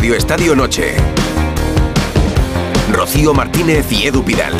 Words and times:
Radio 0.00 0.14
Estadio 0.14 0.56
Noche. 0.56 0.94
Rocío 2.90 3.34
Martínez 3.34 3.92
y 3.92 4.06
Edu 4.06 4.24
Pidal. 4.24 4.54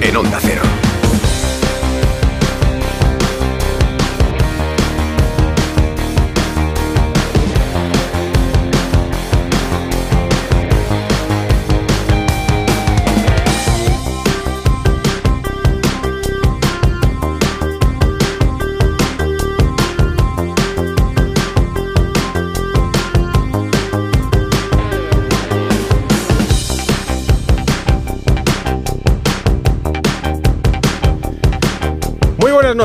En 0.00 0.16
Onda 0.16 0.38
Cero. 0.40 0.62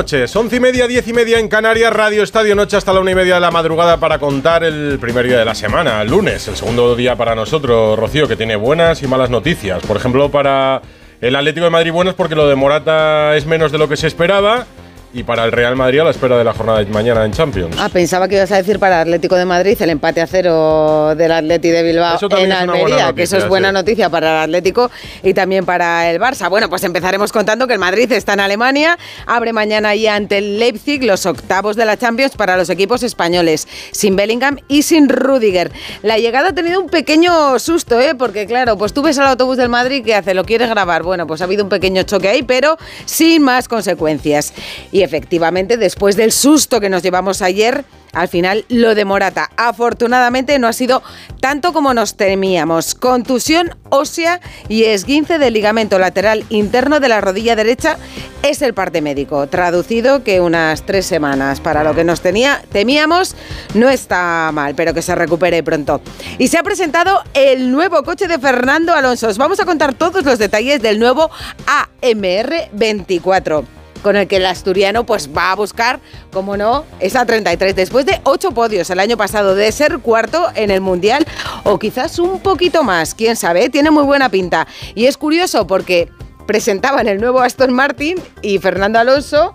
Noches, 0.02 0.36
once 0.36 0.56
y 0.56 0.60
media, 0.60 0.88
diez 0.88 1.08
y 1.08 1.14
media 1.14 1.38
en 1.38 1.48
Canarias, 1.48 1.94
Radio 1.94 2.24
Estadio 2.24 2.56
Noche 2.56 2.76
hasta 2.76 2.92
la 2.92 3.02
una 3.02 3.12
y 3.12 3.16
media 3.16 3.36
de 3.36 3.40
la 3.40 3.52
madrugada 3.52 3.98
para 3.98 4.18
contar 4.18 4.64
el 4.64 4.98
primer 5.00 5.28
día 5.28 5.38
de 5.38 5.46
la 5.46 5.54
semana, 5.54 6.02
el 6.02 6.10
lunes, 6.10 6.48
el 6.48 6.56
segundo 6.56 6.96
día 6.96 7.16
para 7.16 7.36
nosotros, 7.36 8.00
Rocío, 8.00 8.28
que 8.28 8.36
tiene 8.36 8.56
buenas 8.56 9.04
y 9.04 9.08
malas 9.08 9.30
noticias. 9.30 9.80
Por 9.86 9.98
ejemplo, 9.98 10.32
para 10.32 10.82
el 11.22 11.36
Atlético 11.36 11.66
de 11.66 11.70
Madrid 11.70 11.92
buenas 11.92 12.16
porque 12.16 12.34
lo 12.34 12.48
de 12.48 12.56
Morata 12.56 13.36
es 13.38 13.46
menos 13.46 13.72
de 13.72 13.78
lo 13.78 13.88
que 13.88 13.96
se 13.96 14.08
esperaba 14.08 14.66
y 15.14 15.24
para 15.24 15.44
el 15.44 15.52
Real 15.52 15.76
Madrid 15.76 16.00
a 16.00 16.04
la 16.06 16.12
espera 16.12 16.38
de 16.38 16.44
la 16.44 16.54
jornada 16.54 16.80
de 16.80 16.86
mañana 16.86 17.26
en 17.26 17.32
Champions. 17.32 17.76
Ah, 17.78 17.90
pensaba 17.90 18.28
que 18.28 18.36
ibas 18.36 18.52
a 18.52 18.58
decir 18.58 18.80
para 18.80 19.02
Atlético 19.02 19.36
de 19.36 19.46
Madrid 19.46 19.78
el 19.82 19.90
empate 19.90 20.22
a 20.22 20.28
cero 20.28 21.14
del 21.16 21.32
Atleti 21.32 21.70
de 21.70 21.84
Bilbao 21.84 22.18
en 22.38 22.52
Almería, 22.52 23.14
que 23.14 23.24
eso 23.24 23.38
es 23.38 23.48
buena 23.48 23.70
sí. 23.70 23.74
noticia 23.74 24.10
para 24.10 24.38
el 24.38 24.44
Atlético 24.44 24.90
y 25.24 25.34
también 25.34 25.66
para 25.66 26.10
el 26.10 26.20
Barça. 26.20 26.50
Bueno, 26.50 26.70
pues 26.70 26.84
empezaremos 26.84 27.32
contando 27.32 27.68
que 27.68 27.74
el 27.74 27.80
Madrid 27.80 28.12
está 28.12 28.34
en 28.34 28.40
Alemania, 28.40 28.98
abre 29.26 29.54
mañana 29.54 29.90
ahí 29.90 30.08
ante 30.08 30.38
el 30.38 30.60
Leipzig 30.60 31.04
los 31.04 31.26
octavos 31.26 31.76
de 31.76 31.86
la 31.86 31.98
Champions 31.98 32.36
para 32.36 32.56
los 32.56 32.70
equipos 32.70 33.04
españoles, 33.04 33.68
sin 33.92 34.16
Bellingham 34.16 34.58
y 34.68 34.84
sin 34.84 35.10
Rudiger. 35.10 35.72
La 36.04 36.18
llegada 36.18 36.50
ha 36.50 36.54
tenido 36.54 36.80
un 36.80 36.90
pequeño 36.90 37.60
susto, 37.60 38.00
¿eh? 38.00 38.16
porque 38.16 38.46
claro, 38.48 38.78
pues 38.78 38.94
tú 38.94 39.02
ves 39.02 39.18
al 39.20 39.28
autobús 39.28 39.58
del 39.58 39.70
Madrid 39.70 40.04
que 40.04 40.16
hace, 40.16 40.34
lo 40.34 40.46
quieres 40.46 40.70
grabar, 40.70 41.04
bueno, 41.04 41.28
pues 41.28 41.42
ha 41.42 41.44
habido 41.44 41.64
un 41.64 41.70
pequeño 41.70 42.04
choque 42.04 42.30
ahí, 42.30 42.44
pero 42.44 42.78
sin 43.06 43.44
más 43.44 43.68
consecuencias. 43.68 44.54
Y 44.92 45.01
efectivamente, 45.04 45.78
después 45.78 46.16
del 46.16 46.32
susto 46.32 46.80
que 46.80 46.90
nos 46.90 47.04
llevamos 47.04 47.42
ayer, 47.42 47.86
al 48.14 48.28
final 48.28 48.66
lo 48.68 48.94
de 48.94 49.06
Morata, 49.06 49.50
afortunadamente 49.56 50.60
no 50.60 50.68
ha 50.68 50.74
sido 50.74 51.02
tanto 51.40 51.72
como 51.74 51.94
nos 51.94 52.16
temíamos. 52.16 52.94
Contusión 52.96 53.76
ósea 53.90 54.42
y 54.68 54.84
esguince 54.84 55.38
del 55.38 55.54
ligamento 55.54 55.98
lateral 55.98 56.46
interno 56.50 57.00
de 57.00 57.10
la 57.10 57.22
rodilla 57.22 57.56
derecha 57.56 57.98
es 58.44 58.62
el 58.62 58.74
parte 58.74 59.02
médico. 59.02 59.48
Traducido 59.48 60.24
que 60.24 60.42
unas 60.42 60.86
tres 60.86 61.06
semanas 61.06 61.62
para 61.62 61.84
lo 61.84 61.96
que 61.96 62.04
nos 62.04 62.22
tenía, 62.22 62.62
temíamos 62.72 63.36
no 63.74 63.90
está 63.90 64.50
mal, 64.54 64.76
pero 64.76 64.94
que 64.94 65.02
se 65.02 65.16
recupere 65.16 65.64
pronto. 65.64 66.02
Y 66.38 66.50
se 66.50 66.58
ha 66.58 66.64
presentado 66.64 67.22
el 67.34 67.72
nuevo 67.72 68.04
coche 68.04 68.28
de 68.28 68.40
Fernando 68.40 68.94
Alonso. 68.94 69.30
Os 69.30 69.38
vamos 69.38 69.60
a 69.60 69.66
contar 69.66 69.94
todos 69.94 70.26
los 70.26 70.38
detalles 70.38 70.82
del 70.82 71.00
nuevo 71.00 71.30
AMR 71.66 72.70
24 72.74 73.81
con 74.02 74.16
el 74.16 74.28
que 74.28 74.38
el 74.38 74.46
asturiano 74.46 75.06
pues 75.06 75.30
va 75.36 75.52
a 75.52 75.56
buscar, 75.56 76.00
como 76.32 76.58
no, 76.58 76.86
esa 77.00 77.26
33 77.26 77.76
después 77.76 78.06
de 78.06 78.20
ocho 78.24 78.52
podios 78.52 78.90
el 78.90 79.00
año 79.00 79.18
pasado 79.18 79.56
de 79.56 79.72
ser 79.72 80.00
cuarto 80.00 80.48
en 80.56 80.72
el 80.72 80.82
mundial 80.82 81.26
o 81.64 81.80
quizás 81.80 82.20
un 82.20 82.40
poquito 82.40 82.84
más, 82.84 83.16
quién 83.16 83.36
sabe, 83.36 83.70
tiene 83.70 83.92
muy 83.92 84.04
buena 84.04 84.30
pinta 84.30 84.68
y 84.96 85.06
es 85.06 85.18
curioso 85.18 85.68
porque 85.68 86.10
presentaban 86.48 87.08
el 87.08 87.20
nuevo 87.20 87.42
Aston 87.42 87.74
Martin 87.74 88.18
y 88.42 88.58
Fernando 88.58 89.00
Alonso 89.00 89.54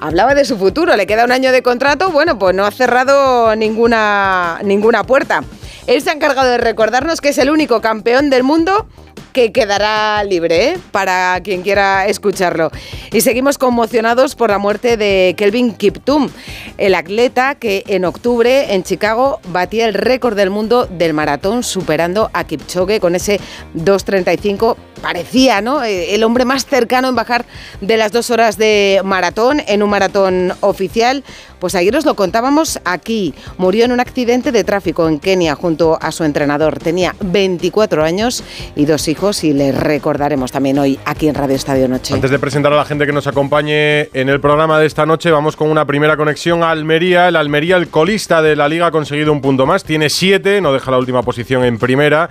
hablaba 0.00 0.34
de 0.34 0.44
su 0.44 0.56
futuro, 0.58 0.96
le 0.96 1.06
queda 1.06 1.24
un 1.24 1.32
año 1.32 1.52
de 1.52 1.62
contrato, 1.62 2.10
bueno, 2.10 2.38
pues 2.38 2.54
no 2.54 2.64
ha 2.64 2.70
cerrado 2.70 3.56
ninguna 3.56 4.60
ninguna 4.62 5.04
puerta. 5.04 5.42
Él 5.86 6.02
se 6.02 6.10
ha 6.10 6.12
encargado 6.12 6.48
de 6.48 6.58
recordarnos 6.58 7.20
que 7.20 7.28
es 7.28 7.38
el 7.38 7.50
único 7.50 7.80
campeón 7.80 8.28
del 8.28 8.42
mundo 8.42 8.86
que 9.32 9.52
quedará 9.52 10.24
libre 10.24 10.70
¿eh? 10.70 10.78
para 10.92 11.38
quien 11.42 11.60
quiera 11.60 12.06
escucharlo. 12.06 12.70
Y 13.12 13.20
seguimos 13.20 13.58
conmocionados 13.58 14.34
por 14.34 14.48
la 14.48 14.58
muerte 14.58 14.96
de 14.96 15.34
Kelvin 15.36 15.74
Kiptum, 15.74 16.30
el 16.78 16.94
atleta 16.94 17.54
que 17.54 17.84
en 17.86 18.06
octubre 18.06 18.74
en 18.74 18.82
Chicago 18.82 19.40
batía 19.48 19.86
el 19.86 19.92
récord 19.92 20.36
del 20.36 20.48
mundo 20.48 20.86
del 20.86 21.12
maratón 21.12 21.62
superando 21.62 22.30
a 22.32 22.44
Kipchoge 22.44 22.98
con 22.98 23.14
ese 23.14 23.38
2.35. 23.74 24.76
Parecía, 25.00 25.60
¿no? 25.60 25.82
Eh, 25.82 26.14
El 26.14 26.24
hombre 26.24 26.44
más 26.44 26.66
cercano 26.66 27.08
en 27.08 27.14
bajar 27.14 27.44
de 27.80 27.96
las 27.96 28.12
dos 28.12 28.30
horas 28.30 28.56
de 28.56 29.00
maratón 29.04 29.62
en 29.66 29.82
un 29.82 29.90
maratón 29.90 30.52
oficial. 30.60 31.24
Pues 31.58 31.74
ayer 31.74 31.96
os 31.96 32.04
lo 32.04 32.14
contábamos 32.14 32.80
aquí. 32.84 33.34
Murió 33.56 33.84
en 33.86 33.92
un 33.92 34.00
accidente 34.00 34.52
de 34.52 34.62
tráfico 34.64 35.08
en 35.08 35.18
Kenia 35.18 35.54
junto 35.54 35.98
a 36.00 36.12
su 36.12 36.24
entrenador. 36.24 36.78
Tenía 36.78 37.14
24 37.20 38.04
años 38.04 38.44
y 38.74 38.84
dos 38.84 39.08
hijos 39.08 39.42
y 39.42 39.52
le 39.52 39.72
recordaremos 39.72 40.52
también 40.52 40.78
hoy 40.78 40.98
aquí 41.04 41.28
en 41.28 41.34
Radio 41.34 41.56
Estadio 41.56 41.88
Noche. 41.88 42.14
Antes 42.14 42.30
de 42.30 42.38
presentar 42.38 42.72
a 42.72 42.76
la 42.76 42.84
gente 42.84 43.06
que 43.06 43.12
nos 43.12 43.26
acompañe 43.26 44.10
en 44.12 44.28
el 44.28 44.40
programa 44.40 44.78
de 44.78 44.86
esta 44.86 45.06
noche, 45.06 45.30
vamos 45.30 45.56
con 45.56 45.70
una 45.70 45.86
primera 45.86 46.16
conexión 46.16 46.62
a 46.62 46.70
Almería. 46.70 47.28
El 47.28 47.36
Almería, 47.36 47.76
el 47.76 47.88
colista 47.88 48.42
de 48.42 48.54
la 48.54 48.68
liga, 48.68 48.88
ha 48.88 48.90
conseguido 48.90 49.32
un 49.32 49.40
punto 49.40 49.66
más. 49.66 49.84
Tiene 49.84 50.10
siete, 50.10 50.60
no 50.60 50.72
deja 50.72 50.90
la 50.90 50.98
última 50.98 51.22
posición 51.22 51.64
en 51.64 51.78
primera. 51.78 52.28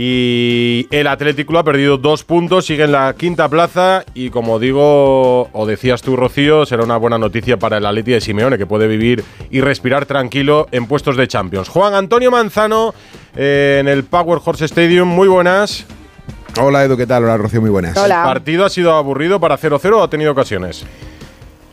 Y 0.00 0.86
el 0.92 1.08
Atlético 1.08 1.58
ha 1.58 1.64
perdido 1.64 1.98
dos 1.98 2.22
puntos, 2.22 2.66
sigue 2.66 2.84
en 2.84 2.92
la 2.92 3.12
quinta 3.18 3.48
plaza. 3.48 4.04
Y 4.14 4.30
como 4.30 4.60
digo, 4.60 5.48
o 5.52 5.66
decías 5.66 6.02
tú, 6.02 6.14
Rocío, 6.14 6.64
será 6.66 6.84
una 6.84 6.96
buena 6.96 7.18
noticia 7.18 7.56
para 7.56 7.78
el 7.78 7.84
Atleti 7.84 8.12
de 8.12 8.20
Simeone, 8.20 8.58
que 8.58 8.64
puede 8.64 8.86
vivir 8.86 9.24
y 9.50 9.60
respirar 9.60 10.06
tranquilo 10.06 10.68
en 10.70 10.86
puestos 10.86 11.16
de 11.16 11.26
Champions. 11.26 11.68
Juan 11.68 11.94
Antonio 11.94 12.30
Manzano 12.30 12.94
eh, 13.34 13.78
en 13.80 13.88
el 13.88 14.04
Power 14.04 14.38
Horse 14.44 14.66
Stadium, 14.66 15.08
muy 15.08 15.26
buenas. 15.26 15.84
Hola 16.60 16.84
Edu, 16.84 16.96
¿qué 16.96 17.08
tal? 17.08 17.24
Hola 17.24 17.36
Rocío, 17.36 17.60
muy 17.60 17.70
buenas. 17.70 17.96
Hola. 17.96 18.18
¿El 18.18 18.22
partido 18.22 18.64
ha 18.66 18.70
sido 18.70 18.94
aburrido 18.94 19.40
para 19.40 19.58
0-0 19.58 19.94
o 19.94 20.02
ha 20.04 20.08
tenido 20.08 20.30
ocasiones? 20.30 20.86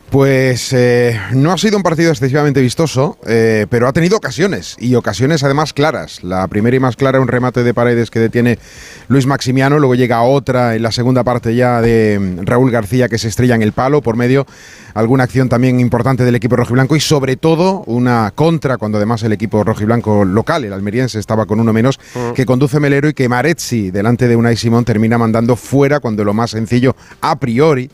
Pues 0.09 0.71
eh, 0.71 1.19
no 1.33 1.51
ha 1.51 1.57
sido 1.57 1.77
un 1.77 1.83
partido 1.83 2.11
excesivamente 2.11 2.61
vistoso, 2.61 3.17
eh, 3.25 3.65
pero 3.69 3.87
ha 3.87 3.93
tenido 3.93 4.15
ocasiones, 4.15 4.77
y 4.79 4.95
ocasiones 4.95 5.43
además 5.43 5.73
claras. 5.73 6.23
La 6.23 6.47
primera 6.47 6.75
y 6.75 6.79
más 6.79 6.95
clara, 6.95 7.19
un 7.19 7.27
remate 7.27 7.63
de 7.63 7.73
paredes 7.73 8.11
que 8.11 8.19
detiene 8.19 8.59
Luis 9.07 9.25
Maximiano, 9.25 9.79
luego 9.79 9.95
llega 9.95 10.21
otra 10.21 10.75
en 10.75 10.83
la 10.83 10.91
segunda 10.91 11.23
parte 11.23 11.55
ya 11.55 11.81
de 11.81 12.19
mm, 12.19 12.45
Raúl 12.45 12.71
García 12.71 13.09
que 13.09 13.17
se 13.17 13.27
estrella 13.27 13.55
en 13.55 13.63
el 13.63 13.73
palo 13.73 14.01
por 14.01 14.15
medio, 14.15 14.45
alguna 14.93 15.23
acción 15.23 15.49
también 15.49 15.79
importante 15.79 16.23
del 16.23 16.35
equipo 16.35 16.55
rojiblanco 16.55 16.95
y 16.95 16.99
sobre 16.99 17.35
todo 17.35 17.83
una 17.87 18.31
contra 18.33 18.77
cuando 18.77 18.97
además 18.97 19.23
el 19.23 19.33
equipo 19.33 19.63
rojiblanco 19.63 20.23
local, 20.23 20.63
el 20.63 20.73
almeriense, 20.73 21.19
estaba 21.19 21.45
con 21.45 21.59
uno 21.59 21.73
menos, 21.73 21.99
que 22.35 22.45
conduce 22.45 22.79
Melero 22.79 23.09
y 23.09 23.13
que 23.13 23.27
Marezzi, 23.27 23.91
delante 23.91 24.27
de 24.27 24.35
Unai 24.35 24.55
Simón, 24.55 24.85
termina 24.85 25.17
mandando 25.17 25.55
fuera 25.55 25.99
cuando 25.99 26.23
lo 26.23 26.33
más 26.33 26.51
sencillo 26.51 26.95
a 27.21 27.37
priori 27.37 27.89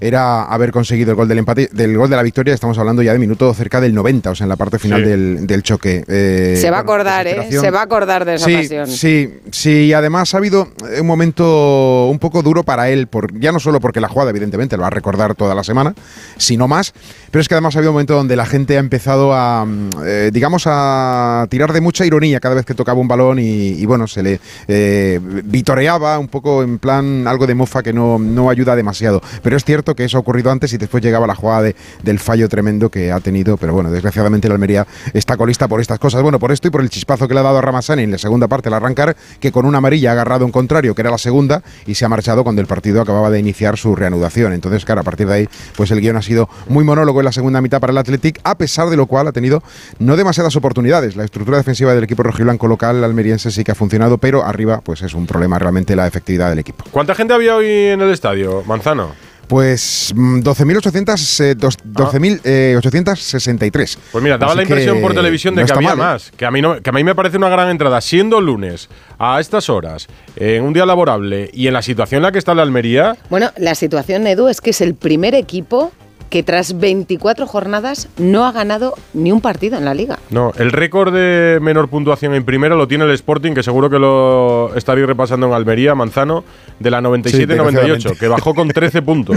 era 0.00 0.44
haber 0.44 0.70
conseguido 0.72 1.10
el 1.10 1.16
gol 1.16 1.28
del 1.28 1.38
empate, 1.38 1.68
del 1.72 1.96
gol 1.96 2.08
de 2.10 2.16
la 2.16 2.22
victoria, 2.22 2.54
estamos 2.54 2.78
hablando 2.78 3.02
ya 3.02 3.12
de 3.12 3.18
minuto 3.18 3.52
cerca 3.54 3.80
del 3.80 3.94
90, 3.94 4.30
o 4.30 4.34
sea, 4.34 4.44
en 4.44 4.48
la 4.48 4.56
parte 4.56 4.78
final 4.78 5.02
Sí. 5.02 5.08
del, 5.10 5.46
del 5.46 5.62
choque. 5.62 6.04
Eh, 6.08 6.58
Se 6.60 6.70
va 6.70 6.78
a 6.78 6.80
acordar, 6.80 7.26
¿eh? 7.26 7.48
Se 7.50 7.70
va 7.70 7.80
a 7.80 7.84
acordar 7.84 8.24
de 8.24 8.34
esa 8.36 8.46
Sí, 8.46 8.54
ocasión. 8.54 8.86
sí, 8.88 9.34
sí, 9.50 9.70
y 9.86 9.92
además 9.92 10.34
ha 10.34 10.38
habido 10.38 10.68
un 11.00 11.06
momento 11.06 12.06
un 12.10 12.18
poco 12.18 12.42
duro 12.42 12.62
para 12.62 12.88
él, 12.90 13.06
por, 13.06 13.38
ya 13.38 13.52
no 13.52 13.60
solo 13.60 13.80
porque 13.80 14.00
la 14.00 14.08
jugada, 14.08 14.30
evidentemente, 14.30 14.76
lo 14.76 14.82
va 14.82 14.88
a 14.88 14.90
recordar 14.90 15.34
toda 15.34 15.54
la 15.54 15.64
semana, 15.64 15.94
sino 16.36 16.68
más, 16.68 16.92
pero 17.30 17.40
es 17.40 17.48
que 17.48 17.54
además 17.54 17.74
ha 17.74 17.78
habido 17.80 17.90
un 17.90 17.94
momento 17.96 18.14
donde 18.14 18.36
la 18.36 18.46
gente 18.46 18.76
ha 18.76 18.80
empezado 18.80 19.32
a, 19.34 19.64
mm, 19.64 19.90
eh, 20.04 20.30
digamos, 20.32 20.64
a 20.66 21.46
tirar 21.50 21.72
de 21.72 21.80
mucha 21.80 22.04
ironía 22.06 22.40
cada 22.40 22.54
vez 22.54 22.64
que 22.64 22.74
tocaba 22.74 23.00
un 23.00 23.08
balón 23.08 23.38
y, 23.38 23.70
y, 23.70 23.84
bueno, 23.86 24.06
se 24.06 24.22
le 24.22 24.40
eh, 24.68 25.18
vitoreaba 25.44 26.18
un 26.18 26.28
poco 26.28 26.62
en 26.62 26.78
plan 26.78 27.26
algo 27.26 27.46
de 27.46 27.54
mofa 27.54 27.82
que 27.82 27.92
no, 27.92 28.18
no 28.18 28.50
ayuda 28.50 28.76
demasiado. 28.76 29.20
Pero 29.42 29.56
es 29.56 29.64
cierto 29.64 29.83
que 29.94 30.04
eso 30.04 30.16
ha 30.16 30.20
ocurrido 30.20 30.50
antes 30.50 30.72
y 30.72 30.78
después 30.78 31.02
llegaba 31.02 31.26
la 31.26 31.34
jugada 31.34 31.62
de- 31.62 31.76
del 32.02 32.18
fallo 32.18 32.48
tremendo 32.48 32.90
que 32.90 33.10
ha 33.12 33.20
tenido, 33.20 33.56
pero 33.56 33.74
bueno, 33.74 33.90
desgraciadamente 33.90 34.48
la 34.48 34.54
Almería 34.54 34.86
está 35.12 35.36
colista 35.36 35.66
por 35.68 35.80
estas 35.80 35.98
cosas. 35.98 36.22
Bueno, 36.22 36.38
por 36.38 36.52
esto 36.52 36.68
y 36.68 36.70
por 36.70 36.80
el 36.80 36.88
chispazo 36.88 37.28
que 37.28 37.34
le 37.34 37.40
ha 37.40 37.42
dado 37.42 37.58
a 37.58 37.60
Ramasani 37.60 38.04
en 38.04 38.12
la 38.12 38.18
segunda 38.18 38.48
parte 38.48 38.68
al 38.68 38.74
arrancar, 38.74 39.16
que 39.40 39.52
con 39.52 39.66
una 39.66 39.78
amarilla 39.78 40.10
ha 40.10 40.12
agarrado 40.12 40.46
un 40.46 40.52
contrario, 40.52 40.94
que 40.94 41.02
era 41.02 41.10
la 41.10 41.18
segunda, 41.18 41.62
y 41.86 41.96
se 41.96 42.04
ha 42.04 42.08
marchado 42.08 42.44
cuando 42.44 42.60
el 42.62 42.66
partido 42.68 43.02
acababa 43.02 43.28
de 43.30 43.40
iniciar 43.40 43.76
su 43.76 43.94
reanudación. 43.96 44.52
Entonces, 44.52 44.84
claro, 44.84 45.00
a 45.00 45.04
partir 45.04 45.26
de 45.26 45.34
ahí, 45.34 45.48
pues 45.76 45.90
el 45.90 46.00
guion 46.00 46.16
ha 46.16 46.22
sido 46.22 46.48
muy 46.68 46.84
monólogo 46.84 47.20
en 47.20 47.24
la 47.24 47.32
segunda 47.32 47.60
mitad 47.60 47.80
para 47.80 47.90
el 47.90 47.98
Athletic, 47.98 48.40
a 48.44 48.56
pesar 48.56 48.88
de 48.88 48.96
lo 48.96 49.06
cual 49.06 49.26
ha 49.26 49.32
tenido 49.32 49.62
no 49.98 50.16
demasiadas 50.16 50.54
oportunidades. 50.56 51.16
La 51.16 51.24
estructura 51.24 51.58
defensiva 51.58 51.94
del 51.94 52.04
equipo 52.04 52.22
rojiblanco 52.22 52.68
local 52.68 53.02
almeriense 53.02 53.50
sí 53.50 53.64
que 53.64 53.72
ha 53.72 53.74
funcionado, 53.74 54.18
pero 54.18 54.44
arriba, 54.44 54.80
pues 54.84 55.02
es 55.02 55.14
un 55.14 55.26
problema 55.26 55.58
realmente 55.58 55.96
la 55.96 56.06
efectividad 56.06 56.50
del 56.50 56.58
equipo. 56.60 56.84
¿Cuánta 56.90 57.14
gente 57.14 57.34
había 57.34 57.56
hoy 57.56 57.66
en 57.66 58.00
el 58.00 58.10
estadio, 58.10 58.62
Manzano? 58.66 59.08
Pues 59.54 60.12
mm, 60.16 60.40
12.800, 60.40 61.40
eh, 61.44 61.54
dos- 61.54 61.78
12.863. 61.84 63.98
Pues 64.10 64.24
mira, 64.24 64.36
daba 64.36 64.50
Así 64.50 64.56
la 64.56 64.62
impresión 64.64 65.00
por 65.00 65.14
televisión 65.14 65.54
de 65.54 65.60
no 65.60 65.66
que 65.66 65.72
está 65.72 65.78
había 65.78 65.94
mal, 65.94 65.98
¿eh? 65.98 66.12
más. 66.14 66.32
Que 66.36 66.44
a, 66.44 66.50
mí 66.50 66.60
no, 66.60 66.80
que 66.82 66.90
a 66.90 66.92
mí 66.92 67.04
me 67.04 67.14
parece 67.14 67.36
una 67.36 67.48
gran 67.48 67.68
entrada. 67.68 68.00
Siendo 68.00 68.40
lunes, 68.40 68.88
a 69.16 69.38
estas 69.38 69.70
horas, 69.70 70.08
en 70.34 70.64
un 70.64 70.72
día 70.72 70.84
laborable 70.86 71.50
y 71.52 71.68
en 71.68 71.74
la 71.74 71.82
situación 71.82 72.16
en 72.18 72.22
la 72.24 72.32
que 72.32 72.40
está 72.40 72.52
la 72.52 72.62
Almería, 72.62 73.16
Bueno, 73.30 73.52
la 73.56 73.76
situación, 73.76 74.26
Edu, 74.26 74.48
es 74.48 74.60
que 74.60 74.70
es 74.70 74.80
el 74.80 74.96
primer 74.96 75.36
equipo 75.36 75.92
que 76.30 76.42
tras 76.42 76.80
24 76.80 77.46
jornadas 77.46 78.08
no 78.18 78.44
ha 78.46 78.50
ganado 78.50 78.94
ni 79.12 79.30
un 79.30 79.40
partido 79.40 79.78
en 79.78 79.84
la 79.84 79.94
liga. 79.94 80.18
no. 80.30 80.52
El 80.58 80.72
récord 80.72 81.14
de 81.14 81.60
menor 81.62 81.86
puntuación 81.88 82.34
en 82.34 82.44
primera 82.44 82.74
lo 82.74 82.88
tiene 82.88 83.04
el 83.04 83.12
Sporting, 83.12 83.52
que 83.54 83.62
seguro 83.62 83.88
que 83.88 84.00
lo 84.00 84.74
estaréis 84.74 85.06
repasando 85.06 85.46
en 85.46 85.52
Almería, 85.52 85.94
Manzano, 85.94 86.42
de 86.78 86.90
la 86.90 87.00
97-98, 87.00 87.46
desgraciadamente. 87.46 88.16
que 88.18 88.28
bajó 88.28 88.54
con 88.54 88.68
13 88.68 89.02
puntos. 89.02 89.36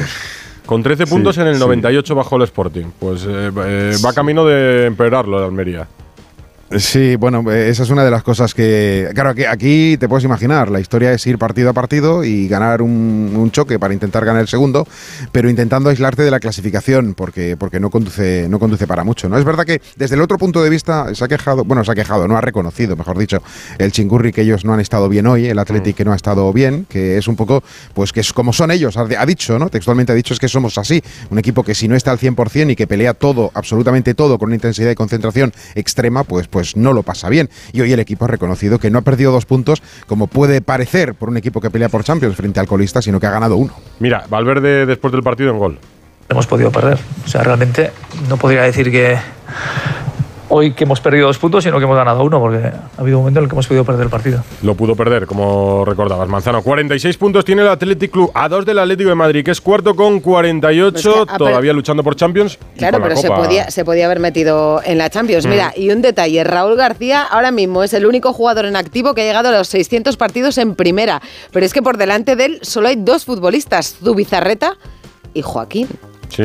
Con 0.66 0.84
13 0.84 1.06
Sí, 1.06 1.10
puntos 1.10 1.38
en 1.38 1.48
el 1.48 1.56
sí. 1.56 1.60
98 1.62 2.13
bajó 2.16 2.36
el 2.36 2.42
Sporting. 2.44 2.86
Pues 3.00 3.24
eh, 3.28 3.51
eh, 3.66 3.95
va 4.06 4.12
camino 4.13 4.45
de 4.45 4.86
empeorarlo 4.88 5.38
el 5.39 5.45
Almería. 5.45 5.88
Sí, 6.75 7.16
bueno, 7.16 7.50
eh, 7.50 7.69
esa 7.69 7.84
es 7.84 7.90
una 7.92 8.04
de 8.04 8.12
las 8.12 8.24
cosas 8.24 8.54
que. 8.54 9.10
Claro, 9.14 9.30
aquí, 9.30 9.46
aquí 9.46 9.98
te 9.98 10.10
puedes 10.10 10.25
imaginar, 10.25 10.69
la 10.69 10.81
historia 10.81 11.14
es 11.14 11.25
ir 11.25 11.38
partido 11.38 11.69
a 11.69 11.74
partido 11.74 12.25
y 12.25 12.50
ganar 12.50 12.81
un, 12.81 13.34
un 13.38 13.52
choque 13.52 13.80
para 13.80 13.94
intentar 13.94 14.25
ganar 14.25 14.42
el 14.42 14.50
segundo, 14.50 14.86
pero 15.31 15.50
intentando 15.50 15.90
aislarte 15.90 16.24
de 16.24 16.31
la 16.31 16.42
clasificación, 16.42 17.14
porque, 17.14 17.56
porque 17.56 17.80
no, 17.80 17.90
conduce, 17.90 18.48
no 18.50 18.60
conduce 18.60 18.86
para 18.86 19.06
mucho. 19.06 19.30
¿no? 19.30 19.38
Es 19.38 19.46
verdad 19.46 19.66
que 19.66 19.81
desde 19.96 20.16
el 20.16 20.22
otro 20.22 20.38
punto 20.38 20.62
de 20.62 20.69
vista 20.69 21.16
se 21.16 21.24
ha 21.24 21.30
quejado, 21.30 21.64
bueno, 21.64 21.86
se 21.86 21.92
ha 21.94 21.96
quejado, 21.96 22.28
no 22.28 22.36
ha 22.36 22.42
reconocido, 22.42 22.98
mejor 22.98 23.18
dicho, 23.18 23.42
el 23.78 23.94
chingurri 23.94 24.34
que 24.34 24.42
ellos 24.42 24.66
no 24.66 24.74
han 24.74 24.81
estado 24.81 25.08
bien 25.08 25.25
hoy, 25.25 25.46
el 25.46 25.60
Athletic 25.60 25.96
que 25.96 26.04
no 26.04 26.12
ha 26.12 26.18
estado 26.18 26.52
bien, 26.52 26.86
que 26.90 27.18
es 27.18 27.30
un 27.30 27.38
poco, 27.38 27.64
pues 27.94 28.12
que 28.12 28.19
es 28.19 28.34
como 28.34 28.52
son 28.52 28.72
ellos, 28.72 28.98
ha, 28.98 29.08
ha 29.18 29.25
dicho, 29.25 29.58
¿no? 29.58 29.69
Textualmente 29.69 30.12
ha 30.12 30.16
dicho 30.16 30.34
es 30.34 30.40
que 30.40 30.50
somos 30.50 30.78
así, 30.78 31.02
un 31.30 31.40
equipo 31.40 31.64
que 31.64 31.74
si 31.74 31.88
no 31.88 31.96
está 31.96 32.12
al 32.12 32.19
100% 32.19 32.72
y 32.72 32.75
que 32.75 32.88
pelea 32.88 33.14
todo, 33.14 33.52
absolutamente 33.54 34.14
todo, 34.14 34.38
con 34.38 34.48
una 34.48 34.56
intensidad 34.56 34.92
y 34.92 34.96
concentración 34.96 35.54
extrema, 35.75 36.25
pues, 36.25 36.50
pues 36.50 36.56
no 36.75 36.94
lo 36.94 37.04
pasa 37.04 37.30
bien. 37.30 37.50
Y 37.71 37.81
hoy 37.81 37.92
el 37.92 38.00
equipo 38.00 38.25
ha 38.25 38.27
reconocido 38.27 38.80
que 38.80 38.89
no 38.89 39.00
ha 39.00 39.01
perdido 39.01 39.31
dos 39.31 39.45
puntos, 39.45 39.81
como 40.07 40.27
puede 40.27 40.62
parecer 40.62 41.13
por 41.15 41.30
un 41.30 41.38
equipo 41.38 41.62
que 41.62 41.69
pelea 41.69 41.89
por 41.89 42.04
Champions 42.04 42.36
frente 42.36 42.59
al 42.59 42.68
colista, 42.68 43.01
sino 43.01 43.19
que 43.19 43.27
ha 43.27 43.31
ganado 43.31 43.57
uno. 43.57 43.74
Mira, 44.00 44.25
Valverde 44.30 44.86
después 44.86 45.12
del 45.12 45.24
partido 45.24 45.51
en 45.51 45.59
gol. 45.59 45.80
hemos 46.30 46.48
podido 46.48 46.71
perder. 46.71 46.98
O 47.25 47.27
sea, 47.27 47.44
realmente 47.44 47.92
no 48.30 48.38
podría 48.38 48.63
decir 48.63 48.92
que 48.92 49.18
hoy 50.49 50.71
que 50.71 50.83
hemos 50.85 50.99
perdido 51.01 51.27
dos 51.27 51.38
puntos, 51.38 51.63
sino 51.63 51.77
que 51.77 51.83
hemos 51.83 51.95
ganado 51.97 52.23
uno, 52.23 52.39
porque 52.39 52.57
ha 52.67 52.89
habido 53.01 53.17
un 53.17 53.23
momento 53.23 53.39
en 53.39 53.44
el 53.45 53.49
que 53.49 53.55
hemos 53.55 53.67
podido 53.67 53.83
perder 53.85 54.03
el 54.05 54.09
partido. 54.09 54.44
Lo 54.63 54.75
pudo 54.75 54.95
perder, 54.95 55.25
como 55.27 55.83
recordabas. 55.85 56.27
Manzano, 56.29 56.61
46 56.61 57.17
puntos 57.17 57.44
tiene 57.45 57.61
el 57.63 57.67
Athletic 57.67 58.11
Club, 58.11 58.31
a 58.33 58.47
dos 58.49 58.65
del 58.65 58.79
Atlético 58.79 59.09
de 59.09 59.15
Madrid, 59.15 59.44
que 59.44 59.51
es 59.51 59.61
cuarto 59.61 59.95
con 59.95 60.19
48, 60.19 60.91
Pues 60.94 61.03
que 61.03 61.09
ha 61.21 61.25
per- 61.25 61.38
todavía 61.38 61.73
luchando 61.73 62.03
por 62.03 62.15
Champions. 62.15 62.57
Claro, 62.77 62.99
pero 63.01 63.15
se 63.17 63.29
podía, 63.29 63.69
se 63.71 63.83
podía 63.85 64.05
haber 64.05 64.19
metido 64.19 64.81
en 64.85 64.97
la 64.97 65.09
Champions. 65.09 65.45
Mm. 65.45 65.49
Mira, 65.49 65.73
y 65.75 65.89
un 65.91 66.01
detalle, 66.01 66.44
Raúl 66.44 66.75
García 66.75 67.23
ahora 67.23 67.51
mismo 67.51 67.83
es 67.83 67.94
el 67.94 68.05
único 68.05 68.33
jugador 68.33 68.65
en 68.65 68.75
activo 68.75 69.13
que 69.13 69.21
ha 69.21 69.25
llegado 69.25 69.49
a 69.49 69.51
los 69.51 69.67
600 69.67 70.17
partidos 70.17 70.57
en 70.57 70.75
primera. 70.75 71.21
Pero 71.51 71.65
es 71.65 71.73
que 71.73 71.81
por 71.81 71.97
delante 71.97 72.35
de 72.35 72.45
él 72.45 72.59
solo 72.61 72.88
hay 72.88 72.95
dos 72.97 73.25
futbolistas, 73.25 73.95
Zubizarreta 74.03 74.73
y 75.33 75.41
Joaquín. 75.41 75.88
Sí, 76.29 76.44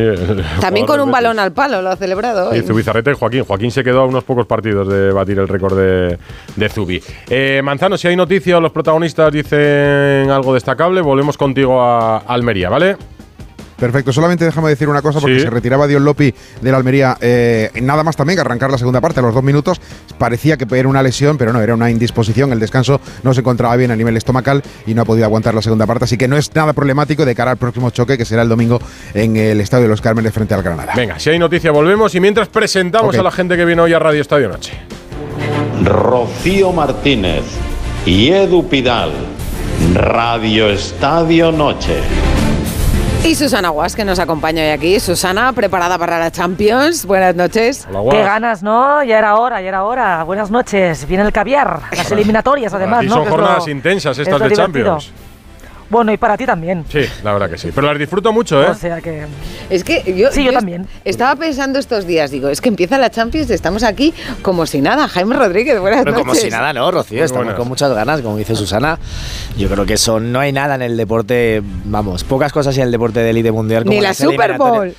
También 0.60 0.86
con 0.86 1.00
un 1.00 1.10
balón 1.10 1.38
al 1.38 1.52
palo 1.52 1.82
lo 1.82 1.90
ha 1.90 1.96
celebrado 1.96 2.52
Sí, 2.52 2.58
hoy. 2.60 2.66
Zubizarreta 2.66 3.10
y 3.10 3.14
Joaquín. 3.14 3.44
Joaquín 3.44 3.70
se 3.70 3.82
quedó 3.84 4.02
a 4.02 4.06
unos 4.06 4.24
pocos 4.24 4.46
partidos 4.46 4.88
de 4.88 5.12
batir 5.12 5.38
el 5.38 5.48
récord 5.48 5.76
de, 5.76 6.18
de 6.56 6.68
Zubi. 6.68 7.02
Eh, 7.28 7.60
Manzano, 7.62 7.96
si 7.98 8.08
hay 8.08 8.16
noticias 8.16 8.60
los 8.60 8.72
protagonistas 8.72 9.32
dicen 9.32 10.30
algo 10.30 10.54
destacable, 10.54 11.00
volvemos 11.00 11.36
contigo 11.36 11.82
a 11.82 12.18
Almería, 12.18 12.68
¿vale? 12.70 12.96
Perfecto, 13.82 14.12
solamente 14.12 14.44
déjame 14.44 14.68
decir 14.68 14.88
una 14.88 15.02
cosa, 15.02 15.18
porque 15.18 15.38
Sí. 15.38 15.42
se 15.42 15.50
retiraba 15.50 15.88
Dion 15.88 16.04
Lopi 16.04 16.32
de 16.60 16.70
la 16.70 16.76
Almería 16.76 17.16
eh, 17.20 17.68
nada 17.82 18.04
más 18.04 18.14
también 18.14 18.36
que 18.36 18.42
arrancar 18.42 18.70
la 18.70 18.78
segunda 18.78 19.00
parte 19.00 19.18
a 19.18 19.24
los 19.24 19.34
dos 19.34 19.42
minutos. 19.42 19.80
Parecía 20.18 20.56
que 20.56 20.66
era 20.78 20.86
una 20.88 21.02
lesión, 21.02 21.36
pero 21.36 21.52
no, 21.52 21.60
era 21.60 21.74
una 21.74 21.90
indisposición. 21.90 22.52
El 22.52 22.60
descanso 22.60 23.00
no 23.24 23.34
se 23.34 23.40
encontraba 23.40 23.74
bien 23.74 23.90
a 23.90 23.96
nivel 23.96 24.16
estomacal 24.16 24.62
y 24.86 24.94
no 24.94 25.02
ha 25.02 25.04
podido 25.04 25.24
aguantar 25.24 25.52
la 25.52 25.62
segunda 25.62 25.84
parte, 25.84 26.04
así 26.04 26.16
que 26.16 26.28
no 26.28 26.36
es 26.36 26.54
nada 26.54 26.74
problemático 26.74 27.24
de 27.24 27.34
cara 27.34 27.50
al 27.50 27.56
próximo 27.56 27.90
choque 27.90 28.16
que 28.16 28.24
será 28.24 28.42
el 28.42 28.48
domingo 28.48 28.80
en 29.14 29.36
el 29.36 29.60
Estadio 29.60 29.82
de 29.82 29.88
los 29.88 30.00
Cármenes 30.00 30.32
frente 30.32 30.54
al 30.54 30.62
Granada. 30.62 30.92
Venga, 30.94 31.18
si 31.18 31.30
hay 31.30 31.40
noticia 31.40 31.72
volvemos 31.72 32.14
y 32.14 32.20
mientras 32.20 32.46
presentamos 32.46 33.18
a 33.18 33.22
la 33.24 33.32
gente 33.32 33.56
que 33.56 33.64
viene 33.64 33.82
hoy 33.82 33.92
a 33.94 33.98
Radio 33.98 34.22
Estadio 34.22 34.48
Noche. 34.48 34.74
Rocío 35.84 36.72
Martínez 36.72 37.42
y 38.06 38.28
Edu 38.28 38.68
Pidal. 38.68 39.10
Radio 39.94 40.68
Estadio 40.70 41.50
Noche. 41.50 41.96
Y 43.24 43.36
Susana 43.36 43.68
Guas, 43.68 43.94
que 43.94 44.04
nos 44.04 44.18
acompaña 44.18 44.62
hoy 44.62 44.70
aquí. 44.70 44.98
Susana, 44.98 45.52
preparada 45.52 45.96
para 45.96 46.18
la 46.18 46.30
Champions. 46.32 47.06
Buenas 47.06 47.36
noches. 47.36 47.86
Hola. 47.92 48.10
Qué 48.10 48.22
ganas, 48.24 48.62
¿no? 48.64 49.02
Ya 49.04 49.16
era 49.18 49.36
hora, 49.36 49.62
ya 49.62 49.68
era 49.68 49.84
hora. 49.84 50.24
Buenas 50.24 50.50
noches. 50.50 51.06
Viene 51.06 51.22
el 51.24 51.32
caviar, 51.32 51.80
las 51.96 52.10
eliminatorias 52.10 52.74
además, 52.74 53.04
¿no? 53.04 53.14
son 53.14 53.24
lo- 53.24 53.30
jornadas 53.30 53.68
intensas 53.68 54.18
es 54.18 54.26
estas 54.26 54.40
de 54.40 54.48
divertido. 54.48 54.98
Champions. 54.98 55.12
Bueno, 55.92 56.10
y 56.10 56.16
para 56.16 56.38
ti 56.38 56.46
también. 56.46 56.86
Sí, 56.90 57.00
la 57.22 57.34
verdad 57.34 57.50
que 57.50 57.58
sí. 57.58 57.68
Pero 57.74 57.86
las 57.88 57.98
disfruto 57.98 58.32
mucho, 58.32 58.62
¿eh? 58.62 58.68
O 58.70 58.74
sea 58.74 59.02
que. 59.02 59.26
Es 59.68 59.84
que 59.84 60.02
yo, 60.16 60.32
Sí, 60.32 60.42
yo 60.42 60.50
también. 60.50 60.86
Estaba 61.04 61.36
pensando 61.36 61.78
estos 61.78 62.06
días, 62.06 62.30
digo, 62.30 62.48
es 62.48 62.62
que 62.62 62.70
empieza 62.70 62.96
la 62.96 63.10
Champions 63.10 63.50
y 63.50 63.52
estamos 63.52 63.82
aquí 63.82 64.14
como 64.40 64.64
si 64.64 64.80
nada. 64.80 65.06
Jaime 65.06 65.36
Rodríguez, 65.36 65.78
buenas 65.78 66.02
Pero 66.04 66.14
como 66.16 66.28
noches. 66.32 66.44
si 66.44 66.48
nada, 66.48 66.72
¿no, 66.72 66.90
Rocío? 66.90 67.18
Muy 67.18 67.24
Estamos 67.26 67.44
buenas. 67.44 67.58
con 67.58 67.68
muchas 67.68 67.92
ganas, 67.92 68.22
como 68.22 68.38
dice 68.38 68.56
Susana. 68.56 68.98
Yo 69.58 69.68
creo 69.68 69.84
que 69.84 69.92
eso 69.94 70.18
no 70.18 70.40
hay 70.40 70.50
nada 70.50 70.76
en 70.76 70.82
el 70.82 70.96
deporte, 70.96 71.62
vamos, 71.84 72.24
pocas 72.24 72.52
cosas 72.54 72.74
en 72.78 72.84
el 72.84 72.90
deporte 72.90 73.20
de 73.20 73.28
élite 73.28 73.52
mundial 73.52 73.82
como 73.84 73.94
Ni 73.94 74.00
la 74.00 74.08
las 74.08 74.16
Super. 74.16 74.56
Bowl. 74.56 74.94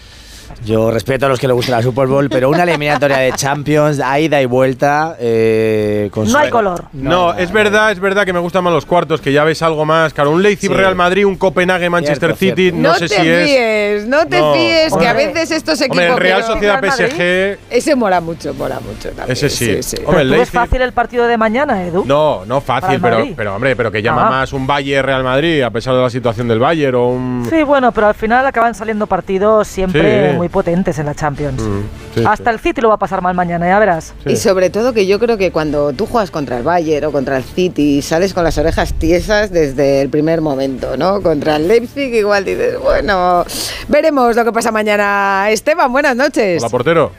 Yo 0.65 0.91
respeto 0.91 1.25
a 1.25 1.29
los 1.29 1.39
que 1.39 1.47
les 1.47 1.55
gusta 1.55 1.71
la 1.73 1.81
Super 1.81 2.07
Bowl, 2.07 2.29
pero 2.29 2.49
una 2.49 2.63
eliminatoria 2.63 3.17
de 3.17 3.31
Champions, 3.33 3.99
a 3.99 4.19
ida 4.19 4.41
y 4.41 4.45
vuelta, 4.45 5.15
eh, 5.19 6.09
con 6.11 6.31
No 6.31 6.37
hay 6.37 6.49
color. 6.49 6.85
No, 6.93 7.33
es 7.33 7.51
verdad, 7.51 7.91
es 7.91 7.99
verdad 7.99 8.25
que 8.25 8.33
me 8.33 8.39
gustan 8.39 8.63
más 8.63 8.73
los 8.73 8.85
cuartos, 8.85 9.21
que 9.21 9.31
ya 9.33 9.43
ves 9.43 9.61
algo 9.61 9.85
más. 9.85 10.13
Claro, 10.13 10.31
un 10.31 10.41
Leipzig 10.43 10.69
Sí. 10.69 10.75
Real 10.75 10.95
Madrid, 10.95 11.25
un 11.25 11.35
Copenhague 11.35 11.89
Manchester 11.89 12.35
Cierto, 12.35 12.55
City, 12.55 12.69
cierto. 12.71 12.79
no, 12.81 12.89
No, 12.89 12.95
sé 12.95 13.07
te 13.07 13.15
si 13.21 13.27
es. 13.27 13.47
fíes, 13.49 14.07
no 14.07 14.25
te 14.27 14.39
No. 14.39 14.53
fíes, 14.53 14.93
que 14.95 15.07
a 15.07 15.11
Hombre. 15.11 15.27
veces 15.27 15.51
estos 15.51 15.81
equipos. 15.81 15.97
Hombre, 15.99 16.13
el 16.13 16.17
Real 16.19 16.43
Sociedad 16.43 16.79
Real 16.81 16.91
Madrid. 16.97 17.05
PSG. 17.07 17.59
Ese 17.69 17.95
mola 17.95 18.21
mucho, 18.21 18.53
mola 18.53 18.79
mucho 18.79 19.09
también. 19.09 19.31
Ese 19.31 19.49
sí. 19.49 19.97
Hombre, 20.05 20.23
¿tú 20.23 20.29
ves 20.31 20.39
Leipzig- 20.39 20.51
fácil 20.51 20.81
el 20.81 20.91
partido 20.93 21.27
de 21.27 21.37
mañana, 21.37 21.83
Edu? 21.83 22.03
No, 22.05 22.45
no 22.45 22.61
fácil, 22.61 22.99
pero, 23.01 23.25
pero 23.35 23.55
hombre, 23.55 23.75
pero 23.75 23.91
que 23.91 24.01
llama 24.01 24.27
Ah. 24.27 24.29
más 24.29 24.53
un 24.53 24.65
Bayern 24.67 25.05
Real 25.05 25.23
Madrid, 25.23 25.61
a 25.61 25.69
pesar 25.69 25.95
de 25.95 26.01
la 26.01 26.09
situación 26.09 26.47
del 26.47 26.59
Bayern 26.59 26.95
o 26.95 27.07
un. 27.09 27.47
Sí, 27.49 27.63
bueno, 27.63 27.91
pero 27.91 28.07
al 28.07 28.15
final 28.15 28.45
acaban 28.45 28.73
saliendo 28.75 29.07
partidos 29.07 29.67
siempre 29.67 30.31
Sí. 30.31 30.37
Muy 30.43 30.49
potentes 30.49 30.99
en 30.99 31.05
la 31.05 31.15
Champions. 31.15 31.61
Mm, 31.61 31.81
sí, 32.15 32.23
Hasta 32.27 32.51
sí. 32.51 32.55
el 32.55 32.59
City 32.59 32.81
lo 32.81 32.89
va 32.89 32.95
a 32.95 32.97
pasar 32.97 33.21
mal 33.21 33.33
mañana, 33.33 33.65
ya 33.65 33.79
verás. 33.79 34.13
Sí. 34.25 34.33
Y 34.33 34.35
sobre 34.35 34.69
todo 34.69 34.91
que 34.91 35.07
yo 35.07 35.17
creo 35.19 35.37
que 35.37 35.51
cuando 35.53 35.93
tú 35.93 36.05
juegas 36.05 36.31
contra 36.31 36.57
el 36.57 36.63
Bayern 36.63 37.05
o 37.05 37.11
contra 37.13 37.37
el 37.37 37.43
City 37.45 38.01
sales 38.01 38.33
con 38.33 38.43
las 38.43 38.57
orejas 38.57 38.93
tiesas 38.93 39.51
desde 39.51 40.01
el 40.01 40.09
primer 40.09 40.41
momento, 40.41 40.97
¿no? 40.97 41.21
Contra 41.21 41.55
el 41.55 41.69
Leipzig 41.69 42.13
igual 42.13 42.43
dices, 42.43 42.77
bueno, 42.77 43.45
veremos 43.87 44.35
lo 44.35 44.43
que 44.43 44.51
pasa 44.51 44.69
mañana. 44.73 45.47
Esteban, 45.49 45.89
buenas 45.93 46.15
noches. 46.17 46.61
Hola, 46.61 46.69
portero. 46.69 47.11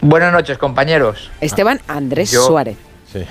Buenas 0.00 0.32
noches, 0.32 0.58
compañeros. 0.58 1.30
Esteban 1.40 1.80
Andrés 1.86 2.32
Yo- 2.32 2.44
Suárez. 2.44 2.76
Sí. 3.12 3.24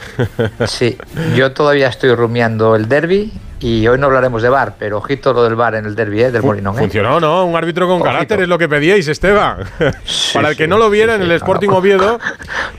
Sí, 0.68 0.98
yo 1.36 1.51
todavía 1.53 1.88
estoy 1.89 2.13
rumiando 2.15 2.75
el 2.77 2.88
derby 2.88 3.32
y 3.60 3.88
hoy 3.88 3.98
no 4.00 4.06
hablaremos 4.08 4.42
de 4.42 4.50
bar, 4.50 4.75
pero 4.80 4.98
ojito 5.00 5.34
lo 5.34 5.44
del 5.44 5.56
bar 5.56 5.75
en 5.75 5.86
el 5.86 5.96
derby, 5.96 6.22
¿eh? 6.24 6.32
del 6.32 6.44
Molinón. 6.44 6.75
¿eh? 6.75 6.80
Funcionó, 6.80 7.20
¿no? 7.20 7.46
Un 7.46 7.56
árbitro 7.56 7.86
con 7.88 7.96
Ojito. 7.96 8.06
carácter 8.12 8.42
es 8.42 8.48
lo 8.48 8.58
que 8.58 8.70
pedíais, 8.70 9.08
Esteban. 9.08 9.58
Sí, 10.06 10.34
Para 10.34 10.50
el 10.50 10.58
que 10.58 10.63
sí, 10.66 10.70
no 10.70 10.78
lo 10.78 10.89
viera 10.89 11.16
sí, 11.16 11.22
en 11.22 11.28
el 11.30 11.32
Sporting 11.34 11.70
no. 11.70 11.78
Oviedo, 11.78 12.20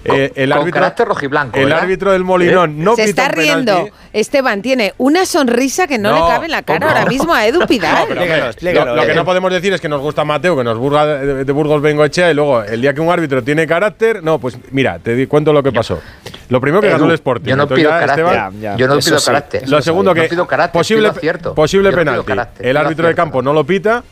eh, 0.05 0.33
el 0.37 0.51
con 0.51 0.59
árbitro. 0.61 0.81
carácter 0.81 1.09
rojiblanco, 1.09 1.59
El 1.59 1.65
¿verdad? 1.67 1.83
árbitro 1.83 2.13
del 2.13 2.25
Molinón 2.25 2.83
no 2.83 2.97
Se 2.97 3.05
está 3.05 3.29
penalti. 3.31 3.41
riendo. 3.41 3.89
Esteban 4.13 4.63
tiene 4.63 4.95
una 4.99 5.25
sonrisa 5.27 5.87
que 5.87 5.99
no, 5.99 6.11
No, 6.11 6.15
le 6.27 6.33
cabe 6.35 6.45
en 6.47 6.51
la 6.53 6.63
cara 6.63 6.79
no. 6.81 6.89
ahora 6.89 7.07
mismo 7.07 7.33
a 7.35 7.47
Edu 7.47 7.61
No, 7.61 7.67
Pidal. 7.67 8.07
pero, 8.09 8.85
lo, 8.85 8.97
lo 8.97 9.03
que 9.07 9.13
eh. 9.13 9.15
no 9.15 9.25
podemos 9.25 9.53
decir 9.53 9.73
es 9.73 9.81
que 9.81 9.89
nos 9.89 10.01
gusta 10.01 10.25
Mateo, 10.25 10.57
que 10.57 10.65
nos 10.65 10.79
burga 10.79 11.07
de, 11.07 11.45
de 11.45 11.53
Burgos 11.53 11.81
Bengoechea, 11.83 12.31
y 12.31 12.35
luego 12.35 12.63
el 12.63 12.81
día 12.81 12.93
que 12.95 13.01
un 13.01 13.11
árbitro 13.11 13.43
tiene 13.45 13.67
carácter, 13.67 14.23
no, 14.23 14.39
pues 14.39 14.57
mira, 14.73 14.99
te 14.99 15.27
cuento 15.29 15.53
lo 15.53 15.63
que 15.63 15.71
pasó. 15.73 16.01
Lo 16.51 16.61
primero 16.61 16.83
que 16.83 16.91
ganó 16.91 17.07
el 17.07 17.13
Sporting. 17.13 17.49
Yo 17.49 17.57
no 17.57 17.67
pido 17.69 17.89
ya, 17.91 18.01
carácter. 18.01 18.27
Esteban, 18.27 18.61
Ya, 18.61 18.71
ya. 18.73 18.77
Yo 18.77 18.87
no 18.89 18.95
Eso 18.99 19.09
pido 19.09 19.19
sí. 19.19 19.27
carácter. 19.27 19.69
lo 19.69 19.81
segundo 19.83 20.11
No 20.15 20.21
que 20.21 20.29
pido 20.29 20.47
carácter, 20.47 20.79
posible, 20.79 21.13
pido 21.13 21.55
posible 21.55 21.91
no 21.91 21.97
pido 21.97 22.05
penalti. 22.05 22.27
carácter, 22.27 22.67
el 22.67 22.77
árbitro 22.77 23.05
de 23.05 23.09
acierto. 23.13 23.23
campo 23.23 23.43
no 23.43 23.53
lo 23.53 23.65
pita, 23.65 24.05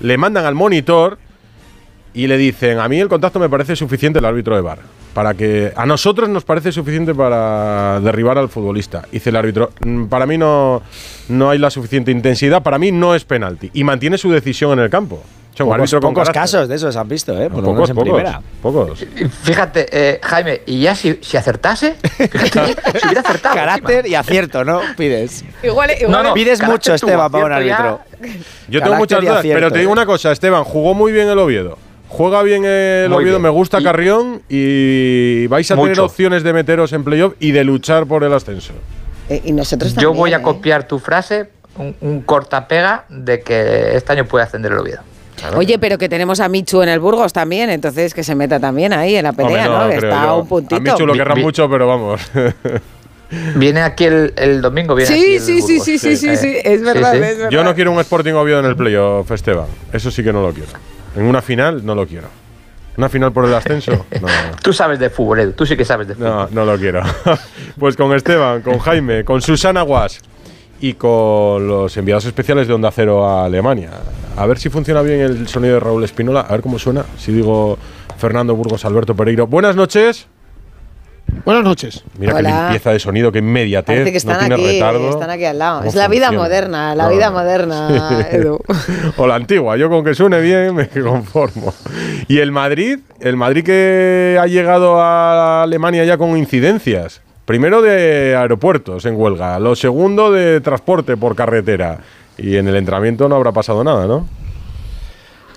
le 0.00 0.16
mandan 0.18 0.44
al 0.46 0.54
monitor 0.54 1.18
y 2.14 2.26
le 2.26 2.36
dicen, 2.36 2.78
a 2.78 2.88
mí 2.88 2.98
el 3.00 3.08
contacto 3.08 3.38
me 3.38 3.48
parece 3.48 3.76
suficiente 3.76 4.18
el 4.18 4.24
árbitro 4.24 4.54
de 4.56 4.62
bar. 4.62 4.78
Para 5.14 5.34
que 5.34 5.72
a 5.76 5.84
nosotros 5.84 6.28
nos 6.30 6.44
parece 6.44 6.72
suficiente 6.72 7.14
para 7.14 8.00
derribar 8.00 8.38
al 8.38 8.48
futbolista. 8.48 9.02
Dice 9.12 9.28
el 9.28 9.36
árbitro, 9.36 9.70
"Mm, 9.84 10.06
para 10.06 10.24
mí 10.26 10.38
no, 10.38 10.82
no 11.28 11.50
hay 11.50 11.58
la 11.58 11.68
suficiente 11.70 12.10
intensidad, 12.10 12.62
para 12.62 12.78
mí 12.78 12.90
no 12.92 13.14
es 13.14 13.24
penalti. 13.24 13.70
Y 13.74 13.84
mantiene 13.84 14.16
su 14.16 14.30
decisión 14.30 14.72
en 14.72 14.78
el 14.84 14.88
campo. 14.90 15.22
O 15.52 15.54
sea, 15.54 15.66
un 15.66 15.70
Pocos, 15.72 15.80
árbitro 15.92 16.00
con 16.00 16.14
pocos 16.14 16.30
casos 16.30 16.66
de 16.68 16.74
esos 16.76 16.96
han 16.96 17.08
visto, 17.08 17.32
¿eh? 17.38 17.50
Por 17.50 17.58
lo 17.58 17.64
Pocos, 17.74 17.74
menos 17.74 17.90
en 17.90 17.96
pocos, 17.96 18.12
primera. 18.14 18.40
pocos. 18.62 19.06
Fíjate, 19.42 19.86
eh, 19.92 20.20
Jaime, 20.22 20.62
y 20.64 20.80
ya 20.80 20.94
si, 20.94 21.18
si 21.20 21.36
acertase, 21.36 21.96
fíjate, 22.16 22.74
si 22.98 23.06
hubiera 23.06 23.20
acertado. 23.20 23.54
Carácter 23.54 24.06
y 24.06 24.14
acierto, 24.14 24.64
¿no? 24.64 24.80
Pides. 24.96 25.44
Igual, 25.62 25.90
No, 26.08 26.22
no, 26.22 26.32
Pides 26.34 26.62
mucho, 26.62 26.94
Esteban, 26.94 27.30
para 27.30 27.44
un 27.44 27.66
ya, 27.66 27.76
árbitro. 27.76 28.00
Yo 28.68 28.82
tengo 28.82 28.96
muchas 28.96 29.20
dudas, 29.20 29.38
acierto, 29.40 29.56
pero 29.58 29.70
te 29.72 29.78
digo 29.80 29.90
¿eh? 29.90 29.92
una 29.92 30.06
cosa, 30.06 30.32
Esteban, 30.32 30.64
jugó 30.64 30.94
muy 30.94 31.12
bien 31.12 31.28
el 31.28 31.38
Oviedo. 31.38 31.76
Juega 32.08 32.42
bien 32.42 32.64
el 32.64 33.08
Muy 33.08 33.18
Oviedo, 33.18 33.32
bien. 33.36 33.42
me 33.42 33.48
gusta 33.50 33.80
Y- 33.80 33.84
Carrión 33.84 34.42
y 34.48 35.46
vais 35.48 35.70
a 35.70 35.76
tener 35.76 36.00
opciones 36.00 36.42
de 36.42 36.52
meteros 36.54 36.92
en 36.94 37.04
playoff 37.04 37.34
y 37.40 37.52
de 37.52 37.64
luchar 37.64 38.06
por 38.06 38.24
el 38.24 38.32
ascenso. 38.32 38.72
Eh, 39.28 39.40
y 39.44 39.52
nosotros 39.52 39.94
Yo 39.96 40.12
voy 40.14 40.32
a 40.32 40.38
¿eh? 40.38 40.42
copiar 40.42 40.86
tu 40.86 40.98
frase, 40.98 41.48
un, 41.76 41.94
un 42.00 42.20
cortapega 42.22 43.04
de 43.08 43.40
que 43.40 43.96
este 43.96 44.12
año 44.12 44.24
puede 44.26 44.44
ascender 44.44 44.72
el 44.72 44.78
Oviedo. 44.78 45.00
Oye, 45.56 45.78
pero 45.78 45.98
que 45.98 46.08
tenemos 46.08 46.40
a 46.40 46.48
Michu 46.48 46.82
en 46.82 46.88
el 46.88 47.00
Burgos 47.00 47.32
también, 47.32 47.70
entonces 47.70 48.14
que 48.14 48.22
se 48.24 48.34
meta 48.34 48.58
también 48.60 48.92
ahí 48.92 49.16
en 49.16 49.24
la 49.24 49.32
pelea, 49.32 49.66
Hombre, 49.70 49.78
¿no? 49.86 49.90
Que 49.90 49.98
creo 49.98 50.10
está 50.12 50.22
yo. 50.24 50.28
a 50.30 50.36
un 50.36 50.46
puntito. 50.48 50.76
A 50.76 50.80
Michu 50.80 51.06
lo 51.06 51.12
querrán 51.14 51.40
mucho, 51.40 51.68
pero 51.70 51.86
vamos. 51.86 52.20
Viene 53.56 53.80
aquí 53.80 54.04
el, 54.04 54.34
el 54.36 54.60
domingo, 54.60 54.94
viene 54.94 55.10
aquí 55.10 55.22
Sí, 55.22 55.34
el 55.36 55.40
sí, 55.40 55.62
sí, 55.62 55.70
Burgos. 55.78 55.84
sí, 55.86 55.98
sí, 55.98 56.16
sí, 56.16 56.28
Eh, 56.28 56.36
sí, 56.36 56.56
es 56.62 56.82
verdad, 56.82 57.12
sí. 57.12 57.16
es 57.18 57.20
verdad. 57.38 57.50
Yo 57.50 57.64
no 57.64 57.74
quiero 57.74 57.90
un 57.92 57.98
Sporting 58.00 58.34
Oviedo 58.34 58.60
en 58.60 58.66
el 58.66 58.76
playoff, 58.76 59.30
Esteban. 59.30 59.66
Eso 59.92 60.10
sí 60.10 60.22
que 60.22 60.32
no 60.34 60.42
lo 60.42 60.52
quiero. 60.52 60.68
En 61.16 61.22
una 61.24 61.40
final 61.40 61.84
no 61.84 61.94
lo 61.94 62.06
quiero. 62.06 62.28
¿Una 62.98 63.08
final 63.08 63.32
por 63.32 63.46
el 63.46 63.54
ascenso? 63.54 64.04
No, 64.20 64.28
Tú 64.62 64.74
sabes 64.74 64.98
de 64.98 65.08
fútbol, 65.08 65.40
Edu, 65.40 65.52
tú 65.52 65.64
sí 65.64 65.78
que 65.78 65.84
sabes 65.86 66.08
de 66.08 66.14
fútbol. 66.14 66.28
no, 66.30 66.48
no 66.50 66.64
lo 66.72 66.78
quiero. 66.78 67.02
Pues 67.78 67.96
con 67.96 68.14
Esteban, 68.14 68.60
con 68.60 68.78
Jaime, 68.78 69.24
con 69.24 69.40
Susana 69.40 69.80
Guas 69.80 70.20
y 70.82 70.94
con 70.94 71.66
los 71.66 71.96
enviados 71.96 72.24
especiales 72.26 72.68
de 72.68 72.74
Onda 72.74 72.90
Cero 72.90 73.24
a 73.26 73.44
Alemania. 73.46 73.88
A 74.36 74.44
ver 74.46 74.58
si 74.58 74.68
funciona 74.68 75.00
bien 75.00 75.20
el 75.20 75.48
sonido 75.48 75.74
de 75.74 75.80
Raúl 75.80 76.02
Espinola. 76.04 76.40
A 76.40 76.52
ver 76.52 76.60
cómo 76.60 76.78
suena. 76.78 77.04
Si 77.16 77.32
digo 77.32 77.78
Fernando 78.18 78.54
Burgos, 78.56 78.84
Alberto 78.84 79.14
Pereiro. 79.14 79.46
Buenas 79.46 79.76
noches. 79.76 80.26
Buenas 81.46 81.64
noches. 81.64 82.04
Mira 82.18 82.34
qué 82.36 82.42
limpieza 82.42 82.90
de 82.90 82.98
sonido, 82.98 83.30
qué 83.32 83.38
inmediatez. 83.38 83.86
Parece 83.96 84.12
que 84.12 84.26
no 84.26 84.32
están 84.32 84.48
tiene 84.48 84.54
aquí, 84.54 84.72
retardo. 84.80 85.10
están 85.10 85.30
aquí 85.30 85.44
al 85.44 85.58
lado. 85.58 85.78
¿Cómo 85.78 85.88
Es 85.88 85.94
la 85.94 86.08
vida 86.08 86.26
funciona? 86.26 86.42
moderna, 86.44 86.94
la 86.94 87.04
No, 87.04 87.10
vida 87.10 87.30
moderna, 87.30 88.08
Sí. 88.30 88.36
Edu. 88.36 88.58
o 89.16 89.26
la 89.26 89.36
antigua, 89.36 89.76
yo 89.76 89.88
con 89.88 90.04
que 90.04 90.14
suene 90.14 90.40
bien 90.40 90.74
me 90.74 90.88
conformo. 90.88 91.72
Y 92.28 92.38
el 92.38 92.50
Madrid, 92.52 92.98
el 93.20 93.36
Madrid 93.36 93.64
que 93.64 94.36
ha 94.40 94.46
llegado 94.46 95.00
a 95.00 95.62
Alemania 95.62 96.04
ya 96.04 96.18
con 96.18 96.36
incidencias. 96.36 97.22
Primero 97.44 97.82
de 97.82 98.36
aeropuertos 98.36 99.04
en 99.04 99.16
huelga, 99.16 99.58
lo 99.58 99.74
segundo 99.74 100.30
de 100.30 100.60
transporte 100.60 101.16
por 101.16 101.34
carretera. 101.34 101.98
Y 102.38 102.56
en 102.56 102.68
el 102.68 102.76
entrenamiento 102.76 103.28
no 103.28 103.36
habrá 103.36 103.52
pasado 103.52 103.82
nada, 103.82 104.06
¿no? 104.06 104.26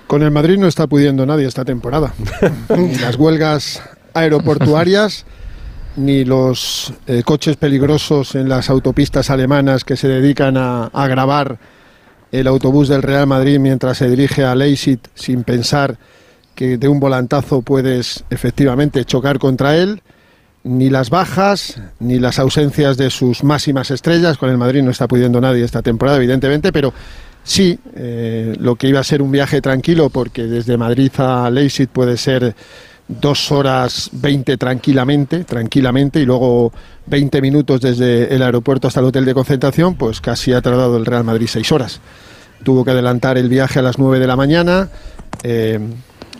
Con 0.06 0.22
el 0.22 0.30
Madrid 0.30 0.58
no 0.58 0.66
está 0.66 0.86
pudiendo 0.86 1.26
nadie 1.26 1.46
esta 1.46 1.64
temporada. 1.64 2.12
ni 2.76 2.94
las 2.96 3.16
huelgas 3.16 3.82
aeroportuarias, 4.14 5.26
ni 5.96 6.24
los 6.24 6.92
eh, 7.06 7.22
coches 7.24 7.56
peligrosos 7.56 8.34
en 8.34 8.48
las 8.48 8.68
autopistas 8.68 9.30
alemanas 9.30 9.84
que 9.84 9.96
se 9.96 10.08
dedican 10.08 10.56
a, 10.56 10.86
a 10.86 11.06
grabar 11.06 11.58
el 12.32 12.46
autobús 12.46 12.88
del 12.88 13.02
Real 13.02 13.26
Madrid 13.26 13.58
mientras 13.58 13.98
se 13.98 14.08
dirige 14.08 14.44
a 14.44 14.54
Leipzig 14.54 15.00
sin 15.14 15.44
pensar 15.44 15.98
que 16.54 16.78
de 16.78 16.88
un 16.88 17.00
volantazo 17.00 17.62
puedes 17.62 18.24
efectivamente 18.30 19.04
chocar 19.04 19.38
contra 19.38 19.76
él, 19.76 20.02
ni 20.66 20.90
las 20.90 21.10
bajas, 21.10 21.80
ni 22.00 22.18
las 22.18 22.38
ausencias 22.38 22.96
de 22.96 23.10
sus 23.10 23.44
máximas 23.44 23.90
estrellas. 23.90 24.36
Con 24.36 24.50
el 24.50 24.58
Madrid 24.58 24.82
no 24.82 24.90
está 24.90 25.06
pudiendo 25.06 25.40
nadie 25.40 25.64
esta 25.64 25.80
temporada, 25.80 26.18
evidentemente, 26.18 26.72
pero 26.72 26.92
sí, 27.44 27.78
eh, 27.94 28.56
lo 28.58 28.74
que 28.74 28.88
iba 28.88 29.00
a 29.00 29.04
ser 29.04 29.22
un 29.22 29.30
viaje 29.30 29.60
tranquilo, 29.62 30.10
porque 30.10 30.42
desde 30.42 30.76
Madrid 30.76 31.12
a 31.18 31.48
Leipzig 31.50 31.88
puede 31.88 32.16
ser 32.16 32.54
dos 33.06 33.52
horas 33.52 34.10
20 34.12 34.56
tranquilamente, 34.56 35.44
tranquilamente, 35.44 36.20
y 36.20 36.26
luego 36.26 36.72
20 37.06 37.40
minutos 37.40 37.80
desde 37.80 38.34
el 38.34 38.42
aeropuerto 38.42 38.88
hasta 38.88 38.98
el 38.98 39.06
hotel 39.06 39.24
de 39.24 39.34
concentración, 39.34 39.94
pues 39.94 40.20
casi 40.20 40.52
ha 40.52 40.60
tardado 40.60 40.96
el 40.96 41.06
Real 41.06 41.22
Madrid 41.22 41.46
seis 41.48 41.70
horas. 41.70 42.00
Tuvo 42.64 42.84
que 42.84 42.90
adelantar 42.90 43.38
el 43.38 43.48
viaje 43.48 43.78
a 43.78 43.82
las 43.82 43.98
9 43.98 44.18
de 44.18 44.26
la 44.26 44.34
mañana, 44.34 44.88
eh, 45.44 45.78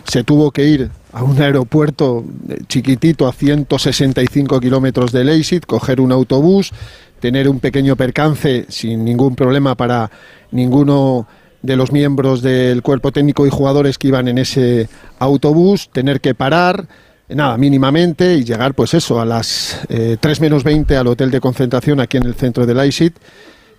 se 0.07 0.23
tuvo 0.23 0.51
que 0.51 0.65
ir 0.65 0.89
a 1.11 1.23
un 1.23 1.41
aeropuerto 1.41 2.23
eh, 2.49 2.61
chiquitito 2.67 3.27
a 3.27 3.33
165 3.33 4.59
kilómetros 4.59 5.11
de 5.11 5.23
Leipzig, 5.23 5.65
coger 5.65 5.99
un 5.99 6.11
autobús, 6.11 6.71
tener 7.19 7.49
un 7.49 7.59
pequeño 7.59 7.95
percance 7.95 8.65
sin 8.69 9.03
ningún 9.03 9.35
problema 9.35 9.75
para 9.75 10.09
ninguno 10.51 11.27
de 11.61 11.75
los 11.75 11.91
miembros 11.91 12.41
del 12.41 12.81
cuerpo 12.81 13.11
técnico 13.11 13.45
y 13.45 13.49
jugadores 13.49 13.97
que 13.97 14.07
iban 14.07 14.27
en 14.27 14.37
ese 14.37 14.87
autobús, 15.19 15.89
tener 15.91 16.21
que 16.21 16.35
parar, 16.35 16.87
nada, 17.27 17.57
mínimamente, 17.57 18.35
y 18.35 18.43
llegar 18.43 18.73
pues 18.73 18.93
eso, 18.93 19.19
a 19.19 19.25
las 19.25 19.79
eh, 19.89 20.17
3 20.19 20.39
menos 20.39 20.63
20 20.63 20.95
al 20.95 21.07
hotel 21.07 21.31
de 21.31 21.41
concentración 21.41 21.99
aquí 21.99 22.17
en 22.17 22.23
el 22.23 22.35
centro 22.35 22.65
de 22.65 22.73
Leipzig, 22.73 23.13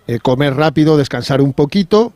eh, 0.07 0.19
comer 0.19 0.55
rápido, 0.55 0.97
descansar 0.97 1.41
un 1.41 1.53
poquito, 1.53 2.13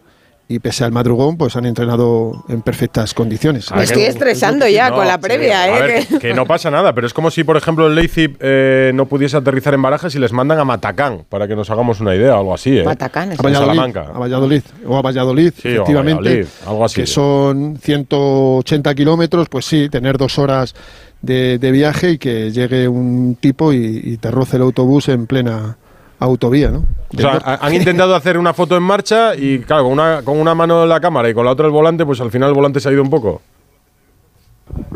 y 0.54 0.60
pese 0.60 0.84
al 0.84 0.92
madrugón, 0.92 1.38
pues 1.38 1.56
han 1.56 1.66
entrenado 1.66 2.44
en 2.48 2.62
perfectas 2.62 3.14
condiciones. 3.14 3.72
Me 3.76 3.84
estoy 3.84 4.04
estresando 4.04 4.68
ya 4.68 4.90
No, 4.90 4.98
con 4.98 5.08
la 5.08 5.16
sí, 5.16 5.20
previa, 5.22 5.64
a 5.64 5.68
¿eh? 5.68 5.82
ver, 5.82 6.08
que- 6.08 6.20
que 6.20 6.34
no 6.34 6.46
pasa 6.46 6.70
nada, 6.70 6.94
pero 6.94 7.08
es 7.08 7.14
como 7.14 7.32
si, 7.32 7.44
por 7.44 7.58
ejemplo, 7.58 7.88
el 7.88 7.96
Leipzig 7.96 8.38
eh, 8.40 8.92
no 8.94 9.06
pudiese 9.08 9.38
aterrizar 9.38 9.74
en 9.74 9.82
Barajas 9.82 10.14
y 10.16 10.20
les 10.20 10.32
mandan 10.32 10.60
a 10.60 10.64
Matacán, 10.66 11.26
para 11.30 11.48
que 11.48 11.56
nos 11.56 11.70
hagamos 11.70 12.00
una 12.02 12.16
idea, 12.16 12.34
algo 12.36 12.54
así, 12.54 12.78
¿eh? 12.78 12.84
Matacán, 12.84 13.32
es 13.32 13.40
A 13.40 13.44
Valladolid, 13.44 13.70
Salamanca. 13.72 14.02
a 14.14 14.20
Valladolid, 14.20 14.62
o 14.88 14.98
a 14.98 15.02
Valladolid, 15.02 15.54
Sí, 15.60 15.68
o 15.68 15.72
a 15.72 15.74
efectivamente, 15.76 16.22
Valladolid, 16.24 16.48
algo 16.68 16.86
así. 16.86 16.96
que 17.02 17.08
son 17.08 17.78
180 17.82 18.96
kilómetros, 18.96 19.50
pues 19.50 19.66
sí, 19.66 19.90
tener 19.90 20.18
dos 20.18 20.38
horas 20.40 20.76
de, 21.22 21.58
de 21.58 21.72
viaje 21.72 22.12
y 22.12 22.18
que 22.18 22.52
llegue 22.52 22.88
un 22.88 23.38
tipo 23.40 23.74
y, 23.74 24.02
y 24.04 24.18
te 24.18 24.30
roce 24.30 24.58
el 24.58 24.64
autobús 24.64 25.08
en 25.10 25.26
plena 25.26 25.78
autovía, 26.24 26.70
¿no? 26.70 26.86
O 27.16 27.22
sea, 27.22 27.40
ha- 27.44 27.66
han 27.66 27.74
intentado 27.80 28.16
hacer 28.16 28.38
una 28.38 28.54
foto 28.54 28.76
en 28.78 28.84
marcha 28.84 29.36
y, 29.36 29.60
claro, 29.60 29.84
con 29.84 29.92
una, 29.94 30.22
con 30.24 30.40
una 30.40 30.56
mano 30.56 30.86
la 30.86 31.00
cámara 31.00 31.30
y 31.30 31.34
con 31.34 31.46
la 31.46 31.52
otra 31.52 31.66
el 31.66 31.72
volante, 31.72 32.06
pues 32.06 32.20
al 32.22 32.32
final 32.32 32.50
el 32.50 32.56
volante 32.56 32.80
se 32.80 32.90
ha 32.90 32.92
ido 32.92 33.02
un 33.02 33.10
poco. 33.10 33.42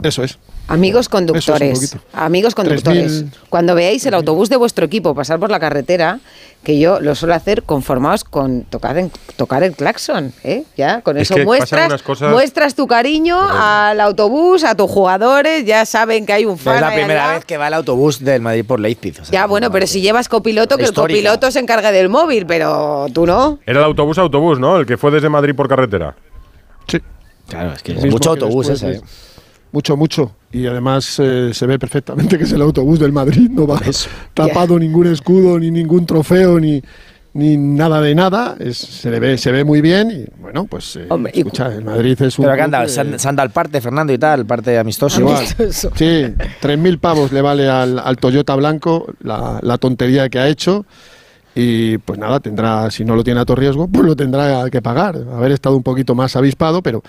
Eso 0.03 0.23
es. 0.23 0.37
Amigos 0.69 1.07
conductores, 1.07 1.81
es 1.83 1.97
amigos 2.13 2.53
conductores, 2.55 3.25
3.000. 3.25 3.31
cuando 3.49 3.73
veáis 3.73 4.05
el 4.05 4.13
autobús 4.13 4.49
de 4.49 4.57
vuestro 4.57 4.85
equipo 4.85 5.15
pasar 5.15 5.39
por 5.39 5.49
la 5.49 5.59
carretera, 5.61 6.19
que 6.63 6.77
yo 6.79 6.99
lo 6.99 7.15
suelo 7.15 7.35
hacer 7.35 7.63
conformados 7.63 8.23
con 8.25 8.63
tocar, 8.63 8.97
en- 8.97 9.11
tocar 9.37 9.63
el 9.63 9.73
claxon, 9.75 10.33
¿eh? 10.43 10.63
Ya, 10.75 11.01
con 11.01 11.17
Es 11.17 11.31
eso 11.31 11.41
muestras, 11.45 12.01
cosas- 12.01 12.31
muestras 12.31 12.75
tu 12.75 12.85
cariño 12.87 13.37
al 13.39 14.01
autobús, 14.01 14.63
a 14.65 14.75
tus 14.75 14.89
jugadores, 14.91 15.63
ya 15.65 15.85
saben 15.85 16.25
que 16.25 16.33
hay 16.33 16.45
un 16.45 16.53
No 16.53 16.57
fan 16.57 16.75
es 16.75 16.81
la 16.81 16.93
primera 16.93 17.33
vez 17.33 17.45
que 17.45 17.55
va 17.57 17.67
el 17.69 17.73
autobús 17.75 18.19
del 18.23 18.41
Madrid 18.41 18.65
por 18.65 18.79
Leipzig. 18.81 19.13
o 19.21 19.25
sea, 19.25 19.31
Ya, 19.31 19.45
bueno, 19.47 19.67
no, 19.67 19.71
pero 19.71 19.87
si 19.87 20.01
llevas 20.01 20.27
copiloto, 20.27 20.75
que 20.77 20.83
el 20.85 20.93
copiloto 20.93 21.49
se 21.51 21.59
encargue 21.59 21.91
del 21.93 22.09
móvil, 22.09 22.45
pero 22.45 23.05
tú 23.13 23.25
no. 23.25 23.59
Era 23.65 23.79
el 23.79 23.85
autobús 23.85 24.17
autobús, 24.17 24.59
¿no? 24.59 24.77
El 24.77 24.85
que 24.85 24.97
fue 24.97 25.11
desde 25.11 25.29
Madrid 25.29 25.55
por 25.55 25.69
carretera. 25.69 26.15
Sí. 26.87 26.99
Claro, 27.47 27.71
es 27.73 27.83
que 27.83 27.93
es 27.93 28.05
mucho 28.07 28.31
autobús 28.31 28.67
ese. 28.67 28.91
¿eh? 28.91 29.01
Mucho, 29.71 29.97
mucho. 29.97 30.31
Y 30.51 30.65
además 30.65 31.19
eh, 31.19 31.51
se 31.53 31.65
ve 31.67 31.77
perfectamente 31.77 32.37
que 32.37 32.45
es 32.45 32.51
el 32.53 32.61
autobús 32.61 32.99
del 32.99 33.11
Madrid. 33.11 33.49
No 33.51 33.67
va 33.67 33.79
tapado 34.33 34.79
ningún 34.79 35.07
escudo, 35.07 35.59
ni 35.59 35.69
ningún 35.71 36.05
trofeo, 36.05 36.59
ni, 36.59 36.81
ni 37.33 37.57
nada 37.57 38.01
de 38.01 38.15
nada. 38.15 38.55
Es, 38.59 38.77
se, 38.77 39.11
le 39.11 39.19
ve, 39.19 39.37
se 39.37 39.51
ve 39.51 39.63
muy 39.63 39.81
bien. 39.81 40.09
Y 40.11 40.41
bueno, 40.41 40.65
pues 40.65 40.95
eh, 40.95 41.05
Hombre, 41.09 41.31
y- 41.35 41.39
escucha, 41.39 41.67
el 41.73 41.83
Madrid 41.83 42.19
es 42.21 42.39
un. 42.39 42.45
Pero 42.45 42.55
que 42.55 42.61
anda, 42.61 42.87
se 42.87 43.03
dado 43.03 43.43
el 43.43 43.49
parte, 43.51 43.81
Fernando 43.81 44.13
y 44.13 44.17
tal, 44.17 44.45
parte 44.45 44.77
amistoso. 44.79 45.19
Igual. 45.19 45.35
Amistoso. 45.37 45.91
Sí, 45.95 46.05
3.000 46.61 46.99
pavos 46.99 47.31
le 47.33 47.41
vale 47.41 47.67
al, 47.69 47.99
al 47.99 48.17
Toyota 48.17 48.55
blanco 48.55 49.05
la, 49.21 49.59
la 49.61 49.77
tontería 49.77 50.29
que 50.29 50.39
ha 50.39 50.47
hecho. 50.47 50.85
Y 51.59 51.97
pues 51.97 52.19
nada, 52.19 52.39
tendrá, 52.39 52.91
si 52.91 53.03
no 53.03 53.15
lo 53.15 53.23
tiene 53.23 53.39
a 53.39 53.45
todo 53.45 53.55
riesgo, 53.57 53.87
pues 53.87 54.05
lo 54.05 54.15
tendrá 54.15 54.69
que 54.69 54.79
pagar. 54.79 55.17
Haber 55.33 55.51
estado 55.51 55.75
un 55.75 55.81
poquito 55.81 56.13
más 56.13 56.35
avispado, 56.35 56.83
pero 56.83 57.01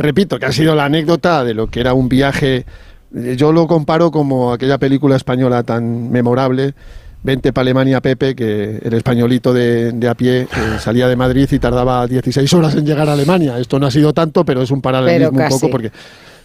repito 0.00 0.38
que 0.38 0.46
ha 0.46 0.52
sido 0.52 0.74
la 0.74 0.86
anécdota 0.86 1.44
de 1.44 1.54
lo 1.54 1.68
que 1.68 1.80
era 1.80 1.94
un 1.94 2.08
viaje. 2.08 2.64
Yo 3.12 3.52
lo 3.52 3.66
comparo 3.66 4.10
como 4.10 4.52
aquella 4.52 4.78
película 4.78 5.16
española 5.16 5.62
tan 5.62 6.10
memorable. 6.10 6.74
Vente 7.22 7.52
para 7.52 7.62
Alemania, 7.62 8.00
Pepe, 8.00 8.34
que 8.34 8.80
el 8.82 8.94
españolito 8.94 9.52
de, 9.52 9.92
de 9.92 10.08
a 10.08 10.14
pie 10.14 10.42
eh, 10.42 10.48
salía 10.78 11.06
de 11.06 11.16
Madrid 11.16 11.46
y 11.50 11.58
tardaba 11.58 12.06
16 12.06 12.50
horas 12.54 12.74
en 12.76 12.86
llegar 12.86 13.08
a 13.10 13.12
Alemania. 13.12 13.58
Esto 13.58 13.78
no 13.78 13.86
ha 13.86 13.90
sido 13.90 14.14
tanto, 14.14 14.42
pero 14.44 14.62
es 14.62 14.70
un 14.70 14.80
paralelismo 14.80 15.38
un 15.38 15.48
poco 15.48 15.68
porque 15.68 15.92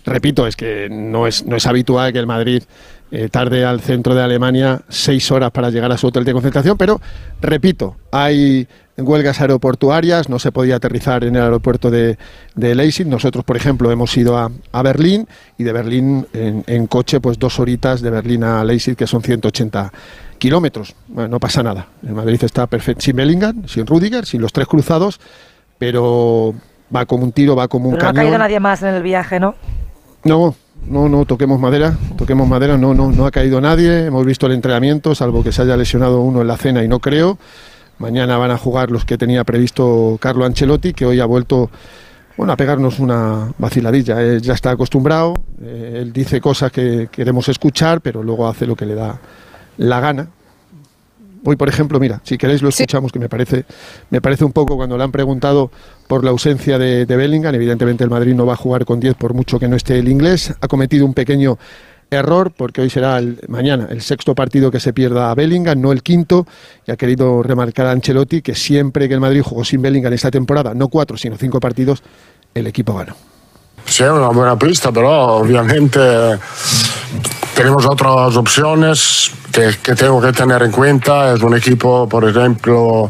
repito, 0.06 0.48
es 0.48 0.56
que 0.56 0.88
no 0.90 1.28
es, 1.28 1.46
no 1.46 1.56
es 1.56 1.66
habitual 1.66 2.14
que 2.14 2.20
el 2.20 2.28
Madrid 2.28 2.64
eh, 3.12 3.30
tarde 3.30 3.66
al 3.66 3.82
centro 3.82 4.16
de 4.16 4.24
Alemania 4.24 4.82
seis 4.90 5.32
horas 5.32 5.52
para 5.52 5.70
llegar 5.70 5.92
a 5.92 5.98
su 5.98 6.08
hotel 6.08 6.26
de 6.26 6.34
concentración, 6.34 6.78
pero 6.78 7.00
repito, 7.42 7.96
hay 8.12 8.68
huelgas 8.98 9.42
aeroportuarias, 9.42 10.30
no 10.30 10.40
se 10.40 10.52
podía 10.52 10.78
aterrizar 10.78 11.24
en 11.24 11.36
el 11.36 11.42
aeropuerto 11.42 11.92
de, 11.92 12.18
de 12.56 12.76
Leipzig. 12.76 13.06
Nosotros, 13.08 13.44
por 13.44 13.58
ejemplo, 13.58 13.92
hemos 13.92 14.16
ido 14.16 14.38
a, 14.38 14.50
a 14.72 14.82
Berlín 14.82 15.28
y 15.58 15.64
de 15.64 15.74
Berlín 15.74 16.28
en, 16.34 16.64
en 16.68 16.88
coche, 16.88 17.20
pues 17.20 17.38
dos 17.38 17.60
horitas 17.60 18.02
de 18.02 18.10
Berlín 18.10 18.44
a 18.44 18.64
Leipzig, 18.64 18.96
que 18.96 19.08
son 19.08 19.22
180 19.22 19.92
kilómetros. 20.38 20.96
Bueno, 21.08 21.30
no 21.30 21.40
pasa 21.40 21.62
nada. 21.64 21.88
El 22.06 22.14
Madrid 22.14 22.42
está 22.44 22.68
perfecto, 22.68 23.02
sin 23.02 23.16
Bellingham, 23.16 23.68
sin 23.68 23.86
Rudiger, 23.86 24.26
sin 24.26 24.42
los 24.42 24.54
tres 24.54 24.68
cruzados, 24.68 25.20
pero 25.78 26.54
va 26.96 27.06
como 27.06 27.24
un 27.24 27.32
tiro, 27.32 27.56
va 27.56 27.68
como 27.68 27.90
un 27.90 27.96
Pero 27.96 28.06
no 28.06 28.10
ha 28.10 28.14
caído 28.14 28.38
nadie 28.38 28.60
más 28.60 28.82
en 28.84 28.94
el 28.96 29.04
viaje, 29.04 29.40
¿no? 29.40 29.56
No, 30.24 30.56
no, 30.88 31.10
no, 31.10 31.26
toquemos 31.26 31.60
madera, 31.60 31.98
toquemos 32.18 32.48
madera, 32.48 32.78
no, 32.78 32.94
no, 32.94 33.12
no 33.12 33.26
ha 33.26 33.32
caído 33.32 33.60
nadie, 33.60 34.06
hemos 34.06 34.26
visto 34.26 34.46
el 34.46 34.54
entrenamiento, 34.54 35.16
salvo 35.16 35.44
que 35.44 35.52
se 35.52 35.64
haya 35.64 35.76
lesionado 35.76 36.22
uno 36.22 36.42
en 36.42 36.48
la 36.48 36.58
cena 36.58 36.84
y 36.84 36.88
no 36.88 37.00
creo. 37.00 37.38
Mañana 37.98 38.38
van 38.38 38.52
a 38.52 38.58
jugar 38.58 38.92
los 38.92 39.06
que 39.06 39.18
tenía 39.18 39.44
previsto 39.44 40.18
Carlo 40.20 40.46
Ancelotti, 40.46 40.94
que 40.94 41.06
hoy 41.06 41.20
ha 41.22 41.26
vuelto 41.26 41.70
bueno, 42.38 42.52
a 42.54 42.58
pegarnos 42.58 43.00
una 43.00 43.54
vaciladilla. 43.58 44.22
Él 44.22 44.42
ya 44.42 44.54
está 44.54 44.72
acostumbrado, 44.72 45.34
eh, 45.62 46.00
él 46.02 46.12
dice 46.12 46.42
cosas 46.42 46.72
que 46.72 47.08
queremos 47.12 47.48
escuchar, 47.48 48.02
pero 48.02 48.22
luego 48.22 48.48
hace 48.48 48.68
lo 48.68 48.76
que 48.76 48.86
le 48.86 48.96
da 48.96 49.20
la 49.78 50.00
gana. 50.00 50.28
Hoy, 51.46 51.56
por 51.56 51.70
ejemplo, 51.70 52.00
mira, 52.00 52.22
si 52.24 52.38
queréis 52.38 52.62
lo 52.62 52.70
escuchamos, 52.70 53.12
que 53.12 53.20
me 53.20 53.30
parece, 53.30 53.66
me 54.10 54.20
parece 54.20 54.44
un 54.46 54.52
poco 54.52 54.76
cuando 54.76 54.98
le 54.98 55.04
han 55.04 55.12
preguntado 55.12 55.70
por 56.08 56.24
la 56.24 56.32
ausencia 56.32 56.80
de, 56.80 57.06
de 57.06 57.16
Bellingham. 57.16 57.54
Evidentemente 57.54 58.04
el 58.04 58.10
Madrid 58.10 58.34
no 58.34 58.46
va 58.46 58.54
a 58.54 58.58
jugar 58.58 58.86
con 58.86 59.00
10 59.00 59.16
por 59.16 59.34
mucho 59.34 59.60
que 59.60 59.68
no 59.68 59.76
esté 59.76 60.00
el 60.00 60.10
inglés. 60.10 60.54
Ha 60.60 60.68
cometido 60.68 61.06
un 61.06 61.14
pequeño 61.14 61.58
error 62.10 62.52
porque 62.56 62.82
hoy 62.82 62.90
será 62.90 63.18
el, 63.18 63.40
mañana 63.48 63.88
el 63.90 64.02
sexto 64.02 64.36
partido 64.36 64.72
que 64.72 64.80
se 64.80 64.94
pierda 64.94 65.32
a 65.32 65.36
Bellingham, 65.36 65.80
no 65.80 65.92
el 65.92 66.04
quinto. 66.04 66.48
Y 66.88 66.92
ha 66.92 66.98
querido 66.98 67.44
remarcar 67.44 67.88
a 67.88 67.92
Ancelotti 67.92 68.42
que 68.42 68.56
siempre 68.56 69.08
que 69.08 69.14
el 69.14 69.20
Madrid 69.20 69.42
jugó 69.44 69.64
sin 69.64 69.82
Bellingham 69.82 70.14
esta 70.14 70.32
temporada, 70.32 70.74
no 70.74 70.88
cuatro, 70.88 71.18
sino 71.18 71.38
cinco 71.38 71.60
partidos, 71.60 72.04
el 72.54 72.68
equipo 72.68 72.94
ganó. 72.96 73.16
Sí, 73.86 74.04
es 74.04 74.10
una 74.10 74.30
buena 74.30 74.58
pista, 74.58 74.92
pero 74.92 75.12
obviamente 75.38 76.00
tenemos 77.56 77.86
otras 77.86 78.36
opciones 78.36 79.32
que, 79.52 79.76
que 79.82 79.96
tengo 79.96 80.22
que 80.22 80.32
tener 80.34 80.62
en 80.62 80.72
cuenta. 80.72 81.34
Es 81.34 81.42
un 81.42 81.56
equipo, 81.56 82.08
por 82.08 82.28
ejemplo, 82.28 83.10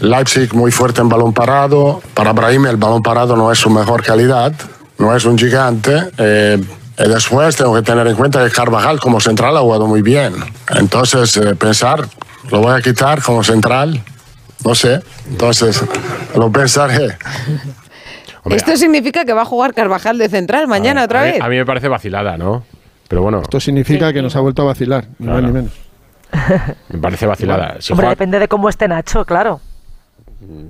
Leipzig 0.00 0.54
muy 0.54 0.70
fuerte 0.70 1.00
en 1.00 1.08
balón 1.08 1.32
parado. 1.32 2.02
Para 2.14 2.32
Brahim 2.32 2.66
el 2.66 2.76
balón 2.76 3.02
parado 3.02 3.34
no 3.36 3.50
es 3.50 3.58
su 3.58 3.70
mejor 3.70 4.02
calidad, 4.04 4.52
no 4.98 5.16
es 5.16 5.24
un 5.24 5.38
gigante. 5.38 6.10
Eh, 6.18 6.62
y 6.98 7.08
después 7.08 7.56
tengo 7.56 7.74
que 7.74 7.82
tener 7.82 8.06
en 8.06 8.14
cuenta 8.14 8.44
que 8.44 8.50
Carvajal 8.50 9.00
como 9.00 9.20
central 9.20 9.56
ha 9.56 9.60
jugado 9.60 9.86
muy 9.86 10.02
bien. 10.02 10.34
Entonces, 10.74 11.36
eh, 11.38 11.54
pensar, 11.56 12.06
lo 12.50 12.60
voy 12.60 12.78
a 12.78 12.82
quitar 12.82 13.22
como 13.22 13.42
central, 13.42 14.02
no 14.64 14.74
sé. 14.74 15.00
Entonces, 15.30 15.82
lo 16.36 16.52
pensaré. 16.52 17.16
Esto 18.50 18.76
significa 18.76 19.24
que 19.24 19.32
va 19.32 19.42
a 19.42 19.46
jugar 19.46 19.72
Carvajal 19.72 20.18
de 20.18 20.28
central 20.28 20.68
mañana 20.68 21.04
otra 21.04 21.22
a 21.22 21.24
mí, 21.24 21.30
vez. 21.32 21.40
a 21.40 21.48
mí 21.48 21.56
me 21.56 21.64
parece 21.64 21.88
vacilada, 21.88 22.36
¿no? 22.36 22.64
Pero 23.12 23.20
bueno, 23.20 23.42
Esto 23.42 23.60
significa 23.60 24.10
que 24.10 24.22
nos 24.22 24.34
ha 24.36 24.40
vuelto 24.40 24.62
a 24.62 24.64
vacilar, 24.64 25.04
ni 25.18 25.26
más 25.26 25.42
ni 25.42 25.52
menos. 25.52 25.72
me 26.88 26.98
parece 26.98 27.26
vacilada. 27.26 27.76
Si 27.78 27.92
Hombre, 27.92 28.06
juega- 28.06 28.10
depende 28.14 28.38
de 28.38 28.48
cómo 28.48 28.70
esté 28.70 28.88
Nacho, 28.88 29.26
claro. 29.26 29.60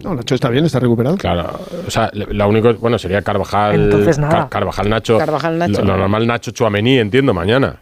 No, 0.02 0.12
Nacho 0.16 0.34
está 0.34 0.48
bien, 0.48 0.64
está 0.64 0.80
recuperado. 0.80 1.16
Claro, 1.18 1.60
o 1.86 1.88
sea, 1.88 2.10
lo 2.12 2.48
único, 2.48 2.74
bueno, 2.74 2.98
sería 2.98 3.22
Carvajal, 3.22 3.76
Entonces, 3.84 4.18
nada. 4.18 4.32
Car- 4.40 4.48
Carvajal 4.48 4.90
Nacho, 4.90 5.18
Carvajal, 5.18 5.56
Nacho. 5.56 5.82
Lo, 5.82 5.92
lo 5.92 5.96
normal 5.98 6.26
Nacho 6.26 6.50
Chuamení, 6.50 6.98
entiendo, 6.98 7.32
mañana. 7.32 7.76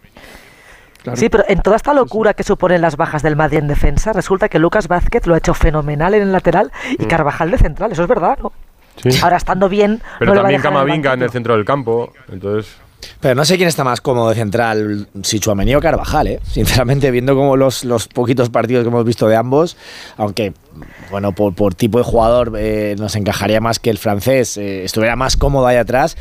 Sí, 1.14 1.31
pero 1.31 1.45
en 1.49 1.62
toda 1.62 1.76
esta 1.76 1.95
locura 1.95 2.35
que 2.35 2.43
suponen 2.43 2.83
las 2.83 2.99
bajas 2.99 3.23
del 3.23 3.37
Madrid 3.37 3.61
en 3.61 3.67
defensa, 3.69 4.12
resulta 4.12 4.50
que 4.50 4.59
Lucas 4.59 4.88
Vázquez 4.88 5.26
lo 5.26 5.35
ha 5.35 5.38
hecho 5.38 5.55
fenomenal 5.55 6.12
en 6.12 6.21
el 6.25 6.33
lateral 6.33 6.71
y 6.99 7.05
Mm. 7.07 7.09
Carvajal 7.09 7.50
de 7.50 7.57
central, 7.57 7.93
eso 7.93 8.02
es 8.02 8.09
verdad, 8.11 8.38
¿no? 8.43 8.52
Sí. 8.97 9.09
Ahora 9.23 9.38
estando 9.38 9.71
bien, 9.71 10.02
Pero 10.19 10.33
no 10.33 10.35
le 10.35 10.40
va 10.43 10.49
a 10.49 10.52
también 10.52 10.61
dejar 10.61 10.73
en 10.73 10.76
el 10.76 10.83
Camavinga 10.85 11.12
en 11.14 11.23
el 11.23 11.31
centro 11.31 11.57
del 11.57 11.64
campo, 11.64 12.12
entonces... 12.31 12.76
Pero 13.21 13.35
no 13.35 13.45
sé 13.45 13.57
quién 13.57 13.69
está 13.69 13.85
más 13.85 14.00
cómodo 14.00 14.30
de 14.30 14.35
central, 14.35 15.09
si 15.23 15.40
Tchouaméni 15.40 15.75
o 15.75 15.80
Carvajal, 15.80 16.26
¿eh? 16.26 16.40
Sinceramente, 16.50 17.11
viendo 17.11 17.35
como 17.35 17.57
los, 17.57 17.85
los 17.85 18.09
poquitos 18.09 18.50
partidos 18.50 18.85
que 18.85 18.88
hemos 18.88 19.04
visto 19.04 19.28
de 19.28 19.37
ambos, 19.37 19.76
aunque, 20.16 20.52
bueno, 21.11 21.33
por, 21.33 21.54
por 21.54 21.75
tipo 21.75 21.99
de 21.99 22.04
jugador 22.04 22.52
eh, 22.57 22.97
nos 22.99 23.16
encajaría 23.16 23.61
más 23.61 23.78
que 23.78 23.90
el 23.90 23.99
francés, 23.99 24.57
eh, 24.57 24.85
estuviera 24.85 25.16
más 25.16 25.37
cómodo 25.37 25.66
ahí 25.66 25.76
atrás, 25.76 26.16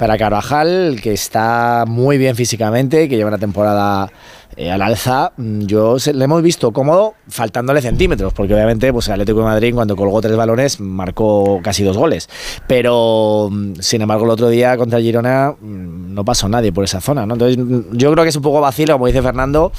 para 0.00 0.16
Carvajal, 0.16 0.98
que 1.02 1.12
está 1.12 1.84
muy 1.86 2.16
bien 2.16 2.34
físicamente, 2.34 3.06
que 3.06 3.16
lleva 3.18 3.28
una 3.28 3.36
temporada 3.36 4.10
eh, 4.56 4.70
al 4.70 4.80
alza, 4.80 5.32
mm, 5.36 5.60
yo 5.66 5.98
se- 5.98 6.14
le 6.14 6.24
hemos 6.24 6.42
visto 6.42 6.72
cómodo 6.72 7.14
faltándole 7.28 7.82
centímetros, 7.82 8.32
porque 8.32 8.54
obviamente 8.54 8.90
pues, 8.94 9.06
el 9.08 9.12
Atlético 9.12 9.40
de 9.40 9.44
Madrid 9.44 9.74
cuando 9.74 9.94
colgó 9.96 10.20
tres 10.22 10.36
balones 10.36 10.80
marcó 10.80 11.60
casi 11.62 11.84
dos 11.84 11.98
goles. 11.98 12.30
Pero, 12.66 13.48
mm, 13.50 13.74
sin 13.80 14.00
embargo, 14.00 14.24
el 14.24 14.30
otro 14.30 14.48
día 14.48 14.76
contra 14.78 15.00
Girona 15.00 15.52
mm, 15.60 16.14
no 16.14 16.24
pasó 16.24 16.48
nadie 16.48 16.72
por 16.72 16.84
esa 16.84 17.02
zona. 17.02 17.26
¿no? 17.26 17.34
Entonces, 17.34 17.58
yo 17.92 18.10
creo 18.10 18.24
que 18.24 18.30
es 18.30 18.36
un 18.36 18.42
poco 18.42 18.60
vacilo, 18.62 18.94
como 18.94 19.06
dice 19.06 19.20
Fernando, 19.22 19.70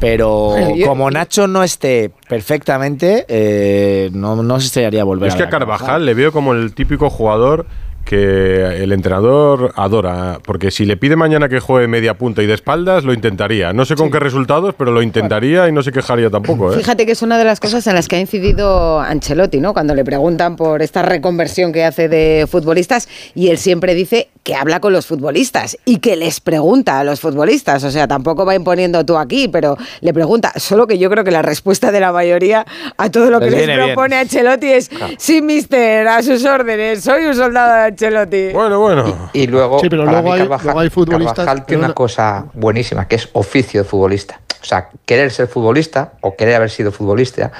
pero 0.00 0.54
como 0.86 1.10
Nacho 1.10 1.46
no 1.46 1.62
esté 1.62 2.10
perfectamente, 2.28 3.26
eh, 3.28 4.10
no, 4.14 4.42
no 4.42 4.60
se 4.60 4.66
estrellaría 4.68 5.04
volver 5.04 5.28
es 5.28 5.34
a 5.34 5.36
que 5.36 5.42
a 5.44 5.48
Carvajal 5.50 6.06
le 6.06 6.14
veo 6.14 6.32
como 6.32 6.54
el 6.54 6.72
típico 6.74 7.10
jugador 7.10 7.66
que 8.08 8.82
el 8.82 8.92
entrenador 8.92 9.74
adora, 9.76 10.38
porque 10.42 10.70
si 10.70 10.86
le 10.86 10.96
pide 10.96 11.14
mañana 11.14 11.50
que 11.50 11.60
juegue 11.60 11.88
media 11.88 12.14
punta 12.14 12.42
y 12.42 12.46
de 12.46 12.54
espaldas, 12.54 13.04
lo 13.04 13.12
intentaría. 13.12 13.74
No 13.74 13.84
sé 13.84 13.96
con 13.96 14.10
qué 14.10 14.18
resultados, 14.18 14.74
pero 14.78 14.92
lo 14.92 15.02
intentaría 15.02 15.68
y 15.68 15.72
no 15.72 15.82
se 15.82 15.92
quejaría 15.92 16.30
tampoco. 16.30 16.72
¿eh? 16.72 16.78
Fíjate 16.78 17.04
que 17.04 17.12
es 17.12 17.20
una 17.20 17.36
de 17.36 17.44
las 17.44 17.60
cosas 17.60 17.86
en 17.86 17.94
las 17.94 18.08
que 18.08 18.16
ha 18.16 18.20
incidido 18.20 18.98
Ancelotti, 18.98 19.60
¿no? 19.60 19.74
Cuando 19.74 19.94
le 19.94 20.06
preguntan 20.06 20.56
por 20.56 20.80
esta 20.80 21.02
reconversión 21.02 21.70
que 21.70 21.84
hace 21.84 22.08
de 22.08 22.46
futbolistas 22.50 23.10
y 23.34 23.48
él 23.48 23.58
siempre 23.58 23.94
dice 23.94 24.30
que 24.42 24.54
habla 24.54 24.80
con 24.80 24.94
los 24.94 25.04
futbolistas 25.04 25.76
y 25.84 25.98
que 25.98 26.16
les 26.16 26.40
pregunta 26.40 26.98
a 27.00 27.04
los 27.04 27.20
futbolistas. 27.20 27.84
O 27.84 27.90
sea, 27.90 28.08
tampoco 28.08 28.46
va 28.46 28.54
imponiendo 28.54 29.04
tú 29.04 29.18
aquí, 29.18 29.48
pero 29.48 29.76
le 30.00 30.14
pregunta. 30.14 30.54
Solo 30.56 30.86
que 30.86 30.96
yo 30.96 31.10
creo 31.10 31.24
que 31.24 31.30
la 31.30 31.42
respuesta 31.42 31.92
de 31.92 32.00
la 32.00 32.10
mayoría 32.10 32.64
a 32.96 33.10
todo 33.10 33.30
lo 33.30 33.38
que 33.38 33.50
Les 33.50 33.54
les, 33.54 33.66
viene 33.66 33.76
bien. 33.76 33.94
propone 33.94 34.16
Ancelotti 34.16 34.66
es 34.68 34.90
sí, 35.18 35.42
mister, 35.42 36.08
a 36.08 36.22
sus 36.22 36.42
órdenes, 36.46 37.04
soy 37.04 37.26
un 37.26 37.34
soldado 37.34 37.74
de 37.74 37.82
Ancelotti. 38.08 38.50
Bueno, 38.52 38.78
bueno. 38.80 39.30
Y 39.32 39.46
luego, 39.48 39.80
Sí, 39.80 39.88
pero 39.88 40.04
para 40.04 40.12
luego 40.20 40.28
mí 40.28 40.32
hay- 40.34 40.40
Carvajal, 40.40 40.64
luego 40.66 40.80
hay 40.80 40.90
futbolistas- 40.90 41.34
Carvajal 41.36 41.66
tiene 41.66 41.84
una 41.84 41.94
cosa 41.94 42.46
buenísima, 42.54 43.08
que 43.08 43.16
es 43.16 43.28
oficio 43.32 43.82
de 43.82 43.88
futbolista. 43.88 44.40
O 44.60 44.64
sea, 44.64 44.88
querer 45.06 45.30
ser 45.30 45.46
futbolista 45.48 46.12
o 46.20 46.34
querer 46.36 46.56
haber 46.56 46.70
sido 46.70 46.90
futbolista. 46.92 47.52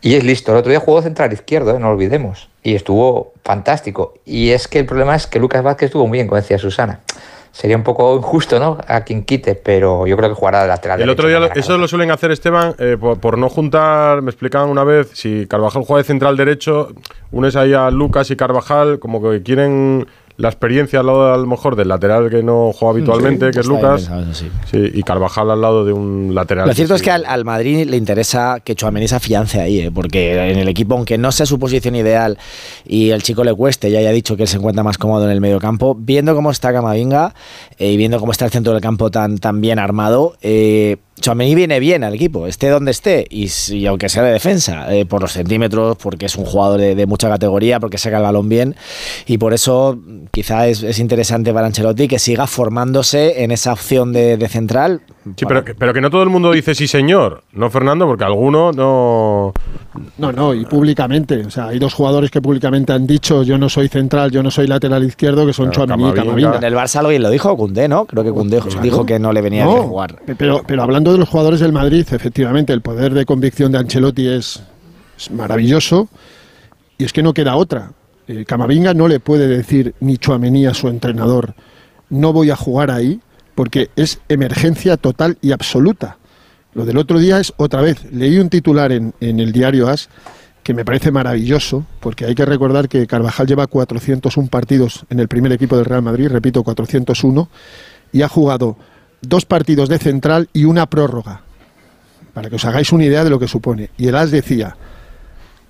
Y 0.00 0.14
es 0.14 0.24
listo. 0.24 0.52
El 0.52 0.58
otro 0.58 0.70
día 0.70 0.80
jugó 0.80 1.00
central 1.02 1.32
izquierdo, 1.32 1.70
¿eh? 1.70 1.78
no 1.78 1.86
lo 1.88 1.92
olvidemos. 1.94 2.48
Y 2.62 2.74
estuvo 2.74 3.32
fantástico. 3.44 4.14
Y 4.24 4.50
es 4.50 4.66
que 4.68 4.80
el 4.80 4.86
problema 4.86 5.14
es 5.14 5.26
que 5.26 5.38
Lucas 5.38 5.62
Vázquez 5.62 5.86
estuvo 5.86 6.06
muy 6.06 6.18
bien, 6.18 6.26
como 6.28 6.40
decía 6.40 6.58
Susana. 6.58 7.00
Sería 7.52 7.76
un 7.76 7.82
poco 7.82 8.16
injusto, 8.16 8.58
¿no? 8.58 8.78
A 8.86 9.02
quien 9.02 9.24
quite, 9.24 9.54
pero 9.56 10.06
yo 10.06 10.16
creo 10.16 10.28
que 10.28 10.34
jugará 10.34 10.62
de 10.62 10.68
lateral. 10.68 11.00
El 11.00 11.10
otro 11.10 11.28
día, 11.28 11.50
eso 11.54 11.76
lo 11.78 11.88
suelen 11.88 12.10
hacer, 12.10 12.30
Esteban, 12.30 12.74
eh, 12.78 12.96
por, 12.98 13.18
por 13.18 13.38
no 13.38 13.48
juntar, 13.48 14.22
me 14.22 14.30
explicaban 14.30 14.70
una 14.70 14.84
vez, 14.84 15.10
si 15.14 15.46
Carvajal 15.46 15.82
juega 15.82 16.02
de 16.02 16.06
central 16.06 16.36
derecho, 16.36 16.92
unes 17.32 17.56
ahí 17.56 17.74
a 17.74 17.90
Lucas 17.90 18.30
y 18.30 18.36
Carvajal, 18.36 18.98
como 19.00 19.20
que 19.20 19.42
quieren 19.42 20.06
la 20.40 20.48
experiencia 20.48 21.00
al 21.00 21.06
lado, 21.06 21.32
a 21.32 21.36
lo 21.36 21.46
mejor, 21.46 21.76
del 21.76 21.88
lateral 21.88 22.30
que 22.30 22.42
no 22.42 22.72
juega 22.72 22.94
habitualmente, 22.94 23.50
que 23.50 23.60
es 23.60 23.66
Lucas. 23.66 24.02
pensado, 24.02 24.34
sí. 24.34 24.48
Sí, 24.70 24.90
y 24.94 25.02
Carvajal 25.02 25.50
al 25.50 25.60
lado 25.60 25.84
de 25.84 25.92
un 25.92 26.34
lateral. 26.34 26.66
Lo 26.66 26.74
cierto 26.74 26.94
es 26.94 27.02
que 27.02 27.10
al, 27.10 27.24
al 27.26 27.44
Madrid 27.44 27.86
le 27.86 27.96
interesa 27.96 28.60
que 28.64 28.74
Chouameni 28.74 29.06
se 29.06 29.16
afiance 29.16 29.60
ahí, 29.60 29.80
¿eh? 29.80 29.90
porque 29.92 30.50
en 30.50 30.58
el 30.58 30.68
equipo, 30.68 30.94
aunque 30.94 31.18
no 31.18 31.30
sea 31.30 31.44
su 31.46 31.58
posición 31.58 31.94
ideal 31.94 32.38
y 32.86 33.10
el 33.10 33.22
chico 33.22 33.44
le 33.44 33.54
cueste 33.54 33.90
y 33.90 33.96
haya 33.96 34.10
dicho 34.10 34.36
que 34.36 34.44
él 34.44 34.48
se 34.48 34.56
encuentra 34.56 34.82
más 34.82 34.96
cómodo 34.96 35.26
en 35.26 35.30
el 35.30 35.40
medio 35.40 35.60
campo, 35.60 35.94
viendo 35.94 36.34
cómo 36.34 36.50
está 36.50 36.72
Camavinga 36.72 37.34
eh, 37.78 37.92
y 37.92 37.96
viendo 37.96 38.18
cómo 38.18 38.32
está 38.32 38.46
el 38.46 38.50
centro 38.50 38.72
del 38.72 38.80
campo 38.80 39.10
tan, 39.10 39.38
tan 39.38 39.60
bien 39.60 39.78
armado, 39.78 40.36
eh, 40.40 40.96
Chouameni 41.20 41.54
viene 41.54 41.80
bien 41.80 42.04
al 42.04 42.14
equipo, 42.14 42.46
esté 42.46 42.68
donde 42.68 42.90
esté, 42.90 43.26
y, 43.30 43.86
aunque 43.86 44.08
sea 44.08 44.22
de 44.22 44.32
defensa, 44.32 44.94
eh, 44.94 45.06
por 45.06 45.20
los 45.20 45.32
centímetros, 45.32 45.96
porque 45.96 46.26
es 46.26 46.36
un 46.36 46.44
jugador 46.44 46.80
de, 46.80 47.06
mucha 47.06 47.28
categoría, 47.28 47.80
porque 47.80 47.98
saca 47.98 48.16
el 48.18 48.22
balón 48.22 48.48
bien, 48.48 48.76
y 49.26 49.38
por 49.38 49.54
eso 49.54 49.96
mm, 49.96 50.26
quizá 50.30 50.66
es, 50.66 50.82
es 50.82 50.98
interesante 50.98 51.52
para 51.52 51.66
Ancelotti 51.66 52.08
que 52.08 52.18
siga 52.18 52.46
formándose 52.46 53.42
en 53.42 53.50
esa 53.50 53.72
opción 53.72 54.12
de 54.12 54.48
central. 54.48 55.02
Sí, 55.36 55.44
pero, 55.46 55.62
que- 55.62 55.74
pero 55.74 55.92
que 55.92 56.00
no 56.00 56.08
todo 56.08 56.22
el 56.22 56.30
mundo 56.30 56.50
dice 56.52 56.74
sí, 56.74 56.88
señor. 56.88 57.42
No, 57.52 57.68
Fernando, 57.68 58.06
porque 58.06 58.24
alguno 58.24 58.72
no. 58.72 59.52
No, 60.16 60.32
no, 60.32 60.54
y 60.54 60.64
públicamente. 60.64 61.44
O 61.44 61.50
sea, 61.50 61.66
hay 61.68 61.78
dos 61.78 61.92
jugadores 61.92 62.30
que 62.30 62.40
públicamente 62.40 62.92
han 62.94 63.06
dicho 63.06 63.42
yo 63.42 63.58
no 63.58 63.68
soy 63.68 63.88
central, 63.88 64.30
yo 64.30 64.42
no 64.42 64.50
soy 64.50 64.66
lateral 64.66 65.04
izquierdo, 65.04 65.44
que 65.46 65.52
son 65.52 65.68
Claro, 65.70 65.86
Chouameni 65.88 66.10
y 66.10 66.14
Camavinga. 66.14 66.56
En 66.56 66.64
el 66.64 66.74
Barça 66.74 67.00
alguien 67.00 67.22
lo 67.22 67.28
dijo, 67.30 67.54
Cundé, 67.56 67.86
¿no? 67.86 68.06
Creo 68.06 68.24
que 68.24 68.30
Cundé 68.30 68.60
dijo 68.82 69.04
que 69.04 69.18
no 69.18 69.32
le 69.32 69.42
venía 69.42 69.64
No, 69.64 69.74
bien 69.74 69.88
jugar. 69.88 70.16
Pero, 70.38 70.62
pero 70.66 70.82
hablando 70.82 71.12
de 71.12 71.18
los 71.18 71.28
jugadores 71.28 71.60
del 71.60 71.72
Madrid, 71.72 72.06
efectivamente, 72.10 72.72
el 72.72 72.80
poder 72.80 73.12
de 73.12 73.26
convicción 73.26 73.72
de 73.72 73.78
Ancelotti 73.78 74.26
es, 74.26 74.62
es 75.18 75.30
maravilloso 75.30 76.08
y 76.96 77.04
es 77.04 77.12
que 77.12 77.22
no 77.22 77.34
queda 77.34 77.56
otra. 77.56 77.92
Eh, 78.26 78.44
Camavinga 78.46 78.94
no 78.94 79.06
le 79.06 79.20
puede 79.20 79.48
decir 79.48 79.94
ni 80.00 80.16
Chuamení 80.16 80.64
a 80.66 80.72
su 80.72 80.88
entrenador, 80.88 81.54
no 82.08 82.32
voy 82.32 82.50
a 82.50 82.56
jugar 82.56 82.90
ahí, 82.90 83.20
porque 83.60 83.90
es 83.94 84.20
emergencia 84.30 84.96
total 84.96 85.36
y 85.42 85.52
absoluta. 85.52 86.16
Lo 86.72 86.86
del 86.86 86.96
otro 86.96 87.18
día 87.18 87.40
es 87.40 87.52
otra 87.58 87.82
vez. 87.82 88.10
Leí 88.10 88.38
un 88.38 88.48
titular 88.48 88.90
en, 88.90 89.12
el 89.20 89.52
diario 89.52 89.86
As 89.86 90.08
que 90.62 90.72
me 90.72 90.82
parece 90.82 91.10
maravilloso, 91.10 91.84
porque 92.00 92.24
hay 92.24 92.34
que 92.34 92.46
recordar 92.46 92.88
que 92.88 93.06
Carvajal 93.06 93.46
lleva 93.46 93.66
401 93.66 94.48
partidos 94.48 95.04
en 95.10 95.20
el 95.20 95.28
primer 95.28 95.52
equipo 95.52 95.76
del 95.76 95.84
Real 95.84 96.00
Madrid, 96.00 96.28
repito, 96.28 96.62
401, 96.62 97.50
y 98.12 98.22
ha 98.22 98.28
jugado 98.28 98.78
dos 99.20 99.44
partidos 99.44 99.90
de 99.90 99.98
central 99.98 100.48
y 100.54 100.64
una 100.64 100.86
prórroga, 100.86 101.42
para 102.32 102.48
que 102.48 102.56
os 102.56 102.64
hagáis 102.64 102.92
una 102.92 103.04
idea 103.04 103.24
de 103.24 103.28
lo 103.28 103.38
que 103.38 103.46
supone. 103.46 103.90
Y 103.98 104.08
el 104.08 104.16
As 104.16 104.30
decía, 104.30 104.78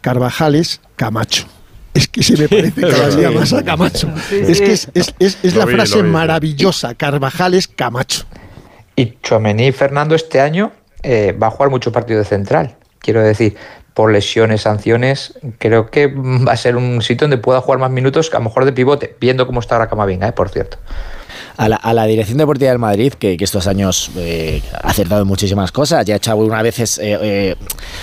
Carvajal 0.00 0.54
es 0.54 0.80
Camacho. 0.94 1.48
Es 1.94 2.06
que 2.08 2.22
se 2.22 2.36
me 2.36 2.48
parece 2.48 2.80
cada 2.82 3.08
día 3.16 3.30
más 3.30 3.52
a 3.52 3.64
Camacho. 3.64 4.08
Es 4.30 4.60
que 4.60 4.72
es, 4.72 4.88
es- 4.94 5.14
es- 5.42 5.54
la 5.56 5.64
vi, 5.66 5.74
frase 5.74 6.02
maravillosa, 6.02 6.94
Carvajal 6.94 7.54
es 7.54 7.66
Camacho. 7.68 8.24
Y 8.96 9.14
Chouameni 9.22 9.68
y 9.68 9.72
Fernando 9.72 10.14
este 10.14 10.40
año 10.40 10.72
eh, 11.02 11.32
va 11.40 11.48
a 11.48 11.50
jugar 11.50 11.70
mucho 11.70 11.90
partido 11.90 12.18
de 12.20 12.24
central. 12.24 12.76
Quiero 13.00 13.22
decir, 13.22 13.56
por 13.94 14.12
lesiones, 14.12 14.62
sanciones, 14.62 15.34
creo 15.58 15.90
que 15.90 16.06
va 16.06 16.52
a 16.52 16.56
ser 16.56 16.76
un 16.76 17.02
sitio 17.02 17.26
donde 17.26 17.38
pueda 17.38 17.60
jugar 17.60 17.80
más 17.80 17.90
minutos, 17.90 18.30
a 18.32 18.38
lo 18.38 18.44
mejor 18.44 18.64
de 18.66 18.72
pivote, 18.72 19.16
viendo 19.20 19.46
cómo 19.46 19.60
está 19.60 19.74
ahora 19.76 19.88
Camavinga, 19.88 20.28
¿eh? 20.28 20.32
por 20.32 20.48
cierto. 20.50 20.76
A 21.56 21.68
la, 21.68 21.76
a 21.76 21.92
la, 21.92 22.04
Dirección 22.06 22.38
Deportiva 22.38 22.70
del 22.70 22.78
Madrid, 22.78 23.12
que, 23.14 23.36
que 23.36 23.44
estos 23.44 23.66
años 23.66 24.10
eh, 24.16 24.62
ha 24.82 24.88
acertado 24.90 25.22
en 25.22 25.28
muchísimas 25.28 25.72
cosas, 25.72 26.06
ya 26.06 26.14
ha 26.14 26.16
hecho 26.18 26.30
algunas 26.30 26.62
veces 26.62 26.98
eh, 26.98 27.18
eh, 27.20 27.56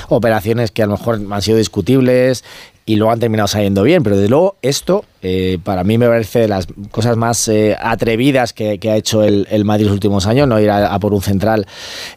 operaciones 0.09 0.71
que 0.71 0.83
a 0.83 0.85
lo 0.87 0.97
mejor 0.97 1.19
han 1.31 1.41
sido 1.41 1.57
discutibles 1.57 2.43
y 2.87 2.95
luego 2.95 3.11
han 3.11 3.19
terminado 3.19 3.47
saliendo 3.47 3.83
bien, 3.83 4.01
pero 4.01 4.15
desde 4.15 4.29
luego 4.29 4.55
esto 4.63 5.03
eh, 5.29 5.59
para 5.61 5.83
mí 5.83 5.97
me 5.97 6.07
parece 6.07 6.39
de 6.39 6.47
las 6.47 6.67
cosas 6.89 7.17
más 7.17 7.49
eh, 7.49 7.75
atrevidas 7.77 8.53
que, 8.53 8.79
que, 8.79 8.89
ha 8.89 8.95
hecho 8.95 9.23
el, 9.23 9.45
el, 9.51 9.65
Madrid 9.65 9.85
los 9.85 9.93
últimos 9.93 10.25
años, 10.25 10.47
no 10.47 10.57
ir 10.57 10.69
a, 10.69 10.93
a, 10.93 10.99
por 10.99 11.13
un 11.13 11.21
central 11.21 11.67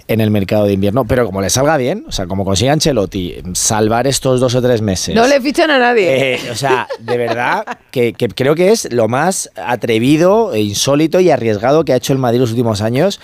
en 0.07 0.21
el 0.21 0.31
mercado 0.31 0.67
de 0.67 0.75
invierno, 0.75 1.05
pero 1.05 1.27
como 1.27 1.41
le 1.41 1.51
salga 1.51 1.77
bien, 1.77 2.05
o 2.07 2.13
sea, 2.13 2.29
como 2.29 2.45
consiga 2.45 2.73
Ancelotti 2.73 3.35
salvar 3.55 4.07
estos 4.07 4.39
dos 4.39 4.55
o 4.55 4.63
tres 4.63 4.81
meses. 4.81 5.13
No 5.17 5.27
le 5.27 5.41
fichan 5.41 5.73
a 5.73 5.79
nadie. 5.81 6.35
Eh, 6.35 6.41
o 6.53 6.55
sea, 6.55 6.87
de 7.01 7.17
verdad 7.17 7.65
que, 7.91 8.13
que, 8.13 8.29
creo 8.29 8.55
que 8.55 8.71
es 8.71 8.93
lo 8.93 9.09
más 9.09 9.51
atrevido, 9.57 10.55
e 10.55 10.61
insólito 10.61 11.19
y 11.19 11.31
arriesgado 11.31 11.85
que 11.85 11.93
ha 11.93 11.97
hecho 11.97 12.13
el 12.13 12.21
Madrid 12.21 12.39
los 12.39 12.51
últimos 12.51 12.81
años, 12.81 13.21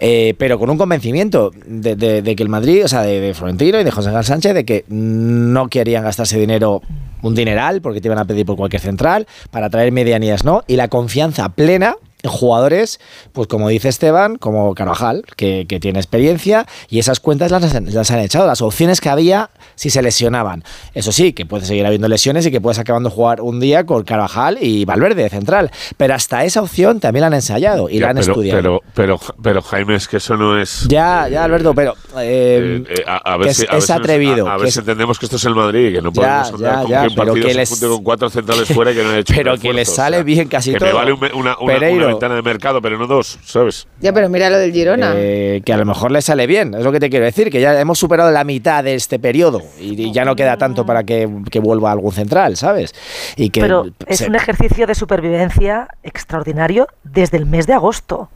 pero 0.00 0.58
con 0.58 0.68
un 0.68 0.78
convencimiento 0.78 1.52
de, 1.64 1.94
de, 1.94 2.22
de, 2.22 2.34
que 2.34 2.42
el 2.42 2.48
Madrid, 2.48 2.84
o 2.84 2.88
sea, 2.88 3.02
de, 3.02 3.20
de 3.20 3.34
Florentino 3.34 3.78
y 3.78 3.84
de 3.84 3.90
José 3.92 4.08
Ángel 4.08 4.24
Sánchez, 4.24 4.54
de 4.54 4.64
que 4.64 4.84
no 4.88 5.68
querían 5.68 6.02
gastarse 6.02 6.40
dinero 6.40 6.82
un 7.22 7.34
dineral 7.34 7.80
porque 7.80 8.00
te 8.00 8.08
iban 8.08 8.18
a 8.18 8.24
pedir 8.24 8.46
por 8.46 8.56
cualquier 8.56 8.82
central 8.82 9.26
para 9.50 9.70
traer 9.70 9.92
medianías, 9.92 10.44
¿no? 10.44 10.62
Y 10.66 10.76
la 10.76 10.88
confianza 10.88 11.48
plena 11.50 11.96
en 12.02 12.07
jugadores, 12.24 13.00
pues 13.32 13.46
como 13.46 13.68
dice 13.68 13.88
Esteban, 13.88 14.36
como 14.36 14.74
Carvajal, 14.74 15.24
que, 15.36 15.66
que 15.68 15.78
tiene 15.78 15.98
experiencia 15.98 16.66
y 16.88 16.98
esas 16.98 17.20
cuentas 17.20 17.50
las, 17.50 17.62
las, 17.92 18.10
han 18.10 18.18
echado, 18.18 18.46
las 18.46 18.60
opciones 18.60 19.00
que 19.00 19.08
había 19.08 19.50
si 19.76 19.90
se 19.90 20.02
lesionaban. 20.02 20.64
Eso 20.94 21.12
sí, 21.12 21.32
que 21.32 21.46
puede 21.46 21.64
seguir 21.64 21.86
habiendo 21.86 22.08
lesiones 22.08 22.44
y 22.46 22.50
que 22.50 22.60
puedes 22.60 22.78
acabando 22.78 23.10
jugar 23.10 23.40
un 23.40 23.60
día 23.60 23.86
con 23.86 24.02
Carvajal 24.02 24.58
y 24.60 24.84
Valverde 24.84 25.22
de 25.22 25.28
central, 25.28 25.70
pero 25.96 26.14
hasta 26.14 26.44
esa 26.44 26.62
opción 26.62 26.98
también 27.00 27.20
la 27.22 27.26
han 27.28 27.34
ensayado 27.34 27.88
y 27.88 27.98
ya, 27.98 28.06
la 28.06 28.10
han 28.10 28.16
pero, 28.16 28.32
estudiado. 28.32 28.60
Pero, 28.60 28.80
pero, 28.94 29.20
pero, 29.42 29.62
Jaime, 29.62 29.94
es 29.94 30.08
que 30.08 30.16
eso 30.16 30.36
no 30.36 30.60
es... 30.60 30.86
Ya, 30.88 31.28
ya, 31.28 31.44
Alberto, 31.44 31.74
pero... 31.74 31.94
Eh, 32.18 32.84
eh, 32.88 33.04
a, 33.06 33.16
a, 33.16 33.34
a 33.36 33.46
es, 33.46 33.90
atrevido. 33.90 34.48
A, 34.48 34.54
a 34.54 34.56
ver 34.58 34.72
si 34.72 34.80
entendemos 34.80 35.18
que 35.18 35.26
esto 35.26 35.36
es 35.36 35.44
el 35.44 35.54
Madrid, 35.54 35.94
que 35.94 36.02
no 36.02 36.12
podemos 36.12 36.48
ya, 36.48 36.54
andar 36.54 36.88
ya, 36.88 37.06
con 37.06 37.14
pero 37.14 37.34
que 37.34 37.54
les... 37.54 37.80
con 37.80 38.02
cuatro 38.02 38.28
centrales 38.30 38.68
fuera 38.68 38.92
que 38.92 39.02
no 39.02 39.10
han 39.10 39.18
hecho 39.18 39.34
Pero 39.36 39.56
que 39.56 39.72
les 39.72 39.88
sale 39.88 40.16
o 40.16 40.20
sea, 40.20 40.24
bien 40.24 40.48
casi 40.48 40.72
que 40.72 40.78
todo. 40.78 40.88
me 40.88 40.94
vale 40.94 41.12
un, 41.12 41.20
una, 41.34 41.58
una, 41.58 42.07
una, 42.08 42.14
ventana 42.14 42.34
de 42.34 42.42
mercado, 42.42 42.80
pero 42.80 42.98
no 42.98 43.06
dos, 43.06 43.38
¿sabes? 43.44 43.86
Ya, 44.00 44.12
pero 44.12 44.28
mira 44.28 44.50
lo 44.50 44.58
del 44.58 44.72
Girona. 44.72 45.12
Eh, 45.16 45.62
que 45.64 45.72
a 45.72 45.76
lo 45.76 45.84
mejor 45.84 46.10
le 46.10 46.22
sale 46.22 46.46
bien, 46.46 46.74
es 46.74 46.84
lo 46.84 46.92
que 46.92 47.00
te 47.00 47.10
quiero 47.10 47.24
decir, 47.24 47.50
que 47.50 47.60
ya 47.60 47.78
hemos 47.80 47.98
superado 47.98 48.30
la 48.30 48.44
mitad 48.44 48.84
de 48.84 48.94
este 48.94 49.18
periodo 49.18 49.62
y, 49.78 50.00
y 50.00 50.12
ya 50.12 50.24
no 50.24 50.36
queda 50.36 50.56
tanto 50.56 50.84
para 50.84 51.04
que, 51.04 51.28
que, 51.50 51.60
vuelva 51.60 51.92
algún 51.92 52.12
central, 52.12 52.56
¿sabes? 52.56 52.94
Y 53.36 53.50
que 53.50 53.60
pero 53.60 53.86
es 54.06 54.20
un 54.22 54.34
ejercicio 54.34 54.86
de 54.86 54.94
supervivencia 54.94 55.88
extraordinario 56.02 56.88
desde 57.04 57.36
el 57.36 57.46
mes 57.46 57.66
de 57.66 57.74
agosto. 57.74 58.30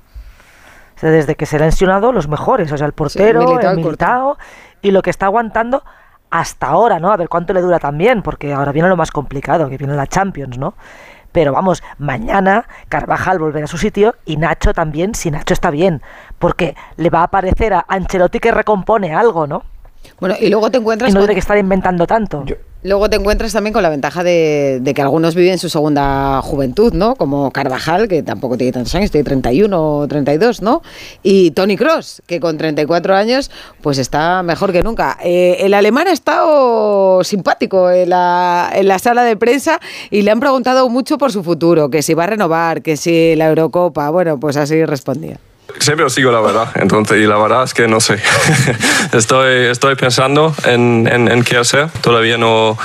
O 0.97 1.01
sea, 1.01 1.11
desde 1.11 1.35
que 1.35 1.47
se 1.47 1.59
le 1.59 1.65
han 1.65 1.71
lesionado 1.71 2.13
los 2.13 2.29
mejores, 2.29 2.71
o 2.71 2.77
sea, 2.77 2.87
el 2.87 2.93
portero, 2.93 3.59
sí, 3.61 3.67
el 3.67 3.77
militao, 3.77 4.39
y 4.83 4.91
lo 4.91 5.03
que 5.03 5.11
está 5.11 5.27
aguantando 5.27 5.83
hasta 6.33 6.69
ahora, 6.69 6.99
¿no? 6.99 7.13
A 7.13 7.17
ver 7.17 7.29
cuánto 7.29 7.53
le 7.53 7.61
dura 7.61 7.79
también, 7.79 8.23
porque 8.23 8.53
ahora 8.53 8.73
viene 8.73 8.89
lo 8.89 8.97
más 8.97 9.11
complicado, 9.11 9.69
que 9.69 9.77
viene 9.77 9.95
la 9.95 10.07
Champions, 10.07 10.57
¿no? 10.57 10.75
Pero 11.33 11.53
vamos, 11.53 11.83
mañana 11.99 12.67
Carvajal 12.89 13.39
volverá 13.39 13.65
a 13.65 13.69
su 13.69 13.79
sitio 13.79 14.15
y 14.25 14.37
Nacho 14.37 14.73
también, 14.75 15.15
si 15.15 15.31
Nacho 15.31 15.55
está 15.55 15.71
bien, 15.71 16.03
porque 16.39 16.77
le 16.97 17.11
va 17.11 17.23
a 17.25 17.29
parecer 17.29 17.73
a 17.73 17.85
Ancelotti 17.89 18.39
que 18.39 18.53
recompone 18.53 19.15
algo, 19.15 19.47
¿no? 19.47 19.63
Bueno, 20.21 20.35
y 20.39 20.51
luego 20.51 20.71
te 20.71 20.79
encuentras. 20.79 21.11
Y 21.11 21.15
no 21.15 21.21
con... 21.21 21.27
tiene 21.27 21.35
que 21.35 21.41
estar 21.41 21.57
inventando 21.57 22.07
tanto. 22.07 22.45
Yo, 22.45 22.57
luego 22.83 23.09
te 23.09 23.17
encuentras 23.17 23.53
también 23.53 23.73
con 23.73 23.83
la 23.83 23.89
ventaja 23.89 24.23
de, 24.25 24.83
que 24.95 25.03
algunos 25.03 25.35
viven 25.35 25.59
su 25.59 25.69
segunda 25.69 26.41
juventud, 26.43 26.93
¿no? 26.93 27.15
Como 27.17 27.51
Carvajal, 27.51 28.09
que 28.09 28.23
tampoco 28.23 28.57
tiene 28.57 28.73
tantos 28.73 28.95
años, 28.95 29.11
tiene 29.11 29.25
31 29.25 29.99
o 29.99 30.09
32, 30.09 30.63
¿no? 30.63 30.83
Y 31.23 31.53
Tony 31.53 31.77
Cross, 31.77 32.23
que 32.27 32.41
con 32.41 32.59
34 32.59 33.15
años, 33.15 33.51
pues 33.81 33.99
está 33.99 34.43
mejor 34.43 34.73
que 34.73 34.83
nunca. 34.83 35.19
Eh, 35.23 35.59
el 35.61 35.75
alemán 35.75 36.09
ha 36.09 36.13
estado 36.13 37.25
simpático 37.25 37.91
en 37.91 38.11
la, 38.11 38.71
en 38.75 38.89
la 38.89 38.99
sala 38.99 39.25
de 39.25 39.37
prensa 39.37 39.81
y 40.11 40.23
le 40.23 40.31
han 40.31 40.41
preguntado 40.41 40.89
mucho 40.89 41.19
por 41.19 41.33
su 41.33 41.43
futuro, 41.43 41.91
que 41.91 42.03
si 42.03 42.15
va 42.15 42.25
a 42.25 42.29
renovar, 42.29 42.83
que 42.83 42.97
si 42.97 43.37
la 43.37 43.47
Eurocopa. 43.49 44.11
Bueno, 44.11 44.39
pues 44.39 44.57
así 44.57 44.85
respondía. 44.85 45.39
Siempre 45.79 46.05
os 46.07 46.15
digo 46.15 46.31
la 46.31 46.41
verdad, 46.41 46.69
entonces, 46.77 47.19
y 47.19 47.27
la 47.27 47.37
verdad 47.37 47.65
es 47.65 47.75
que 47.75 47.89
no 47.89 48.01
sé. 48.01 48.19
estoy, 49.13 49.67
estoy 49.67 49.95
pensando 49.97 50.55
en, 50.65 51.09
en, 51.11 51.29
en, 51.29 51.43
qué 51.43 51.57
hacer, 51.57 51.89
todavía 52.01 52.39
no, 52.39 52.79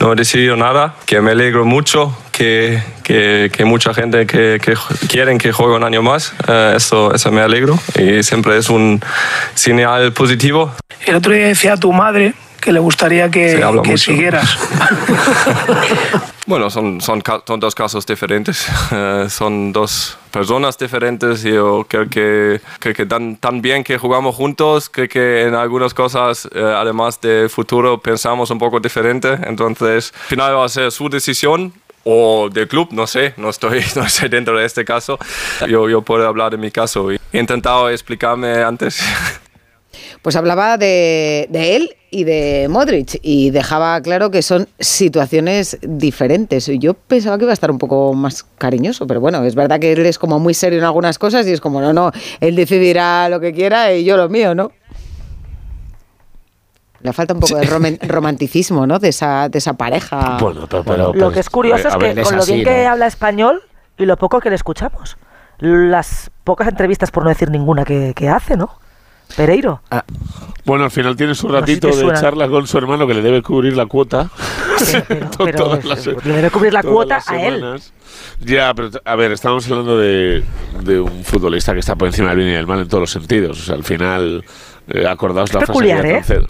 no 0.00 0.12
he 0.12 0.16
decidido 0.16 0.56
nada, 0.56 0.94
que 1.06 1.20
me 1.20 1.32
alegro 1.32 1.64
mucho 1.64 2.16
que, 2.32 2.82
que, 3.02 3.50
que 3.52 3.64
mucha 3.64 3.94
gente 3.94 4.26
que, 4.26 4.60
que, 4.62 4.74
quieren 5.08 5.38
que 5.38 5.52
juegue 5.52 5.74
un 5.74 5.84
año 5.84 6.02
más, 6.02 6.34
eh, 6.48 6.74
eso, 6.76 7.14
eso 7.14 7.32
me 7.32 7.40
alegro 7.40 7.78
y 7.98 8.22
siempre 8.22 8.58
es 8.58 8.68
un 8.68 9.00
señal 9.54 10.12
positivo. 10.12 10.72
El 11.06 11.16
otro 11.16 11.32
día 11.32 11.46
decía 11.46 11.74
a 11.74 11.76
tu 11.76 11.92
madre 11.92 12.34
que 12.60 12.72
le 12.72 12.80
gustaría 12.80 13.30
que, 13.30 13.62
que 13.82 13.98
siguieras. 13.98 14.58
bueno, 16.46 16.68
son, 16.70 17.00
son, 17.00 17.22
son, 17.46 17.60
dos 17.60 17.74
casos 17.74 18.04
diferentes, 18.04 18.68
uh, 18.92 19.28
son 19.30 19.72
dos 19.72 20.18
personas 20.30 20.76
diferentes. 20.76 21.42
Yo 21.42 21.86
creo 21.88 22.08
que, 22.08 22.60
creo 22.78 22.94
que 22.94 23.06
tan, 23.06 23.36
tan 23.36 23.62
bien 23.62 23.82
que 23.82 23.96
jugamos 23.98 24.34
juntos, 24.34 24.90
creo 24.90 25.08
que 25.08 25.42
en 25.42 25.54
algunas 25.54 25.94
cosas, 25.94 26.46
uh, 26.46 26.58
además 26.58 27.20
de 27.20 27.48
futuro, 27.48 27.98
pensamos 27.98 28.50
un 28.50 28.58
poco 28.58 28.80
diferente. 28.80 29.38
Entonces, 29.44 30.12
al 30.14 30.28
final 30.28 30.56
va 30.56 30.64
a 30.64 30.68
ser 30.68 30.92
su 30.92 31.08
decisión 31.08 31.72
o 32.04 32.50
del 32.50 32.68
club, 32.68 32.88
no 32.92 33.06
sé, 33.06 33.34
no 33.38 33.48
estoy, 33.48 33.82
no 33.96 34.04
estoy 34.04 34.28
dentro 34.28 34.58
de 34.58 34.66
este 34.66 34.84
caso. 34.84 35.18
Yo, 35.66 35.88
yo 35.88 36.02
puedo 36.02 36.26
hablar 36.28 36.50
de 36.50 36.58
mi 36.58 36.70
caso. 36.70 37.10
He 37.10 37.18
intentado 37.32 37.88
explicarme 37.88 38.62
antes. 38.62 39.02
Pues 40.24 40.36
hablaba 40.36 40.78
de, 40.78 41.48
de, 41.50 41.76
él 41.76 41.96
y 42.10 42.24
de 42.24 42.66
Modric 42.70 43.18
y 43.20 43.50
dejaba 43.50 44.00
claro 44.00 44.30
que 44.30 44.40
son 44.40 44.68
situaciones 44.78 45.76
diferentes. 45.82 46.64
Yo 46.78 46.94
pensaba 46.94 47.36
que 47.36 47.44
iba 47.44 47.50
a 47.50 47.52
estar 47.52 47.70
un 47.70 47.76
poco 47.76 48.14
más 48.14 48.42
cariñoso, 48.56 49.06
pero 49.06 49.20
bueno, 49.20 49.44
es 49.44 49.54
verdad 49.54 49.78
que 49.78 49.92
él 49.92 50.06
es 50.06 50.18
como 50.18 50.38
muy 50.38 50.54
serio 50.54 50.78
en 50.78 50.86
algunas 50.86 51.18
cosas 51.18 51.46
y 51.46 51.52
es 51.52 51.60
como, 51.60 51.82
no, 51.82 51.92
no, 51.92 52.10
él 52.40 52.56
decidirá 52.56 53.28
lo 53.28 53.38
que 53.38 53.52
quiera 53.52 53.92
y 53.92 54.02
yo 54.06 54.16
lo 54.16 54.30
mío, 54.30 54.54
¿no? 54.54 54.72
Le 57.02 57.12
falta 57.12 57.34
un 57.34 57.40
poco 57.40 57.56
de 57.56 57.66
rom 57.66 57.84
romanticismo, 58.08 58.86
¿no? 58.86 58.98
De 58.98 59.10
esa, 59.10 59.50
de 59.50 59.58
esa 59.58 59.74
pareja. 59.74 60.38
Bueno, 60.40 60.66
pero, 60.70 60.84
pero, 60.84 61.12
lo 61.12 61.32
que 61.32 61.40
es 61.40 61.50
curioso 61.50 61.88
es 61.88 61.96
que 61.96 62.02
ver, 62.02 62.18
es 62.20 62.26
con 62.26 62.38
así, 62.38 62.50
lo 62.50 62.54
bien 62.54 62.66
que 62.66 62.86
habla 62.86 63.06
español 63.06 63.60
y 63.98 64.06
lo 64.06 64.16
poco 64.16 64.40
que 64.40 64.48
le 64.48 64.56
escuchamos. 64.56 65.18
Las 65.58 66.30
pocas 66.44 66.66
entrevistas, 66.66 67.10
por 67.10 67.24
no 67.24 67.28
decir 67.28 67.50
ninguna, 67.50 67.84
que, 67.84 68.14
que 68.16 68.30
hace, 68.30 68.56
¿no? 68.56 68.82
Pereiro. 69.36 69.80
Ah. 69.90 70.04
Bueno, 70.64 70.84
al 70.84 70.90
final 70.90 71.14
tiene 71.14 71.34
su 71.34 71.46
ratito 71.48 71.88
no 71.88 71.92
sé 71.92 72.00
si 72.00 72.06
de 72.06 72.14
charla 72.14 72.48
con 72.48 72.66
su 72.66 72.78
hermano 72.78 73.06
que 73.06 73.14
le 73.14 73.20
debe 73.20 73.42
cubrir 73.42 73.76
la 73.76 73.86
cuota. 73.86 74.30
Pero, 74.92 75.04
pero, 75.08 75.28
pero 75.44 75.80
las, 75.84 76.06
le 76.06 76.32
debe 76.32 76.50
cubrir 76.50 76.72
la 76.72 76.82
cuota 76.82 77.22
a 77.26 77.42
él. 77.42 77.80
Ya, 78.40 78.72
pero 78.74 78.90
a 79.04 79.16
ver, 79.16 79.32
estamos 79.32 79.68
hablando 79.70 79.98
de, 79.98 80.42
de, 80.82 81.00
un 81.00 81.24
futbolista 81.24 81.74
que 81.74 81.80
está 81.80 81.96
por 81.96 82.08
encima 82.08 82.28
del 82.30 82.38
bien 82.38 82.50
y 82.50 82.52
del 82.52 82.66
mal 82.66 82.80
en 82.80 82.88
todos 82.88 83.02
los 83.02 83.10
sentidos. 83.10 83.60
O 83.60 83.62
sea, 83.62 83.74
al 83.74 83.84
final, 83.84 84.44
eh, 84.88 85.06
acordaos 85.06 85.52
la 85.52 85.60
frase 85.60 85.80
que 85.80 85.90
¿eh? 85.90 86.22
tan 86.26 86.46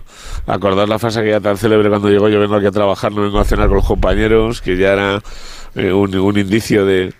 acordaos 0.46 0.88
la 0.88 0.98
frase 0.98 1.22
que 1.22 1.30
ya 1.30 1.40
tan 1.40 1.56
célebre 1.56 1.88
cuando 1.88 2.08
llegó 2.08 2.28
yo 2.28 2.38
vengo 2.38 2.56
aquí 2.56 2.66
a 2.66 2.70
trabajar, 2.70 3.12
no 3.12 3.22
vengo 3.22 3.38
a 3.38 3.44
cenar 3.44 3.68
con 3.68 3.76
los 3.76 3.86
compañeros, 3.86 4.60
que 4.60 4.76
ya 4.76 4.92
era 4.92 5.22
eh, 5.74 5.92
un, 5.92 6.14
un 6.16 6.38
indicio 6.38 6.84
de 6.84 7.14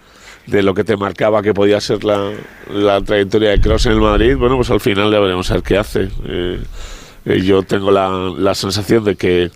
de 0.47 0.63
lo 0.63 0.75
que 0.75 0.85
te 0.85 0.97
marcaba 0.97 1.43
que 1.43 1.55
podía 1.55 1.81
ser 1.81 2.05
la, 2.05 2.33
la 2.71 3.01
trayectoria 3.01 3.51
de 3.51 3.61
Cross 3.61 3.87
en 3.87 3.93
el 3.93 4.01
Madrid, 4.01 4.37
bueno, 4.37 4.57
pues 4.57 4.71
al 4.71 4.81
final 4.81 5.11
ya 5.11 5.21
veremos 5.21 5.51
a 5.51 5.55
ver 5.55 5.63
qué 5.63 5.79
hace. 5.79 6.09
Eh, 6.27 6.61
eh, 7.25 7.41
yo 7.43 7.63
tengo 7.63 7.91
la, 7.91 8.33
la, 8.37 8.55
sensación 8.55 9.05
de 9.05 9.17
que 9.17 9.51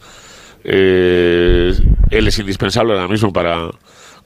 eh, 0.64 1.74
él 2.11 2.29
es 2.29 2.38
indispensable 2.38 2.94
ahora 2.94 3.09
mismo 3.09 3.33
para, 3.33 3.70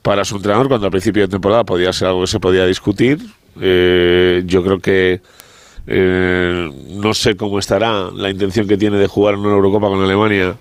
para 0.01 0.23
su 0.23 0.37
entrenador, 0.37 0.69
cuando 0.69 0.87
al 0.87 0.91
principio 0.91 1.23
de 1.23 1.27
temporada 1.27 1.65
podía 1.65 1.91
ser 1.91 2.07
algo 2.09 2.21
que 2.21 2.27
se 2.27 2.39
podía 2.39 2.65
discutir. 2.65 3.19
Yo 3.55 4.63
creo 4.63 4.79
que 4.79 5.21
no 5.85 7.13
sé 7.13 7.35
cómo 7.35 7.59
estará 7.59 8.09
la 8.11 8.29
intención 8.29 8.67
que 8.67 8.77
tiene 8.77 8.97
de 8.97 9.07
jugar 9.07 9.35
en 9.35 9.41
una 9.41 9.53
Eurocopa 9.53 9.89
con 9.89 10.01
Alemania 10.01 10.55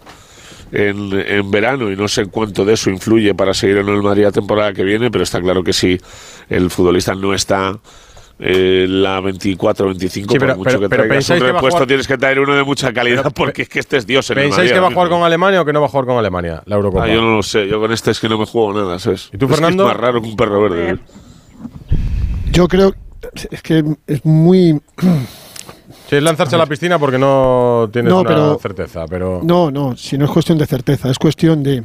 en, 0.72 1.12
en, 1.12 1.50
verano 1.50 1.90
y 1.90 1.96
no 1.96 2.08
sé 2.08 2.26
cuánto 2.26 2.64
de 2.64 2.74
eso 2.74 2.90
influye 2.90 3.34
para 3.34 3.54
seguir 3.54 3.78
en 3.78 3.88
el 3.88 4.02
Madrid 4.02 4.24
la 4.24 4.32
temporada 4.32 4.72
que 4.72 4.82
viene, 4.82 5.10
pero 5.10 5.22
está 5.22 5.40
claro 5.40 5.62
que 5.62 5.72
si 5.72 6.00
el 6.48 6.70
futbolista 6.70 7.14
no 7.14 7.34
está 7.34 7.78
eh, 8.38 8.86
la 8.88 9.20
24 9.20 9.86
25 9.86 10.32
sí, 10.32 10.38
pero, 10.38 10.56
por 10.56 10.58
mucho 10.58 10.70
pero, 10.70 10.80
que 10.80 10.88
pero 10.88 11.02
traigas 11.04 11.30
un 11.30 11.40
repuesto 11.40 11.68
jugar... 11.68 11.86
tienes 11.86 12.08
que 12.08 12.18
traer 12.18 12.40
uno 12.40 12.56
de 12.56 12.64
mucha 12.64 12.92
calidad 12.92 13.22
pero, 13.22 13.34
porque 13.34 13.62
es 13.62 13.68
que 13.68 13.78
este 13.78 13.98
es 13.98 14.06
Dios 14.06 14.28
en 14.30 14.36
¿Pensáis 14.36 14.52
el 14.52 14.56
Madrid, 14.58 14.72
que 14.74 14.80
va 14.80 14.88
a 14.88 14.90
jugar 14.92 15.08
con 15.10 15.22
Alemania 15.22 15.60
o 15.60 15.64
que 15.64 15.72
no 15.72 15.80
va 15.80 15.86
a 15.86 15.90
jugar 15.90 16.06
con 16.06 16.16
Alemania 16.16 16.62
la 16.66 16.76
Eurocopa? 16.76 17.04
Ah, 17.04 17.08
yo 17.08 17.20
no 17.20 17.36
lo 17.36 17.42
sé, 17.42 17.68
yo 17.68 17.78
con 17.78 17.92
este 17.92 18.10
es 18.10 18.18
que 18.18 18.28
no 18.28 18.38
me 18.38 18.46
juego 18.46 18.72
nada, 18.72 18.98
¿sabes? 18.98 19.30
¿Y 19.32 19.38
tú, 19.38 19.44
es 19.46 19.52
Fernando? 19.52 19.84
Que 19.84 19.90
es 19.90 19.94
más 19.94 20.02
raro 20.02 20.22
que 20.22 20.28
un 20.28 20.36
perro 20.36 20.62
verde. 20.62 20.98
Yo 22.50 22.66
creo 22.66 22.94
es 23.50 23.62
que 23.62 23.84
es 24.06 24.24
muy 24.24 24.80
Es 26.12 26.22
lanzarse 26.22 26.56
a, 26.56 26.58
la 26.58 26.66
piscina 26.66 26.98
porque 26.98 27.16
no 27.16 27.88
tienes 27.90 28.12
una 28.12 28.58
certeza, 28.58 29.06
pero... 29.08 29.40
No, 29.42 29.70
no, 29.70 29.96
si 29.96 30.18
no 30.18 30.26
es 30.26 30.30
cuestión 30.30 30.58
de 30.58 30.66
certeza, 30.66 31.10
es 31.10 31.18
cuestión 31.18 31.62
de... 31.62 31.84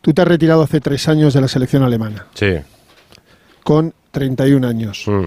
Tú 0.00 0.14
te 0.14 0.22
has 0.22 0.28
retirado 0.28 0.62
hace 0.62 0.80
tres 0.80 1.08
años 1.08 1.34
de 1.34 1.40
la 1.40 1.48
selección 1.48 1.82
alemana. 1.82 2.28
Sí. 2.34 2.52
Con 3.64 3.92
31 4.12 4.68
años. 4.68 5.02
Mm. 5.08 5.24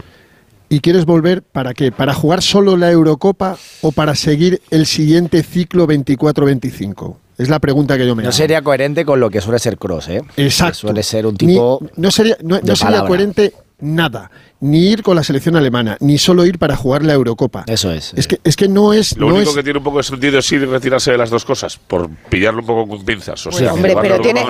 ¿Y 0.69 0.79
quieres 0.79 1.05
volver 1.05 1.43
para 1.43 1.73
qué? 1.73 1.91
¿Para 1.91 2.13
jugar 2.13 2.41
solo 2.41 2.77
la 2.77 2.89
Eurocopa 2.89 3.57
o 3.81 3.91
para 3.91 4.15
seguir 4.15 4.61
el 4.71 4.85
siguiente 4.85 5.43
ciclo 5.43 5.85
24-25? 5.85 7.17
Es 7.37 7.49
la 7.49 7.59
pregunta 7.59 7.97
que 7.97 8.07
yo 8.07 8.15
me 8.15 8.23
hago. 8.23 8.29
No 8.29 8.31
sería 8.31 8.61
coherente 8.61 9.03
con 9.03 9.19
lo 9.19 9.29
que 9.29 9.41
suele 9.41 9.59
ser 9.59 9.77
Cross, 9.77 10.07
¿eh? 10.07 10.21
Exacto. 10.37 10.79
suele 10.79 11.03
ser 11.03 11.25
un 11.25 11.35
tipo. 11.35 11.81
no 11.97 12.11
sería, 12.11 12.37
no, 12.41 12.59
sería 12.77 13.05
coherente 13.05 13.53
nada. 13.79 14.31
Ni 14.59 14.87
ir 14.87 15.03
con 15.03 15.15
la 15.15 15.23
selección 15.23 15.55
alemana, 15.55 15.97
ni 15.99 16.17
solo 16.17 16.45
ir 16.45 16.57
para 16.57 16.75
jugar 16.75 17.03
la 17.03 17.13
Eurocopa. 17.13 17.63
Eso 17.67 17.91
es. 17.91 18.13
Es 18.15 18.27
que, 18.27 18.39
es 18.43 18.55
que 18.55 18.67
no 18.67 18.91
es. 18.91 19.15
Lo 19.17 19.27
único 19.27 19.53
que 19.53 19.61
tiene 19.61 19.77
un 19.77 19.83
poco 19.83 19.97
de 19.97 20.03
sentido 20.03 20.39
es 20.39 20.51
ir 20.51 20.61
y 20.63 20.65
retirarse 20.65 21.11
de 21.11 21.17
las 21.17 21.29
dos 21.29 21.45
cosas, 21.45 21.77
por 21.77 22.09
pillarlo 22.29 22.61
un 22.61 22.65
poco 22.65 22.87
con 22.87 23.05
pinzas. 23.05 23.45
O 23.45 23.51
sea, 23.51 23.73
hombre, 23.73 23.95
pero 24.01 24.19
tiene, 24.19 24.43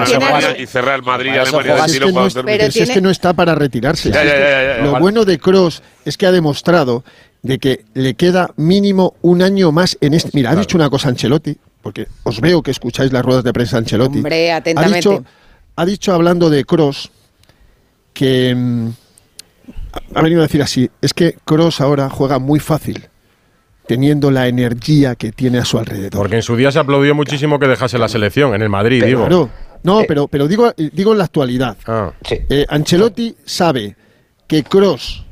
y 0.58 0.66
cerrar 0.66 0.96
el 0.96 1.04
Madrid 1.04 1.32
y 1.34 1.38
Alemania 1.38 1.86
es, 1.86 2.00
que 2.00 2.12
no, 2.12 2.26
es 2.26 2.90
que 2.90 3.02
no 3.02 3.10
está 3.10 3.34
para 3.34 3.54
retirarse. 3.56 4.12
lo 4.82 5.00
bueno 5.00 5.26
de 5.26 5.38
Cross 5.40 5.84
es 6.06 6.18
que 6.18 6.26
ha 6.26 6.32
demostrado 6.32 7.04
de 7.42 7.60
que 7.60 7.86
le 7.94 8.16
queda 8.16 8.52
mínimo 8.56 9.16
un 9.22 9.42
año 9.42 9.72
más 9.72 9.98
en 10.00 10.13
este. 10.13 10.32
Mira, 10.34 10.52
ha 10.52 10.56
dicho 10.56 10.78
una 10.78 10.90
cosa 10.90 11.10
Ancelotti, 11.10 11.58
porque 11.82 12.08
os 12.24 12.40
veo 12.40 12.62
que 12.62 12.72
escucháis 12.72 13.12
las 13.12 13.24
ruedas 13.24 13.44
de 13.44 13.52
prensa 13.52 13.78
Ancelotti. 13.78 14.20
Hombre, 14.20 14.54
atentamente. 14.54 14.98
Ha 14.98 15.12
dicho, 15.12 15.26
ha 15.76 15.86
dicho 15.86 16.13
hablando 16.13 16.50
de 16.50 16.63
Cross 16.63 17.12
que 18.13 18.56
mm, 18.56 18.90
ha 20.14 20.22
venido 20.22 20.42
a 20.42 20.44
decir 20.44 20.62
así, 20.62 20.90
es 21.02 21.14
que 21.14 21.36
Cross 21.46 21.82
ahora 21.82 22.10
juega 22.10 22.40
muy 22.40 22.60
fácil 22.60 23.08
teniendo 23.88 24.30
la 24.32 24.48
energía 24.48 25.16
que 25.16 25.32
tiene 25.32 25.60
a 25.60 25.66
su 25.66 25.80
alrededor. 25.80 26.12
Porque 26.12 26.36
en 26.36 26.42
su 26.44 26.56
día 26.56 26.72
se 26.72 26.80
aplaudió 26.80 27.16
muchísimo 27.16 27.58
que 27.58 27.68
dejase 27.68 27.98
la 27.98 28.10
selección, 28.10 28.54
en 28.54 28.62
el 28.62 28.70
Madrid, 28.70 29.04
digo. 29.04 29.50
no, 29.84 30.02
pero, 30.08 30.28
pero 30.28 30.48
digo, 30.48 30.74
digo 30.78 31.14
en 31.14 31.18
la 31.18 31.24
actualidad. 31.24 31.78
Ah. 31.88 32.12
Eh, 32.30 32.66
Ancelotti 32.70 33.36
sabe 33.46 33.96
que 34.46 34.64
Cross, 34.64 35.24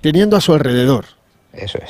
teniendo 0.00 0.36
a 0.36 0.40
su 0.40 0.54
alrededor 0.54 1.04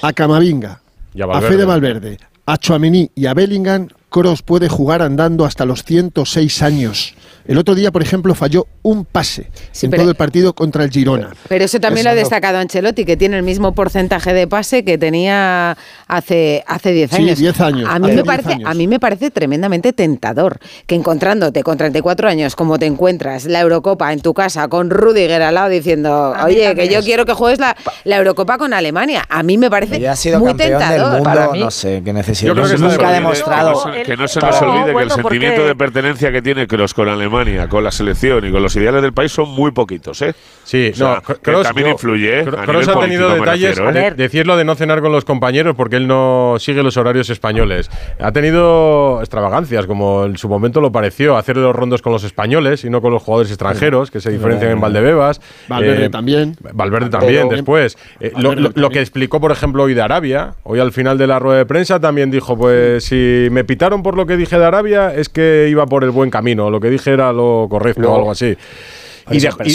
a 0.03 0.13
Camavinga, 0.13 0.81
a, 1.21 1.39
a 1.39 1.41
Fede 1.41 1.65
Valverde, 1.65 2.19
a 2.47 2.59
Chouameni 2.59 3.11
y 3.15 3.27
a 3.27 3.35
Bellingham, 3.35 3.89
Cross 4.11 4.43
puede 4.43 4.69
jugar 4.69 5.03
andando 5.03 5.45
hasta 5.45 5.65
los 5.65 5.85
106 5.85 6.63
años. 6.63 7.15
El 7.47 7.59
otro 7.59 7.75
día, 7.75 7.91
por 7.91 8.03
ejemplo, 8.03 8.35
falló 8.35 8.67
un 8.83 9.05
pase 9.05 9.51
en 9.83 9.91
todo 9.91 10.09
el 10.09 10.15
partido 10.15 10.55
contra 10.55 10.85
el 10.85 10.91
Girona. 10.91 11.31
Pero 11.49 11.65
eso 11.65 11.81
también 11.81 12.05
lo 12.05 12.11
ha 12.11 12.15
destacado 12.15 12.59
Ancelotti, 12.59 13.05
que 13.05 13.17
tiene 13.17 13.37
el 13.37 13.43
mismo 13.43 13.75
porcentaje 13.75 14.33
de 14.33 14.47
pase 14.47 14.85
que 14.85 14.99
tenía 14.99 15.77
hace 16.07 16.63
hace 16.67 16.93
10 16.93 17.13
años. 17.15 17.39
Sí, 17.39 17.43
10 17.43 17.61
años. 17.61 17.89
A 17.91 17.99
mí, 17.99 18.13
me 18.13 18.25
parece, 18.25 18.59
a 18.65 18.75
mí 18.75 18.87
me 18.87 19.01
parece 19.01 19.31
tremendamente 19.31 19.93
tentador 19.93 20.59
que 20.87 20.95
encontrándote 20.95 21.63
con 21.63 21.77
34 21.77 22.29
años 22.29 22.55
como 22.55 22.79
te 22.79 22.87
encuentras 22.87 23.47
la 23.47 23.61
Eurocopa 23.61 24.13
en 24.13 24.21
tu 24.21 24.35
casa 24.35 24.69
con 24.69 24.91
Rudiger 24.91 25.43
al 25.43 25.55
lado 25.55 25.69
diciendo, 25.69 26.35
oye, 26.45 26.75
que 26.75 26.89
yo 26.89 27.03
quiero 27.03 27.27
que 27.27 27.33
juegues 27.33 27.59
la, 27.59 27.77
la, 28.05 28.19
Eurocopa 28.19 28.59
con 28.59 28.73
Alemania. 28.73 29.25
A 29.29 29.43
mí 29.43 29.59
me 29.59 29.71
parece 29.71 30.07
ha 30.07 30.17
sido 30.17 30.39
muy 30.39 30.55
tentador. 30.55 31.23
Para 31.23 31.51
mí. 31.51 31.61
No 31.61 31.71
sé, 31.71 32.03
que 32.05 32.13
necesita. 32.13 32.49
Yo 32.49 32.55
creo 32.55 32.69
que 32.69 32.79
nunca 32.79 33.09
ha 33.09 33.13
demostrado. 33.13 33.85
Que 34.05 34.17
no, 34.17 34.29
se 34.29 34.41
nos 34.41 34.63
olvide 34.63 34.95
que 34.95 35.03
el 35.03 35.11
sentimiento 35.11 35.67
de 35.67 35.75
pertenencia 35.75 36.31
que 36.31 36.43
tiene 36.43 36.67
Kroos 36.67 36.95
con 36.95 37.09
Alemania 37.09 37.32
con 37.69 37.85
la 37.85 37.91
selección 37.91 38.47
y 38.47 38.53
con 38.53 38.63
los 38.63 38.75
ideales 38.77 39.03
del 39.03 39.13
país 39.13 39.33
son 39.33 39.49
muy 39.51 39.73
poquitos, 39.73 40.21
¿eh? 40.23 40.35
Sí, 40.65 40.93
no, 40.99 41.21
también 41.63 41.89
influye. 41.89 42.41
¿eh? 42.41 42.45
Kroos 42.45 42.89
ha 42.89 42.99
tenido 43.01 43.31
detalles, 43.31 43.79
¿eh? 43.79 44.13
decirlo 44.17 44.57
de 44.57 44.65
no 44.65 44.75
cenar 44.75 45.01
con 45.01 45.13
los 45.13 45.25
compañeros 45.25 45.75
porque 45.77 45.97
él 45.97 46.07
no 46.07 46.57
sigue 46.59 46.83
los 46.83 46.97
horarios 46.97 47.31
españoles. 47.31 47.91
Ha 48.21 48.33
tenido 48.33 49.21
extravagancias, 49.21 49.87
como 49.87 50.25
en 50.25 50.37
su 50.37 50.49
momento 50.49 50.81
lo 50.81 50.93
pareció, 50.93 51.37
hacer 51.37 51.57
los 51.57 51.75
rondos 51.75 52.03
con 52.03 52.13
los 52.13 52.25
españoles 52.25 52.85
y 52.85 52.91
no 52.91 53.01
con 53.01 53.13
los 53.13 53.23
jugadores 53.23 53.51
extranjeros, 53.51 54.11
que 54.11 54.21
se 54.21 54.31
diferencian 54.31 54.73
en 54.73 54.81
Valdebebas. 54.81 55.41
Valverde 55.69 56.07
eh, 56.07 56.11
también. 56.11 56.57
Valverde 56.73 57.11
también, 57.11 57.49
después. 57.49 57.97
lo, 58.37 58.91
que 58.91 59.01
explicó, 59.01 59.41
por 59.41 59.53
ejemplo, 59.53 59.85
hoy 59.85 59.95
de 59.95 60.03
Arabia, 60.03 60.55
hoy 60.63 60.81
al 60.81 60.93
final 60.93 61.19
de 61.19 61.27
la 61.27 61.39
rueda 61.39 61.59
de 61.59 61.67
prensa 61.67 62.01
también 62.01 62.31
dijo, 62.31 62.57
pues 62.57 63.05
si 63.05 63.49
me 63.51 63.65
pitaron 63.65 64.03
por 64.03 64.17
lo 64.17 64.27
que 64.27 64.37
dije 64.37 64.59
de 64.59 64.65
Arabia, 64.65 65.15
es 65.15 65.29
que 65.29 65.69
iba 65.71 65.87
por 65.87 66.05
el 66.05 66.11
buen 66.11 66.31
camino. 66.31 66.71
Lo 66.71 66.81
que 66.81 66.91
dije 66.91 67.11
era 67.13 67.22
lo 67.31 67.67
correcto 67.71 68.11
o 68.11 68.17
algo 68.17 68.31
así. 68.31 68.57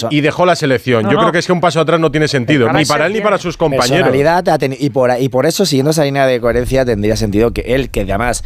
Y, 0.09 0.21
dejó 0.21 0.45
la 0.45 0.55
selección. 0.55 1.09
Yo 1.09 1.17
creo 1.17 1.31
que 1.31 1.39
es 1.39 1.45
que 1.45 1.53
un 1.53 1.61
paso 1.61 1.79
atrás 1.79 1.99
no 1.99 2.11
tiene 2.11 2.27
sentido, 2.27 2.71
ni 2.73 2.85
para 2.85 3.07
él 3.07 3.13
ni 3.13 3.21
para 3.21 3.37
sus 3.37 3.57
compañeros. 3.57 4.13
Y 4.79 4.89
por, 4.89 5.11
y 5.19 5.29
por 5.29 5.45
eso, 5.45 5.65
siguiendo 5.65 5.91
esa 5.91 6.03
línea 6.03 6.25
de 6.25 6.41
coherencia, 6.41 6.83
tendría 6.85 7.15
sentido 7.15 7.51
que 7.51 7.61
él, 7.61 7.89
que 7.89 8.01
además 8.01 8.43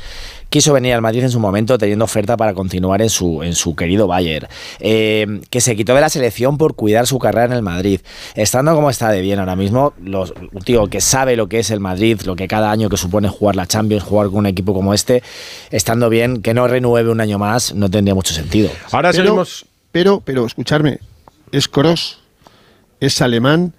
quiso 0.51 0.73
venir 0.73 0.93
al 0.93 1.01
Madrid 1.01 1.23
en 1.23 1.31
su 1.31 1.39
momento 1.39 1.77
teniendo 1.77 2.03
oferta 2.03 2.35
para 2.35 2.53
continuar 2.53 3.01
en 3.01 3.09
su, 3.09 3.41
en 3.41 3.55
su 3.55 3.73
querido 3.73 4.05
Bayern, 4.05 4.47
eh, 4.81 5.39
que 5.49 5.61
se 5.61 5.77
quitó 5.77 5.95
de 5.95 6.01
la 6.01 6.09
selección 6.09 6.57
por 6.57 6.75
cuidar 6.75 7.07
su 7.07 7.19
carrera 7.19 7.45
en 7.45 7.53
el 7.53 7.61
Madrid, 7.61 8.01
estando 8.35 8.75
como 8.75 8.89
está 8.89 9.09
de 9.09 9.21
bien 9.21 9.39
ahora 9.39 9.55
mismo, 9.55 9.93
los, 10.03 10.33
un 10.51 10.61
tío 10.61 10.87
que 10.87 10.99
sabe 10.99 11.37
lo 11.37 11.47
que 11.47 11.59
es 11.59 11.71
el 11.71 11.79
Madrid, 11.79 12.19
lo 12.25 12.35
que 12.35 12.49
cada 12.49 12.69
año 12.69 12.89
que 12.89 12.97
supone 12.97 13.29
jugar 13.29 13.55
la 13.55 13.65
Champions, 13.65 14.03
jugar 14.03 14.27
con 14.27 14.39
un 14.39 14.45
equipo 14.45 14.73
como 14.73 14.93
este, 14.93 15.23
estando 15.71 16.09
bien, 16.09 16.41
que 16.41 16.53
no 16.53 16.67
renueve 16.67 17.09
un 17.09 17.21
año 17.21 17.39
más, 17.39 17.73
no 17.73 17.89
tendría 17.89 18.13
mucho 18.13 18.33
sentido. 18.33 18.69
Ahora 18.91 19.13
seguimos. 19.13 19.65
pero, 19.93 20.19
pero, 20.19 20.45
escucharme, 20.45 20.99
es 21.53 21.69
cross, 21.69 22.19
es 22.99 23.21
alemán 23.21 23.73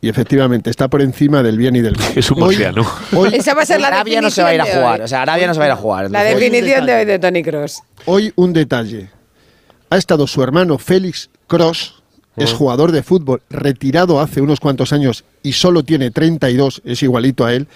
y 0.00 0.08
efectivamente 0.08 0.70
está 0.70 0.88
por 0.88 1.02
encima 1.02 1.42
del 1.42 1.58
bien 1.58 1.76
y 1.76 1.80
del 1.80 1.96
mal. 1.96 2.12
Es 2.14 2.30
un 2.30 2.38
murciano. 2.38 2.86
Hoy, 3.12 3.30
Esa 3.32 3.54
va 3.54 3.62
a 3.62 3.66
ser 3.66 3.80
la 3.80 3.88
Arabia 3.88 4.20
no 4.20 4.30
se 4.30 4.42
va 4.42 4.48
a 4.48 4.54
ir 4.54 4.60
a 4.60 4.66
jugar. 4.66 5.02
O 5.02 5.08
sea, 5.08 5.22
Arabia 5.22 5.46
no 5.46 5.54
se 5.54 5.58
va 5.58 5.64
a 5.64 5.68
ir 5.68 5.72
a 5.72 5.76
jugar. 5.76 6.10
La 6.10 6.22
definición 6.22 6.86
de 6.86 6.94
hoy 6.94 7.04
de 7.04 7.18
Tony 7.18 7.42
Cross. 7.42 7.82
Hoy 8.04 8.32
un 8.36 8.52
detalle. 8.52 9.10
Ha 9.90 9.96
estado 9.96 10.26
su 10.26 10.42
hermano 10.42 10.78
Félix 10.78 11.30
Cross, 11.46 12.02
es 12.36 12.52
oh. 12.52 12.56
jugador 12.56 12.92
de 12.92 13.02
fútbol, 13.02 13.42
retirado 13.48 14.20
hace 14.20 14.40
unos 14.40 14.60
cuantos 14.60 14.92
años 14.92 15.24
y 15.42 15.52
solo 15.52 15.84
tiene 15.84 16.10
32, 16.10 16.82
es 16.84 17.02
igualito 17.02 17.44
a 17.44 17.54
él, 17.54 17.68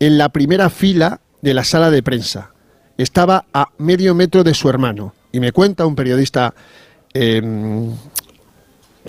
en 0.00 0.18
la 0.18 0.30
primera 0.30 0.68
fila 0.68 1.20
de 1.42 1.54
la 1.54 1.64
sala 1.64 1.90
de 1.90 2.02
prensa. 2.02 2.50
Estaba 2.98 3.44
a 3.54 3.68
medio 3.78 4.14
metro 4.14 4.42
de 4.42 4.54
su 4.54 4.68
hermano. 4.68 5.14
Y 5.30 5.40
me 5.40 5.52
cuenta 5.52 5.86
un 5.86 5.94
periodista 5.94 6.54
Em, 7.14 7.94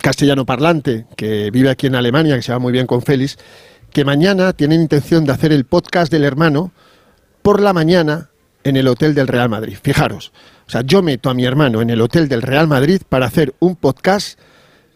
castellano 0.01 0.45
parlante 0.45 1.05
que 1.15 1.51
vive 1.51 1.69
aquí 1.69 1.87
en 1.87 1.95
Alemania, 1.95 2.35
que 2.35 2.41
se 2.41 2.51
va 2.51 2.59
muy 2.59 2.71
bien 2.71 2.87
con 2.87 3.01
Félix, 3.01 3.37
que 3.91 4.05
mañana 4.05 4.53
tienen 4.53 4.81
intención 4.81 5.25
de 5.25 5.31
hacer 5.31 5.51
el 5.51 5.65
podcast 5.65 6.11
del 6.11 6.23
hermano 6.23 6.71
por 7.41 7.61
la 7.61 7.73
mañana 7.73 8.29
en 8.63 8.77
el 8.77 8.87
hotel 8.87 9.15
del 9.15 9.27
Real 9.27 9.49
Madrid. 9.49 9.77
Fijaros, 9.81 10.31
o 10.67 10.69
sea, 10.69 10.81
yo 10.81 11.01
meto 11.01 11.29
a 11.29 11.33
mi 11.33 11.45
hermano 11.45 11.81
en 11.81 11.89
el 11.89 12.01
hotel 12.01 12.27
del 12.27 12.41
Real 12.41 12.67
Madrid 12.67 13.01
para 13.07 13.25
hacer 13.25 13.53
un 13.59 13.75
podcast 13.75 14.39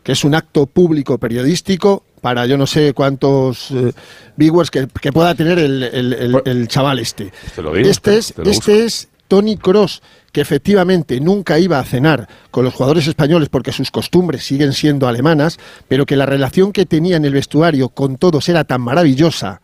que 0.03 0.11
es 0.11 0.23
un 0.23 0.35
acto 0.35 0.65
público 0.65 1.17
periodístico 1.17 2.03
para 2.21 2.45
yo 2.45 2.57
no 2.57 2.67
sé 2.67 2.93
cuántos 2.93 3.71
eh, 3.71 3.91
viewers 4.37 4.69
que, 4.69 4.87
pueda 5.11 5.35
tener 5.35 5.59
el, 5.59 6.39
pues, 6.43 6.67
chaval 6.67 6.99
este. 6.99 7.31
este 7.75 8.17
es, 8.17 8.33
este 8.45 8.85
es 8.85 9.09
Tony 9.34 9.58
Cross, 9.58 10.04
que 10.32 10.41
efectivamente 10.41 11.19
nunca 11.19 11.58
iba 11.58 11.80
a 11.80 11.84
cenar 11.84 12.28
con 12.52 12.63
los 12.63 12.76
jugadores 12.76 13.08
españoles 13.08 13.50
porque 13.50 13.72
sus 13.72 13.89
costumbres 13.89 14.46
siguen 14.46 14.74
siendo 14.74 15.08
alemanas, 15.08 15.58
pero 15.88 16.06
que 16.06 16.15
la 16.15 16.28
relación 16.28 16.72
que 16.72 16.86
tenía 16.86 17.17
en 17.17 17.26
el 17.26 17.34
vestuario 17.34 17.89
con 17.89 18.17
todos 18.17 18.48
era 18.48 18.63
tan 18.63 18.82
maravillosa 18.82 19.60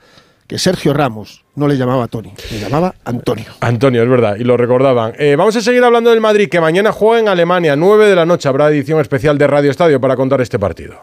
que 0.47 0.57
Sergio 0.57 0.91
Ramos 0.91 1.45
no 1.53 1.67
le 1.67 1.77
llamaba 1.77 2.07
Tony, 2.07 2.33
le 2.49 2.59
llamaba 2.59 2.95
Antonio. 3.05 3.45
Antonio, 3.59 4.01
es 4.01 4.09
verdad, 4.09 4.37
y 4.39 4.43
lo 4.43 4.57
recordaban. 4.57 5.13
Eh, 5.19 5.35
vamos 5.37 5.55
a 5.55 5.61
seguir 5.61 5.83
hablando 5.83 6.09
del 6.09 6.19
Madrid, 6.19 6.49
que 6.49 6.59
mañana 6.59 6.91
juega 6.91 7.19
en 7.19 7.27
Alemania, 7.27 7.75
9 7.75 8.07
de 8.07 8.15
la 8.15 8.25
noche. 8.25 8.49
Habrá 8.49 8.69
edición 8.69 8.99
especial 9.01 9.37
de 9.37 9.45
Radio 9.45 9.69
Estadio 9.69 10.01
para 10.01 10.15
contar 10.15 10.41
este 10.41 10.57
partido. 10.57 10.95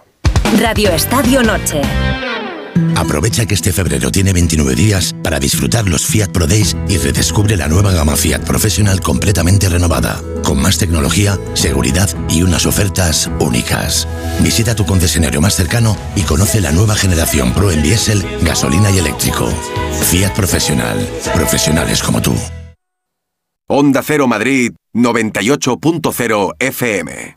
Radio 0.58 0.90
Estadio 0.90 1.40
Noche. 1.44 1.82
Aprovecha 2.96 3.46
que 3.46 3.54
este 3.54 3.72
febrero 3.72 4.10
tiene 4.10 4.32
29 4.32 4.74
días 4.74 5.14
para 5.22 5.38
disfrutar 5.38 5.88
los 5.88 6.06
Fiat 6.06 6.28
Pro 6.28 6.46
Days 6.46 6.76
y 6.88 6.98
redescubre 6.98 7.56
la 7.56 7.68
nueva 7.68 7.92
gama 7.92 8.16
Fiat 8.16 8.40
Professional 8.40 9.00
completamente 9.00 9.68
renovada, 9.68 10.20
con 10.42 10.60
más 10.60 10.78
tecnología, 10.78 11.38
seguridad 11.54 12.08
y 12.28 12.42
unas 12.42 12.66
ofertas 12.66 13.30
únicas. 13.38 14.08
Visita 14.40 14.74
tu 14.74 14.84
concesionario 14.84 15.40
más 15.40 15.54
cercano 15.54 15.96
y 16.14 16.22
conoce 16.22 16.60
la 16.60 16.72
nueva 16.72 16.94
generación 16.94 17.52
Pro 17.52 17.70
en 17.70 17.82
diésel, 17.82 18.24
gasolina 18.42 18.90
y 18.90 18.98
eléctrico. 18.98 19.48
Fiat 20.10 20.34
Professional. 20.34 20.98
Profesionales 21.34 22.02
como 22.02 22.20
tú. 22.22 22.34
Onda 23.68 24.02
Cero 24.04 24.28
Madrid 24.28 24.72
98.0 24.94 26.52
FM. 26.60 27.36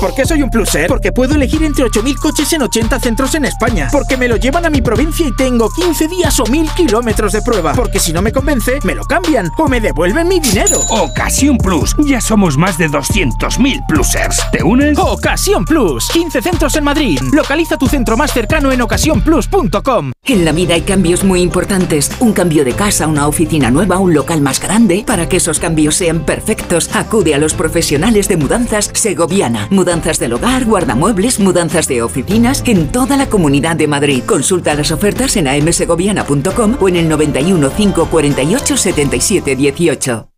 Por 0.00 0.14
qué 0.14 0.24
soy 0.24 0.42
un 0.42 0.50
pluser? 0.50 0.88
Porque 0.88 1.12
puedo 1.12 1.34
elegir 1.34 1.62
entre 1.62 1.84
8.000 1.84 2.18
coches 2.18 2.52
en 2.52 2.62
80 2.62 3.00
centros 3.00 3.34
en 3.34 3.44
España. 3.44 3.88
Porque 3.92 4.16
me 4.16 4.28
lo 4.28 4.36
llevan 4.36 4.64
a 4.64 4.70
mi 4.70 4.80
provincia 4.80 5.26
y 5.26 5.34
tengo 5.34 5.68
15 5.70 6.08
días 6.08 6.38
o 6.40 6.44
1.000 6.44 6.74
kilómetros 6.74 7.32
de 7.32 7.42
prueba. 7.42 7.72
Porque 7.74 7.98
si 7.98 8.12
no 8.12 8.22
me 8.22 8.32
convence, 8.32 8.78
me 8.84 8.94
lo 8.94 9.04
cambian 9.04 9.50
o 9.56 9.68
me 9.68 9.80
devuelven 9.80 10.28
mi 10.28 10.40
dinero. 10.40 10.78
Ocasión 10.90 11.58
Plus. 11.58 11.94
Ya 12.06 12.20
somos 12.20 12.56
más 12.56 12.78
de 12.78 12.88
200.000 12.88 13.86
plusers. 13.86 14.42
¿Te 14.52 14.62
unes? 14.62 14.98
Ocasión 14.98 15.64
Plus. 15.64 16.08
15 16.08 16.42
centros 16.42 16.76
en 16.76 16.84
Madrid. 16.84 17.20
Localiza 17.32 17.76
tu 17.76 17.86
centro 17.86 18.16
más 18.16 18.32
cercano 18.32 18.72
en 18.72 18.80
ocasiónplus.com. 18.82 20.12
En 20.24 20.44
la 20.44 20.52
vida 20.52 20.74
hay 20.74 20.82
cambios 20.82 21.24
muy 21.24 21.40
importantes. 21.40 22.10
Un 22.20 22.32
cambio 22.32 22.64
de 22.64 22.72
casa, 22.72 23.06
una 23.06 23.26
oficina 23.26 23.70
nueva, 23.70 23.98
un 23.98 24.14
local 24.14 24.40
más 24.40 24.60
grande. 24.60 25.04
Para 25.06 25.28
que 25.28 25.38
esos 25.38 25.58
cambios 25.58 25.96
sean 25.96 26.20
perfectos, 26.20 26.90
acude 26.94 27.34
a 27.34 27.38
los 27.38 27.54
profesionales 27.54 28.28
de 28.28 28.36
mudanzas 28.36 28.90
Segoviana. 28.92 29.67
Mudanzas 29.70 30.18
del 30.18 30.32
hogar, 30.32 30.64
guardamuebles, 30.64 31.40
mudanzas 31.40 31.88
de 31.88 32.02
oficinas 32.02 32.62
en 32.66 32.90
toda 32.90 33.16
la 33.16 33.28
comunidad 33.28 33.76
de 33.76 33.86
Madrid. 33.86 34.22
Consulta 34.24 34.74
las 34.74 34.90
ofertas 34.90 35.36
en 35.36 35.48
amsegoviana.com 35.48 36.76
o 36.80 36.88
en 36.88 36.96
el 36.96 37.08
91 37.08 37.70
548 37.70 38.76
77 38.76 39.56
18. 39.56 40.28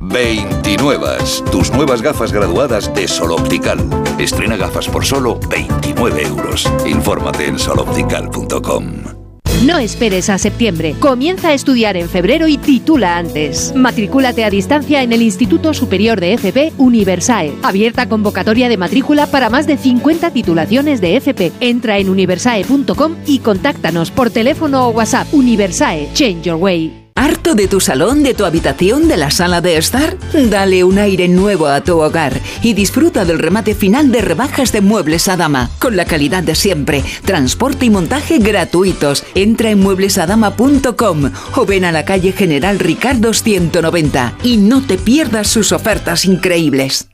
29. 0.00 1.08
Tus 1.50 1.70
nuevas 1.72 2.02
gafas 2.02 2.32
graduadas 2.32 2.92
de 2.94 3.08
Sol 3.08 3.32
Optical. 3.32 3.78
Estrena 4.18 4.56
gafas 4.56 4.88
por 4.88 5.04
solo 5.04 5.40
29 5.48 6.22
euros. 6.22 6.70
Infórmate 6.86 7.46
en 7.46 7.58
soloptical.com. 7.58 9.23
No 9.62 9.78
esperes 9.78 10.28
a 10.28 10.36
septiembre. 10.36 10.94
Comienza 10.98 11.48
a 11.48 11.54
estudiar 11.54 11.96
en 11.96 12.08
febrero 12.08 12.48
y 12.48 12.58
titula 12.58 13.16
antes. 13.16 13.72
Matricúlate 13.74 14.44
a 14.44 14.50
distancia 14.50 15.02
en 15.02 15.12
el 15.12 15.22
Instituto 15.22 15.72
Superior 15.72 16.20
de 16.20 16.34
FP 16.34 16.74
Universae. 16.76 17.54
Abierta 17.62 18.08
convocatoria 18.08 18.68
de 18.68 18.76
matrícula 18.76 19.26
para 19.26 19.48
más 19.48 19.66
de 19.66 19.78
50 19.78 20.32
titulaciones 20.32 21.00
de 21.00 21.16
FP. 21.16 21.52
Entra 21.60 21.98
en 21.98 22.10
universae.com 22.10 23.16
y 23.26 23.38
contáctanos 23.38 24.10
por 24.10 24.30
teléfono 24.30 24.88
o 24.88 24.90
WhatsApp. 24.90 25.32
Universae, 25.32 26.10
Change 26.12 26.42
Your 26.42 26.56
Way. 26.56 27.03
¿Harto 27.16 27.54
de 27.54 27.68
tu 27.68 27.80
salón, 27.80 28.24
de 28.24 28.34
tu 28.34 28.44
habitación, 28.44 29.06
de 29.06 29.16
la 29.16 29.30
sala 29.30 29.60
de 29.60 29.76
estar? 29.76 30.16
Dale 30.32 30.82
un 30.82 30.98
aire 30.98 31.28
nuevo 31.28 31.68
a 31.68 31.80
tu 31.80 32.00
hogar 32.00 32.40
y 32.60 32.72
disfruta 32.72 33.24
del 33.24 33.38
remate 33.38 33.76
final 33.76 34.10
de 34.10 34.20
rebajas 34.20 34.72
de 34.72 34.80
muebles 34.80 35.28
a 35.28 35.36
dama, 35.36 35.70
con 35.78 35.96
la 35.96 36.06
calidad 36.06 36.42
de 36.42 36.56
siempre, 36.56 37.04
transporte 37.24 37.86
y 37.86 37.90
montaje 37.90 38.38
gratuitos. 38.38 39.24
Entra 39.36 39.70
en 39.70 39.78
mueblesadama.com 39.78 41.30
o 41.54 41.64
ven 41.64 41.84
a 41.84 41.92
la 41.92 42.04
calle 42.04 42.32
General 42.32 42.80
Ricardo 42.80 43.32
190 43.32 44.34
y 44.42 44.56
no 44.56 44.82
te 44.82 44.98
pierdas 44.98 45.46
sus 45.46 45.70
ofertas 45.70 46.24
increíbles. 46.24 47.13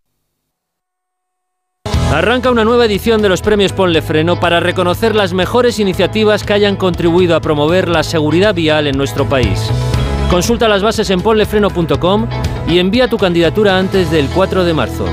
Arranca 2.11 2.51
una 2.51 2.65
nueva 2.65 2.85
edición 2.85 3.21
de 3.21 3.29
los 3.29 3.41
premios 3.41 3.71
Ponle 3.71 4.01
Freno 4.01 4.37
para 4.37 4.59
reconocer 4.59 5.15
las 5.15 5.33
mejores 5.33 5.79
iniciativas 5.79 6.43
que 6.43 6.51
hayan 6.51 6.75
contribuido 6.75 7.37
a 7.37 7.39
promover 7.39 7.87
la 7.87 8.03
seguridad 8.03 8.53
vial 8.53 8.87
en 8.87 8.97
nuestro 8.97 9.29
país. 9.29 9.71
Consulta 10.29 10.67
las 10.67 10.83
bases 10.83 11.09
en 11.09 11.21
ponlefreno.com 11.21 12.27
y 12.67 12.79
envía 12.79 13.07
tu 13.07 13.17
candidatura 13.17 13.77
antes 13.77 14.11
del 14.11 14.27
4 14.27 14.65
de 14.65 14.73
marzo. 14.73 15.05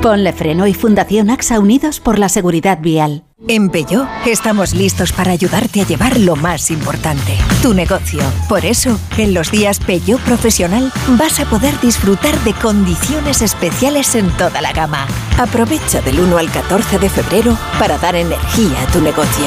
Ponle 0.00 0.32
Freno 0.32 0.66
y 0.66 0.72
Fundación 0.72 1.28
AXA 1.28 1.60
Unidos 1.60 2.00
por 2.00 2.18
la 2.18 2.30
Seguridad 2.30 2.78
Vial. 2.80 3.24
En 3.48 3.70
Peugeot 3.70 4.06
estamos 4.26 4.74
listos 4.74 5.12
para 5.12 5.32
ayudarte 5.32 5.80
a 5.80 5.86
llevar 5.86 6.18
lo 6.18 6.36
más 6.36 6.70
importante, 6.70 7.36
tu 7.60 7.74
negocio. 7.74 8.20
Por 8.48 8.64
eso, 8.64 8.98
en 9.16 9.34
los 9.34 9.50
días 9.50 9.80
Peugeot 9.80 10.20
Profesional 10.20 10.92
vas 11.18 11.40
a 11.40 11.46
poder 11.46 11.78
disfrutar 11.80 12.38
de 12.44 12.54
condiciones 12.54 13.42
especiales 13.42 14.14
en 14.14 14.30
toda 14.36 14.60
la 14.60 14.72
gama. 14.72 15.06
Aprovecha 15.38 16.00
del 16.02 16.20
1 16.20 16.38
al 16.38 16.50
14 16.50 16.98
de 16.98 17.10
febrero 17.10 17.58
para 17.78 17.98
dar 17.98 18.14
energía 18.14 18.80
a 18.82 18.92
tu 18.92 19.00
negocio. 19.00 19.46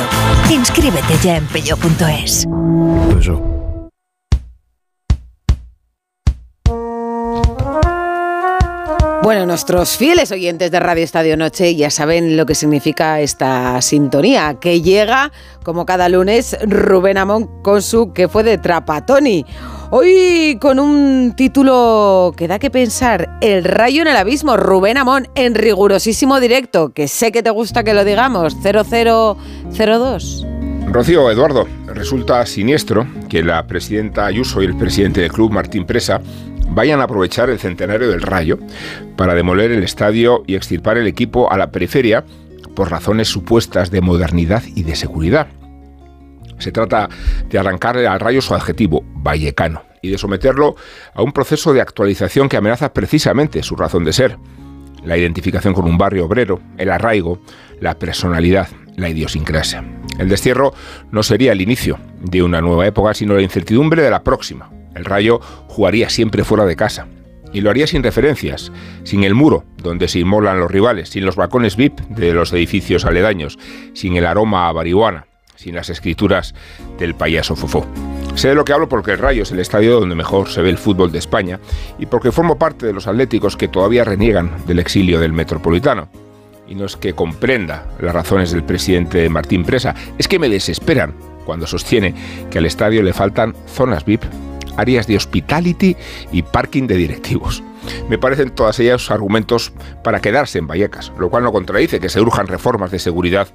Inscríbete 0.51 1.17
ya 1.23 1.37
en 1.37 1.45
peugeot.es. 1.47 2.45
Bueno, 9.25 9.47
nuestros 9.47 9.97
fieles 9.97 10.31
oyentes 10.31 10.69
de 10.69 10.79
Radio 10.79 11.03
Estadio 11.03 11.35
Noche 11.35 11.75
ya 11.75 11.89
saben 11.89 12.37
lo 12.37 12.45
que 12.45 12.53
significa 12.53 13.21
esta 13.21 13.81
sintonía, 13.81 14.57
que 14.61 14.83
llega, 14.83 15.31
como 15.63 15.87
cada 15.87 16.09
lunes, 16.09 16.55
Rubén 16.61 17.17
Amón 17.17 17.49
con 17.63 17.81
su 17.81 18.13
que 18.13 18.27
fue 18.27 18.43
de 18.43 18.59
Trapatoni. 18.59 19.43
Hoy 19.89 20.59
con 20.61 20.79
un 20.79 21.33
título 21.35 22.35
que 22.37 22.47
da 22.47 22.59
que 22.59 22.69
pensar, 22.69 23.39
El 23.41 23.63
rayo 23.63 24.03
en 24.03 24.09
el 24.09 24.15
abismo, 24.15 24.57
Rubén 24.57 24.97
Amón 24.97 25.27
en 25.33 25.55
rigurosísimo 25.55 26.39
directo, 26.39 26.89
que 26.93 27.07
sé 27.07 27.31
que 27.31 27.41
te 27.41 27.49
gusta 27.49 27.83
que 27.83 27.95
lo 27.95 28.05
digamos, 28.05 28.55
0002. 28.61 30.45
Rocío 30.85 31.31
Eduardo, 31.31 31.67
resulta 31.87 32.45
siniestro 32.45 33.07
que 33.27 33.41
la 33.41 33.65
presidenta 33.65 34.27
Ayuso 34.27 34.61
y 34.61 34.65
el 34.65 34.77
presidente 34.77 35.21
del 35.21 35.31
club, 35.31 35.51
Martín 35.51 35.87
Presa, 35.87 36.21
vayan 36.75 36.99
a 36.99 37.05
aprovechar 37.05 37.49
el 37.49 37.57
centenario 37.57 38.09
del 38.09 38.21
Rayo 38.21 38.59
para 39.15 39.33
demoler 39.33 39.71
el 39.71 39.81
estadio 39.81 40.43
y 40.45 40.55
extirpar 40.55 40.97
el 40.97 41.07
equipo 41.07 41.51
a 41.51 41.57
la 41.57 41.71
periferia 41.71 42.25
por 42.75 42.91
razones 42.91 43.29
supuestas 43.29 43.89
de 43.89 44.01
modernidad 44.01 44.61
y 44.75 44.83
de 44.83 44.95
seguridad. 44.95 45.47
Se 46.59 46.71
trata 46.71 47.09
de 47.49 47.57
arrancarle 47.57 48.07
al 48.07 48.19
Rayo 48.19 48.41
su 48.41 48.53
adjetivo, 48.53 49.03
vallecano, 49.15 49.83
y 50.01 50.09
de 50.09 50.17
someterlo 50.17 50.75
a 51.13 51.21
un 51.21 51.31
proceso 51.31 51.73
de 51.73 51.81
actualización 51.81 52.49
que 52.49 52.57
amenaza 52.57 52.93
precisamente 52.93 53.63
su 53.63 53.75
razón 53.75 54.03
de 54.03 54.13
ser. 54.13 54.37
La 55.03 55.17
identificación 55.17 55.73
con 55.73 55.85
un 55.85 55.97
barrio 55.97 56.25
obrero, 56.25 56.61
el 56.77 56.91
arraigo, 56.91 57.39
la 57.79 57.97
personalidad, 57.97 58.67
la 58.97 59.09
idiosincrasia. 59.09 59.83
El 60.19 60.29
destierro 60.29 60.73
no 61.11 61.23
sería 61.23 61.51
el 61.51 61.61
inicio 61.61 61.99
de 62.21 62.43
una 62.43 62.61
nueva 62.61 62.87
época, 62.87 63.13
sino 63.13 63.35
la 63.35 63.41
incertidumbre 63.41 64.01
de 64.01 64.09
la 64.09 64.23
próxima, 64.23 64.69
el 64.95 65.05
Rayo 65.05 65.39
jugaría 65.67 66.09
siempre 66.09 66.43
fuera 66.43 66.65
de 66.65 66.75
casa. 66.75 67.07
Y 67.53 67.61
lo 67.61 67.69
haría 67.69 67.87
sin 67.87 68.03
referencias, 68.03 68.71
sin 69.03 69.23
el 69.23 69.35
muro 69.35 69.63
donde 69.77 70.07
se 70.07 70.19
inmolan 70.19 70.59
los 70.59 70.71
rivales, 70.71 71.09
sin 71.09 71.25
los 71.25 71.35
balcones 71.35 71.77
VIP 71.77 71.99
de 72.09 72.33
los 72.33 72.51
edificios 72.51 73.05
aledaños, 73.05 73.57
sin 73.93 74.17
el 74.17 74.25
aroma 74.25 74.67
a 74.67 74.73
marihuana, 74.73 75.27
sin 75.55 75.75
las 75.75 75.89
escrituras 75.89 76.53
del 76.97 77.15
payaso 77.15 77.55
Fofó. 77.55 77.85
Sé 78.35 78.49
de 78.49 78.55
lo 78.55 78.65
que 78.65 78.73
hablo 78.73 78.89
porque 78.89 79.11
el 79.11 79.19
Rayo 79.19 79.43
es 79.43 79.51
el 79.51 79.59
estadio 79.59 79.99
donde 79.99 80.15
mejor 80.15 80.49
se 80.49 80.61
ve 80.61 80.69
el 80.69 80.77
fútbol 80.77 81.11
de 81.11 81.19
España 81.19 81.59
y 81.97 82.05
porque 82.05 82.33
formo 82.33 82.57
parte 82.57 82.85
de 82.85 82.91
los 82.91 83.07
atléticos 83.07 83.55
que 83.55 83.69
todavía 83.69 84.03
reniegan 84.03 84.51
del 84.67 84.79
exilio 84.79 85.21
del 85.21 85.31
metropolitano. 85.31 86.09
Y 86.67 86.75
no 86.75 86.85
es 86.85 86.97
que 86.97 87.13
comprenda 87.13 87.87
las 88.01 88.13
razones 88.13 88.51
del 88.51 88.63
presidente 88.63 89.29
Martín 89.29 89.63
Presa, 89.63 89.95
es 90.17 90.27
que 90.27 90.39
me 90.39 90.49
desesperan 90.49 91.13
cuando 91.45 91.67
sostiene 91.67 92.13
que 92.49 92.57
al 92.57 92.65
estadio 92.65 93.03
le 93.03 93.13
faltan 93.13 93.55
zonas 93.67 94.03
VIP 94.03 94.23
áreas 94.77 95.07
de 95.07 95.17
hospitality 95.17 95.95
y 96.31 96.41
parking 96.41 96.87
de 96.87 96.95
directivos. 96.95 97.63
Me 98.09 98.17
parecen 98.17 98.49
todas 98.49 98.79
ellas 98.79 99.11
argumentos 99.11 99.71
para 100.03 100.21
quedarse 100.21 100.59
en 100.59 100.67
Vallecas, 100.67 101.11
lo 101.19 101.29
cual 101.29 101.43
no 101.43 101.51
contradice 101.51 101.99
que 101.99 102.09
se 102.09 102.21
urjan 102.21 102.47
reformas 102.47 102.91
de 102.91 102.99
seguridad 102.99 103.47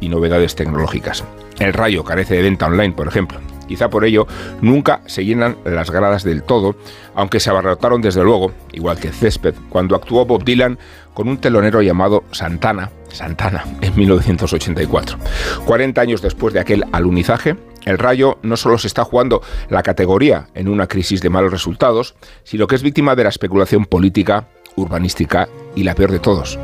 y 0.00 0.08
novedades 0.08 0.54
tecnológicas. 0.54 1.24
El 1.58 1.72
rayo 1.72 2.04
carece 2.04 2.34
de 2.34 2.42
venta 2.42 2.66
online, 2.66 2.92
por 2.92 3.08
ejemplo. 3.08 3.38
Quizá 3.68 3.88
por 3.88 4.04
ello 4.04 4.26
nunca 4.62 5.00
se 5.06 5.24
llenan 5.24 5.56
las 5.64 5.92
gradas 5.92 6.24
del 6.24 6.42
todo, 6.42 6.74
aunque 7.14 7.38
se 7.38 7.50
abarrotaron 7.50 8.02
desde 8.02 8.24
luego, 8.24 8.50
igual 8.72 8.98
que 8.98 9.12
césped, 9.12 9.54
cuando 9.68 9.94
actuó 9.94 10.26
Bob 10.26 10.42
Dylan 10.42 10.76
con 11.14 11.28
un 11.28 11.38
telonero 11.38 11.82
llamado 11.82 12.24
Santana, 12.32 12.90
Santana, 13.08 13.64
en 13.80 13.94
1984. 13.96 15.18
40 15.64 16.00
años 16.00 16.22
después 16.22 16.54
de 16.54 16.60
aquel 16.60 16.84
alunizaje, 16.92 17.56
el 17.84 17.98
Rayo 17.98 18.38
no 18.42 18.56
solo 18.56 18.78
se 18.78 18.86
está 18.86 19.04
jugando 19.04 19.42
la 19.68 19.82
categoría 19.82 20.48
en 20.54 20.68
una 20.68 20.86
crisis 20.86 21.20
de 21.20 21.30
malos 21.30 21.52
resultados, 21.52 22.14
sino 22.44 22.66
que 22.66 22.76
es 22.76 22.82
víctima 22.82 23.14
de 23.14 23.24
la 23.24 23.30
especulación 23.30 23.84
política, 23.86 24.48
urbanística 24.76 25.48
y 25.74 25.82
la 25.82 25.94
peor 25.94 26.12
de 26.12 26.18
todos, 26.18 26.58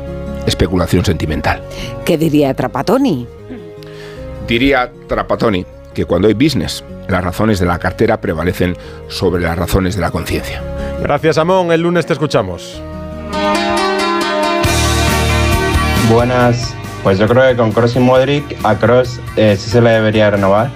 especulación 0.45 1.05
sentimental. 1.05 1.61
¿Qué 2.05 2.17
diría 2.17 2.53
Trapatoni? 2.53 3.27
Diría 4.47 4.91
Trapatoni 5.07 5.65
que 5.93 6.05
cuando 6.05 6.27
hay 6.27 6.35
business, 6.35 6.83
las 7.07 7.23
razones 7.23 7.59
de 7.59 7.65
la 7.65 7.79
cartera 7.79 8.21
prevalecen 8.21 8.77
sobre 9.07 9.41
las 9.41 9.57
razones 9.57 9.95
de 9.95 10.01
la 10.01 10.11
conciencia. 10.11 10.61
Gracias, 11.01 11.37
Amón. 11.37 11.71
El 11.71 11.81
lunes 11.81 12.05
te 12.05 12.13
escuchamos. 12.13 12.79
Buenas. 16.09 16.73
Pues 17.03 17.19
yo 17.19 17.27
creo 17.27 17.47
que 17.49 17.55
con 17.55 17.71
Cross 17.71 17.95
y 17.95 17.99
Modric 17.99 18.57
a 18.63 18.75
Cross 18.75 19.19
eh, 19.35 19.55
sí 19.57 19.69
se 19.69 19.81
le 19.81 19.91
debería 19.91 20.29
renovar 20.29 20.71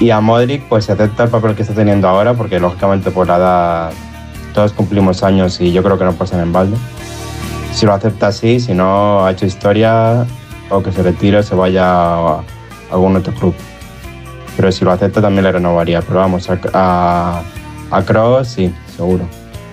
Y 0.00 0.10
a 0.10 0.20
Modric 0.20 0.68
pues 0.68 0.86
se 0.86 0.92
acepta 0.92 1.24
el 1.24 1.30
papel 1.30 1.54
que 1.54 1.62
está 1.62 1.74
teniendo 1.74 2.08
ahora 2.08 2.34
porque 2.34 2.58
lógicamente 2.58 3.10
por 3.10 3.28
la 3.28 3.36
edad 3.36 3.92
todos 4.52 4.72
cumplimos 4.72 5.22
años 5.22 5.60
y 5.60 5.72
yo 5.72 5.82
creo 5.82 5.98
que 5.98 6.04
no 6.04 6.12
pasan 6.12 6.40
en 6.40 6.52
balde. 6.52 6.76
Si 7.72 7.86
lo 7.86 7.94
acepta 7.94 8.26
así, 8.26 8.60
si 8.60 8.74
no 8.74 9.24
ha 9.24 9.30
hecho 9.30 9.46
historia 9.46 10.26
o 10.68 10.82
que 10.82 10.92
se 10.92 11.02
retire 11.02 11.38
o 11.38 11.42
se 11.42 11.54
vaya 11.54 11.84
a 11.84 12.44
algún 12.90 13.16
otro 13.16 13.32
club. 13.32 13.54
Pero 14.56 14.70
si 14.70 14.84
lo 14.84 14.92
acepta 14.92 15.22
también 15.22 15.44
le 15.44 15.52
renovaría. 15.52 16.02
Pero 16.02 16.20
vamos, 16.20 16.50
a, 16.50 16.58
a, 16.74 17.42
a 17.90 18.02
Kroos 18.02 18.48
sí, 18.48 18.74
seguro. 18.94 19.24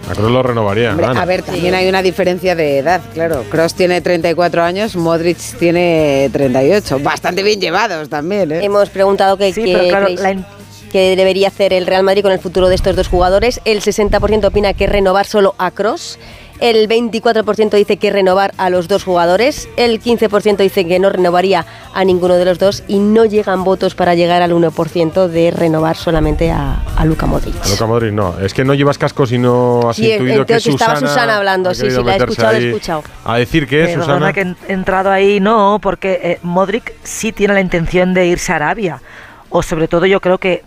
A 0.10 0.14
Kroos 0.14 0.32
lo 0.32 0.41
renovaría. 0.41 0.91
Hombre, 0.91 1.05
a 1.05 1.26
ver, 1.26 1.43
también 1.43 1.76
hay 1.76 1.88
una 1.88 2.01
diferencia 2.01 2.55
de 2.55 2.80
edad, 2.80 3.01
claro. 3.14 3.43
Cross 3.49 3.76
tiene 3.76 4.01
34 4.01 4.64
años, 4.64 4.95
Modric 4.95 5.38
tiene 5.60 6.30
38. 6.34 6.99
Bastante 6.99 7.43
bien 7.43 7.62
llevados 7.62 8.10
también, 8.10 8.51
¿eh? 8.51 8.66
Hemos 8.66 8.89
preguntado 8.89 9.38
qué 9.38 9.53
Sí, 9.53 9.64
qué 9.64 9.74
pero 9.74 9.88
claro, 9.88 10.05
creéis 10.05 10.22
la 10.22 10.60
que 10.89 11.16
debería 11.16 11.47
hacer 11.47 11.74
el 11.74 11.86
Real 11.86 12.03
Madrid 12.03 12.24
con 12.24 12.32
el 12.32 12.39
futuro 12.39 12.68
de 12.68 12.76
estos 12.76 12.95
dos 12.95 13.07
jugadores. 13.07 13.62
El 13.66 13.82
60% 13.82 14.45
opina 14.45 14.74
que 14.74 14.88
renovar 14.88 15.26
solo 15.26 15.55
a 15.57 15.72
Cross. 15.72 16.20
El 16.60 16.89
24% 16.89 17.72
dice 17.72 17.97
que 17.97 18.12
renovar 18.12 18.53
a 18.57 18.70
los 18.70 18.88
dos 18.88 19.03
jugadores. 19.03 19.70
El 19.78 20.01
15% 20.01 20.57
dice 20.57 20.86
que 20.86 20.99
no 20.99 21.10
renovaría 21.10 21.66
a 21.93 22.03
ninguno 22.03 22.36
de 22.36 22.45
los 22.45 22.60
dos. 22.60 22.84
Y 22.88 22.99
no 22.99 23.26
llegan 23.26 23.64
votos 23.64 23.95
para 23.95 24.16
llegar 24.16 24.41
al 24.41 24.51
1% 24.51 25.28
de 25.28 25.51
renovar 25.51 25.95
solamente 25.95 26.51
a, 26.51 26.84
a 26.97 27.05
Luka 27.05 27.26
Modric. 27.26 27.55
A 27.66 27.70
Luka 27.70 27.86
Modric 27.86 28.14
no. 28.14 28.39
Es 28.39 28.53
que 28.53 28.66
no 28.66 28.74
llevas 28.74 28.97
cascos 28.97 29.32
y 29.32 29.38
no 29.38 29.89
has 29.89 29.95
Sí, 29.95 30.12
intuido 30.12 30.45
que 30.45 30.53
entonces 30.53 30.74
estaba 30.74 30.95
Susana 30.95 31.14
Susana 31.14 31.38
hablando, 31.38 31.70
ha 31.70 31.74
sí, 31.74 31.89
la 31.89 32.14
he 32.16 32.18
escuchado, 32.18 32.51
la 32.51 32.57
he 32.60 32.68
escuchado. 32.68 33.03
A 33.26 33.38
decir 33.38 33.68
que 33.68 33.84
es, 33.86 33.93
Susana. 33.93 34.34
que 34.34 34.41
he 34.68 34.74
entrado 34.74 35.12
ahí, 35.12 35.39
no, 35.39 35.80
porque 35.82 36.20
eh, 36.24 36.39
Modric 36.43 36.93
sí 37.03 37.32
tiene 37.32 37.53
la 37.53 37.62
intención 37.62 38.14
de 38.14 38.28
irse 38.28 38.51
a 38.51 38.57
Arabia. 38.57 39.01
O 39.49 39.64
sobre 39.64 39.88
todo 39.88 40.05
yo 40.05 40.20
creo 40.20 40.38
que 40.38 40.64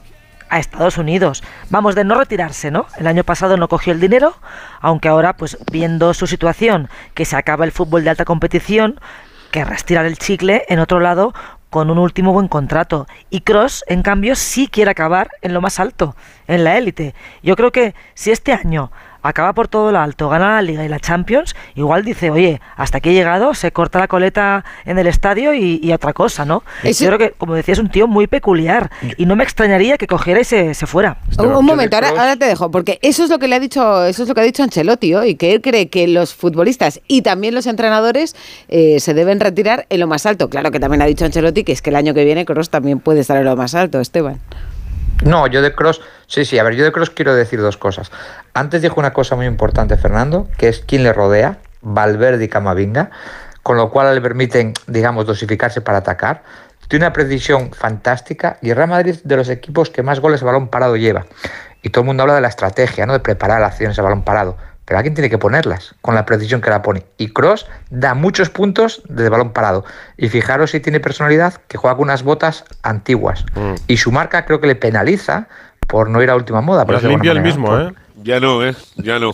a 0.53 0.59
Estados 0.59 0.99
Unidos. 0.99 1.43
Vamos, 1.71 1.95
de 1.95 2.05
no 2.05 2.15
retirarse, 2.15 2.71
¿no? 2.71 2.87
El 2.99 3.07
año 3.07 3.25
pasado 3.25 3.57
no 3.57 3.69
cogió 3.69 3.95
el 3.95 4.01
dinero, 4.01 4.37
aunque 4.81 5.09
ahora, 5.09 5.33
pues 5.33 5.57
viendo 5.73 6.13
su 6.13 6.27
situación, 6.27 6.91
que 7.15 7.25
se 7.25 7.37
acaba 7.37 7.65
el 7.65 7.73
fútbol 7.73 8.05
de 8.05 8.11
alta 8.11 8.27
competición, 8.27 9.01
querrá 9.51 9.75
estirar 9.75 10.05
el 10.05 10.19
chicle 10.19 10.65
en 10.69 10.79
otro 10.79 11.01
lado 11.01 11.33
con 11.71 11.91
un 11.91 11.97
último 11.97 12.35
buen 12.35 12.49
contrato. 12.49 13.07
Y 13.31 13.41
Cross, 13.41 13.83
en 13.89 14.03
cambio, 14.03 14.37
sí 14.37 14.69
quiere 14.69 14.91
acabar 14.91 15.31
en 15.41 15.55
lo 15.55 15.63
más 15.63 15.81
alto, 15.81 16.15
en 16.47 16.65
la 16.65 16.77
élite. 16.77 17.15
Yo 17.43 17.57
creo 17.57 17.73
que 17.73 17.95
si 18.13 18.31
este 18.31 18.53
año 18.53 18.93
acaba 19.23 19.53
por 19.53 19.69
todo 19.69 19.93
lo 19.93 19.99
alto, 19.99 20.29
gana 20.29 20.57
la 20.57 20.63
Liga 20.63 20.85
y 20.85 20.89
la 20.89 21.01
Champions, 21.01 21.55
igual 21.75 22.05
dice, 22.05 22.31
oye, 22.31 22.61
hasta 22.77 22.99
aquí 22.99 23.11
he 23.11 23.15
llegado, 23.15 23.55
se 23.55 23.73
corta 23.73 23.99
la 23.99 24.09
coleta 24.09 24.65
en 24.85 24.99
el 24.99 25.07
estadio 25.07 25.55
y, 25.55 25.81
y 25.83 25.93
otra 25.93 26.13
cosa, 26.13 26.45
¿no? 26.45 26.63
Yo 26.85 27.07
creo 27.07 27.19
que, 27.19 27.31
como 27.33 27.55
decía, 27.55 27.73
es 27.73 27.79
un 27.79 27.91
tío 27.91 28.07
muy 28.07 28.27
peculiar 28.27 28.91
y 29.17 29.27
no 29.27 29.37
me 29.37 29.45
extrañaría 29.45 29.97
que 29.99 30.07
cogiera 30.07 30.41
y 30.41 30.45
se, 30.45 30.75
se 30.75 30.87
fuera. 30.87 31.19
Un, 31.39 31.55
un 31.55 31.65
momento, 31.65 31.97
ahora, 31.97 32.11
ahora 32.11 32.37
te 32.37 32.47
dejo, 32.47 32.71
porque 32.71 32.99
eso 33.03 33.25
es 33.25 33.31
lo 33.31 33.39
que 33.39 33.49
le 33.49 33.57
ha 33.57 33.61
dicho, 33.61 34.05
eso 34.05 34.23
es 34.23 34.29
lo 34.29 34.35
que 34.35 34.41
ha 34.41 34.45
dicho 34.45 34.63
Ancelotti 34.63 35.15
hoy, 35.15 35.35
que 35.37 35.53
él 35.53 35.61
cree 35.61 35.89
que 35.89 36.09
los 36.09 36.35
futbolistas 36.35 37.01
y 37.09 37.23
también 37.23 37.55
los 37.55 37.67
entrenadores 37.67 38.37
eh, 38.69 39.01
se 39.01 39.15
deben 39.15 39.41
retirar 39.41 39.87
en 39.89 40.01
lo 40.01 40.07
más 40.07 40.27
alto. 40.27 40.49
Claro 40.49 40.71
que 40.71 40.81
también 40.81 41.03
ha 41.03 41.07
dicho 41.07 41.25
Ancelotti 41.25 41.65
que 41.65 41.73
es 41.73 41.83
que 41.83 41.91
el 41.91 41.97
año 41.97 42.15
que 42.15 42.25
viene 42.25 42.45
Kroos 42.45 42.71
también 42.71 43.01
puede 43.01 43.21
estar 43.21 43.37
en 43.37 43.45
lo 43.45 43.57
más 43.57 43.75
alto, 43.75 44.01
Esteban. 44.01 44.41
No, 45.25 45.47
yo 45.47 45.63
de 45.63 45.73
Cross, 45.73 46.01
sí, 46.27 46.45
sí, 46.45 46.59
a 46.59 46.65
ver, 46.65 46.75
yo 46.75 46.85
de 46.85 46.91
Cross 46.91 47.11
quiero 47.11 47.35
decir 47.35 47.61
dos 47.61 47.77
cosas. 47.77 48.11
Antes 48.55 48.83
dijo 48.83 48.99
una 48.99 49.13
cosa 49.13 49.37
muy 49.37 49.47
importante, 49.47 49.97
Fernando, 49.97 50.49
que 50.59 50.69
es 50.69 50.81
quién 50.81 51.05
le 51.05 51.13
rodea, 51.13 51.59
Valverde 51.81 52.45
y 52.45 52.49
Camavinga, 52.49 53.11
con 53.63 53.77
lo 53.77 53.91
cual 53.91 54.15
le 54.15 54.21
permiten, 54.21 54.75
digamos, 54.87 55.27
dosificarse 55.27 55.81
para 55.81 55.99
atacar. 55.99 56.43
Tiene 56.89 57.07
una 57.07 57.13
precisión 57.13 57.73
fantástica 57.73 58.59
y 58.61 58.73
Real 58.73 58.89
Madrid 58.89 59.17
de 59.23 59.37
los 59.37 59.49
equipos 59.49 59.91
que 59.91 60.03
más 60.03 60.21
goles 60.21 60.43
a 60.43 60.47
balón 60.47 60.69
parado 60.69 60.97
lleva. 60.97 61.27
Y 61.83 61.91
todo 61.91 62.03
el 62.03 62.07
mundo 62.07 62.25
habla 62.25 62.35
de 62.35 62.41
la 62.41 62.49
estrategia, 62.49 63.07
¿no? 63.07 63.13
De 63.13 63.21
preparar 63.21 63.63
acciones 63.63 63.99
a 63.99 64.03
balón 64.03 64.23
parado. 64.23 64.57
Pero 64.85 64.99
alguien 64.99 65.15
tiene 65.15 65.31
que 65.31 65.39
ponerlas 65.39 65.95
con 66.01 66.15
la 66.15 66.27
precisión 66.27 66.61
que 66.61 66.69
la 66.71 66.83
pone. 66.83 67.05
Y 67.17 67.29
Cross 67.29 67.67
da 67.91 68.15
muchos 68.15 68.51
puntos 68.51 69.03
de 69.09 69.29
balón 69.29 69.53
parado. 69.53 69.85
Y 70.17 70.29
fijaros 70.29 70.73
si 70.73 70.81
tiene 70.81 70.99
personalidad 71.01 71.55
que 71.69 71.79
juega 71.79 71.97
con 71.97 72.05
unas 72.05 72.23
botas 72.25 72.65
antiguas. 72.83 73.45
Mm. 73.55 73.75
Y 73.87 73.97
su 73.99 74.11
marca 74.11 74.45
creo 74.45 74.61
que 74.61 74.67
le 74.67 74.75
penaliza 74.75 75.47
por 75.87 76.11
no 76.11 76.23
ir 76.23 76.31
a 76.31 76.37
última 76.37 76.61
moda. 76.63 76.85
Las 76.89 77.03
limpia 77.05 77.33
el 77.33 77.41
mismo. 77.43 77.79
¿eh? 77.79 77.93
Ya 78.25 78.41
no, 78.41 78.65
¿eh? 78.67 78.75
Ya 78.97 79.19
no. 79.19 79.33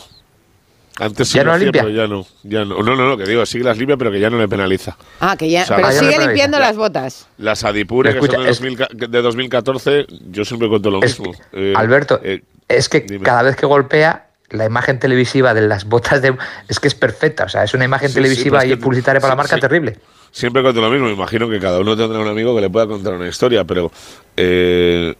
Antes 1.00 1.28
sí 1.28 1.38
¿Ya 1.38 1.44
no 1.44 1.52
hacía, 1.52 1.64
limpia? 1.66 1.82
pero 1.82 1.94
ya 1.94 2.06
no. 2.08 2.26
Ya 2.42 2.64
no. 2.64 2.82
No, 2.82 2.96
no, 2.96 3.08
no, 3.08 3.16
que 3.16 3.24
digo, 3.24 3.46
sí 3.46 3.60
las 3.60 3.78
limpia, 3.78 3.96
pero 3.96 4.10
que 4.10 4.18
ya 4.18 4.30
no 4.30 4.38
le 4.38 4.48
penaliza. 4.48 4.96
Ah, 5.20 5.36
que 5.36 5.48
ya, 5.48 5.62
O 5.62 5.66
sea, 5.66 5.76
pero 5.76 5.88
ah, 5.88 5.92
ya 5.92 6.00
sigue 6.00 6.18
limpiando 6.18 6.58
las 6.58 6.76
botas. 6.76 7.28
Las 7.38 7.62
Adipure, 7.64 8.14
que 8.14 8.26
son 8.26 8.42
de, 8.44 8.50
es- 8.50 8.60
2000 8.60 8.86
de 9.08 9.22
2014, 9.22 10.06
yo 10.30 10.44
siempre 10.44 10.68
cuento 10.68 10.90
lo 10.90 11.00
Es 11.02 11.20
mismo. 11.20 11.32
que, 11.52 11.70
Eh, 11.70 11.74
Alberto, 11.76 12.20
eh, 12.22 12.42
es 12.66 12.88
que 12.88 13.06
cada 13.20 13.42
vez 13.42 13.54
que 13.54 13.64
golpea, 13.66 14.26
la 14.50 14.64
imagen 14.66 14.98
televisiva 14.98 15.54
de 15.54 15.62
las 15.62 15.84
botas 15.86 16.22
de. 16.22 16.36
Es 16.68 16.80
que 16.80 16.88
es 16.88 16.94
perfecta. 16.94 17.44
O 17.44 17.48
sea, 17.48 17.64
es 17.64 17.74
una 17.74 17.84
imagen 17.84 18.12
Sí, 18.12 18.14
sí, 18.14 18.14
televisiva 18.14 18.64
es 18.64 18.70
y 18.70 18.76
publicitaria 18.76 19.20
para 19.20 19.32
sí, 19.32 19.32
la 19.32 19.36
marca 19.36 19.56
sí. 19.56 19.60
terrible. 19.60 19.98
Siempre 20.30 20.62
cuento 20.62 20.80
lo 20.80 20.90
mismo, 20.90 21.06
me 21.06 21.12
imagino 21.14 21.48
que 21.48 21.58
cada 21.58 21.80
uno 21.80 21.96
tendrá 21.96 22.18
un 22.20 22.28
amigo 22.28 22.54
que 22.54 22.60
le 22.60 22.70
pueda 22.70 22.86
contar 22.86 23.14
una 23.14 23.28
historia, 23.28 23.64
pero 23.64 23.90
eh, 24.36 25.14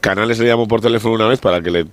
Canales 0.00 0.38
le 0.38 0.46
llamó 0.46 0.68
por 0.68 0.80
teléfono 0.80 1.14
una 1.14 1.26
vez 1.26 1.40
para 1.40 1.60
que 1.60 1.70
le 1.70 1.86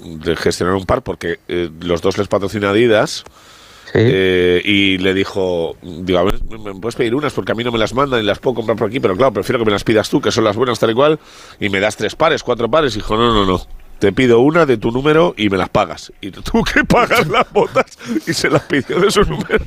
de 0.00 0.36
gestionar 0.36 0.74
un 0.74 0.84
par, 0.84 1.02
porque 1.02 1.38
eh, 1.48 1.70
los 1.80 2.02
dos 2.02 2.18
les 2.18 2.28
patrocina 2.28 2.70
Adidas. 2.70 3.24
eh, 3.94 4.60
y 4.64 4.98
le 4.98 5.14
dijo, 5.14 5.76
digo, 5.82 6.18
a 6.18 6.24
ver, 6.24 6.42
me 6.50 6.58
me 6.58 6.80
puedes 6.80 6.96
pedir 6.96 7.14
unas 7.14 7.32
porque 7.32 7.52
a 7.52 7.54
mí 7.54 7.64
no 7.64 7.72
me 7.72 7.78
las 7.78 7.94
mandan 7.94 8.20
y 8.20 8.24
las 8.24 8.38
puedo 8.40 8.56
comprar 8.56 8.76
por 8.76 8.88
aquí, 8.88 9.00
pero 9.00 9.16
claro, 9.16 9.32
prefiero 9.32 9.58
que 9.60 9.64
me 9.64 9.70
las 9.72 9.84
pidas 9.84 10.10
tú, 10.10 10.20
que 10.20 10.32
son 10.32 10.44
las 10.44 10.56
buenas 10.56 10.78
tal 10.80 10.90
y 10.90 10.94
cual, 10.94 11.18
y 11.60 11.68
me 11.68 11.80
das 11.80 11.96
tres 11.96 12.16
pares, 12.16 12.42
cuatro 12.42 12.68
pares. 12.70 12.94
Y 12.94 12.98
dijo, 12.98 13.16
no, 13.16 13.32
no, 13.32 13.46
no, 13.46 13.60
te 13.98 14.12
pido 14.12 14.40
una 14.40 14.66
de 14.66 14.76
tu 14.76 14.90
número 14.90 15.34
y 15.36 15.48
me 15.48 15.56
las 15.56 15.68
pagas. 15.68 16.12
Y 16.20 16.30
tuvo 16.32 16.64
que 16.64 16.84
pagar 16.84 17.26
las 17.28 17.50
botas 17.52 17.86
y 18.26 18.32
se 18.32 18.50
las 18.50 18.62
pidió 18.62 19.00
de 19.00 19.10
su 19.10 19.22
número. 19.22 19.64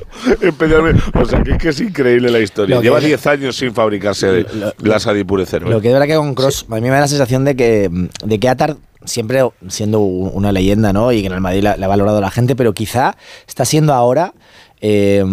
O 1.14 1.26
sea, 1.26 1.42
que, 1.44 1.58
que 1.58 1.70
es 1.70 1.82
increíble 1.82 2.30
la 2.32 2.40
historia. 2.40 2.76
Lo 2.76 2.82
Lleva 2.82 3.00
10 3.00 3.28
años 3.28 3.56
sin 3.56 3.74
fabricarse 3.74 4.46
las 4.80 5.08
Adipure 5.08 5.46
Cero. 5.46 5.68
¿eh? 5.68 5.72
Lo 5.72 5.82
que 5.82 5.88
es 5.88 5.94
verdad 5.94 6.08
que 6.08 6.16
con 6.16 6.36
Cross, 6.36 6.66
a 6.70 6.76
mí 6.76 6.82
me 6.82 6.90
da 6.90 7.02
la 7.02 7.08
sensación 7.08 7.46
de 7.46 7.56
que, 7.56 7.90
de 8.24 8.40
que 8.40 8.50
Atar, 8.50 8.78
siempre 9.06 9.42
siendo 9.68 10.00
un- 10.00 10.32
una 10.34 10.52
leyenda, 10.52 10.92
¿no? 10.94 11.12
Y 11.12 11.22
que 11.22 11.28
en 11.28 11.34
el 11.34 11.42
Madrid 11.42 11.64
la, 11.64 11.78
la 11.78 11.86
ha 11.86 11.90
valorado 11.90 12.20
la 12.22 12.32
gente, 12.32 12.56
pero 12.56 12.74
quizá 12.74 13.16
está 13.48 13.66
siendo 13.66 13.94
ahora 13.94 14.34
eh, 14.82 15.24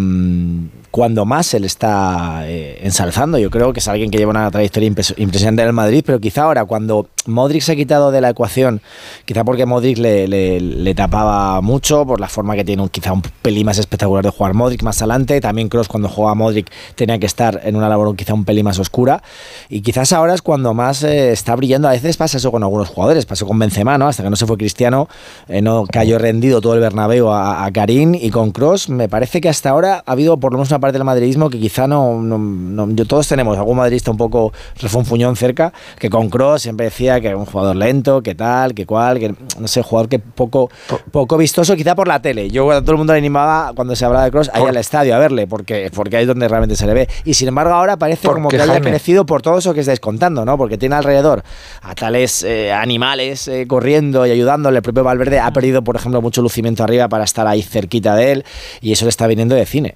cuando 0.91 1.25
más 1.25 1.47
se 1.47 1.59
le 1.59 1.67
está 1.67 2.41
eh, 2.47 2.79
ensalzando. 2.83 3.37
Yo 3.37 3.49
creo 3.49 3.73
que 3.73 3.79
es 3.79 3.87
alguien 3.87 4.09
que 4.09 4.17
lleva 4.17 4.31
una 4.31 4.49
trayectoria 4.49 4.89
impres- 4.89 5.13
impresionante 5.17 5.61
en 5.61 5.67
el 5.67 5.73
Madrid, 5.73 6.03
pero 6.05 6.19
quizá 6.19 6.43
ahora, 6.43 6.65
cuando 6.65 7.07
Modric 7.25 7.61
se 7.61 7.73
ha 7.73 7.75
quitado 7.75 8.11
de 8.11 8.21
la 8.21 8.29
ecuación, 8.29 8.81
quizá 9.25 9.43
porque 9.43 9.65
Modric 9.65 9.97
le, 9.97 10.27
le- 10.27 10.59
le 10.61 10.95
tapaba 10.95 11.59
mucho, 11.61 12.05
por 12.05 12.19
la 12.19 12.29
forma 12.29 12.55
que 12.55 12.63
tiene 12.63 12.81
un, 12.81 12.89
quizá 12.89 13.11
un 13.11 13.21
pelín 13.21 13.65
más 13.65 13.77
espectacular 13.77 14.23
de 14.23 14.31
jugar 14.31 14.53
Modric 14.53 14.81
más 14.83 15.01
adelante, 15.01 15.41
también 15.41 15.67
Cross 15.69 15.87
cuando 15.87 16.09
jugaba 16.09 16.35
Modric 16.35 16.71
tenía 16.95 17.19
que 17.19 17.25
estar 17.25 17.61
en 17.63 17.75
una 17.75 17.89
labor 17.89 18.15
quizá 18.15 18.33
un 18.33 18.45
pelín 18.45 18.65
más 18.65 18.79
oscura, 18.79 19.21
y 19.69 19.81
quizás 19.81 20.13
ahora 20.13 20.33
es 20.33 20.41
cuando 20.41 20.73
más 20.73 21.03
eh, 21.03 21.31
está 21.31 21.55
brillando. 21.55 21.89
A 21.89 21.91
veces 21.91 22.17
pasa 22.17 22.37
eso 22.37 22.51
con 22.51 22.63
algunos 22.63 22.87
jugadores, 22.87 23.25
pasó 23.25 23.45
con 23.45 23.59
Benzema, 23.59 23.97
¿no? 23.97 24.07
Hasta 24.07 24.23
que 24.23 24.29
no 24.29 24.35
se 24.35 24.45
fue 24.45 24.57
Cristiano, 24.57 25.09
eh, 25.47 25.61
no 25.61 25.85
cayó 25.85 26.17
rendido 26.17 26.61
todo 26.61 26.75
el 26.75 26.79
Bernabéu 26.79 27.29
a, 27.29 27.65
a 27.65 27.71
Karim, 27.71 28.15
y 28.15 28.29
con 28.29 28.51
Cross 28.51 28.89
me 28.89 29.09
parece 29.09 29.41
que 29.41 29.49
hasta 29.49 29.69
ahora 29.69 30.03
ha 30.05 30.11
habido 30.13 30.37
por 30.37 30.53
lo 30.53 30.59
menos 30.59 30.69
una 30.69 30.76
parte 30.79 30.97
del 30.97 31.03
madridismo 31.05 31.49
que 31.49 31.59
quizá 31.59 31.87
no, 31.87 32.21
no- 32.21 32.37
no- 32.37 32.89
yo, 32.91 33.05
todos 33.05 33.27
tenemos 33.27 33.57
algún 33.57 33.77
madridista 33.77 34.11
un 34.11 34.17
poco 34.17 34.53
refunfuñón 34.79 35.35
cerca, 35.35 35.73
que 35.99 36.09
con 36.09 36.29
Cross 36.29 36.63
siempre 36.63 36.85
decía 36.85 37.19
que 37.21 37.27
era 37.27 37.37
un 37.37 37.45
jugador 37.45 37.75
lento, 37.75 38.21
que 38.21 38.35
tal, 38.35 38.73
que 38.73 38.85
cual, 38.85 39.19
que 39.19 39.33
no 39.59 39.67
sé, 39.67 39.81
jugador 39.81 40.09
que 40.09 40.19
poco, 40.19 40.69
poco 41.11 41.37
vistoso 41.37 41.75
quizá 41.75 41.95
por 41.95 42.07
la 42.07 42.21
tele. 42.21 42.49
Yo 42.49 42.69
a 42.71 42.81
todo 42.81 42.91
el 42.93 42.97
mundo 42.97 43.13
le 43.13 43.19
animaba 43.19 43.71
cuando 43.75 43.95
se 43.95 44.05
hablaba 44.05 44.25
de 44.25 44.31
Cross 44.31 44.49
a 44.53 44.59
ir 44.61 44.67
al 44.67 44.77
estadio 44.77 45.15
a 45.15 45.19
verle, 45.19 45.47
porque, 45.47 45.89
porque 45.93 46.17
ahí 46.17 46.23
es 46.23 46.27
donde 46.27 46.47
realmente 46.47 46.75
se 46.75 46.85
le 46.85 46.93
ve. 46.93 47.09
Y 47.25 47.33
sin 47.33 47.47
embargo 47.47 47.73
ahora 47.73 47.97
parece 47.97 48.27
como 48.27 48.49
que 48.49 48.55
haya 48.57 48.73
Jaime- 48.73 48.89
crecido 48.89 49.25
por 49.25 49.41
todo 49.41 49.57
eso 49.59 49.73
que 49.73 49.79
estáis 49.81 49.99
contando, 49.99 50.45
¿no? 50.45 50.57
Porque 50.57 50.77
tiene 50.77 50.95
alrededor 50.95 51.43
a 51.81 51.95
tales 51.95 52.43
eh, 52.43 52.71
animales 52.73 53.47
eh, 53.47 53.65
corriendo 53.67 54.25
y 54.25 54.31
ayudándole. 54.31 54.77
El 54.77 54.83
propio 54.83 55.03
Valverde 55.03 55.39
ha 55.39 55.51
perdido, 55.51 55.83
por 55.83 55.95
ejemplo, 55.95 56.21
mucho 56.21 56.41
lucimiento 56.41 56.83
arriba 56.83 57.07
para 57.09 57.23
estar 57.23 57.47
ahí 57.47 57.61
cerquita 57.61 58.15
de 58.15 58.31
él 58.31 58.45
y 58.81 58.91
eso 58.91 59.05
le 59.05 59.09
está 59.09 59.27
viniendo 59.27 59.55
de 59.55 59.65
cine. 59.65 59.95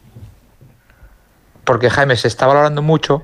Porque 1.64 1.90
Jaime 1.90 2.16
se 2.16 2.28
está 2.28 2.48
valorando 2.48 2.82
mucho 2.82 3.24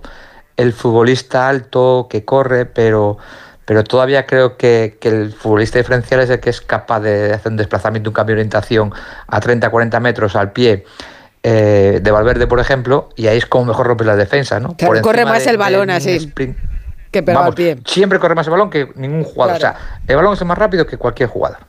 el 0.58 0.74
futbolista 0.74 1.48
alto 1.50 2.08
que 2.10 2.26
corre, 2.26 2.66
pero, 2.66 3.18
pero 3.66 3.84
todavía 3.84 4.26
creo 4.26 4.58
que, 4.58 4.98
que 5.00 5.10
el 5.10 5.34
futbolista 5.34 5.78
diferencial 5.78 6.20
es 6.22 6.30
el 6.30 6.40
que 6.40 6.50
es 6.50 6.62
capaz 6.62 7.00
de 7.02 7.34
hacer 7.34 7.52
un 7.52 7.58
desplazamiento, 7.58 8.10
un 8.10 8.14
cambio 8.14 8.36
de 8.36 8.42
orientación 8.42 8.92
a 9.28 9.40
30, 9.40 9.70
40 9.70 10.00
metros 10.00 10.36
al 10.36 10.52
pie. 10.52 10.86
eh, 11.44 12.00
de 12.02 12.12
Valverde, 12.12 12.46
por 12.48 12.60
ejemplo, 12.60 13.10
y 13.16 13.28
ahí 13.28 13.38
es 13.38 13.46
como 13.46 13.66
mejor 13.66 13.88
rompe 13.88 14.04
la 14.04 14.16
defensa, 14.18 14.60
¿no? 14.60 14.76
Por 14.76 15.00
corre 15.02 15.24
más 15.24 15.46
de- 15.46 15.52
el 15.52 15.58
balón 15.58 15.90
así. 15.90 16.34
Que 17.12 17.24
pegado 17.24 17.40
Vamos, 17.46 17.52
al 17.52 17.56
pie. 17.56 17.78
Siempre 17.86 18.20
corre 18.20 18.36
más 18.36 18.48
el 18.48 18.52
balón 18.52 18.70
que 18.70 18.92
ningún 18.96 19.24
jugador. 19.24 19.58
Claro. 19.58 19.78
O 19.78 19.80
sea, 19.80 20.00
el 20.08 20.16
balón 20.18 20.34
es 20.34 20.44
más 20.44 20.58
rápido 20.58 20.86
que 20.86 20.98
cualquier 20.98 21.30
jugador. 21.30 21.60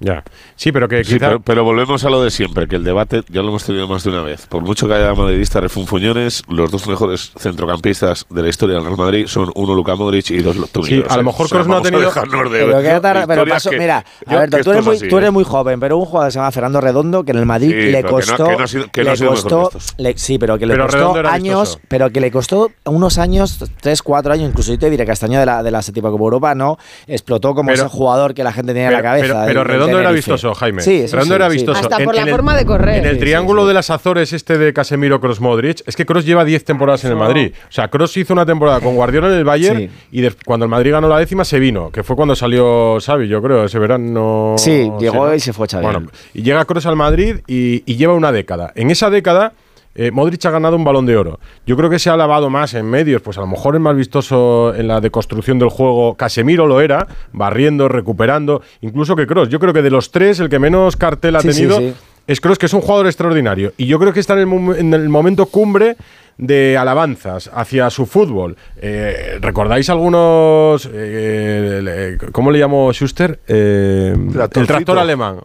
Ya. 0.00 0.22
Sí, 0.56 0.70
pero 0.72 0.88
que 0.88 1.02
Sí, 1.04 1.14
quizá- 1.14 1.26
pero, 1.28 1.40
pero 1.40 1.64
volvemos 1.64 2.04
a 2.04 2.10
lo 2.10 2.22
de 2.22 2.30
siempre, 2.30 2.68
que 2.68 2.76
el 2.76 2.84
debate 2.84 3.22
ya 3.28 3.42
lo 3.42 3.48
hemos 3.48 3.64
tenido 3.64 3.88
más 3.88 4.04
de 4.04 4.10
una 4.10 4.22
vez. 4.22 4.46
Por 4.46 4.62
mucho 4.62 4.86
que 4.86 4.94
haya 4.94 5.12
madridistas 5.14 5.62
refunfuñones, 5.62 6.42
los 6.48 6.70
dos 6.70 6.86
mejores 6.86 7.32
centrocampistas 7.36 8.26
de 8.30 8.42
la 8.42 8.48
historia 8.48 8.76
del 8.76 8.84
Real 8.84 8.96
Madrid 8.96 9.26
son 9.26 9.50
uno 9.54 9.74
Luka 9.74 9.96
Modric 9.96 10.30
y 10.30 10.38
dos 10.38 10.56
Toni 10.70 10.86
Sí, 10.86 10.98
Kroos, 11.00 11.12
a 11.12 11.16
lo 11.16 11.20
¿eh? 11.22 11.24
mejor 11.24 11.46
O 11.46 11.48
sea, 11.48 11.56
Kroos 11.56 11.66
no 11.68 11.76
ha 11.76 11.82
tenido- 11.82 12.00
de- 12.10 12.10
Pero, 12.10 13.00
tar- 13.00 13.26
pero 13.26 13.44
que- 13.44 13.78
mira, 13.78 14.04
Alberto, 14.26 14.56
que 14.58 14.62
tú 14.62 14.70
eres, 14.70 14.80
es 14.80 14.86
muy, 14.86 14.96
así, 14.96 15.08
tú 15.08 15.16
¿eh? 15.16 15.18
eres 15.18 15.32
muy 15.32 15.44
joven, 15.44 15.80
pero 15.80 15.96
un 15.98 16.04
jugador 16.04 16.28
que 16.28 16.32
se 16.32 16.38
llama 16.38 16.52
Fernando 16.52 16.80
Redondo, 16.80 17.24
que 17.24 17.32
en 17.32 17.38
el 17.38 17.46
Madrid 17.46 17.70
Sí, 17.70 17.90
le 17.90 18.02
que 18.02 18.08
costó. 18.08 18.46
que 18.46 18.56
que 18.56 20.14
sí, 20.18 20.38
pero 20.38 20.58
que 20.58 20.66
le 20.66 20.74
Pero 20.74 20.84
costó 20.86 20.98
Redondo 20.98 21.28
años, 21.28 21.60
vistoso. 21.70 21.80
pero 21.88 22.10
que 22.10 22.20
le 22.20 22.30
costó 22.30 22.70
unos 22.84 23.18
años, 23.18 23.64
tres, 23.80 24.02
cuatro 24.02 24.32
años, 24.32 24.48
incluso 24.50 24.72
yo 24.72 24.78
te 24.78 24.90
diré 24.90 25.04
que 25.04 25.12
hasta 25.12 25.26
año 25.26 25.40
de 25.40 25.46
la, 25.46 25.62
de 25.62 25.70
la 25.70 25.82
séptima 25.82 26.10
Copa 26.10 26.24
Europa 26.24 26.54
no 26.54 26.78
explotó 27.06 27.54
como 27.54 27.68
Pero- 27.70 27.86
ese 27.86 27.88
jugador 27.88 28.34
que 28.34 28.44
la 28.44 28.52
gente 28.52 28.72
tenía 28.72 28.88
Pero, 28.88 28.98
en 28.98 29.04
la 29.04 29.10
cabeza. 29.10 29.44
pero- 29.46 29.62
pero 29.64 29.86
del 29.86 29.87
Redondo 29.88 30.00
era 30.08 30.12
vistoso, 30.12 30.54
Jaime. 30.54 30.82
Sí, 30.82 30.96
eso 31.02 31.16
Redondo 31.16 31.34
sí, 31.34 31.36
era 31.36 31.50
sí. 31.50 31.56
vistoso. 31.56 31.80
Hasta 31.80 31.98
por 32.04 32.14
la 32.14 32.22
el- 32.22 32.30
forma 32.30 32.56
de 32.56 32.64
correr. 32.64 32.98
En 32.98 33.06
el 33.06 33.14
Sí, 33.14 33.20
triángulo 33.20 33.66
de 33.66 33.74
las 33.74 33.90
Azores, 33.90 34.32
este 34.32 34.58
de 34.58 34.72
Casemiro, 34.72 35.20
Cross, 35.20 35.40
Modric, 35.40 35.82
es 35.86 35.96
que 35.96 36.06
Cross 36.06 36.24
lleva 36.24 36.44
10 36.44 36.64
temporadas 36.64 37.04
en 37.04 37.10
el 37.12 37.16
Madrid. 37.16 37.52
O 37.68 37.72
sea, 37.72 37.88
Cross 37.88 38.16
hizo 38.16 38.32
una 38.32 38.46
temporada 38.46 38.80
con 38.80 38.94
Guardiola 38.94 39.28
en 39.28 39.34
el 39.34 39.44
Bayern 39.44 39.78
Sí. 39.78 39.90
y 40.12 40.28
cuando 40.44 40.64
el 40.64 40.70
Madrid 40.70 40.92
ganó 40.92 41.08
la 41.08 41.18
décima 41.18 41.44
se 41.44 41.58
vino, 41.58 41.90
que 41.90 42.02
fue 42.02 42.16
cuando 42.16 42.34
salió 42.36 42.98
Xavi, 43.00 43.28
yo 43.28 43.42
creo, 43.42 43.64
ese 43.64 43.78
verano. 43.78 44.54
Sí, 44.58 44.90
llegó 44.98 45.26
¿no? 45.28 45.34
y 45.34 45.40
se 45.40 45.52
fue 45.52 45.66
Xavi. 45.68 45.84
Bueno, 45.84 46.02
y 46.34 46.42
llega 46.42 46.64
Cross 46.64 46.86
al 46.86 46.96
Madrid 46.96 47.36
y, 47.46 47.82
y 47.90 47.96
lleva 47.96 48.14
una 48.14 48.32
década. 48.32 48.72
En 48.74 48.90
esa 48.90 49.10
década. 49.10 49.52
Eh, 49.98 50.10
Modric 50.10 50.46
ha 50.46 50.50
ganado 50.50 50.76
un 50.76 50.84
balón 50.84 51.04
de 51.04 51.16
oro. 51.18 51.38
Yo 51.66 51.76
creo 51.76 51.90
que 51.90 51.98
se 51.98 52.08
ha 52.08 52.16
lavado 52.16 52.48
más 52.48 52.72
en 52.72 52.86
medios, 52.86 53.20
pues 53.20 53.36
a 53.36 53.42
lo 53.42 53.46
mejor 53.48 53.74
es 53.74 53.80
más 53.82 53.94
vistoso 53.96 54.72
en 54.74 54.88
la 54.88 55.00
deconstrucción 55.02 55.58
del 55.58 55.68
juego. 55.68 56.14
Casemiro 56.14 56.66
lo 56.66 56.80
era, 56.80 57.06
barriendo, 57.32 57.88
recuperando, 57.88 58.62
incluso 58.80 59.14
que 59.16 59.26
Cross. 59.26 59.50
Yo 59.50 59.58
creo 59.60 59.74
que 59.74 59.82
de 59.82 59.90
los 59.90 60.10
tres, 60.10 60.40
el 60.40 60.48
que 60.48 60.58
menos 60.58 60.96
cartel 60.96 61.36
ha 61.36 61.40
Sí, 61.40 61.48
tenido 61.48 61.76
sí. 61.78 61.92
es 62.26 62.40
Kroos, 62.40 62.58
que 62.58 62.66
es 62.66 62.72
un 62.72 62.80
jugador 62.80 63.06
extraordinario. 63.06 63.72
Y 63.76 63.86
yo 63.86 63.98
creo 63.98 64.12
que 64.12 64.20
está 64.20 64.40
en 64.40 64.48
el, 64.50 64.76
en 64.78 64.94
el 64.94 65.08
momento 65.10 65.46
cumbre 65.46 65.96
de 66.36 66.76
alabanzas 66.78 67.50
hacia 67.52 67.90
su 67.90 68.06
fútbol. 68.06 68.56
Eh, 68.80 69.38
¿Recordáis 69.40 69.90
algunos... 69.90 70.88
eh, 70.92 71.80
le- 71.82 72.30
¿Cómo 72.30 72.52
le 72.52 72.60
llamo 72.60 72.92
Schuster? 72.92 73.40
Eh, 73.48 74.14
el 74.16 74.66
tractor 74.66 74.98
alemán. 74.98 75.38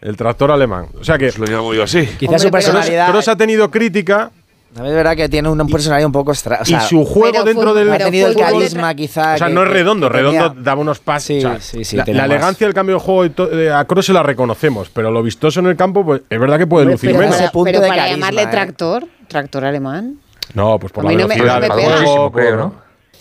El 0.00 0.16
tractor 0.16 0.50
alemán. 0.50 0.86
O 0.98 1.04
sea 1.04 1.18
que... 1.18 1.30
Lo 1.38 1.46
llamo 1.46 1.74
yo 1.74 1.82
así. 1.84 2.06
Quizás 2.18 2.40
su 2.42 2.50
personalidad. 2.50 3.08
Kroos 3.10 3.28
ha 3.28 3.36
tenido 3.36 3.70
crítica 3.70 4.30
También 4.72 4.92
es 4.92 4.96
verdad 4.96 5.14
que 5.16 5.28
tiene 5.28 5.48
una 5.50 5.64
personalidad 5.66 6.06
un 6.06 6.12
poco 6.12 6.32
extra. 6.32 6.60
o 6.62 6.64
sea, 6.64 6.78
y 6.78 6.88
su 6.88 7.04
juego 7.04 7.32
Pero 7.32 7.44
dentro 7.44 7.74
del... 7.74 7.92
ha 7.92 7.98
tenido 7.98 8.28
el 8.28 8.34
de 8.34 8.40
carisma, 8.40 8.94
quizá. 8.94 9.34
O 9.34 9.38
sea, 9.38 9.46
que- 9.48 9.52
no 9.52 9.62
es 9.62 9.68
que- 9.68 9.74
redondo, 9.74 10.08
que 10.08 10.16
redondo 10.16 10.48
tenía- 10.52 10.62
daba 10.64 10.80
unos 10.80 11.00
pases. 11.00 11.42
Sí, 11.42 11.46
o 11.46 11.50
sea, 11.50 11.60
sí, 11.60 11.84
sí, 11.84 11.96
la, 11.96 12.24
elegancia 12.24 12.66
del 12.66 12.72
cambio 12.72 12.94
de 12.96 13.00
juego 13.02 13.24
eh, 13.52 13.70
a 13.70 13.84
Kroos 13.84 14.06
se 14.06 14.12
la 14.14 14.22
reconocemos, 14.22 14.88
pero 14.88 15.10
lo 15.10 15.22
vistoso 15.22 15.60
en 15.60 15.66
el 15.66 15.76
campo, 15.76 16.02
pues 16.04 16.22
es 16.30 16.40
verdad 16.40 16.56
que 16.58 16.66
puede 16.66 16.86
lucir 16.86 17.10
pero 17.10 17.18
menos. 17.20 17.34
para, 17.34 17.44
Ese 17.44 17.52
punto 17.52 17.66
pero 17.66 17.80
de 17.80 17.88
para 17.88 18.02
carisma, 18.02 18.16
llamarle 18.26 18.42
¿eh? 18.42 18.46
tractor, 18.50 19.04
tractor 19.28 19.64
alemán. 19.64 20.18
No, 20.54 20.78
pues 20.78 20.92
por 20.92 21.04
A 21.04 21.10
la 21.10 21.10
mí 21.10 21.16
no 21.22 21.28
me- 21.28 21.34
velocidad. 21.34 21.68
no 21.68 21.74
me 21.76 21.82
del 21.82 22.04
juego, 22.06 22.32
creo, 22.32 22.56
¿no? 22.56 22.74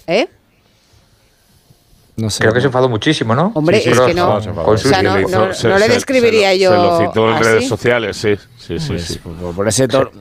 ¿Eh? 0.07 0.27
No 2.21 2.29
sé. 2.29 2.39
Creo 2.41 2.53
que 2.53 2.61
se 2.61 2.67
enfadó 2.67 2.89
muchísimo, 2.89 3.35
¿no? 3.35 3.51
Hombre, 3.55 3.77
Sí, 3.77 3.83
sí, 3.85 3.89
es 3.91 3.99
que 3.99 4.13
no. 4.13 4.39
Con 4.63 4.75
O 4.75 4.77
sea, 4.77 5.01
no, 5.01 5.17
le 5.17 5.23
no, 5.23 5.47
no 5.47 5.53
Se- 5.53 5.67
le 5.69 5.87
describiría 5.87 6.49
se 6.49 6.59
yo. 6.59 6.71
Se 6.71 6.77
lo 6.77 7.07
citó 7.07 7.31
en 7.31 7.43
redes 7.43 7.67
sociales, 7.67 8.17
sí. 8.17 8.35
Sí, 8.57 8.79
sí, 8.79 8.87
Pues, 8.89 9.03
sí. 9.05 9.19
por- 9.19 9.55
por 9.55 9.67
ese 9.67 9.87
Pero 9.87 10.11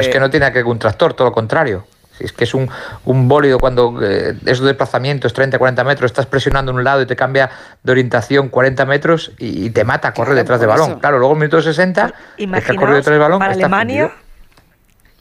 es 0.00 0.08
que 0.08 0.20
no 0.20 0.30
tiene 0.30 0.46
que 0.52 0.58
ver 0.58 0.64
un 0.66 0.78
tractor, 0.78 1.14
todo 1.14 1.28
lo 1.28 1.32
contrario. 1.32 1.84
Si 2.16 2.24
Es 2.24 2.32
que 2.32 2.44
es 2.44 2.54
un, 2.54 2.68
un 3.04 3.28
bólido 3.28 3.58
cuando 3.60 3.96
eh, 4.02 4.34
esos 4.44 4.66
desplazamientos, 4.66 5.32
30, 5.32 5.56
40 5.58 5.84
metros, 5.84 6.10
estás 6.10 6.26
presionando 6.26 6.72
en 6.72 6.78
un 6.78 6.84
lado 6.84 7.00
y 7.02 7.06
te 7.06 7.14
cambia 7.14 7.48
de 7.82 7.92
orientación 7.92 8.48
40 8.48 8.84
metros 8.86 9.30
y, 9.38 9.66
y 9.66 9.70
te 9.70 9.84
mata 9.84 10.08
a 10.08 10.12
correr 10.14 10.28
Claro, 10.32 10.38
detrás 10.42 10.60
del 10.60 10.68
balón. 10.68 10.90
eso. 10.90 10.98
Claro, 10.98 11.18
luego 11.18 11.34
en 11.34 11.38
minuto 11.40 11.62
60, 11.62 12.12
es 12.36 12.64
que 12.64 12.74
corrido 12.74 12.96
detrás 12.96 13.12
del 13.12 13.20
balón. 13.20 13.38
para 13.38 13.52
Alemania, 13.52 14.08
fundido. 14.08 14.28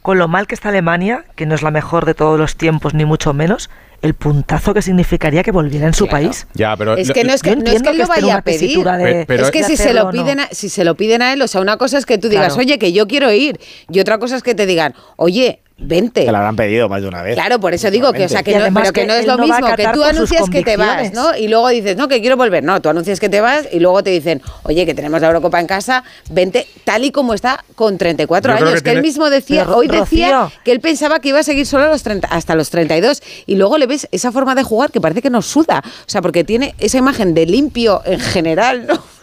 con 0.01 0.17
lo 0.17 0.27
mal 0.27 0.47
que 0.47 0.55
está 0.55 0.69
Alemania, 0.69 1.25
que 1.35 1.45
no 1.45 1.53
es 1.53 1.61
la 1.61 1.69
mejor 1.69 2.05
de 2.05 2.15
todos 2.15 2.39
los 2.39 2.55
tiempos, 2.55 2.93
ni 2.95 3.05
mucho 3.05 3.31
menos, 3.33 3.69
el 4.01 4.13
puntazo 4.13 4.73
que 4.73 4.81
significaría 4.81 5.43
que 5.43 5.51
volviera 5.51 5.87
en 5.87 5.93
su 5.93 6.05
Claro. 6.07 6.25
país. 6.25 6.47
Ya, 6.53 6.75
pero 6.77 6.95
Es 6.95 7.07
lo- 7.07 7.13
que 7.13 7.23
no 7.23 7.33
es 7.33 7.41
que, 7.41 7.55
no 7.55 7.63
es 7.63 7.81
que 7.81 7.89
él 7.89 7.95
que 7.95 8.01
lo 8.03 8.07
vaya 8.07 8.35
a 8.37 8.41
pedir. 8.41 8.83
de- 8.83 9.25
pero- 9.27 9.45
es 9.45 9.51
que 9.51 9.63
si 9.63 9.75
se, 9.77 9.93
lo 9.93 10.05
no. 10.05 10.11
piden 10.11 10.39
a, 10.41 10.47
si 10.51 10.69
se 10.69 10.83
lo 10.83 10.95
piden 10.95 11.21
a 11.21 11.33
él, 11.33 11.41
o 11.41 11.47
sea, 11.47 11.61
una 11.61 11.77
cosa 11.77 11.97
es 11.97 12.05
que 12.05 12.17
tú 12.17 12.29
digas, 12.29 12.53
Claro. 12.53 12.61
oye, 12.61 12.77
que 12.79 12.93
yo 12.93 13.07
quiero 13.07 13.31
ir, 13.31 13.59
y 13.89 13.99
otra 13.99 14.17
cosa 14.19 14.35
es 14.35 14.43
que 14.43 14.53
te 14.55 14.65
digan, 14.65 14.93
oye, 15.15 15.61
vente. 15.78 16.25
Te 16.25 16.32
lo 16.32 16.38
habrán 16.38 16.55
pedido 16.55 16.89
más 16.89 17.01
de 17.01 17.07
una 17.07 17.21
vez. 17.21 17.36
Claro, 17.36 17.59
por 17.59 17.73
eso 17.73 17.91
digo 17.91 18.11
que, 18.13 18.25
o 18.25 18.30
sea, 18.30 18.43
que 18.43 18.57
no, 18.57 18.65
pero 18.73 18.91
que, 18.91 19.01
que 19.01 19.07
no 19.07 19.13
es 19.13 19.25
lo 19.25 19.38
mismo 19.38 19.75
que 19.75 19.88
tú 19.93 20.03
anuncias 20.03 20.49
que 20.49 20.63
te 20.63 20.78
vas. 20.78 21.13
¿no? 21.13 21.36
Y 21.36 21.47
luego 21.47 21.69
dices, 21.69 21.95
no, 21.97 22.07
que 22.07 22.19
quiero 22.21 22.38
volver. 22.38 22.63
No, 22.63 22.82
tú 22.82 22.89
anuncias 22.89 23.19
que 23.19 23.30
te 23.30 23.41
vas 23.41 23.67
y 23.71 23.80
luego 23.80 24.03
te 24.03 24.09
dicen, 24.09 24.41
oye, 24.63 24.86
que 24.86 24.93
tenemos 24.93 25.21
la 25.21 25.28
Eurocopa 25.28 25.59
en 25.59 25.67
casa, 25.67 26.03
vente 26.30 26.67
tal 26.84 27.03
y 27.05 27.11
como 27.11 27.34
está 27.34 27.63
con 27.75 27.97
34 27.97 28.57
Yo 28.57 28.65
años. 28.65 28.82
que 28.82 28.89
Que, 28.89 28.91
él 28.97 29.01
mismo 29.01 29.30
decía, 29.30 29.65
Pero, 29.65 29.78
hoy 29.78 29.88
decía 29.88 30.41
Rocío. 30.41 30.59
que 30.63 30.71
él 30.71 30.80
pensaba 30.80 31.19
que 31.19 31.30
iba 31.30 31.39
a 31.39 31.43
seguir 31.43 31.65
solo 31.65 31.86
a 31.86 31.89
los 31.89 32.03
30 32.03 32.28
hasta 32.28 32.55
los 32.55 32.69
32. 32.69 33.21
Y 33.45 33.55
luego 33.55 33.78
le 33.78 33.86
ves 33.88 34.07
esa 34.11 34.32
forma 34.32 34.55
de 34.55 34.63
jugar 34.63 34.91
que 34.91 35.01
parece 35.01 35.21
que 35.21 35.30
nos 35.30 35.45
suda. 35.45 35.84
O 35.86 36.09
sea, 36.09 36.21
porque 36.21 36.43
tiene 36.43 36.73
esa 36.80 36.97
imagen 36.97 37.34
de 37.34 37.45
limpio 37.45 38.01
en 38.05 38.19
general, 38.19 38.88
¿no? 38.88 39.16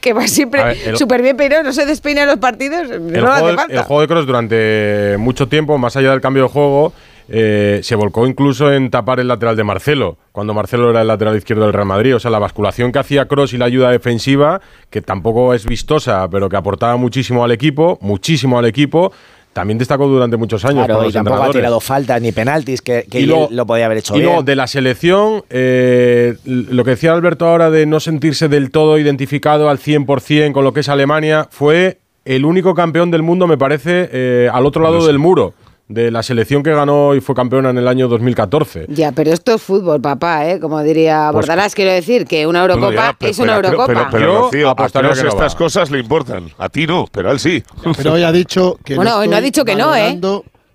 Que 0.00 0.12
va 0.12 0.26
siempre 0.28 0.96
súper 0.96 1.22
bien 1.22 1.36
peinado, 1.36 1.62
no 1.62 1.72
se 1.72 1.86
despeina 1.86 2.22
en 2.22 2.28
los 2.28 2.38
partidos, 2.38 2.90
el, 2.90 3.06
no 3.12 3.20
juego, 3.20 3.28
hace 3.32 3.46
de- 3.46 3.54
falta. 3.56 3.74
el 3.74 3.82
juego 3.82 4.00
de 4.02 4.08
Cross 4.08 4.26
durante 4.26 5.16
mucho 5.18 5.48
tiempo, 5.48 5.78
más 5.78 5.96
allá 5.96 6.10
del 6.10 6.20
cambio 6.20 6.44
de 6.44 6.48
juego, 6.48 6.92
eh, 7.28 7.80
se 7.82 7.94
volcó 7.94 8.26
incluso 8.26 8.72
en 8.72 8.90
tapar 8.90 9.20
el 9.20 9.28
lateral 9.28 9.56
de 9.56 9.64
Marcelo, 9.64 10.18
cuando 10.32 10.52
Marcelo 10.54 10.90
era 10.90 11.02
el 11.02 11.06
lateral 11.08 11.36
izquierdo 11.36 11.64
del 11.64 11.72
Real 11.72 11.86
Madrid. 11.86 12.16
O 12.16 12.20
sea, 12.20 12.30
la 12.30 12.38
basculación 12.40 12.92
que 12.92 12.98
hacía 12.98 13.26
Cross 13.26 13.54
y 13.54 13.58
la 13.58 13.64
ayuda 13.66 13.90
defensiva, 13.90 14.60
que 14.90 15.00
tampoco 15.00 15.54
es 15.54 15.64
vistosa, 15.64 16.28
pero 16.28 16.48
que 16.48 16.56
aportaba 16.56 16.96
muchísimo 16.96 17.44
al 17.44 17.52
equipo, 17.52 17.96
muchísimo 18.02 18.58
al 18.58 18.66
equipo, 18.66 19.12
también 19.52 19.78
destacó 19.78 20.06
durante 20.06 20.36
muchos 20.36 20.64
años. 20.64 20.86
Claro, 20.86 21.08
y 21.08 21.12
tampoco 21.12 21.42
ha 21.42 21.50
tirado 21.50 21.80
faltas 21.80 22.20
ni 22.20 22.32
penaltis, 22.32 22.80
que, 22.80 23.06
lo 23.26 23.66
podía 23.66 23.86
haber 23.86 23.98
hecho 23.98 24.14
Y 24.14 24.18
bien. 24.18 24.26
luego 24.26 24.42
de 24.42 24.56
la 24.56 24.66
selección, 24.66 25.44
eh, 25.50 26.36
lo 26.44 26.84
que 26.84 26.90
decía 26.90 27.12
Alberto 27.12 27.46
ahora 27.46 27.70
de 27.70 27.86
no 27.86 28.00
sentirse 28.00 28.48
del 28.48 28.70
todo 28.70 28.98
identificado 28.98 29.68
al 29.68 29.78
100% 29.78 30.52
con 30.52 30.64
lo 30.64 30.72
que 30.72 30.80
es 30.80 30.88
Alemania, 30.88 31.48
fue 31.50 31.98
el 32.24 32.44
único 32.44 32.74
campeón 32.74 33.10
del 33.10 33.22
mundo, 33.22 33.46
me 33.46 33.58
parece, 33.58 34.08
eh, 34.12 34.50
al 34.52 34.64
otro 34.64 34.82
lado 34.82 35.06
del 35.06 35.18
muro, 35.18 35.54
de 35.92 36.10
la 36.10 36.22
selección 36.22 36.62
que 36.62 36.72
ganó 36.72 37.14
y 37.14 37.20
fue 37.20 37.34
campeona 37.34 37.70
en 37.70 37.78
el 37.78 37.88
año 37.88 38.08
2014. 38.08 38.86
Ya, 38.88 39.12
pero 39.12 39.32
esto 39.32 39.54
es 39.54 39.62
fútbol, 39.62 40.00
papá, 40.00 40.48
¿eh? 40.48 40.60
Como 40.60 40.82
diría 40.82 41.28
Pues- 41.32 41.46
Bordalás, 41.46 41.74
quiero 41.74 41.92
decir 41.92 42.26
que 42.26 42.46
una 42.46 42.60
Eurocopa 42.62 42.86
Bueno, 42.86 43.00
ya, 43.02 43.16
pero- 43.18 43.30
es 43.30 43.38
una 43.38 43.56
pero- 43.56 43.68
Eurocopa. 43.68 43.86
Pero, 43.92 44.10
pero, 44.10 44.50
Yo 44.52 44.70
a 44.70 44.74
que 44.76 45.02
no 45.02 45.10
estas 45.12 45.54
va. 45.54 45.58
cosas 45.58 45.90
le 45.90 45.98
importan. 46.00 46.48
A 46.58 46.68
ti 46.68 46.86
no, 46.86 47.06
pero 47.10 47.28
a 47.30 47.32
él 47.32 47.40
sí. 47.40 47.62
Pero 47.96 48.12
hoy 48.14 48.22
ha 48.22 48.32
dicho 48.32 48.78
que 48.84 48.96
Bueno, 48.96 49.16
hoy 49.18 49.28
no 49.28 49.36
ha 49.36 49.40
dicho 49.40 49.64
que 49.64 49.74
no, 49.76 49.94
¿eh? 49.94 50.18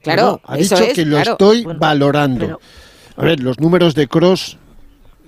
Claro, 0.04 0.24
No, 0.24 0.54
ha 0.54 0.58
eso 0.58 0.76
dicho 0.76 0.88
es, 0.90 0.94
que 0.94 1.06
lo 1.06 1.16
claro. 1.18 1.32
estoy 1.34 1.64
Bueno, 1.64 1.80
valorando. 1.80 2.46
pero- 2.46 2.60
A 3.18 3.22
ver, 3.24 3.40
los 3.42 3.60
números 3.60 3.94
de 3.96 4.08
Cross 4.08 4.58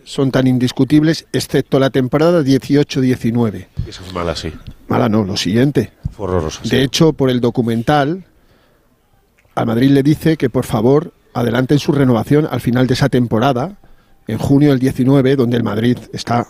son 0.06 0.32
tan 0.32 0.48
indiscutibles, 0.48 1.26
excepto 1.34 1.80
la 1.80 1.90
temporada 1.90 2.42
18-19. 2.44 3.68
Eso 3.88 4.04
es 4.06 4.14
mal 4.14 4.30
así. 4.30 4.54
Mala 4.88 5.10
no, 5.10 5.24
lo 5.24 5.36
siguiente. 5.38 5.92
Fue 6.12 6.26
horroroso. 6.28 6.62
sí. 6.64 6.70
De 6.70 6.84
hecho, 6.84 7.14
por 7.14 7.30
el 7.30 7.42
documental, 7.42 8.26
al 9.60 9.66
Madrid 9.66 9.92
le 9.92 10.04
dice 10.04 10.38
que 10.38 10.50
por 10.50 10.66
favor 10.66 11.12
adelanten 11.34 11.80
su 11.80 11.92
renovación 11.92 12.48
al 12.50 12.62
final 12.62 12.88
de 12.88 12.94
esa 12.94 13.10
temporada, 13.10 13.76
en 14.26 14.38
junio 14.38 14.70
del 14.70 14.80
19, 14.80 15.36
donde 15.36 15.58
el 15.58 15.64
Madrid 15.64 15.98
está, 16.14 16.48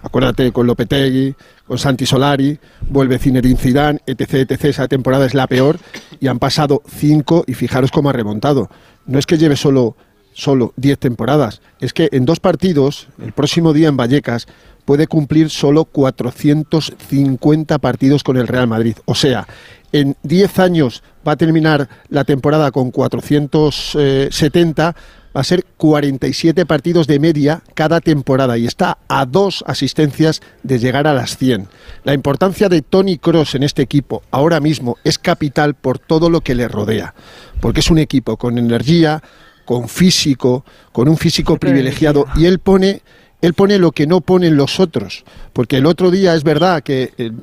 acuérdate, 0.00 0.52
con 0.52 0.68
Lopetegui, 0.68 1.34
con 1.66 1.78
Santi 1.78 2.06
Solari, 2.06 2.60
vuelve 2.88 3.18
Zinedine 3.18 3.58
Zidane, 3.58 3.98
etc, 4.06 4.48
etc. 4.48 4.64
Esa 4.66 4.86
temporada 4.86 5.26
es 5.26 5.34
la 5.34 5.48
peor 5.48 5.80
y 6.20 6.28
han 6.28 6.38
pasado 6.38 6.82
cinco 6.86 7.42
y 7.48 7.54
fijaros 7.54 7.90
cómo 7.90 8.10
ha 8.10 8.12
remontado. 8.12 8.70
No 9.06 9.18
es 9.18 9.26
que 9.26 9.38
lleve 9.38 9.56
solo 9.56 9.96
solo 10.32 10.72
10 10.76 10.98
temporadas, 10.98 11.60
es 11.80 11.92
que 11.92 12.08
en 12.12 12.24
dos 12.24 12.40
partidos, 12.40 13.08
el 13.22 13.32
próximo 13.32 13.72
día 13.72 13.88
en 13.88 13.98
Vallecas, 13.98 14.46
puede 14.84 15.06
cumplir 15.06 15.50
solo 15.50 15.84
450 15.84 17.78
partidos 17.78 18.22
con 18.22 18.36
el 18.36 18.48
Real 18.48 18.66
Madrid. 18.66 18.96
O 19.04 19.14
sea, 19.14 19.46
en 19.92 20.16
10 20.22 20.58
años 20.58 21.02
va 21.26 21.32
a 21.32 21.36
terminar 21.36 21.88
la 22.08 22.24
temporada 22.24 22.70
con 22.70 22.90
470, 22.90 24.96
va 25.34 25.40
a 25.40 25.44
ser 25.44 25.64
47 25.76 26.66
partidos 26.66 27.06
de 27.06 27.18
media 27.18 27.62
cada 27.74 28.00
temporada 28.00 28.58
y 28.58 28.66
está 28.66 28.98
a 29.08 29.26
dos 29.26 29.64
asistencias 29.66 30.40
de 30.62 30.78
llegar 30.78 31.06
a 31.06 31.14
las 31.14 31.36
100. 31.36 31.68
La 32.04 32.14
importancia 32.14 32.68
de 32.68 32.82
Tony 32.82 33.18
Cross 33.18 33.54
en 33.54 33.62
este 33.62 33.82
equipo 33.82 34.22
ahora 34.30 34.60
mismo 34.60 34.96
es 35.04 35.18
capital 35.18 35.74
por 35.74 35.98
todo 35.98 36.30
lo 36.30 36.40
que 36.40 36.54
le 36.54 36.68
rodea, 36.68 37.14
porque 37.60 37.80
es 37.80 37.90
un 37.90 37.98
equipo 37.98 38.36
con 38.36 38.58
energía, 38.58 39.22
con 39.64 39.88
físico, 39.88 40.64
con 40.92 41.08
un 41.08 41.16
físico 41.16 41.56
privilegiado 41.56 42.26
y 42.36 42.46
él 42.46 42.58
pone 42.58 43.02
él 43.42 43.52
pone 43.54 43.78
lo 43.78 43.92
que 43.92 44.06
no 44.06 44.22
ponen 44.22 44.56
los 44.56 44.80
otros, 44.80 45.24
porque 45.52 45.76
el 45.76 45.84
otro 45.86 46.10
día 46.10 46.34
es 46.34 46.42
verdad 46.44 46.82
que 46.82 47.12
el, 47.18 47.34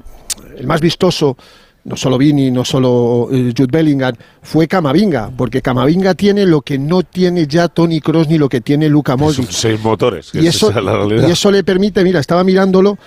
el 0.57 0.65
más 0.65 0.81
vistoso 0.81 1.37
no 1.85 1.95
solo 1.95 2.17
Vini, 2.17 2.51
no 2.51 2.65
solo 2.65 3.29
eh, 3.31 3.53
Jude 3.57 3.69
Bellingham, 3.71 4.13
fue 4.41 4.67
Camavinga, 4.67 5.31
porque 5.35 5.61
Camavinga 5.61 6.13
tiene 6.13 6.45
lo 6.45 6.61
que 6.61 6.77
no 6.77 7.03
tiene 7.03 7.47
ya 7.47 7.67
Tony 7.67 8.01
Cross 8.01 8.27
ni 8.27 8.37
lo 8.37 8.49
que 8.49 8.61
tiene 8.61 8.89
Luca 8.89 9.13
Son 9.13 9.21
Modric. 9.21 9.49
seis 9.49 9.79
motores. 9.81 10.31
que 10.31 10.41
Y 10.41 10.47
eso, 10.47 10.69
es 10.69 10.75
la 10.75 10.93
realidad. 10.97 11.27
y 11.27 11.31
eso 11.31 11.49
le 11.51 11.63
permite, 11.63 12.03
mira, 12.03 12.19
estaba 12.19 12.43
mirándolo, 12.43 12.97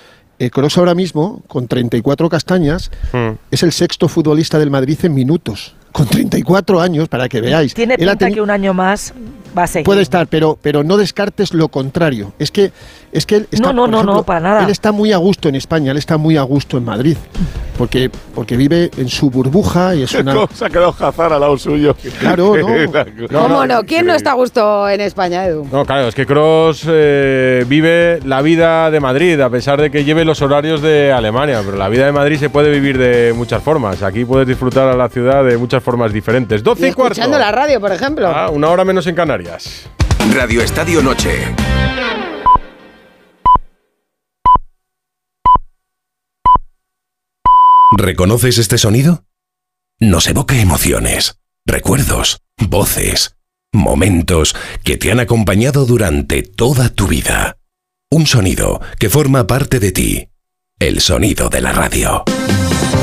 Cross 0.51 0.79
ahora 0.79 0.95
mismo, 0.97 1.43
con 1.47 1.69
34 1.69 2.29
castañas, 2.29 2.91
Hmm. 3.13 3.37
es 3.51 3.63
el 3.63 3.71
sexto 3.73 4.09
futbolista 4.09 4.59
del 4.59 4.71
Madrid 4.71 4.99
en 5.03 5.15
minutos. 5.15 5.77
Con 5.93 6.07
34 6.09 6.81
años, 6.81 7.09
para 7.09 7.29
que 7.29 7.41
veáis. 7.41 7.75
Tiene 7.75 7.97
pinta 7.97 8.29
que 8.31 8.41
un 8.41 8.51
año 8.51 8.75
más 8.75 9.13
va 9.57 9.65
a 9.65 9.67
seguir. 9.67 9.85
Puede 9.85 10.03
estar, 10.03 10.27
pero, 10.27 10.59
pero 10.61 10.83
no 10.85 10.97
descartes 10.97 11.55
lo 11.55 11.69
contrario. 11.69 12.33
Es 12.39 12.51
que, 12.51 12.73
es 13.13 13.27
que 13.27 13.37
él 13.37 13.49
está, 13.51 13.73
No, 13.73 13.87
no, 13.87 14.03
no, 14.03 14.15
no, 14.15 14.23
para 14.23 14.41
nada. 14.41 14.65
Él 14.65 14.71
está 14.71 14.93
muy 14.93 15.13
a 15.13 15.17
gusto 15.19 15.49
en 15.49 15.55
España, 15.55 15.93
él 15.93 15.99
está 15.99 16.17
muy 16.17 16.37
a 16.37 16.43
gusto 16.43 16.79
en 16.79 16.85
Madrid. 16.85 17.17
Porque, 17.79 18.11
porque 18.35 18.57
vive 18.57 18.91
en 18.97 19.09
su 19.09 19.31
burbuja 19.31 19.95
y 19.95 20.03
es 20.03 20.15
una. 20.15 20.47
Se 20.55 20.67
ha 20.67 20.71
quedado 20.71 20.95
Hazard 20.99 21.33
al 21.33 21.41
lado 21.41 21.57
suyo. 21.59 21.97
Claro, 22.21 22.55
no. 23.31 23.41
¿Cómo 23.41 23.67
no? 23.67 23.83
¿Quién 23.85 24.07
no 24.07 24.15
está 24.15 24.33
a 24.33 24.35
gusto 24.35 24.89
en 24.89 25.01
España, 25.01 25.45
Edu? 25.47 25.67
No, 25.73 25.85
claro, 25.85 26.09
es 26.09 26.15
que 26.15 26.27
Cross 26.27 26.85
vive 27.67 28.21
la 28.25 28.43
vida 28.43 28.91
de 28.91 29.01
Madrid, 29.01 29.41
a 29.41 29.51
pesar 29.51 29.81
de 29.81 29.91
que 29.91 30.05
lleve 30.05 30.25
los 30.25 30.43
horarios 30.43 30.83
de 30.83 31.13
Alemania. 31.13 31.61
Pero 31.65 31.77
la 31.77 31.89
vida 31.89 32.07
de 32.07 32.13
Madrid 32.13 32.39
se 32.39 32.51
puede 32.51 32.71
vivir 32.71 32.99
de 32.99 33.33
muchas 33.35 33.63
formas. 33.63 34.03
Aquí 34.03 34.25
puedes 34.25 34.47
disfrutar 34.47 34.89
a 34.89 34.97
la 34.97 35.09
ciudad 35.09 35.45
de 35.45 35.57
muchas 35.59 35.83
formas 35.83 36.13
diferentes. 36.13 36.63
12 36.63 36.87
y, 36.87 36.91
Y 36.91 36.93
cuarto. 36.93 37.13
escuchando 37.13 37.39
la 37.39 37.53
radio, 37.53 37.81
por 37.81 37.93
ejemplo. 37.93 38.29
Ah, 38.29 38.51
una 38.51 38.69
hora 38.69 38.85
menos 38.85 39.07
en 39.07 39.15
Canarias. 39.15 39.42
Radio 40.33 40.63
Estadio 40.63 41.03
Noche. 41.03 41.55
¿Reconoces 47.97 48.59
este 48.59 48.79
sonido? 48.79 49.25
Nos 49.99 50.29
evoca 50.29 50.57
emociones, 50.61 51.41
recuerdos, 51.67 52.43
voces, 52.59 53.37
momentos 53.73 54.55
que 54.85 54.97
te 54.97 55.11
han 55.11 55.19
acompañado 55.19 55.87
durante 55.87 56.43
toda 56.43 56.89
tu 56.89 57.09
vida. 57.09 57.59
Un 58.11 58.27
sonido 58.27 58.81
que 59.01 59.11
forma 59.11 59.47
parte 59.49 59.81
de 59.81 59.91
ti. 59.91 60.29
El 60.79 61.01
sonido 61.01 61.49
de 61.49 61.61
la 61.61 61.73
radio. 61.73 62.25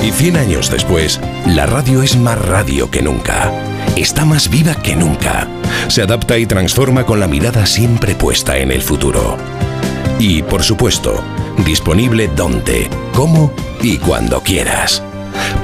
Y 0.01 0.11
100 0.11 0.37
años 0.37 0.71
después, 0.71 1.19
la 1.45 1.65
radio 1.65 2.01
es 2.01 2.15
más 2.15 2.39
radio 2.39 2.89
que 2.89 3.01
nunca. 3.01 3.51
Está 3.97 4.23
más 4.23 4.49
viva 4.49 4.73
que 4.75 4.95
nunca. 4.95 5.47
Se 5.89 6.01
adapta 6.01 6.37
y 6.37 6.45
transforma 6.45 7.05
con 7.05 7.19
la 7.19 7.27
mirada 7.27 7.65
siempre 7.65 8.15
puesta 8.15 8.57
en 8.57 8.71
el 8.71 8.81
futuro. 8.81 9.35
Y, 10.17 10.41
por 10.43 10.63
supuesto, 10.63 11.21
disponible 11.65 12.29
donde, 12.33 12.89
cómo 13.13 13.51
y 13.81 13.97
cuando 13.97 14.41
quieras. 14.41 15.03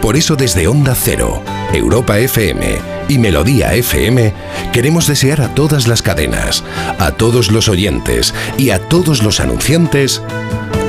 Por 0.02 0.18
eso 0.18 0.36
desde 0.36 0.68
Onda 0.68 0.96
Cero, 0.96 1.42
Europa 1.74 2.20
FM 2.20 2.78
y 3.08 3.18
Melodía 3.18 3.74
FM 3.74 4.34
queremos 4.74 5.08
desear 5.08 5.42
a 5.42 5.56
todas 5.56 5.88
las 5.88 6.02
cadenas, 6.02 6.64
a 7.00 7.12
todos 7.12 7.52
los 7.52 7.70
oyentes 7.70 8.34
y 8.58 8.72
a 8.72 8.80
todos 8.80 9.24
los 9.24 9.40
anunciantes 9.40 10.22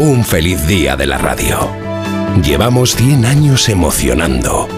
un 0.01 0.25
feliz 0.25 0.67
día 0.67 0.97
de 0.97 1.07
la 1.07 1.19
radio. 1.19 1.86
Llevamos 2.43 2.95
100 2.97 3.27
años 3.27 3.69
emocionando 3.69 4.69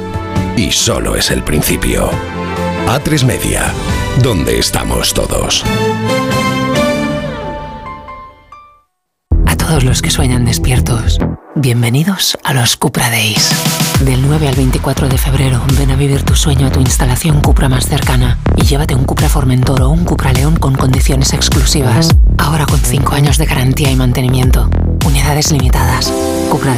y 0.57 0.71
solo 0.73 1.17
es 1.17 1.31
el 1.31 1.43
principio. 1.43 2.11
A3 2.87 3.25
Media, 3.25 3.73
donde 4.23 4.59
estamos 4.59 5.13
todos. 5.15 5.65
A 9.47 9.57
todos 9.57 9.85
los 9.85 10.03
que 10.03 10.11
sueñan 10.11 10.45
despiertos, 10.45 11.19
bienvenidos 11.55 12.39
a 12.45 12.55
los 12.55 12.77
Cupra 12.77 13.11
Days. 13.11 13.51
Del 14.05 14.23
9 14.27 14.49
al 14.49 14.55
24 14.55 15.09
de 15.09 15.19
febrero, 15.19 15.61
ven 15.77 15.91
a 15.91 15.97
vivir 15.97 16.23
tu 16.23 16.35
sueño 16.35 16.69
a 16.69 16.71
tu 16.71 16.81
instalación 16.81 17.41
Cupra 17.41 17.69
más 17.69 17.87
cercana 17.87 18.39
y 18.57 18.63
llévate 18.63 18.95
un 18.95 19.05
Cupra 19.05 19.29
Formentor 19.29 19.83
o 19.83 19.91
un 19.91 20.05
Cupra 20.05 20.33
León 20.33 20.57
con 20.57 20.75
condiciones 20.77 21.33
exclusivas. 21.33 22.17
Ahora 22.39 22.65
con 22.67 22.79
5 22.79 23.15
años 23.15 23.37
de 23.37 23.47
garantía 23.47 23.91
y 23.91 23.97
mantenimiento. 23.97 24.71
Unidades 25.07 25.53
limitadas. 25.53 26.13
Cupra. 26.51 26.75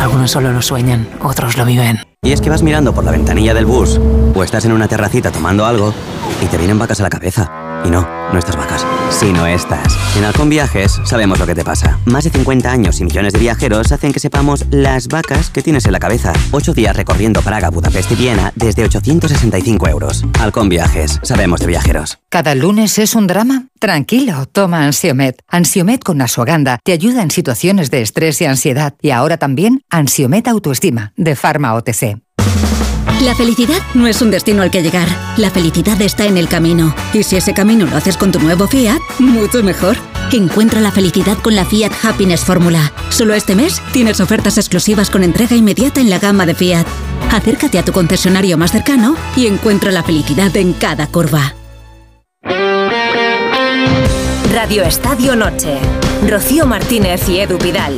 Algunos 0.00 0.30
solo 0.30 0.52
lo 0.52 0.62
sueñan, 0.62 1.08
otros 1.20 1.56
lo 1.56 1.64
viven. 1.64 1.98
Y 2.22 2.32
es 2.32 2.40
que 2.40 2.50
vas 2.50 2.62
mirando 2.62 2.94
por 2.94 3.04
la 3.04 3.10
ventanilla 3.10 3.54
del 3.54 3.66
bus 3.66 4.00
o 4.34 4.42
estás 4.42 4.64
en 4.64 4.72
una 4.72 4.88
terracita 4.88 5.30
tomando 5.30 5.66
algo 5.66 5.92
y 6.42 6.46
te 6.46 6.56
vienen 6.56 6.78
vacas 6.78 7.00
a 7.00 7.04
la 7.04 7.10
cabeza. 7.10 7.67
Y 7.84 7.90
no, 7.90 8.06
estas 8.36 8.56
vacas, 8.56 8.86
sino 9.10 9.46
estas. 9.46 9.96
En 10.16 10.24
Halcón 10.24 10.48
Viajes 10.48 11.00
sabemos 11.04 11.38
lo 11.38 11.46
que 11.46 11.54
te 11.54 11.64
pasa. 11.64 11.98
Más 12.04 12.24
de 12.24 12.30
50 12.30 12.70
años 12.70 13.00
y 13.00 13.04
millones 13.04 13.32
de 13.32 13.38
viajeros 13.38 13.92
hacen 13.92 14.12
que 14.12 14.20
sepamos 14.20 14.66
las 14.70 15.08
vacas 15.08 15.50
que 15.50 15.62
tienes 15.62 15.86
en 15.86 15.92
la 15.92 15.98
cabeza. 15.98 16.32
8 16.50 16.74
días 16.74 16.96
recorriendo 16.96 17.40
Praga, 17.40 17.70
Budapest 17.70 18.12
y 18.12 18.14
Viena 18.16 18.52
desde 18.56 18.84
865 18.84 19.88
euros. 19.88 20.24
Halcón 20.38 20.68
Viajes, 20.68 21.20
sabemos 21.22 21.60
de 21.60 21.66
viajeros. 21.66 22.18
¿Cada 22.28 22.54
lunes 22.54 22.98
es 22.98 23.14
un 23.14 23.26
drama? 23.26 23.66
Tranquilo, 23.78 24.46
toma 24.46 24.84
Ansiomet. 24.84 25.42
Ansiomet 25.48 26.02
con 26.02 26.20
Asuaganda 26.20 26.78
te 26.82 26.92
ayuda 26.92 27.22
en 27.22 27.30
situaciones 27.30 27.90
de 27.90 28.02
estrés 28.02 28.40
y 28.40 28.46
ansiedad. 28.46 28.94
Y 29.00 29.10
ahora 29.10 29.36
también 29.36 29.82
Ansiomet 29.90 30.48
Autoestima, 30.48 31.12
de 31.16 31.36
Pharma 31.36 31.74
OTC. 31.74 32.18
La 33.20 33.34
felicidad 33.34 33.82
no 33.94 34.06
es 34.06 34.22
un 34.22 34.30
destino 34.30 34.62
al 34.62 34.70
que 34.70 34.80
llegar. 34.80 35.08
La 35.36 35.50
felicidad 35.50 36.00
está 36.00 36.26
en 36.26 36.36
el 36.36 36.48
camino. 36.48 36.94
Y 37.12 37.24
si 37.24 37.36
ese 37.36 37.52
camino 37.52 37.84
lo 37.84 37.96
haces 37.96 38.16
con 38.16 38.30
tu 38.30 38.38
nuevo 38.38 38.68
Fiat, 38.68 39.00
mucho 39.18 39.62
mejor. 39.64 39.96
Encuentra 40.32 40.80
la 40.80 40.92
felicidad 40.92 41.36
con 41.38 41.56
la 41.56 41.64
Fiat 41.64 41.92
Happiness 42.04 42.44
Fórmula. 42.44 42.92
Solo 43.08 43.34
este 43.34 43.56
mes 43.56 43.82
tienes 43.92 44.20
ofertas 44.20 44.56
exclusivas 44.56 45.10
con 45.10 45.24
entrega 45.24 45.56
inmediata 45.56 46.00
en 46.00 46.10
la 46.10 46.20
gama 46.20 46.46
de 46.46 46.54
Fiat. 46.54 46.86
Acércate 47.32 47.80
a 47.80 47.84
tu 47.84 47.92
concesionario 47.92 48.56
más 48.56 48.70
cercano 48.70 49.16
y 49.34 49.48
encuentra 49.48 49.90
la 49.90 50.04
felicidad 50.04 50.56
en 50.56 50.72
cada 50.72 51.08
curva. 51.08 51.54
Radio 54.52 54.84
Estadio 54.84 55.34
Noche. 55.34 55.78
Rocío 56.28 56.66
Martínez 56.66 57.28
y 57.28 57.40
Edu 57.40 57.58
Vidal. 57.58 57.96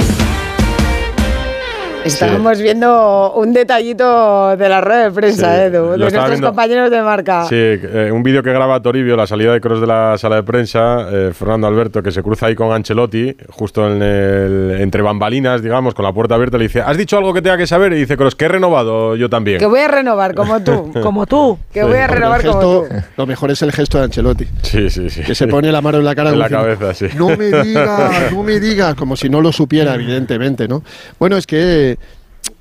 Estábamos 2.05 2.61
viendo 2.63 3.33
un 3.35 3.53
detallito 3.53 4.57
de 4.57 4.69
la 4.71 4.81
rueda 4.81 5.05
de 5.05 5.11
prensa, 5.11 5.55
Sí, 5.55 5.63
Edu, 5.65 5.85
lo 5.85 5.91
de 5.93 5.99
nuestros 5.99 6.29
viendo. 6.31 6.47
compañeros 6.49 6.91
de 6.91 7.03
marca. 7.03 7.45
Sí, 7.45 7.55
eh, 7.57 8.11
un 8.13 8.23
vídeo 8.23 8.43
que 8.43 8.51
graba 8.53 8.81
Toribio, 8.81 9.17
la 9.17 9.27
salida 9.27 9.53
de 9.53 9.61
Cross 9.61 9.83
de 9.83 9.87
la 9.87 10.17
sala 10.17 10.37
de 10.37 10.43
prensa, 10.43 11.07
eh, 11.13 11.33
Fernando 11.35 11.67
Alberto, 11.67 12.03
que 12.03 12.11
se 12.11 12.23
cruza 12.23 12.47
ahí 12.47 12.55
con 12.55 12.73
Ancelotti, 12.73 13.37
justo 13.51 13.87
en 13.87 14.03
el, 14.03 14.77
entre 14.81 15.03
bambalinas, 15.03 15.63
digamos, 15.63 15.95
con 15.95 16.05
la 16.07 16.13
puerta 16.13 16.37
abierta, 16.37 16.57
le 16.57 16.65
dice, 16.65 16.81
¿has 16.81 16.97
dicho 16.97 17.19
algo 17.19 17.35
que 17.35 17.43
tenga 17.43 17.59
que 17.59 17.67
saber? 17.67 17.93
Y 17.93 17.97
dice 17.97 18.17
Cross, 18.17 18.35
que 18.35 18.47
he 18.47 18.49
renovado 18.49 19.15
yo 19.17 19.29
también. 19.29 19.59
Que 19.59 19.67
voy 19.67 19.81
a 19.81 19.89
renovar 19.89 20.35
como 20.35 20.61
tú. 20.61 20.93
como 21.03 21.27
tú. 21.27 21.59
Que 21.73 21.85
voy 21.85 21.99
a 21.99 22.07
renovar 22.07 22.43
como 22.45 22.61
tú. 22.61 22.85
Lo 23.19 23.27
mejor 23.27 23.51
es 23.51 23.61
el 23.61 23.73
gesto 23.73 23.99
de 23.99 24.05
Ancelotti. 24.05 24.47
Sí, 24.63 24.89
sí, 24.89 25.11
sí. 25.11 25.23
Que 25.23 25.35
se 25.35 25.47
pone 25.49 25.71
la 25.71 25.83
mano 25.83 25.99
en 25.99 26.05
la 26.07 26.15
cara. 26.15 26.31
En 26.31 26.39
la 26.39 26.49
diciendo, 26.49 26.77
cabeza, 26.79 26.95
sí. 26.95 27.07
No 27.17 27.29
me 27.37 27.47
digas, 27.63 28.33
no 28.33 28.43
me 28.43 28.59
digas, 28.59 28.95
como 28.95 29.17
si 29.17 29.29
no 29.29 29.43
lo 29.43 29.53
supiera, 29.53 29.95
evidentemente, 29.95 30.67
¿no? 30.67 30.83
Bueno, 31.19 31.37
es 31.37 31.47
que 31.47 31.90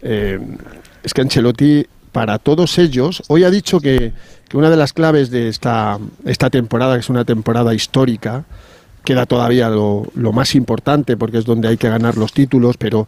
eh, 0.01 0.39
es 1.03 1.13
que 1.13 1.21
Ancelotti, 1.21 1.85
para 2.11 2.39
todos 2.39 2.77
ellos, 2.77 3.23
hoy 3.27 3.43
ha 3.43 3.49
dicho 3.49 3.79
que, 3.79 4.13
que 4.47 4.57
una 4.57 4.69
de 4.69 4.77
las 4.77 4.93
claves 4.93 5.29
de 5.29 5.47
esta, 5.47 5.99
esta 6.25 6.49
temporada, 6.49 6.95
que 6.95 7.01
es 7.01 7.09
una 7.09 7.25
temporada 7.25 7.73
histórica, 7.73 8.45
queda 9.03 9.25
todavía 9.25 9.69
lo, 9.69 10.07
lo 10.15 10.33
más 10.33 10.55
importante, 10.55 11.17
porque 11.17 11.37
es 11.37 11.45
donde 11.45 11.67
hay 11.67 11.77
que 11.77 11.89
ganar 11.89 12.17
los 12.17 12.33
títulos, 12.33 12.77
pero 12.77 13.07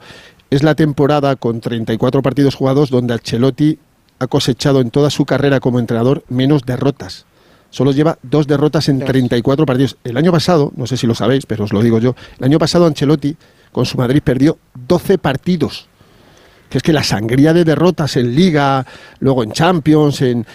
es 0.50 0.64
la 0.64 0.76
temporada 0.76 1.36
con 1.36 1.62
34 1.62 2.22
partidos 2.22 2.56
jugados 2.56 2.90
donde 2.90 3.14
Ancelotti 3.14 3.80
ha 4.20 4.28
cosechado 4.28 4.82
en 4.82 4.92
toda 4.92 5.10
su 5.10 5.26
carrera 5.26 5.60
como 5.60 5.80
entrenador 5.80 6.24
menos 6.30 6.64
derrotas. 6.64 7.26
Solo 7.72 7.92
lleva 7.94 8.20
dos 8.22 8.48
derrotas 8.48 8.90
en 8.90 9.00
34 9.00 9.66
partidos. 9.66 9.98
El 10.04 10.18
año 10.18 10.32
pasado, 10.32 10.74
no 10.76 10.86
sé 10.86 10.98
si 10.98 11.08
lo 11.08 11.16
sabéis, 11.16 11.46
pero 11.46 11.64
os 11.64 11.74
lo 11.74 11.82
digo 11.82 12.00
yo, 12.00 12.16
el 12.38 12.46
año 12.46 12.60
pasado 12.60 12.86
Ancelotti 12.86 13.36
con 13.72 13.86
su 13.86 13.98
Madrid 13.98 14.22
perdió 14.22 14.58
12 14.88 15.18
partidos. 15.18 15.88
Que 16.72 16.78
es 16.78 16.84
que 16.84 16.94
la 16.94 17.04
sangría 17.04 17.54
de 17.54 17.64
derrotas 17.66 18.16
en 18.16 18.34
Liga, 18.34 18.86
luego 19.20 19.44
en 19.44 19.52
Champions, 19.52 20.22
en... 20.22 20.46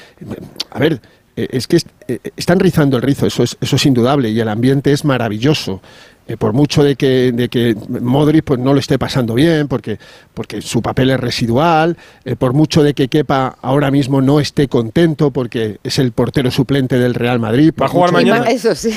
A 0.70 0.78
ver, 0.80 1.00
eh, 1.36 1.46
es 1.52 1.66
que 1.66 1.76
est- 1.76 1.88
eh, 2.08 2.18
están 2.36 2.58
rizando 2.58 2.96
el 2.96 3.02
rizo, 3.02 3.26
eso 3.26 3.42
es, 3.42 3.56
eso 3.60 3.76
es 3.76 3.84
indudable, 3.86 4.30
y 4.30 4.40
el 4.40 4.48
ambiente 4.48 4.90
es 4.92 5.04
maravilloso. 5.04 5.82
Eh, 6.28 6.36
por 6.38 6.54
mucho 6.54 6.82
de 6.82 6.96
que, 6.96 7.30
de 7.32 7.48
que 7.50 7.76
Modric 8.00 8.44
pues, 8.44 8.58
no 8.58 8.72
lo 8.72 8.80
esté 8.80 8.98
pasando 8.98 9.34
bien, 9.34 9.68
porque, 9.68 9.98
porque 10.34 10.60
su 10.62 10.80
papel 10.82 11.10
es 11.10 11.20
residual, 11.20 11.96
eh, 12.24 12.34
por 12.34 12.52
mucho 12.54 12.82
de 12.82 12.94
que 12.94 13.06
Kepa 13.08 13.58
ahora 13.62 13.90
mismo 13.92 14.20
no 14.22 14.40
esté 14.40 14.66
contento, 14.68 15.30
porque 15.30 15.78
es 15.84 15.98
el 16.00 16.10
portero 16.12 16.50
suplente 16.50 16.98
del 16.98 17.12
Real 17.14 17.38
Madrid. 17.38 17.72
¿Va 17.80 17.86
a 17.86 17.88
jugar 17.90 18.10
mañana? 18.12 18.46
Eso 18.50 18.74
sí. 18.74 18.92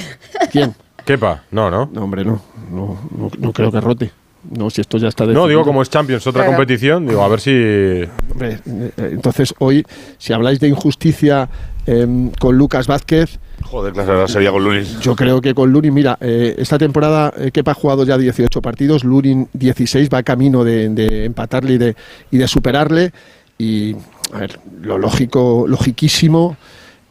¿Quién? 0.51 0.73
Kepa, 1.05 1.43
no, 1.51 1.69
¿no? 1.69 1.89
No, 1.93 2.03
hombre, 2.05 2.23
no. 2.25 2.41
No, 2.71 2.97
no, 3.15 3.29
no 3.37 3.51
creo 3.53 3.71
que 3.71 3.81
rote. 3.81 4.11
No, 4.57 4.69
si 4.69 4.81
esto 4.81 4.97
ya 4.97 5.09
está 5.09 5.23
No, 5.25 5.29
definido. 5.31 5.47
digo 5.49 5.63
como 5.65 5.81
es 5.81 5.89
Champions, 5.89 6.25
otra 6.25 6.43
Claro. 6.43 6.55
competición, 6.57 7.05
digo, 7.07 7.21
a 7.23 7.27
ver 7.27 7.39
si... 7.41 7.51
Hombre, 8.31 8.59
eh, 8.65 8.91
entonces 9.11 9.53
hoy, 9.59 9.85
si 10.17 10.31
habláis 10.33 10.59
de 10.59 10.69
injusticia 10.69 11.49
em, 11.85 12.29
con 12.39 12.57
Lucas 12.57 12.87
Vázquez, 12.87 13.37
Joder, 13.61 13.91
claro, 13.91 14.25
sería 14.29 14.51
con 14.51 14.63
Lunin. 14.63 14.85
yo 15.01 15.15
creo 15.17 15.41
que 15.41 15.53
con 15.53 15.69
Lunin, 15.73 15.93
mira, 15.93 16.17
eh, 16.21 16.55
esta 16.57 16.77
temporada 16.77 17.33
eh, 17.37 17.51
Kepa 17.51 17.71
ha 17.71 17.73
jugado 17.73 18.05
ya 18.05 18.17
18 18.17 18.61
partidos, 18.61 19.03
Lunin 19.03 19.49
16, 19.51 20.09
va 20.09 20.23
camino 20.23 20.63
de, 20.63 20.87
de 20.89 21.25
empatarle 21.25 21.73
y 21.73 21.77
de, 21.77 21.95
y 22.31 22.37
de 22.37 22.47
superarle. 22.47 23.11
Y, 23.57 23.97
a 24.31 24.39
ver, 24.39 24.59
lo 24.81 24.97
lógico, 24.97 25.65
logiquísimo 25.67 26.55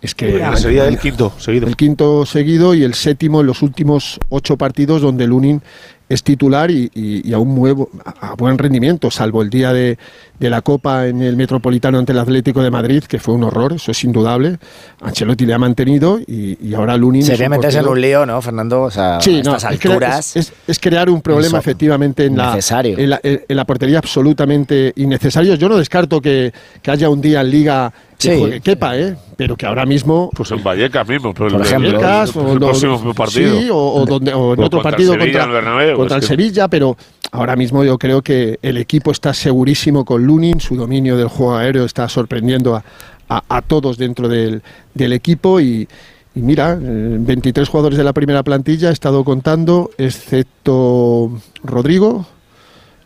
es 0.01 0.15
que... 0.15 0.43
Sería 0.57 0.87
el 0.89 0.99
quinto 0.99 1.33
seguido. 1.39 1.67
El 1.67 1.77
quinto 1.77 2.25
seguido 2.25 2.73
y 2.75 2.83
el 2.85 2.95
séptimo 2.95 3.43
en 3.43 3.47
los 3.49 3.61
últimos 3.61 4.19
ocho 4.31 4.57
partidos 4.57 5.03
donde 5.03 5.27
Lunin 5.27 5.61
es 6.09 6.23
titular 6.23 6.71
y, 6.71 6.91
y, 6.95 7.33
a 7.33 7.39
un 7.39 7.55
nuevo, 7.55 7.91
a, 8.05 8.35
buen 8.35 8.57
rendimiento, 8.57 9.11
salvo 9.11 9.43
el 9.43 9.51
día 9.51 9.73
de, 9.73 9.99
de, 10.39 10.51
la 10.51 10.63
Copa 10.63 11.07
en 11.07 11.23
el 11.23 11.37
Metropolitano 11.37 11.99
ante 11.99 12.13
el 12.13 12.19
Atlético 12.19 12.63
de 12.63 12.71
Madrid, 12.71 13.05
que 13.05 13.19
fue 13.19 13.35
un 13.35 13.45
horror, 13.45 13.75
eso 13.75 13.91
es 13.91 14.05
indudable. 14.05 14.59
Ancelotti 15.03 15.45
le 15.45 15.55
ha 15.55 15.59
mantenido 15.59 16.19
y, 16.19 16.59
y 16.67 16.75
ahora 16.75 16.97
Lunin... 16.97 17.23
Sería 17.23 17.49
meterse 17.49 17.79
en 17.79 17.89
un 17.89 18.01
lío, 18.01 18.25
¿no, 18.25 18.41
Fernando? 18.41 18.83
O 18.83 18.91
sea, 18.91 19.21
sí, 19.21 19.37
a 19.37 19.39
estas 19.41 19.65
alturas... 19.65 20.37
Es, 20.37 20.53
es, 20.67 20.79
crear 20.79 21.11
un 21.11 21.21
problema 21.21 21.59
efectivamente 21.59 22.25
en 22.25 22.37
la, 22.37 22.59
en 22.83 23.11
la, 23.11 23.21
en, 23.23 23.57
la, 23.57 23.65
portería 23.67 23.99
absolutamente 23.99 24.93
innecesario. 24.97 25.57
Yo 25.57 25.69
no 25.69 25.77
descarto 25.77 26.23
que, 26.23 26.53
que 26.81 26.91
haya 26.91 27.11
un 27.11 27.21
día 27.21 27.43
en 27.43 27.51
Liga 27.51 27.93
Sí. 28.19 28.61
Kepa, 28.63 28.99
¿eh? 28.99 29.17
pero 29.37 29.57
que 29.57 29.65
ahora 29.65 29.87
mismo... 29.87 30.31
Pues 30.35 30.51
en 30.51 30.63
Vallecas 30.65 31.07
mismo, 31.09 31.33
pero 31.33 31.51
Por 31.51 31.61
el, 31.61 31.67
ejemplo, 31.67 31.89
el- 31.89 31.95
el- 31.95 32.01
Vallecas, 32.01 32.35
el 32.37 32.43
o 32.43 32.55
no- 32.55 32.67
próximo 32.67 33.15
partido. 33.15 33.61
Sí, 33.61 33.71
o, 33.71 33.77
o 33.77 34.05
donde, 34.07 34.33
o 34.35 34.55
en 34.55 34.61
O 34.61 34.65
otro 34.65 34.79
contra 34.79 34.79
el 34.79 34.83
partido 34.83 35.13
Sevilla, 35.13 35.25
contra, 35.27 35.45
el 35.45 35.51
Bernabéu, 35.65 35.97
contra 35.97 36.17
el 36.17 36.21
que- 36.23 36.27
Sevilla, 36.27 36.67
pero 36.69 36.97
ahora 37.31 37.55
mismo 37.55 37.85
yo 37.85 37.97
creo 37.97 38.21
que 38.23 38.59
el 38.61 38.77
equipo 38.79 39.13
está 39.13 39.33
segurísimo 39.33 40.05
con 40.05 40.25
Lunin, 40.25 40.59
su 40.61 40.75
dominio 40.75 41.17
del 41.17 41.29
juego 41.29 41.57
aéreo 41.57 41.85
está 41.85 42.09
sorprendiendo 42.09 42.75
a, 42.75 42.85
a- 43.29 43.45
a 43.49 43.63
todos 43.63 43.97
dentro 43.99 44.29
del, 44.29 44.63
del 44.95 45.13
equipo 45.13 45.61
y, 45.61 45.87
y 46.35 46.41
mira, 46.41 46.73
eh, 46.73 47.17
23 47.21 47.69
jugadores 47.69 47.99
de 47.99 48.03
la 48.05 48.13
primera 48.13 48.43
plantilla 48.43 48.89
he 48.91 48.93
estado 48.93 49.23
contando, 49.23 49.91
excepto 49.97 51.31
Rodrigo, 51.63 52.27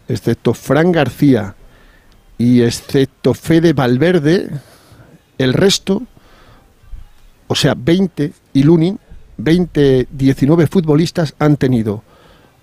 excepto 0.08 0.54
Fran 0.54 0.90
García 0.92 1.54
y 2.38 2.62
excepto 2.62 3.34
Fede 3.34 3.72
Valverde, 3.72 4.48
el 5.42 5.52
resto, 5.54 6.02
o 7.48 7.54
sea, 7.54 7.74
20 7.76 8.32
y 8.54 8.62
Lunin, 8.62 8.98
20, 9.36 10.08
19 10.10 10.66
futbolistas 10.66 11.34
han 11.38 11.56
tenido 11.56 12.02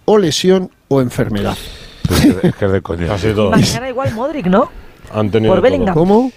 o 0.05 0.17
lesión 0.17 0.71
o 0.87 1.01
enfermedad. 1.01 1.57
Es 2.43 2.55
que 2.55 2.65
es 2.65 2.71
de 2.71 2.81
coña. 2.81 3.13
Así 3.13 3.31
todo. 3.33 3.51
Mañana 3.51 3.89
igual 3.89 4.13
Modric, 4.15 4.47
¿no? 4.47 4.69
Han 5.13 5.29
tenido 5.29 5.53
Por. 5.53 5.61
Bellingham. 5.61 5.93
¿Cómo? 5.93 6.31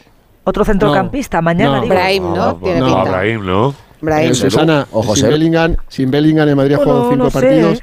Otro 0.44 0.64
centrocampista, 0.64 1.40
mañana 1.40 1.76
No. 1.76 1.82
digo. 1.82 1.94
Brahim, 1.94 2.22
¿no? 2.34 2.56
Tiene 2.56 2.80
no. 2.80 2.86
pinta. 2.86 3.04
Brahim, 3.04 3.46
¿no? 3.46 3.74
Brahim. 4.00 4.30
Eh, 4.32 4.34
Susana, 4.34 4.86
O 4.90 5.02
sin 5.02 5.08
José. 5.10 5.28
Bellingham, 5.28 5.76
sin 5.88 6.10
Bellingham 6.10 6.48
en 6.48 6.56
Madrid 6.56 6.74
ha 6.74 6.78
Bueno, 6.78 6.92
jugado 6.92 7.10
cinco 7.10 7.24
no 7.24 7.30
sé. 7.30 7.40
partidos. 7.40 7.82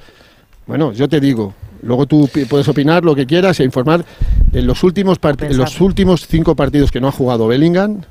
Bueno, 0.67 0.91
yo 0.91 1.07
te 1.07 1.19
digo, 1.21 1.53
luego 1.81 2.05
tú 2.05 2.29
puedes 2.49 2.67
opinar 2.67 3.03
lo 3.05 3.15
que 3.15 3.25
quieras 3.25 3.59
e 3.59 3.63
informar. 3.63 4.03
En 4.51 4.67
los 4.67 4.83
últimos 4.83 5.19
part- 5.21 5.49
en 5.49 5.57
los 5.57 5.79
últimos 5.79 6.27
cinco 6.27 6.55
partidos 6.55 6.91
que 6.91 6.99
no 6.99 7.07
ha 7.07 7.11
jugado 7.11 7.47
Bellingham. 7.47 8.01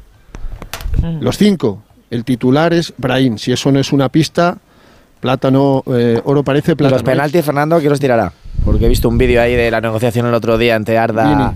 Los 1.21 1.39
cinco, 1.39 1.83
el 2.11 2.25
titular 2.25 2.73
es 2.73 2.95
Brahim. 2.97 3.39
Si 3.39 3.53
eso 3.53 3.71
no 3.73 3.79
es 3.79 3.93
una 3.93 4.09
pista, 4.09 4.59
plátano, 5.21 5.83
eh, 5.87 6.21
oro 6.25 6.43
parece 6.43 6.77
plátano. 6.77 6.97
los 6.97 7.03
penaltis, 7.03 7.45
Fernando, 7.45 7.79
¿quién 7.79 7.91
los 7.91 8.01
tirará? 8.01 8.33
Porque 8.65 8.87
he 8.87 8.89
visto 8.89 9.09
un 9.09 9.19
vídeo 9.19 9.41
ahí 9.41 9.55
de 9.55 9.71
la 9.71 9.81
negociación 9.81 10.27
el 10.27 10.35
otro 10.35 10.59
día 10.59 10.75
entre 10.77 10.99
Arda. 10.99 11.29
Vini. 11.29 11.51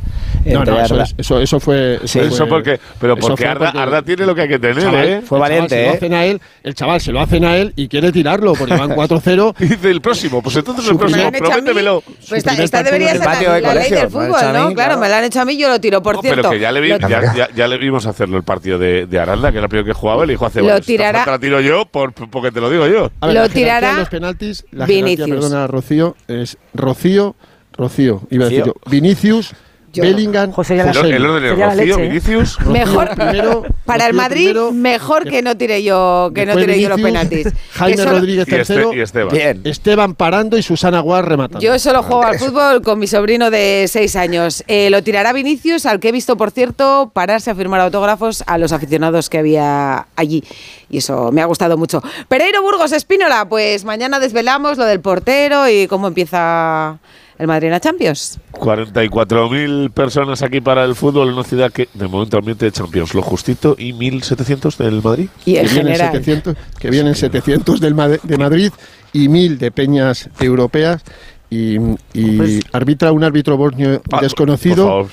No, 0.45 0.59
entre 0.61 0.75
no, 0.75 0.81
eso, 0.81 0.95
Arda- 0.95 1.03
es- 1.05 1.15
eso, 1.19 1.41
eso 1.41 1.61
fue. 1.61 2.01
Sí. 2.05 2.19
fue- 2.19 2.29
Eso 2.29 2.49
porque, 2.49 2.81
pero 3.01 3.15
eso 3.15 3.21
porque 3.29 3.43
fue 3.45 3.51
Arda, 3.51 3.67
porque- 3.67 3.79
Arda 3.79 4.03
tiene 4.03 4.27
lo 4.27 4.35
que 4.35 4.41
hay 4.43 4.49
que 4.49 4.59
tener, 4.59 4.83
chaval, 4.83 5.05
¿eh? 5.09 5.13
el 5.17 5.23
Fue 5.23 5.39
chaval 5.39 5.41
valiente, 5.51 5.69
se 5.77 5.83
lo 5.85 5.89
¿eh? 5.93 5.95
hacen 5.97 6.15
a 6.15 6.25
él, 6.25 6.41
el 6.63 6.75
chaval 6.75 7.01
se 7.01 7.13
lo 7.13 7.21
hacen 7.21 7.45
a 7.45 7.57
él 7.57 7.73
y 7.77 7.89
quiere 7.89 8.13
tirarlo 8.13 8.55
porque 8.55 8.75
van 8.77 8.91
4-0. 8.97 9.55
Y 9.61 9.65
dice 9.67 9.91
el 9.91 10.01
próximo, 10.01 10.43
pues 10.43 10.57
entonces 10.57 10.89
el 10.89 10.97
próximo, 10.97 11.31
prométemelo. 11.33 12.03
Pues 12.29 12.33
esta, 12.33 12.55
esta 12.63 12.83
debería 12.83 13.13
ser 13.13 13.21
la, 13.25 13.39
de 13.39 13.45
la 13.47 13.53
ley 13.55 13.63
colegio, 13.63 13.97
del 13.99 14.11
fútbol, 14.11 14.29
¿no? 14.31 14.69
mí, 14.69 14.75
Claro, 14.75 14.75
claro. 14.75 14.99
me 14.99 15.09
lo 15.09 15.15
han 15.15 15.25
hecho 15.25 15.41
a 15.41 15.45
mí, 15.45 15.57
yo 15.57 15.69
lo 15.69 15.81
tiro. 15.81 16.03
Por 16.03 16.17
No, 16.17 16.23
cierto, 16.23 16.43
pero 16.43 16.51
que 16.51 16.61
ya 16.61 16.73
le, 16.73 16.81
vi- 16.81 16.89
lo- 16.91 16.99
ya, 16.99 17.35
ya- 17.35 17.49
ya 17.55 17.69
le 17.69 17.79
vimos 17.79 18.07
hacerlo 18.07 18.37
el 18.37 18.43
partido 18.45 18.79
de, 18.79 19.07
de 19.07 19.19
Aranda, 19.19 19.51
que 19.53 19.59
era 19.59 19.65
el 19.67 19.69
primero 19.69 19.87
que 19.87 19.93
jugaba, 19.93 20.25
y 20.25 20.27
le 20.29 20.33
dijo 20.35 20.47
hace 20.47 20.61
Lo 20.63 20.81
tirará- 20.81 21.25
la 21.27 21.39
tiro 21.39 21.61
yo 21.61 21.85
por, 21.87 22.13
porque 22.15 22.51
te 22.51 22.61
lo 22.61 22.71
digo 22.71 22.87
yo. 22.87 23.11
A 23.21 23.27
ver, 23.27 23.35
Lo 23.37 23.43
la 23.43 23.49
tirará 23.49 23.93
los 23.99 24.09
penaltis, 24.09 24.65
la 24.73 24.87
jerarquía, 24.87 25.05
Vinicius. 25.05 25.29
perdona, 25.31 25.67
Rocío, 25.67 26.17
es 26.29 26.57
Rocío, 26.75 27.37
Rocío, 27.77 28.23
iba 28.31 28.47
a 28.47 28.49
decir 28.49 28.73
Vinicius, 28.91 29.53
Yo. 29.93 30.03
Bellingham, 30.03 30.53
José 30.53 30.77
ya 30.77 30.85
la- 30.85 30.91
El, 30.93 30.97
José. 30.97 31.17
el 31.17 31.27
orden 31.27 31.43
de 31.59 31.65
Rocío, 31.67 31.85
leche, 31.85 31.93
¿eh? 32.05 32.09
Vinicius. 32.09 32.61
Mejor 32.67 33.11
primero, 33.15 33.63
para 33.85 34.07
el 34.07 34.15
Madrid, 34.15 34.45
primero, 34.53 34.73
mejor 34.73 35.25
que 35.29 35.43
no 35.43 35.57
tire 35.57 35.83
yo, 35.83 36.31
que 36.35 36.47
no 36.47 36.57
tire 36.57 36.81
yo 36.81 36.89
los 36.89 37.01
penaltis. 37.01 37.49
Jaime 37.73 37.97
solo- 37.99 38.11
Rodríguez 38.13 38.39
y, 38.49 38.51
este, 38.51 38.57
tercero, 38.57 38.95
y 38.95 39.01
Esteban. 39.01 39.29
Bien. 39.35 39.61
Esteban 39.65 40.15
parando 40.15 40.57
y 40.57 40.63
Susana 40.63 41.01
Guar 41.01 41.29
rematando. 41.29 41.61
Yo 41.61 41.79
solo 41.79 42.03
juego 42.03 42.23
al 42.25 42.39
fútbol 42.39 42.81
con 42.83 42.99
mi 42.99 43.07
sobrino 43.07 43.51
de 43.51 43.85
6 43.89 44.17
años. 44.17 44.65
Eh, 44.67 44.89
lo 44.91 45.03
tirará 45.03 45.33
Vinicius, 45.33 45.85
al 45.87 46.01
que 46.01 46.09
he 46.09 46.13
visto, 46.13 46.37
por 46.37 46.51
cierto, 46.53 47.11
pararse 47.13 47.51
a 47.51 47.55
firmar 47.55 47.81
autógrafos 47.81 48.43
a 48.47 48.57
los 48.59 48.73
aficionados 48.73 49.29
que 49.29 49.39
había 49.39 50.07
allí. 50.17 50.43
Y 50.89 50.99
eso 50.99 51.31
me 51.33 51.43
ha 51.43 51.47
gustado 51.47 51.77
mucho. 51.77 52.03
Pereiro 52.29 52.63
Burgos 52.63 52.93
Espínola, 52.93 53.47
pues 53.49 53.85
mañana 53.85 54.21
desvelamos 54.21 54.79
lo 54.79 54.85
del 54.85 55.01
portero 55.01 55.69
y 55.69 55.87
cómo 55.87 56.07
empieza 56.09 56.99
el 57.39 57.47
Madrid 57.47 57.67
en 57.67 57.73
la 57.73 57.81
Champions. 57.81 58.39
44.000 58.53 59.91
personas 59.91 60.43
aquí 60.43 60.61
para 60.61 60.85
el 60.85 60.95
fútbol 60.95 61.29
en 61.29 61.35
una 61.35 61.45
ciudad 61.45 61.73
que 61.73 61.89
de 61.95 62.09
momento 62.09 62.37
ambiente 62.39 62.67
de 62.67 62.73
Champions, 62.73 63.15
lo 63.15 63.23
justito, 63.23 63.75
y 63.79 63.93
1.700 63.93 64.77
del 64.77 65.03
Madrid. 65.03 65.29
Y 65.45 65.55
que 65.55 65.61
el 65.61 65.67
vienen 65.69 65.87
general. 65.95 66.13
700, 66.13 66.57
que 66.79 66.91
vienen 66.91 67.15
700 67.15 67.81
del 67.81 67.95
de 68.23 68.39
Madrid 68.39 68.71
y 69.13 69.29
1000 69.29 69.59
de 69.59 69.71
peñas 69.71 70.29
europeas 70.41 71.03
y, 71.51 71.77
y 72.15 72.37
Pues- 72.37 72.61
arbitra 72.73 73.13
un 73.13 73.25
árbitro 73.25 73.57
bosnio 73.57 74.01
Ah, 74.11 74.21
desconocido 74.23 74.85
por 74.87 75.09
favor, 75.09 75.11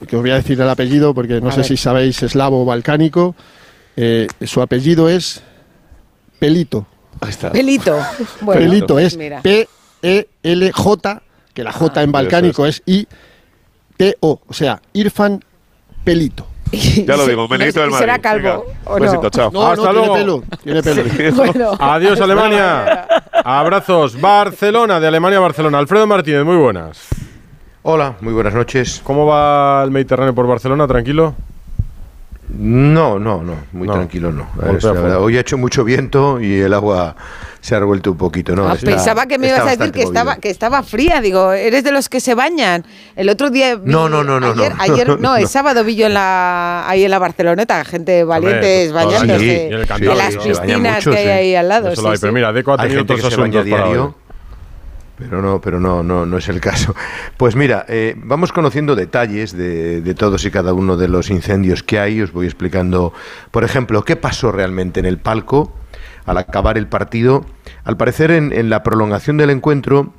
sí. 0.00 0.06
que 0.06 0.16
os 0.16 0.22
voy 0.22 0.30
a 0.30 0.36
decir 0.36 0.60
el 0.60 0.68
apellido 0.68 1.12
porque 1.14 1.40
no 1.40 1.48
A 1.48 1.52
sé 1.52 1.58
ver. 1.58 1.66
si 1.66 1.76
sabéis 1.76 2.22
eslavo 2.22 2.62
o 2.62 2.64
balcánico. 2.64 3.34
Eh, 3.96 4.26
su 4.44 4.62
apellido 4.62 5.08
es 5.08 5.42
Pelito. 6.38 6.86
Ahí 7.20 7.30
está. 7.30 7.50
Pelito. 7.52 7.96
Bueno, 8.40 8.60
Pelito 8.60 8.98
es. 8.98 9.16
P-E-L-J, 10.02 11.22
que 11.54 11.64
la 11.64 11.72
J 11.72 12.02
en 12.02 12.12
balcánico 12.12 12.66
es 12.66 12.82
I-T-O, 12.86 14.40
o 14.46 14.52
sea, 14.52 14.80
Irfan 14.92 15.44
Pelito. 16.04 16.46
Ya 17.06 17.16
lo 17.16 17.26
digo, 17.26 17.46
Menedito 17.48 17.80
del 17.80 17.90
¿Y 17.90 17.92
Madrid. 17.92 18.02
será 18.06 18.18
calvo 18.18 18.64
Venga, 18.66 18.80
o 18.86 18.98
no? 18.98 19.04
Besito, 19.04 19.30
chao. 19.30 19.50
No, 19.52 19.66
Hasta 19.66 19.86
no, 19.86 19.92
luego. 19.92 20.14
tiene 20.14 20.82
pelo, 20.82 20.82
tiene 20.82 20.82
pelo. 21.14 21.34
Bueno. 21.44 21.70
Adiós, 21.78 22.20
Alemania. 22.20 23.06
Abrazos. 23.44 24.18
Barcelona, 24.20 24.98
de 24.98 25.06
Alemania 25.08 25.38
a 25.38 25.42
Barcelona. 25.42 25.78
Alfredo 25.78 26.06
Martínez, 26.06 26.44
muy 26.44 26.56
buenas. 26.56 27.08
Hola, 27.82 28.16
muy 28.20 28.32
buenas 28.32 28.54
noches. 28.54 29.00
¿Cómo 29.04 29.26
va 29.26 29.82
el 29.84 29.90
Mediterráneo 29.90 30.34
por 30.34 30.46
Barcelona? 30.46 30.86
¿Tranquilo? 30.86 31.34
No, 32.58 33.18
no, 33.18 33.42
no, 33.42 33.54
muy 33.72 33.86
No. 33.88 33.94
tranquilo 33.94 34.30
no. 34.32 34.48
Golpea 34.54 34.76
Es, 34.76 34.84
la 34.84 34.92
verdad, 34.92 35.02
fuerte. 35.08 35.24
hoy 35.24 35.36
ha 35.36 35.40
hecho 35.40 35.56
mucho 35.58 35.84
viento 35.84 36.40
y 36.40 36.60
el 36.60 36.74
agua 36.74 37.16
se 37.60 37.74
ha 37.76 37.78
revuelto 37.78 38.10
un 38.10 38.16
poquito, 38.18 38.54
¿no? 38.56 38.68
Ah, 38.68 38.74
Está- 38.74 38.86
pensaba 38.90 39.26
que 39.26 39.38
me 39.38 39.48
ibas 39.48 39.60
a 39.60 39.76
decir 39.76 39.92
que 39.92 40.02
estaba, 40.02 40.36
que 40.36 40.50
estaba 40.50 40.82
fría. 40.82 41.20
Digo, 41.20 41.52
¿eres 41.52 41.84
de 41.84 41.92
los 41.92 42.08
que 42.08 42.20
se 42.20 42.34
bañan? 42.34 42.84
El 43.16 43.28
otro 43.28 43.50
día. 43.50 43.76
vi- 43.76 43.90
No, 43.90 44.08
no, 44.08 44.24
no, 44.24 44.40
no, 44.40 44.48
Ayer, 44.52 44.74
no. 44.76 44.82
ayer- 44.82 45.08
no, 45.08 45.16
No. 45.20 45.36
el 45.36 45.46
sábado 45.48 45.84
vi 45.84 45.94
yo 45.94 46.06
en 46.06 46.14
la, 46.14 46.84
ahí 46.88 47.04
en 47.04 47.10
la 47.10 47.18
Barceloneta, 47.20 47.84
gente 47.84 48.24
valientes 48.24 48.90
todos 48.90 49.04
bañándose. 49.06 49.38
Sí, 49.38 49.50
en 49.50 49.72
el 49.72 49.72
en 49.72 49.86
Cantábrico. 49.86 50.14
las 50.14 50.36
piscinas 50.36 50.96
mucho, 50.96 51.10
que 51.12 51.16
hay 51.18 51.24
sí. 51.24 51.30
ahí 51.30 51.54
al 51.54 51.68
lado. 51.68 51.88
Eso 51.92 52.02
lo 52.02 52.08
sí, 52.08 52.12
hay. 52.14 52.18
Pero 52.20 52.32
mira, 52.32 52.52
Deco 52.52 52.72
ha 52.72 52.74
Hay 52.74 52.78
tenido 52.88 52.98
gente 53.00 53.12
otros 53.14 53.24
que 53.28 53.34
se 53.34 53.40
baña 53.40 53.60
asuntos 53.60 53.78
para. 53.80 53.90
Pero 55.22 55.42
no, 55.42 55.60
pero 55.60 55.80
no, 55.80 56.02
no, 56.02 56.26
no 56.26 56.38
es 56.38 56.48
el 56.48 56.60
caso. 56.60 56.94
Pues 57.36 57.56
mira, 57.56 57.84
eh, 57.88 58.14
vamos 58.16 58.52
conociendo 58.52 58.94
detalles 58.94 59.56
de, 59.56 60.14
todos 60.16 60.44
y 60.44 60.50
cada 60.50 60.72
uno 60.74 60.96
de 60.96 61.08
los 61.08 61.30
incendios 61.30 61.82
que 61.82 61.98
hay. 61.98 62.20
Os 62.20 62.32
voy 62.32 62.46
explicando, 62.46 63.12
por 63.50 63.64
ejemplo, 63.64 64.04
qué 64.04 64.16
pasó 64.16 64.52
realmente 64.52 65.00
en 65.00 65.06
el 65.06 65.18
palco 65.18 65.72
al 66.26 66.38
acabar 66.38 66.78
el 66.78 66.86
partido. 66.86 67.44
Al 67.84 67.96
parecer, 67.96 68.30
en, 68.30 68.52
en 68.52 68.70
la 68.70 68.82
prolongación 68.82 69.36
del 69.36 69.50
encuentro, 69.50 70.12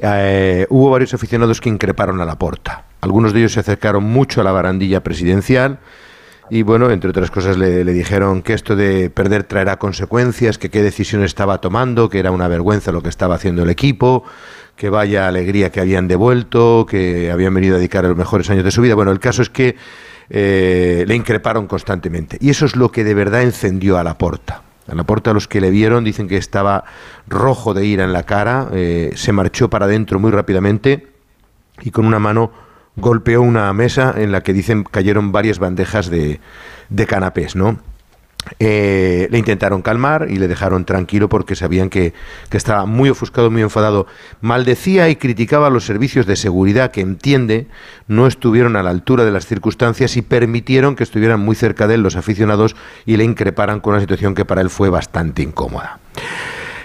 eh, 0.00 0.66
hubo 0.70 0.90
varios 0.90 1.12
aficionados 1.14 1.60
que 1.60 1.68
increparon 1.68 2.20
a 2.20 2.24
la 2.24 2.38
porta. 2.38 2.84
Algunos 3.00 3.32
de 3.32 3.40
ellos 3.40 3.52
se 3.52 3.60
acercaron 3.60 4.04
mucho 4.04 4.40
a 4.40 4.44
la 4.44 4.52
barandilla 4.52 5.02
presidencial 5.02 5.78
y, 6.54 6.60
bueno, 6.64 6.90
entre 6.90 7.08
otras 7.08 7.30
cosas 7.30 7.56
le, 7.56 7.82
le 7.82 7.92
dijeron 7.94 8.42
que 8.42 8.52
esto 8.52 8.76
de 8.76 9.08
perder 9.08 9.44
traerá 9.44 9.78
consecuencias, 9.78 10.58
que 10.58 10.68
qué 10.68 10.82
decisión 10.82 11.24
estaba 11.24 11.62
tomando, 11.62 12.10
que 12.10 12.18
era 12.18 12.30
una 12.30 12.46
vergüenza 12.46 12.92
lo 12.92 13.02
que 13.02 13.08
estaba 13.08 13.36
haciendo 13.36 13.62
el 13.62 13.70
equipo, 13.70 14.22
que 14.76 14.90
vaya 14.90 15.28
alegría 15.28 15.72
que 15.72 15.80
habían 15.80 16.08
devuelto, 16.08 16.84
que 16.86 17.30
habían 17.30 17.54
venido 17.54 17.76
a 17.76 17.78
dedicar 17.78 18.04
los 18.04 18.18
mejores 18.18 18.50
años 18.50 18.64
de 18.64 18.70
su 18.70 18.82
vida. 18.82 18.94
Bueno, 18.94 19.12
el 19.12 19.18
caso 19.18 19.40
es 19.40 19.48
que 19.48 19.76
eh, 20.28 21.06
le 21.08 21.14
increparon 21.14 21.66
constantemente. 21.66 22.36
Y 22.38 22.50
eso 22.50 22.66
es 22.66 22.76
lo 22.76 22.92
que 22.92 23.02
de 23.02 23.14
verdad 23.14 23.40
encendió 23.40 23.96
a 23.96 24.04
la 24.04 24.18
porta. 24.18 24.60
A 24.88 24.94
la 24.94 25.04
porta 25.04 25.32
los 25.32 25.48
que 25.48 25.62
le 25.62 25.70
vieron 25.70 26.04
dicen 26.04 26.28
que 26.28 26.36
estaba 26.36 26.84
rojo 27.28 27.72
de 27.72 27.86
ira 27.86 28.04
en 28.04 28.12
la 28.12 28.24
cara, 28.24 28.68
eh, 28.72 29.12
se 29.14 29.32
marchó 29.32 29.70
para 29.70 29.86
adentro 29.86 30.18
muy 30.18 30.30
rápidamente 30.30 31.06
y 31.80 31.90
con 31.90 32.04
una 32.04 32.18
mano 32.18 32.52
golpeó 32.96 33.42
una 33.42 33.72
mesa 33.72 34.14
en 34.16 34.32
la 34.32 34.42
que 34.42 34.52
dicen 34.52 34.84
cayeron 34.84 35.32
varias 35.32 35.58
bandejas 35.58 36.10
de, 36.10 36.40
de 36.88 37.06
canapés, 37.06 37.56
¿no? 37.56 37.78
Eh, 38.58 39.28
le 39.30 39.38
intentaron 39.38 39.82
calmar 39.82 40.26
y 40.28 40.36
le 40.36 40.48
dejaron 40.48 40.84
tranquilo 40.84 41.28
porque 41.28 41.54
sabían 41.54 41.88
que, 41.88 42.12
que 42.50 42.56
estaba 42.56 42.86
muy 42.86 43.08
ofuscado, 43.08 43.50
muy 43.50 43.62
enfadado. 43.62 44.06
Maldecía 44.40 45.08
y 45.08 45.16
criticaba 45.16 45.68
a 45.68 45.70
los 45.70 45.84
servicios 45.84 46.26
de 46.26 46.34
seguridad 46.34 46.90
que 46.90 47.02
entiende 47.02 47.68
no 48.08 48.26
estuvieron 48.26 48.74
a 48.76 48.82
la 48.82 48.90
altura 48.90 49.24
de 49.24 49.30
las 49.30 49.46
circunstancias 49.46 50.16
y 50.16 50.22
permitieron 50.22 50.96
que 50.96 51.04
estuvieran 51.04 51.40
muy 51.40 51.54
cerca 51.54 51.86
de 51.86 51.94
él 51.94 52.02
los 52.02 52.16
aficionados 52.16 52.74
y 53.06 53.16
le 53.16 53.24
increparan 53.24 53.80
con 53.80 53.92
una 53.92 54.00
situación 54.00 54.34
que 54.34 54.44
para 54.44 54.60
él 54.60 54.70
fue 54.70 54.90
bastante 54.90 55.42
incómoda. 55.42 56.00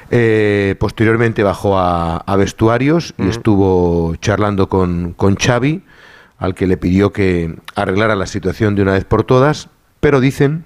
Eh, 0.09 0.75
posteriormente 0.79 1.43
bajó 1.43 1.77
a, 1.77 2.35
vestuarios 2.37 3.13
y 3.17 3.27
estuvo 3.27 4.15
charlando 4.17 4.69
con, 4.69 5.13
con 5.13 5.35
Xavi, 5.35 5.83
al 6.37 6.55
que 6.55 6.67
le 6.67 6.77
pidió 6.77 7.11
que 7.11 7.55
arreglara 7.75 8.15
la 8.15 8.27
situación 8.27 8.75
de 8.75 8.81
una 8.83 8.93
vez 8.93 9.05
por 9.05 9.23
todas, 9.23 9.69
pero 9.99 10.19
dicen 10.19 10.65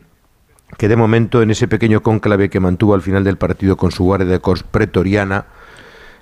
que 0.78 0.88
de 0.88 0.95
momento 0.95 1.41
en 1.41 1.51
ese 1.51 1.67
pequeño 1.67 2.01
cónclave 2.01 2.49
que 2.49 2.59
mantuvo 2.59 2.93
al 2.93 3.01
final 3.01 3.24
del 3.24 3.38
partido 3.38 3.78
con 3.78 3.91
su 3.91 4.03
guardia 4.03 4.28
de 4.28 4.39
corps 4.39 4.63
pretoriana, 4.63 5.45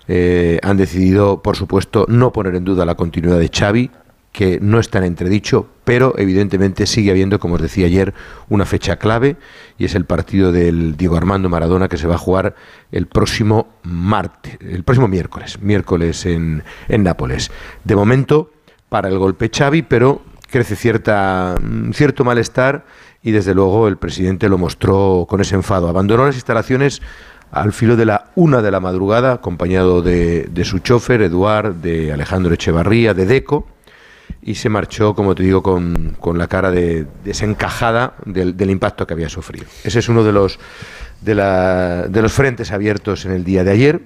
eh, 0.07 0.59
han 0.63 0.77
decidido, 0.77 1.43
por 1.43 1.55
supuesto, 1.55 2.05
no 2.07 2.33
poner 2.33 2.55
en 2.55 2.65
duda 2.65 2.85
la 2.85 2.95
continuidad 2.95 3.37
de 3.37 3.49
Xavi, 3.49 3.91
que 4.31 4.59
no 4.61 4.79
está 4.79 4.99
en 4.99 5.05
entredicho, 5.05 5.67
pero 5.83 6.13
evidentemente 6.17 6.85
sigue 6.85 7.11
habiendo, 7.11 7.39
como 7.39 7.55
os 7.55 7.61
decía 7.61 7.87
ayer, 7.87 8.13
una 8.47 8.65
fecha 8.65 8.97
clave 8.97 9.37
y 9.77 9.85
es 9.85 9.95
el 9.95 10.05
partido 10.05 10.51
del 10.51 10.95
Diego 10.97 11.17
Armando 11.17 11.49
Maradona 11.49 11.87
que 11.87 11.97
se 11.97 12.07
va 12.07 12.15
a 12.15 12.19
jugar 12.19 12.55
el 12.91 13.07
próximo 13.07 13.67
martes, 13.83 14.57
el 14.61 14.83
próximo 14.83 15.07
miércoles, 15.07 15.59
miércoles 15.61 16.25
en, 16.25 16.63
en 16.87 17.03
Nápoles. 17.03 17.51
De 17.83 17.95
momento, 17.95 18.51
para 18.89 19.07
el 19.07 19.17
golpe 19.17 19.49
Xavi, 19.55 19.83
pero 19.83 20.21
crece 20.49 20.75
cierta, 20.75 21.55
mm, 21.61 21.91
cierto 21.91 22.23
malestar 22.23 22.85
y 23.21 23.31
desde 23.31 23.53
luego 23.53 23.87
el 23.87 23.97
presidente 23.97 24.49
lo 24.49 24.57
mostró 24.57 25.25
con 25.29 25.41
ese 25.41 25.55
enfado. 25.55 25.87
Abandonó 25.87 26.25
las 26.25 26.35
instalaciones 26.35 27.01
al 27.51 27.73
filo 27.73 27.95
de 27.95 28.05
la 28.05 28.31
una 28.35 28.61
de 28.61 28.71
la 28.71 28.79
madrugada, 28.79 29.33
acompañado 29.33 30.01
de, 30.01 30.43
de 30.51 30.65
su 30.65 30.79
chofer, 30.79 31.21
Eduard, 31.21 31.75
de 31.75 32.13
Alejandro 32.13 32.53
Echevarría, 32.53 33.13
de 33.13 33.25
Deco, 33.25 33.67
y 34.41 34.55
se 34.55 34.69
marchó, 34.69 35.15
como 35.15 35.35
te 35.35 35.43
digo, 35.43 35.63
con, 35.63 36.15
con 36.19 36.37
la 36.37 36.47
cara 36.47 36.71
de, 36.71 37.07
desencajada 37.23 38.13
del, 38.25 38.55
del, 38.55 38.69
impacto 38.69 39.05
que 39.05 39.13
había 39.13 39.29
sufrido. 39.29 39.65
Ese 39.83 39.99
es 39.99 40.09
uno 40.09 40.23
de 40.23 40.31
los, 40.31 40.59
de, 41.21 41.35
la, 41.35 42.07
de 42.07 42.21
los 42.21 42.31
frentes 42.31 42.71
abiertos 42.71 43.25
en 43.25 43.31
el 43.31 43.43
día 43.43 43.63
de 43.63 43.71
ayer. 43.71 44.01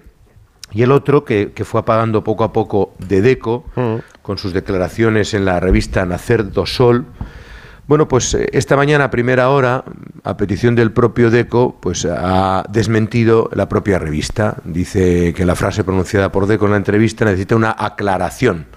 Y 0.73 0.81
el 0.81 0.91
otro, 0.91 1.23
que, 1.23 1.51
que 1.53 1.65
fue 1.65 1.81
apagando 1.81 2.23
poco 2.23 2.43
a 2.43 2.51
poco 2.51 2.93
de 2.99 3.21
Deco, 3.21 3.65
mm. 3.75 4.21
con 4.21 4.37
sus 4.37 4.53
declaraciones 4.53 5.33
en 5.33 5.45
la 5.45 5.59
revista 5.59 6.05
Nacer 6.05 6.51
do 6.51 6.65
Sol, 6.65 7.05
bueno, 7.85 8.07
pues 8.07 8.33
eh, 8.33 8.47
esta 8.53 8.75
mañana 8.75 9.05
a 9.05 9.11
primera 9.11 9.49
hora, 9.49 9.83
a 10.23 10.37
petición 10.37 10.73
del 10.75 10.91
propio 10.91 11.29
Deco, 11.29 11.77
pues 11.81 12.05
ha 12.05 12.63
desmentido 12.69 13.49
la 13.53 13.67
propia 13.67 13.99
revista. 13.99 14.57
Dice 14.63 15.33
que 15.33 15.45
la 15.45 15.55
frase 15.55 15.83
pronunciada 15.83 16.31
por 16.31 16.47
Deco 16.47 16.65
en 16.65 16.71
la 16.71 16.77
entrevista 16.77 17.25
necesita 17.25 17.55
una 17.55 17.75
aclaración 17.77 18.67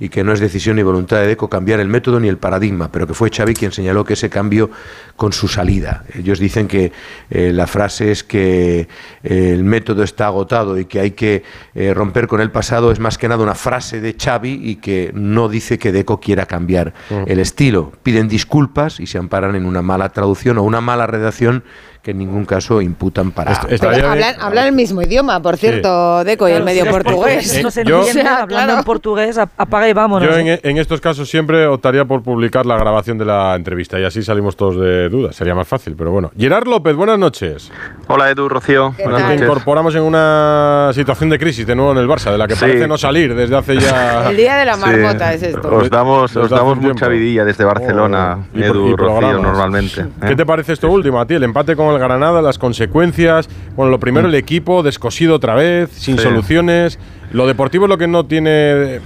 y 0.00 0.08
que 0.08 0.24
no 0.24 0.32
es 0.32 0.40
decisión 0.40 0.76
ni 0.76 0.82
voluntad 0.82 1.18
de 1.18 1.26
Deco 1.26 1.48
cambiar 1.48 1.80
el 1.80 1.88
método 1.88 2.20
ni 2.20 2.28
el 2.28 2.38
paradigma, 2.38 2.90
pero 2.92 3.06
que 3.06 3.14
fue 3.14 3.30
Xavi 3.30 3.54
quien 3.54 3.72
señaló 3.72 4.04
que 4.04 4.14
ese 4.14 4.30
cambio 4.30 4.70
con 5.16 5.32
su 5.32 5.48
salida. 5.48 6.04
Ellos 6.14 6.38
dicen 6.38 6.68
que 6.68 6.92
eh, 7.30 7.52
la 7.52 7.66
frase 7.66 8.12
es 8.12 8.22
que 8.22 8.88
eh, 9.22 9.52
el 9.52 9.64
método 9.64 10.02
está 10.02 10.26
agotado 10.26 10.78
y 10.78 10.84
que 10.84 11.00
hay 11.00 11.10
que 11.12 11.42
eh, 11.74 11.92
romper 11.94 12.28
con 12.28 12.40
el 12.40 12.50
pasado, 12.50 12.92
es 12.92 13.00
más 13.00 13.18
que 13.18 13.28
nada 13.28 13.42
una 13.42 13.54
frase 13.54 14.00
de 14.00 14.16
Xavi 14.18 14.60
y 14.62 14.76
que 14.76 15.10
no 15.14 15.48
dice 15.48 15.78
que 15.78 15.92
Deco 15.92 16.20
quiera 16.20 16.46
cambiar 16.46 16.94
el 17.26 17.40
estilo. 17.40 17.92
Piden 18.02 18.28
disculpas 18.28 19.00
y 19.00 19.06
se 19.06 19.18
amparan 19.18 19.56
en 19.56 19.66
una 19.66 19.82
mala 19.82 20.10
traducción 20.10 20.58
o 20.58 20.62
una 20.62 20.80
mala 20.80 21.06
redacción 21.06 21.64
que 22.02 22.12
en 22.12 22.18
ningún 22.18 22.44
caso 22.44 22.80
imputan 22.80 23.32
para... 23.32 23.52
hablan, 23.52 24.66
el 24.66 24.72
mismo 24.72 25.02
idioma, 25.02 25.40
por 25.40 25.56
cierto, 25.56 26.24
Deco, 26.24 26.48
y 26.48 26.52
el 26.52 26.64
medio 26.64 26.86
portugués. 26.86 27.62
No 27.62 27.70
se 27.70 27.80
entiende, 27.82 28.22
hablando 28.22 28.78
en 28.78 28.84
portugués, 28.84 29.38
apaga 29.38 29.88
y 29.88 29.92
vámonos. 29.92 30.28
Yo 30.28 30.36
en, 30.36 30.60
en, 30.62 30.78
estos 30.78 31.00
casos 31.00 31.28
siempre 31.28 31.66
optaría 31.66 32.04
por 32.04 32.22
publicar 32.22 32.66
la 32.66 32.76
grabación 32.76 33.18
de 33.18 33.24
la 33.24 33.54
entrevista 33.56 33.98
y 33.98 34.04
así 34.04 34.22
salimos 34.22 34.56
todos 34.56 34.78
de 34.80 35.08
dudas. 35.08 35.36
Sería 35.36 35.54
más 35.54 35.66
fácil, 35.66 35.94
pero 35.96 36.10
bueno. 36.10 36.30
Gerard 36.38 36.66
López, 36.66 36.94
buenas 36.94 37.18
noches. 37.18 37.70
Hola 38.06 38.30
Edu, 38.30 38.48
Rocío. 38.48 38.94
Buenas 39.02 39.22
noches. 39.22 39.42
incorporamos 39.42 39.94
en 39.94 40.02
una 40.02 40.90
situación 40.94 41.30
de 41.30 41.38
crisis 41.38 41.66
de 41.66 41.74
nuevo 41.74 41.92
en 41.92 41.98
el 41.98 42.08
Barça, 42.08 42.30
de 42.30 42.38
la 42.38 42.46
que 42.46 42.56
parece 42.56 42.86
no 42.86 42.96
salir 42.96 43.34
desde 43.34 43.56
hace 43.56 43.78
ya... 43.78 44.30
el 44.30 44.36
día 44.36 44.56
de 44.56 44.64
la 44.64 44.76
marmota 44.76 45.34
es 45.34 45.42
esto. 45.42 45.68
Os 45.74 45.90
damos, 45.90 46.34
os 46.36 46.50
damos 46.50 46.78
mucha 46.78 47.08
vidilla 47.08 47.44
desde 47.44 47.64
Barcelona, 47.64 48.46
oh, 48.54 48.58
Edu, 48.58 48.96
Rocío, 48.96 49.38
normalmente. 49.38 50.06
¿Qué 50.26 50.36
te 50.36 50.46
parece 50.46 50.72
esto 50.72 50.90
último 50.90 51.20
a 51.20 51.26
ti? 51.26 51.34
El 51.34 51.44
empate 51.44 51.76
con 51.76 51.87
el 51.92 51.98
Granada, 51.98 52.42
las 52.42 52.58
consecuencias. 52.58 53.48
Bueno, 53.76 53.90
lo 53.90 54.00
primero, 54.00 54.28
el 54.28 54.34
equipo 54.34 54.82
descosido 54.82 55.34
otra 55.34 55.54
vez, 55.54 55.90
sin 55.90 56.18
soluciones. 56.18 56.98
Lo 57.32 57.46
deportivo 57.46 57.84
es 57.84 57.88
lo 57.90 57.98
que 57.98 58.08
no 58.08 58.26
tiene 58.26 58.50
eh, 58.50 59.00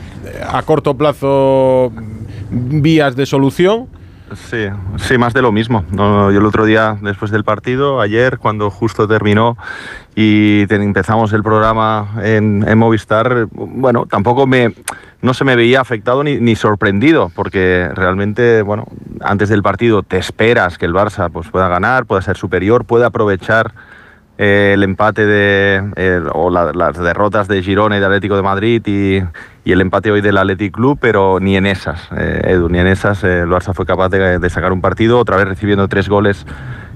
a 0.49 0.63
corto 0.63 0.97
plazo 0.97 1.93
vías 2.51 3.17
de 3.17 3.27
solución. 3.27 3.89
Sí, 4.35 4.67
sí, 4.97 5.19
más 5.19 5.35
de 5.35 5.43
lo 5.43 5.53
mismo. 5.53 5.85
yo 5.93 6.31
el 6.31 6.47
otro 6.47 6.65
día, 6.65 6.97
después 7.03 7.31
del 7.31 7.45
partido, 7.45 8.01
ayer, 8.01 8.39
cuando 8.39 8.71
justo 8.71 9.07
terminó 9.07 9.59
y 10.15 10.65
empezamos 10.73 11.33
el 11.33 11.43
programa 11.43 12.15
en, 12.23 12.65
en, 12.67 12.79
Movistar, 12.79 13.49
bueno, 13.51 14.07
tampoco 14.07 14.47
me, 14.47 14.75
no 15.23 15.35
se 15.35 15.45
me 15.45 15.55
veía 15.55 15.81
afectado 15.81 16.25
ni, 16.25 16.39
ni, 16.39 16.57
sorprendido, 16.57 17.31
porque 17.35 17.89
realmente, 17.95 18.63
bueno, 18.63 18.87
antes 19.21 19.49
del 19.49 19.63
partido 19.63 20.03
te 20.03 20.19
esperas 20.19 20.79
que 20.79 20.87
el 20.87 20.93
Barça 20.93 21.31
pues, 21.31 21.49
pueda 21.49 21.69
ganar, 21.69 22.07
pueda 22.07 22.23
ser 22.23 22.37
superior, 22.37 22.85
pueda 22.85 23.07
aprovechar 23.07 23.73
eh, 24.37 24.73
el 24.75 24.83
empate 24.83 25.25
de, 25.25 26.23
o 26.33 26.51
las 26.51 26.99
derrotas 26.99 27.47
de 27.47 27.63
Girona 27.63 27.97
y 27.97 28.01
de 28.01 28.07
Atlético 28.07 28.35
de 28.35 28.43
Madrid 28.43 28.83
y, 28.85 29.23
y, 29.65 29.73
el 29.73 29.81
empate 29.81 30.11
hoy 30.11 30.23
del 30.23 30.39
Athletic 30.39 30.75
Club, 30.75 30.99
pero 31.01 31.39
ni 31.39 31.57
en 31.57 31.67
esas, 31.67 32.09
eh, 32.17 32.41
Edu, 32.47 32.69
ni 32.69 32.81
en 32.81 32.89
esas 32.89 33.23
eh, 33.23 33.43
el 33.43 33.49
Barça 33.49 33.75
fue 33.75 33.87
capaz 33.87 34.09
de, 34.09 34.41
de, 34.41 34.51
sacar 34.51 34.73
un 34.73 34.81
partido, 34.81 35.21
otra 35.21 35.37
vez 35.37 35.47
recibiendo 35.47 35.87
tres 35.87 36.09
goles 36.09 36.45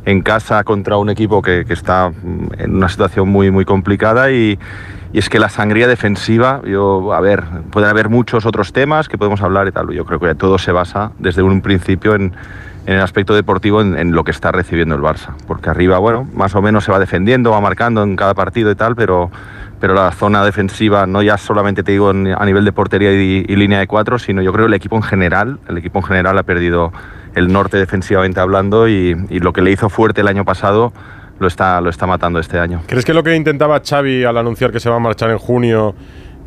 en 0.05 0.22
casa 0.22 0.64
contra 0.64 0.97
un 0.97 1.11
equipo 1.11 1.43
que, 1.43 1.64
que 1.64 1.74
está 1.74 2.11
en 2.59 2.74
una 2.74 2.89
situación 2.89 3.29
muy, 3.29 3.53
muy 3.53 3.64
complicada 3.64 4.33
y, 4.33 4.59
y 5.13 5.19
es 5.19 5.29
que 5.29 5.39
la 5.39 5.49
sangría 5.49 5.89
defensiva, 5.89 6.61
yo, 6.65 7.13
a 7.13 7.21
ver, 7.21 7.45
pueden 7.71 7.89
haber 7.89 8.09
muchos 8.09 8.47
otros 8.47 8.73
temas 8.73 9.09
que 9.09 9.19
podemos 9.19 9.41
hablar 9.43 9.69
y 9.69 9.73
tal, 9.73 9.91
yo 9.91 10.05
creo 10.05 10.19
que 10.19 10.35
todo 10.35 10.59
se 10.59 10.73
basa 10.73 11.13
desde 11.19 11.43
un 11.43 11.63
principio 11.63 12.15
en 12.15 12.35
el 12.87 13.01
aspecto 13.01 13.35
deportivo 13.35 13.81
en, 13.81 14.13
lo 14.13 14.23
que 14.23 14.31
está 14.31 14.53
recibiendo 14.53 14.95
el 14.95 15.03
Barça. 15.03 15.35
Porque 15.47 15.69
arriba, 15.69 15.99
bueno, 15.99 16.27
más 16.35 16.55
o 16.55 16.63
menos 16.63 16.85
se 16.85 16.93
va 16.93 17.01
defendiendo, 17.01 17.51
va 17.51 17.61
marcando 17.61 18.03
en 18.03 18.15
cada 18.15 18.35
partido 18.35 18.71
y 18.71 18.77
tal, 18.77 18.95
pero, 18.95 19.31
pero 19.81 19.93
la 19.93 20.13
zona 20.13 20.45
defensiva, 20.45 21.07
no 21.07 21.21
ya 21.21 21.37
solamente 21.37 21.83
te 21.83 21.93
digo 21.93 22.11
a 22.11 22.47
nivel 22.47 22.65
de 22.65 22.73
portería 22.73 23.13
y, 23.13 23.45
línea 23.45 23.81
de 23.81 23.89
cuatro, 23.89 24.19
sino 24.19 24.41
yo 24.41 24.53
creo 24.53 24.67
el 24.67 24.75
equipo 24.75 24.97
en 24.97 25.03
general, 25.03 25.59
el 25.69 25.79
equipo 25.79 25.99
en 25.99 26.05
general 26.05 26.39
ha 26.39 26.45
perdido 26.45 26.93
el 27.35 27.53
norte 27.53 27.77
defensivamente 27.77 28.39
hablando 28.39 28.89
y, 28.89 29.15
lo 29.15 29.53
que 29.53 29.63
le 29.63 29.73
hizo 29.73 29.91
fuerte 29.91 30.21
el 30.21 30.29
año 30.29 30.45
pasado 30.45 30.93
lo 31.39 31.47
está, 31.47 31.80
lo 31.80 31.91
está 31.91 32.07
matando 32.07 32.39
este 32.39 32.59
año. 32.59 32.82
¿Crees 32.87 33.05
que 33.05 33.14
lo 33.14 33.22
que 33.22 33.34
intentaba 33.34 33.80
Xavi 33.80 34.24
al 34.24 34.37
anunciar 34.37 34.72
que 34.72 34.80
se 34.80 34.89
va 34.89 34.97
a 34.97 35.01
marchar 35.01 35.30
en 35.30 35.39
junio 35.39 35.95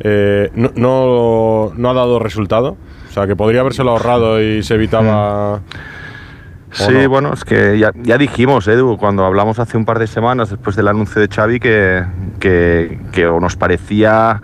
eh, 0.00 0.50
no, 0.54 1.72
no, 1.74 1.90
ha 1.90 1.94
dado 1.94 2.18
resultado? 2.18 2.76
O 3.08 3.12
sea, 3.12 3.26
que 3.26 3.36
podría 3.36 3.60
habérselo 3.60 3.90
ahorrado 3.90 4.42
y 4.42 4.62
se 4.62 4.74
evitaba... 4.74 5.60
Sí, 6.72 7.06
bueno, 7.06 7.32
es 7.32 7.44
que 7.44 7.78
ya, 7.78 8.18
dijimos, 8.18 8.68
Edu, 8.68 8.96
cuando 8.96 9.24
hablamos 9.24 9.58
hace 9.58 9.76
un 9.76 9.84
par 9.84 9.98
de 9.98 10.06
semanas 10.06 10.50
después 10.50 10.76
del 10.76 10.86
anuncio 10.86 11.20
de 11.20 11.26
Xavi 11.26 11.58
que, 11.58 12.04
que, 12.38 13.24
nos 13.40 13.56
parecía 13.56 14.40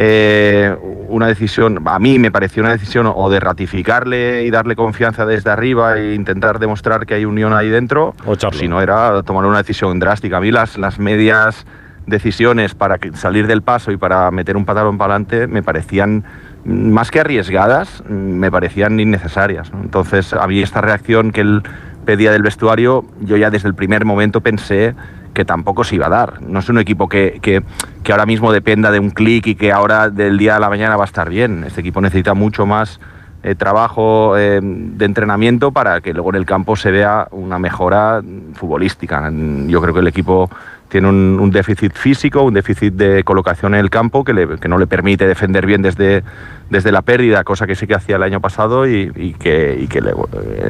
eh, 0.00 0.76
una 1.08 1.26
decisión, 1.26 1.80
a 1.84 1.98
mí 1.98 2.20
me 2.20 2.30
pareció 2.30 2.62
una 2.62 2.70
decisión 2.70 3.10
o 3.12 3.28
de 3.30 3.40
ratificarle 3.40 4.44
y 4.44 4.50
darle 4.50 4.76
confianza 4.76 5.26
desde 5.26 5.50
arriba 5.50 5.98
e 5.98 6.14
intentar 6.14 6.60
demostrar 6.60 7.04
que 7.04 7.14
hay 7.14 7.24
unión 7.24 7.52
ahí 7.52 7.68
dentro, 7.68 8.14
o 8.24 8.36
si 8.52 8.68
no 8.68 8.80
era 8.80 9.24
tomar 9.24 9.44
una 9.44 9.58
decisión 9.58 9.98
drástica. 9.98 10.36
A 10.36 10.40
mí 10.40 10.52
las, 10.52 10.78
las 10.78 11.00
medias 11.00 11.66
decisiones 12.06 12.76
para 12.76 13.00
salir 13.14 13.48
del 13.48 13.62
paso 13.62 13.90
y 13.90 13.96
para 13.96 14.30
meter 14.30 14.56
un 14.56 14.64
patalón 14.64 14.98
para 14.98 15.14
adelante 15.14 15.48
me 15.48 15.64
parecían 15.64 16.22
más 16.64 17.10
que 17.10 17.18
arriesgadas, 17.18 18.04
me 18.08 18.52
parecían 18.52 19.00
innecesarias. 19.00 19.72
Entonces, 19.82 20.32
había 20.32 20.62
esta 20.62 20.80
reacción 20.80 21.32
que 21.32 21.40
él 21.40 21.64
pedía 22.04 22.30
del 22.30 22.42
vestuario, 22.42 23.04
yo 23.20 23.36
ya 23.36 23.50
desde 23.50 23.66
el 23.66 23.74
primer 23.74 24.04
momento 24.04 24.42
pensé 24.42 24.94
que 25.38 25.44
tampoco 25.44 25.84
se 25.84 25.94
iba 25.94 26.06
a 26.06 26.10
dar. 26.10 26.42
No 26.42 26.58
es 26.58 26.68
un 26.68 26.78
equipo 26.78 27.08
que, 27.08 27.38
que, 27.40 27.62
que 28.02 28.10
ahora 28.10 28.26
mismo 28.26 28.50
dependa 28.50 28.90
de 28.90 28.98
un 28.98 29.10
clic 29.10 29.46
y 29.46 29.54
que 29.54 29.70
ahora 29.70 30.10
del 30.10 30.36
día 30.36 30.56
a 30.56 30.58
la 30.58 30.68
mañana 30.68 30.96
va 30.96 31.04
a 31.04 31.06
estar 31.06 31.30
bien. 31.30 31.62
Este 31.62 31.80
equipo 31.80 32.00
necesita 32.00 32.34
mucho 32.34 32.66
más 32.66 32.98
eh, 33.44 33.54
trabajo 33.54 34.36
eh, 34.36 34.58
de 34.60 35.04
entrenamiento 35.04 35.70
para 35.70 36.00
que 36.00 36.12
luego 36.12 36.30
en 36.30 36.34
el 36.34 36.44
campo 36.44 36.74
se 36.74 36.90
vea 36.90 37.28
una 37.30 37.60
mejora 37.60 38.20
futbolística. 38.54 39.30
Yo 39.68 39.80
creo 39.80 39.94
que 39.94 40.00
el 40.00 40.08
equipo 40.08 40.50
tiene 40.88 41.06
un, 41.06 41.50
déficit 41.52 41.92
físico, 41.92 42.42
un 42.42 42.54
déficit 42.54 42.94
de 42.94 43.22
colocación 43.22 43.74
en 43.74 43.80
el 43.80 43.90
campo 43.90 44.24
que, 44.24 44.32
no 44.68 44.76
le 44.76 44.88
permite 44.88 45.28
defender 45.28 45.66
bien 45.66 45.82
desde, 45.82 46.24
desde 46.70 46.92
la 46.92 47.02
pérdida, 47.02 47.44
cosa 47.44 47.66
que 47.66 47.74
sí 47.74 47.86
que 47.86 47.94
hacía 47.94 48.16
el 48.16 48.22
año 48.22 48.40
pasado 48.40 48.86
y, 48.86 49.34
que, 49.38 49.86
que 49.88 49.98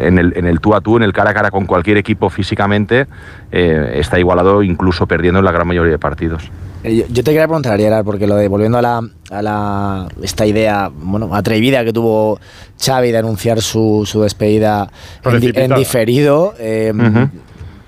en, 0.03 0.19
el, 0.19 0.33
en, 0.37 0.47
el, 0.47 0.61
tú 0.61 0.75
a 0.75 0.81
tú, 0.81 0.97
en 0.97 1.03
el 1.03 1.13
cara 1.13 1.31
a 1.31 1.35
cara 1.35 1.51
con 1.51 1.67
cualquier 1.67 1.97
equipo 1.97 2.31
físicamente, 2.31 3.07
eh, 3.51 3.93
está 3.95 4.19
igualado 4.19 4.63
incluso 4.63 5.07
perdiendo 5.07 5.41
en 5.41 5.45
la 5.45 5.53
gran 5.53 5.67
mayoría 5.67 5.93
de 5.93 5.99
partidos. 5.99 6.51
Eh, 6.85 7.07
yo, 7.11 7.25
te 7.25 7.33
quería 7.33 7.47
preguntar, 7.47 7.73
Ariel, 7.73 8.05
porque 8.05 8.27
lo 8.27 8.37
de 8.37 8.47
volviendo 8.47 8.79
a 8.79 8.83
la, 8.83 9.03
a 9.31 9.43
la 9.43 10.09
esta 10.23 10.47
idea 10.47 10.91
bueno 10.95 11.35
atrevida 11.35 11.85
que 11.85 11.93
tuvo 11.93 12.39
Xavi 12.81 13.11
de 13.11 13.19
anunciar 13.19 13.61
su, 13.61 14.05
su 14.07 14.23
despedida 14.23 14.89
en, 15.25 15.75
diferido, 15.75 16.55
eh, 16.59 16.93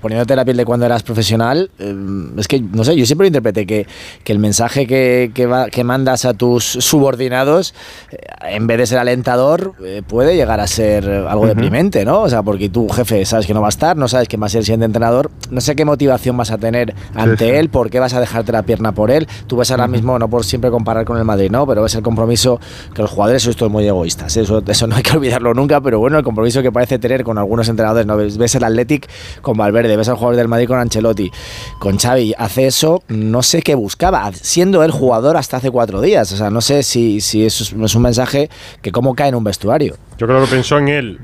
poniéndote 0.01 0.35
la 0.35 0.43
piel 0.43 0.57
de 0.57 0.65
cuando 0.65 0.85
eras 0.85 1.03
profesional, 1.03 1.69
eh, 1.79 1.95
es 2.37 2.47
que, 2.47 2.59
no 2.59 2.83
sé, 2.83 2.95
yo 2.95 3.05
siempre 3.05 3.27
interpreté 3.27 3.65
que, 3.65 3.85
que 4.23 4.31
el 4.33 4.39
mensaje 4.39 4.87
que, 4.87 5.31
que, 5.33 5.45
va- 5.45 5.69
que 5.69 5.83
mandas 5.83 6.25
a 6.25 6.33
tus 6.33 6.63
subordinados, 6.63 7.73
eh, 8.11 8.17
en 8.49 8.67
vez 8.67 8.77
de 8.79 8.85
ser 8.87 8.97
alentador, 8.97 9.73
eh, 9.83 10.01
puede 10.05 10.35
llegar 10.35 10.59
a 10.59 10.67
ser 10.67 11.07
algo 11.09 11.45
deprimente, 11.47 12.03
¿no? 12.03 12.21
O 12.21 12.29
sea, 12.29 12.41
porque 12.41 12.69
tu 12.69 12.89
jefe 12.89 13.23
sabes 13.25 13.45
que 13.45 13.53
no 13.53 13.61
va 13.61 13.67
a 13.67 13.69
estar, 13.69 13.95
no 13.95 14.07
sabes 14.07 14.27
quién 14.27 14.41
va 14.41 14.47
a 14.47 14.49
ser 14.49 14.59
el 14.59 14.65
siguiente 14.65 14.85
entrenador, 14.85 15.29
no 15.51 15.61
sé 15.61 15.75
qué 15.75 15.85
motivación 15.85 16.35
vas 16.37 16.51
a 16.51 16.57
tener 16.57 16.95
ante 17.13 17.45
sí. 17.49 17.55
él, 17.55 17.69
por 17.69 17.89
qué 17.89 17.99
vas 17.99 18.13
a 18.13 18.19
dejarte 18.19 18.51
la 18.51 18.63
pierna 18.63 18.91
por 18.93 19.11
él. 19.11 19.27
Tú 19.47 19.57
ves 19.57 19.69
ahora 19.71 19.87
mismo, 19.87 20.17
no 20.17 20.29
por 20.29 20.43
siempre 20.45 20.71
comparar 20.71 21.05
con 21.05 21.17
el 21.17 21.25
Madrid, 21.25 21.51
¿no? 21.51 21.67
Pero 21.67 21.83
ves 21.83 21.95
el 21.95 22.01
compromiso 22.01 22.59
que 22.93 23.01
los 23.01 23.11
jugadores 23.11 23.41
todos 23.55 23.71
muy 23.71 23.85
egoístas, 23.85 24.37
¿eh? 24.37 24.41
eso, 24.41 24.63
eso 24.65 24.87
no 24.87 24.95
hay 24.95 25.03
que 25.03 25.15
olvidarlo 25.17 25.53
nunca, 25.53 25.81
pero 25.81 25.99
bueno, 25.99 26.17
el 26.17 26.23
compromiso 26.23 26.61
que 26.61 26.71
parece 26.71 26.97
tener 26.99 27.23
con 27.23 27.37
algunos 27.37 27.67
entrenadores, 27.67 28.05
¿no? 28.05 28.15
Ves, 28.15 28.37
ves 28.37 28.55
el 28.55 28.63
Athletic 28.63 29.09
con 29.41 29.57
Valverde, 29.57 29.90
ves 29.97 30.09
al 30.09 30.15
jugador 30.15 30.35
del 30.35 30.47
Madrid 30.47 30.67
con 30.67 30.79
Ancelotti, 30.79 31.31
con 31.79 31.97
Xavi, 31.97 32.33
hace 32.37 32.67
eso, 32.67 33.03
no 33.07 33.41
sé 33.43 33.61
qué 33.61 33.75
buscaba, 33.75 34.31
siendo 34.33 34.83
el 34.83 34.91
jugador 34.91 35.37
hasta 35.37 35.57
hace 35.57 35.71
cuatro 35.71 36.01
días, 36.01 36.31
o 36.31 36.37
sea, 36.37 36.49
no 36.49 36.61
sé 36.61 36.83
si, 36.83 37.21
si 37.21 37.45
eso 37.45 37.63
es, 37.63 37.73
es 37.73 37.95
un 37.95 38.01
mensaje 38.01 38.49
que 38.81 38.91
cómo 38.91 39.15
cae 39.15 39.29
en 39.29 39.35
un 39.35 39.43
vestuario. 39.43 39.95
Yo 40.17 40.27
creo 40.27 40.41
que 40.43 40.47
pensó 40.51 40.77
en 40.77 40.87
él, 40.87 41.19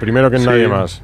primero 0.00 0.30
que 0.30 0.36
en 0.36 0.42
Sí. 0.42 0.48
nadie 0.48 0.68
más. 0.68 1.02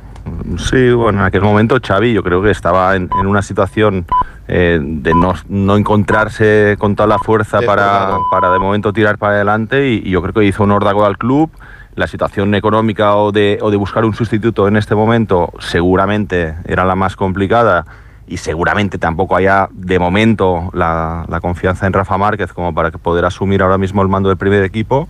Sí, 0.58 0.90
bueno, 0.90 1.20
en 1.20 1.24
aquel 1.24 1.40
momento 1.40 1.78
Xavi 1.82 2.12
yo 2.12 2.22
creo 2.22 2.42
que 2.42 2.50
estaba 2.50 2.94
en, 2.96 3.08
en 3.18 3.26
una 3.26 3.40
situación 3.40 4.04
eh, 4.46 4.78
de 4.82 5.14
no, 5.14 5.32
no 5.48 5.76
encontrarse 5.76 6.76
con 6.78 6.94
toda 6.96 7.06
la 7.06 7.18
fuerza 7.18 7.60
para, 7.62 8.10
para 8.30 8.50
de 8.50 8.58
momento 8.58 8.92
tirar 8.92 9.16
para 9.16 9.36
adelante 9.36 9.88
y, 9.88 10.02
y 10.04 10.10
yo 10.10 10.20
creo 10.20 10.34
que 10.34 10.44
hizo 10.44 10.62
un 10.64 10.70
órdago 10.72 11.06
al 11.06 11.16
club. 11.16 11.50
La 11.98 12.06
situación 12.06 12.54
económica 12.54 13.16
o 13.16 13.32
de, 13.32 13.58
o 13.60 13.72
de 13.72 13.76
buscar 13.76 14.04
un 14.04 14.14
sustituto 14.14 14.68
en 14.68 14.76
este 14.76 14.94
momento 14.94 15.52
seguramente 15.58 16.54
era 16.64 16.84
la 16.84 16.94
más 16.94 17.16
complicada 17.16 17.84
y 18.28 18.36
seguramente 18.36 18.98
tampoco 18.98 19.34
haya 19.34 19.68
de 19.72 19.98
momento 19.98 20.70
la, 20.74 21.24
la 21.28 21.40
confianza 21.40 21.88
en 21.88 21.92
Rafa 21.92 22.16
Márquez 22.16 22.52
como 22.52 22.72
para 22.72 22.92
poder 22.92 23.24
asumir 23.24 23.62
ahora 23.62 23.78
mismo 23.78 24.00
el 24.02 24.08
mando 24.08 24.28
del 24.28 24.38
primer 24.38 24.62
equipo 24.62 25.08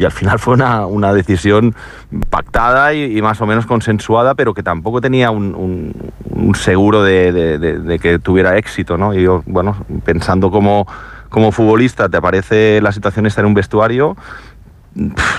y 0.00 0.06
al 0.06 0.12
final 0.12 0.38
fue 0.38 0.54
una, 0.54 0.86
una 0.86 1.12
decisión 1.12 1.74
pactada 2.30 2.94
y, 2.94 3.20
más 3.20 3.38
o 3.42 3.46
menos 3.46 3.66
consensuada, 3.66 4.34
pero 4.34 4.54
que 4.54 4.62
tampoco 4.62 5.02
tenía 5.02 5.30
un, 5.30 5.94
seguro 6.54 7.02
de, 7.02 7.98
que 8.00 8.18
tuviera 8.18 8.56
éxito, 8.56 8.96
¿no? 8.96 9.12
Y 9.12 9.24
yo, 9.24 9.42
bueno, 9.44 9.76
pensando 10.02 10.50
como, 10.50 10.86
como 11.28 11.52
futbolista, 11.52 12.08
te 12.08 12.16
aparece 12.16 12.80
la 12.80 12.92
situación 12.92 13.26
esta 13.26 13.42
en 13.42 13.48
un 13.48 13.52
vestuario, 13.52 14.16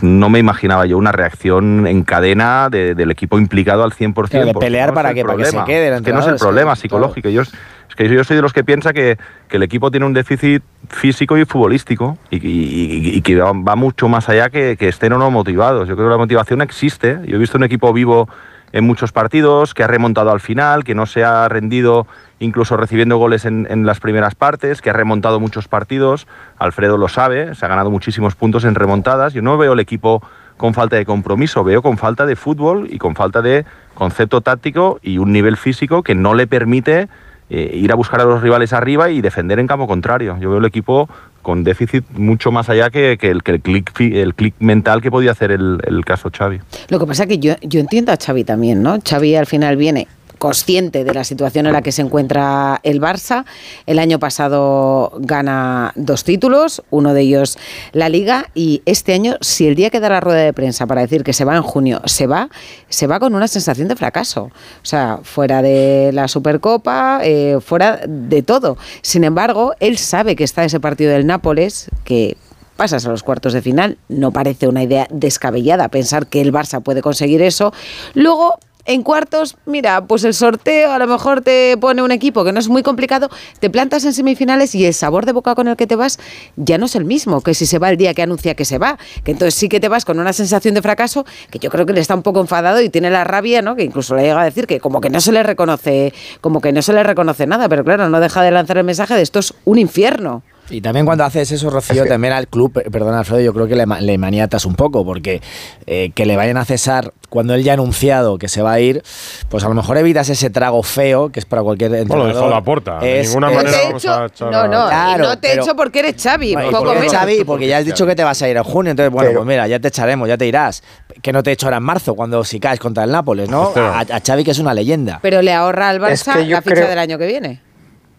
no 0.01 0.29
me 0.29 0.39
imaginaba 0.39 0.85
yo 0.85 0.97
una 0.97 1.11
reacción 1.11 1.85
en 1.85 2.03
cadena 2.03 2.69
de- 2.69 2.95
del 2.95 3.11
equipo 3.11 3.37
implicado 3.37 3.83
al 3.83 3.91
100%. 3.91 4.29
Claro, 4.29 4.47
de 4.47 4.53
pelear 4.65 4.89
no 4.89 4.95
para 4.95 5.13
que- 5.13 5.23
para 5.25 5.37
que 5.37 5.45
se 5.45 5.63
quede 5.65 5.87
el 5.89 5.93
Es 5.95 6.01
que 6.01 6.13
no 6.13 6.19
es 6.19 6.27
el 6.27 6.35
problema 6.37 6.75
psicológico. 6.75 7.29
Yo, 7.29 7.41
es 7.41 7.95
que 7.97 8.07
yo 8.07 8.23
soy 8.23 8.37
de 8.37 8.41
los 8.41 8.53
que 8.53 8.63
piensa 8.63 8.93
que, 8.93 9.17
que 9.49 9.57
el 9.57 9.63
equipo 9.63 9.91
tiene 9.91 10.05
un 10.05 10.13
déficit 10.13 10.63
físico 10.89 11.37
y 11.37 11.43
futbolístico 11.45 12.17
y, 12.29 12.37
y- 12.37 12.39
y- 12.49 13.17
y 13.17 13.21
que 13.21 13.35
va, 13.35 13.51
va 13.51 13.75
mucho 13.75 14.07
más 14.07 14.29
allá 14.29 14.49
que, 14.49 14.77
que 14.77 14.87
estén 14.87 15.11
o 15.13 15.17
no 15.17 15.29
motivados. 15.31 15.87
Yo 15.89 15.95
creo 15.95 16.07
que 16.07 16.11
la 16.11 16.17
motivación 16.17 16.61
existe. 16.61 17.19
Yo 17.25 17.35
he 17.35 17.39
visto 17.39 17.57
un 17.57 17.63
equipo 17.65 17.91
vivo 17.91 18.29
en 18.71 18.85
muchos 18.85 19.11
partidos, 19.11 19.73
que 19.73 19.83
ha 19.83 19.87
remontado 19.87 20.31
al 20.31 20.39
final, 20.39 20.85
que 20.85 20.95
no 20.95 21.05
se 21.05 21.25
ha 21.25 21.49
rendido 21.49 22.07
incluso 22.41 22.75
recibiendo 22.75 23.17
goles 23.17 23.45
en, 23.45 23.85
las 23.85 23.99
primeras 23.99 24.35
partes, 24.35 24.81
que 24.81 24.89
ha 24.89 24.93
remontado 24.93 25.39
muchos 25.39 25.67
partidos. 25.67 26.27
Alfredo 26.57 26.97
lo 26.97 27.07
sabe, 27.07 27.55
se 27.55 27.65
ha 27.65 27.69
ganado 27.69 27.89
muchísimos 27.89 28.35
puntos 28.35 28.65
en 28.65 28.75
remontadas. 28.75 29.33
Yo 29.33 29.41
no 29.41 29.57
veo 29.57 29.73
el 29.73 29.79
equipo 29.79 30.21
con 30.57 30.73
falta 30.73 30.95
de 30.95 31.05
compromiso, 31.05 31.63
veo 31.63 31.81
con 31.81 31.97
falta 31.97 32.25
de 32.25 32.35
fútbol 32.35 32.87
y 32.91 32.97
con 32.97 33.15
falta 33.15 33.41
de 33.41 33.65
concepto 33.93 34.41
táctico 34.41 34.99
y 35.01 35.17
un 35.19 35.31
nivel 35.31 35.55
físico 35.55 36.03
que 36.03 36.15
no 36.15 36.33
le 36.33 36.47
permite 36.47 37.07
eh, 37.49 37.71
ir 37.73 37.91
a 37.91 37.95
buscar 37.95 38.21
a 38.21 38.25
los 38.25 38.41
rivales 38.41 38.73
arriba 38.73 39.09
y 39.09 39.21
defender 39.21 39.59
en 39.59 39.67
campo 39.67 39.85
contrario. 39.87 40.37
Yo 40.39 40.49
veo 40.49 40.59
el 40.59 40.65
equipo 40.65 41.09
con 41.41 41.63
déficit 41.63 42.05
mucho 42.11 42.51
más 42.51 42.69
allá 42.69 42.89
que, 42.91 43.17
el, 43.19 43.43
que 43.43 43.51
el 43.51 43.61
clic 43.61 43.91
fi- 43.95 44.17
el 44.19 44.35
clic 44.35 44.53
mental 44.59 45.01
que 45.01 45.09
podía 45.09 45.31
hacer 45.31 45.51
el, 45.51 45.79
el 45.85 46.05
caso 46.05 46.29
Xavi. 46.35 46.59
Lo 46.89 46.99
que 46.99 47.05
pasa 47.07 47.23
es 47.23 47.29
que 47.29 47.39
yo, 47.39 47.55
yo 47.61 47.79
entiendo 47.79 48.11
a 48.11 48.17
Xavi 48.17 48.43
también, 48.43 48.81
¿no? 48.83 48.99
Xavi 49.03 49.35
al 49.35 49.47
final 49.47 49.75
viene 49.75 50.07
consciente 50.41 51.03
de 51.03 51.13
la 51.13 51.23
situación 51.23 51.67
en 51.67 51.73
la 51.73 51.83
que 51.83 51.91
se 51.91 52.01
encuentra 52.01 52.79
el 52.81 52.99
Barça. 52.99 53.45
El 53.85 53.99
año 53.99 54.17
pasado 54.17 55.13
gana 55.19 55.93
dos 55.95 56.23
títulos, 56.23 56.81
uno 56.89 57.13
de 57.13 57.21
ellos 57.21 57.59
la 57.91 58.09
Liga, 58.09 58.49
y 58.55 58.81
este 58.87 59.13
año, 59.13 59.35
si 59.41 59.67
el 59.67 59.75
día 59.75 59.91
que 59.91 59.99
da 59.99 60.09
la 60.09 60.19
rueda 60.19 60.39
de 60.39 60.51
prensa 60.51 60.87
para 60.87 61.01
decir 61.01 61.23
que 61.23 61.33
se 61.33 61.45
va 61.45 61.55
en 61.55 61.61
junio, 61.61 62.01
se 62.05 62.25
va, 62.25 62.49
se 62.89 63.05
va 63.05 63.19
con 63.19 63.35
una 63.35 63.47
sensación 63.47 63.87
de 63.87 63.95
fracaso. 63.95 64.45
O 64.45 64.85
sea, 64.85 65.19
fuera 65.21 65.61
de 65.61 66.09
la 66.11 66.27
Supercopa, 66.27 67.19
eh, 67.23 67.59
fuera 67.63 68.01
de 68.07 68.41
todo. 68.41 68.79
Sin 69.03 69.23
embargo, 69.23 69.75
él 69.79 69.99
sabe 69.99 70.35
que 70.35 70.43
está 70.43 70.65
ese 70.65 70.79
partido 70.79 71.11
del 71.11 71.27
Nápoles, 71.27 71.91
que 72.03 72.35
pasas 72.77 73.05
a 73.05 73.11
los 73.11 73.21
cuartos 73.21 73.53
de 73.53 73.61
final, 73.61 73.99
no 74.09 74.31
parece 74.31 74.67
una 74.67 74.81
idea 74.81 75.05
descabellada 75.11 75.87
pensar 75.89 76.25
que 76.25 76.41
el 76.41 76.51
Barça 76.51 76.81
puede 76.81 77.03
conseguir 77.03 77.43
eso. 77.43 77.73
Luego, 78.15 78.57
en 78.85 79.03
cuartos, 79.03 79.57
mira, 79.65 80.05
pues 80.05 80.23
el 80.23 80.33
sorteo 80.33 80.91
a 80.91 80.99
lo 80.99 81.07
mejor 81.07 81.41
te 81.41 81.77
pone 81.77 82.01
un 82.01 82.11
equipo 82.11 82.43
que 82.43 82.51
no 82.51 82.59
es 82.59 82.69
muy 82.69 82.83
complicado, 82.83 83.29
te 83.59 83.69
plantas 83.69 84.05
en 84.05 84.13
semifinales 84.13 84.75
y 84.75 84.85
el 84.85 84.93
sabor 84.93 85.25
de 85.25 85.31
boca 85.31 85.55
con 85.55 85.67
el 85.67 85.75
que 85.75 85.87
te 85.87 85.95
vas 85.95 86.19
ya 86.55 86.77
no 86.77 86.85
es 86.85 86.95
el 86.95 87.05
mismo 87.05 87.41
que 87.41 87.53
si 87.53 87.65
se 87.65 87.79
va 87.79 87.89
el 87.89 87.97
día 87.97 88.13
que 88.13 88.21
anuncia 88.21 88.55
que 88.55 88.65
se 88.65 88.77
va, 88.77 88.97
que 89.23 89.31
entonces 89.31 89.55
sí 89.55 89.69
que 89.69 89.79
te 89.79 89.87
vas 89.87 90.05
con 90.05 90.19
una 90.19 90.33
sensación 90.33 90.73
de 90.73 90.81
fracaso 90.81 91.25
que 91.49 91.59
yo 91.59 91.69
creo 91.69 91.85
que 91.85 91.93
le 91.93 92.01
está 92.01 92.15
un 92.15 92.23
poco 92.23 92.39
enfadado 92.41 92.81
y 92.81 92.89
tiene 92.89 93.09
la 93.09 93.23
rabia, 93.23 93.61
¿no? 93.61 93.75
Que 93.75 93.83
incluso 93.83 94.15
le 94.15 94.23
llega 94.23 94.41
a 94.41 94.45
decir 94.45 94.67
que 94.67 94.79
como 94.79 95.01
que 95.01 95.09
no 95.09 95.21
se 95.21 95.31
le 95.31 95.43
reconoce, 95.43 96.13
como 96.41 96.61
que 96.61 96.71
no 96.71 96.81
se 96.81 96.93
le 96.93 97.03
reconoce 97.03 97.47
nada, 97.47 97.69
pero 97.69 97.83
claro, 97.83 98.09
no 98.09 98.19
deja 98.19 98.41
de 98.41 98.51
lanzar 98.51 98.77
el 98.77 98.83
mensaje 98.83 99.15
de 99.15 99.21
esto 99.21 99.39
es 99.39 99.53
un 99.65 99.77
infierno. 99.77 100.43
Y 100.69 100.79
también 100.79 101.05
cuando 101.05 101.25
haces 101.25 101.51
eso, 101.51 101.69
Rocío, 101.69 102.05
también 102.05 102.31
al 102.33 102.47
club, 102.47 102.77
eh, 102.77 102.89
perdón 102.89 103.13
Alfredo, 103.15 103.41
yo 103.41 103.53
creo 103.53 103.67
que 103.67 103.75
le, 103.75 103.85
le 103.85 104.17
maniatas 104.17 104.65
un 104.65 104.75
poco, 104.75 105.03
porque 105.03 105.41
eh, 105.85 106.11
que 106.15 106.25
le 106.25 106.37
vayan 106.37 106.55
a 106.57 106.63
cesar 106.63 107.11
cuando 107.29 107.53
él 107.55 107.63
ya 107.63 107.71
ha 107.71 107.75
anunciado 107.75 108.37
que 108.37 108.47
se 108.47 108.61
va 108.61 108.73
a 108.73 108.79
ir, 108.79 109.03
pues 109.49 109.63
a 109.65 109.67
lo 109.69 109.73
mejor 109.73 109.97
evitas 109.97 110.29
ese 110.29 110.49
trago 110.49 110.81
feo 110.83 111.29
que 111.29 111.39
es 111.39 111.45
para 111.45 111.61
cualquier 111.61 111.93
entrenador. 111.95 112.17
Bueno, 112.25 112.33
lo 112.33 112.39
dejó 112.39 112.49
la 112.55 112.63
puerta. 112.63 112.99
De 112.99 113.19
Es- 113.21 113.27
ninguna 113.29 113.49
es- 113.49 113.55
manera 113.57 113.77
te 113.77 113.83
vamos 113.85 114.03
echo- 114.03 114.13
a 114.13 114.25
echar 114.27 114.51
no, 114.51 114.67
no, 114.67 114.85
y 114.85 114.89
Claro, 114.89 115.23
no 115.25 115.37
te 115.39 115.49
pero- 115.49 115.63
echo 115.63 115.75
porque 115.75 115.99
eres 115.99 116.23
Xavi. 116.23 116.53
Bueno, 116.53 116.69
y 116.69 116.71
poco 116.71 116.83
porque 116.85 116.99
menos. 116.99 117.13
Xavi, 117.13 117.43
porque 117.43 117.67
ya 117.67 117.77
has 117.77 117.85
dicho 117.85 118.05
que 118.05 118.15
te 118.15 118.23
vas 118.23 118.41
a 118.41 118.47
ir 118.49 118.55
en 118.57 118.63
junio, 118.63 118.91
entonces 118.91 119.11
bueno, 119.11 119.31
pues 119.33 119.45
mira, 119.45 119.67
ya 119.67 119.79
te 119.79 119.87
echaremos, 119.89 120.27
ya 120.29 120.37
te 120.37 120.45
irás. 120.45 120.83
Que 121.21 121.33
no 121.33 121.43
te 121.43 121.51
echo 121.51 121.65
ahora 121.67 121.77
en 121.77 121.83
marzo, 121.83 122.15
cuando 122.15 122.43
si 122.45 122.59
caes 122.59 122.79
contra 122.79 123.03
el 123.03 123.11
Nápoles, 123.11 123.49
¿no? 123.49 123.73
A, 123.75 123.99
a 124.01 124.21
Xavi 124.25 124.43
que 124.45 124.51
es 124.51 124.59
una 124.59 124.73
leyenda. 124.73 125.19
Pero 125.21 125.41
le 125.41 125.53
ahorra 125.53 125.89
al 125.89 125.97
Es 126.05 126.25
Barça 126.25 126.33
que 126.35 126.47
yo 126.47 126.55
la 126.55 126.61
ficha 126.61 126.75
creo- 126.75 126.87
del 126.87 126.99
año 126.99 127.17
que 127.17 127.27
viene. 127.27 127.61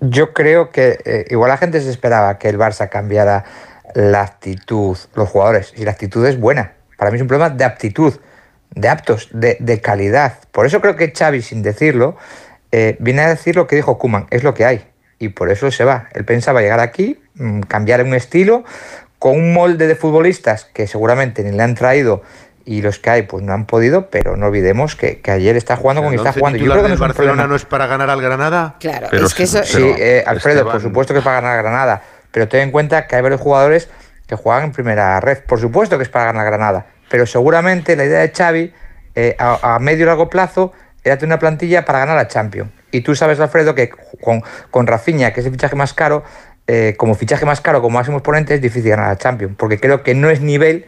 Yo 0.05 0.33
creo 0.33 0.71
que 0.71 0.99
eh, 1.05 1.27
igual 1.31 1.51
la 1.51 1.57
gente 1.59 1.81
se 1.81 1.89
esperaba 1.89 2.37
que 2.37 2.49
el 2.49 2.59
Barça 2.59 2.89
cambiara 2.89 3.45
la 3.95 4.23
actitud, 4.23 4.99
los 5.15 5.29
jugadores, 5.29 5.73
y 5.77 5.85
la 5.85 5.93
actitud 5.93 6.27
es 6.27 6.41
buena. 6.41 6.73
Para 6.99 7.13
mí 7.13 7.17
es 7.17 7.23
un 7.23 7.29
problema 7.29 7.51
de 7.51 7.65
aptitud, 7.65 8.13
de 8.75 8.89
aptos, 8.89 9.29
de, 9.33 9.57
de 9.61 9.81
calidad. 9.81 10.41
Por 10.51 10.67
eso 10.67 10.81
creo 10.81 10.97
que 10.97 11.13
Xavi, 11.13 11.41
sin 11.41 11.63
decirlo, 11.63 12.17
eh, 12.73 12.97
viene 12.99 13.23
a 13.23 13.29
decir 13.29 13.55
lo 13.55 13.69
que 13.69 13.77
dijo 13.77 13.97
Kuman, 13.97 14.27
es 14.31 14.43
lo 14.43 14.55
que 14.55 14.65
hay. 14.65 14.85
Y 15.21 15.29
por 15.29 15.51
eso 15.51 15.71
se 15.71 15.85
va. 15.85 16.09
Él 16.15 16.25
pensaba 16.25 16.63
llegar 16.63 16.81
aquí, 16.81 17.23
mm, 17.35 17.61
cambiar 17.61 18.03
un 18.03 18.15
estilo, 18.15 18.65
con 19.21 19.37
un 19.37 19.53
molde 19.53 19.87
de 19.87 19.95
futbolistas 19.95 20.65
que 20.65 20.89
seguramente 20.89 21.45
ni 21.45 21.53
le 21.53 21.63
han 21.63 21.77
traído 21.77 22.23
y 22.65 22.83
los 22.83 22.99
que 22.99 23.11
hay 23.11 23.23
pues 23.23 23.43
no 23.43 23.53
han 23.53 23.67
podido, 23.67 24.09
pero 24.11 24.37
no 24.37 24.47
olvidemos 24.47 24.95
que, 24.97 25.21
que 25.21 25.31
ayer 25.31 25.57
está 25.57 25.77
jugando 25.77 26.03
con 26.03 26.13
¿El 26.13 26.19
quien 26.19 26.29
está 26.29 26.39
jugando. 26.39 26.59
Yo 26.59 26.65
creo 26.65 26.77
que 26.77 26.83
no 26.83 26.89
del 26.89 26.93
es 26.95 27.01
un 27.01 27.07
Barcelona 27.09 27.33
problema. 27.33 27.49
no 27.49 27.57
es 27.57 27.65
para 27.65 27.87
ganar 27.87 28.11
al 28.11 28.21
Granada? 28.23 28.77
Claro, 28.79 29.09
Pero 29.11 29.27
es 29.27 29.35
que 29.35 29.43
eso... 29.45 29.63
Sí, 29.65 29.83
eh, 29.99 30.23
Alfredo, 30.27 30.61
Esteban- 30.61 30.73
por 30.73 30.81
supuesto 30.83 31.13
que 31.15 31.19
es 31.19 31.25
para 31.25 31.41
ganar 31.41 31.63
Granada, 31.63 32.03
pero 32.31 32.49
ten 32.49 32.61
en 32.63 32.71
cuenta 32.71 33.07
que 33.07 33.17
hay 33.17 33.23
varios 33.23 33.41
jugadores 33.41 33.89
que 34.27 34.37
juegan 34.37 34.65
en 34.65 34.73
primera 34.73 35.19
red. 35.21 35.39
Por 35.47 35.61
supuesto 35.61 35.97
que 35.99 36.05
es 36.05 36.09
para 36.09 36.27
ganar 36.27 36.47
Granada, 36.47 36.87
pero 37.11 37.27
seguramente 37.27 37.97
la 37.97 38.05
idea 38.05 38.21
de 38.21 38.31
Xavi 38.31 38.73
eh, 39.15 39.37
a, 39.39 39.75
a 39.75 39.79
medio 39.79 40.05
y 40.05 40.07
largo 40.07 40.31
plazo 40.31 40.73
era 41.05 41.17
tener 41.19 41.35
una 41.35 41.39
plantilla 41.41 41.85
para 41.85 41.99
ganar 41.99 42.17
la 42.17 42.29
Champions. 42.29 42.71
Y 42.93 43.01
tú 43.01 43.15
sabes, 43.17 43.41
Alfredo, 43.41 43.75
que 43.75 43.91
con, 44.23 44.43
con 44.71 44.87
Rafinha, 44.87 45.33
que 45.33 45.41
es 45.41 45.47
el 45.47 45.53
fichaje 45.53 45.75
más 45.75 45.93
caro, 45.95 46.23
eh, 46.69 46.95
como 46.97 47.15
fichaje 47.17 47.45
más 47.45 47.61
caro, 47.61 47.83
como 47.83 47.99
máximo 47.99 48.19
exponente, 48.19 48.55
es 48.55 48.61
difícil 48.61 48.91
ganar 48.91 49.09
la 49.09 49.19
Champions, 49.19 49.55
porque 49.59 49.81
creo 49.81 50.03
que 50.05 50.15
no 50.15 50.31
es 50.31 50.41
nivel 50.41 50.87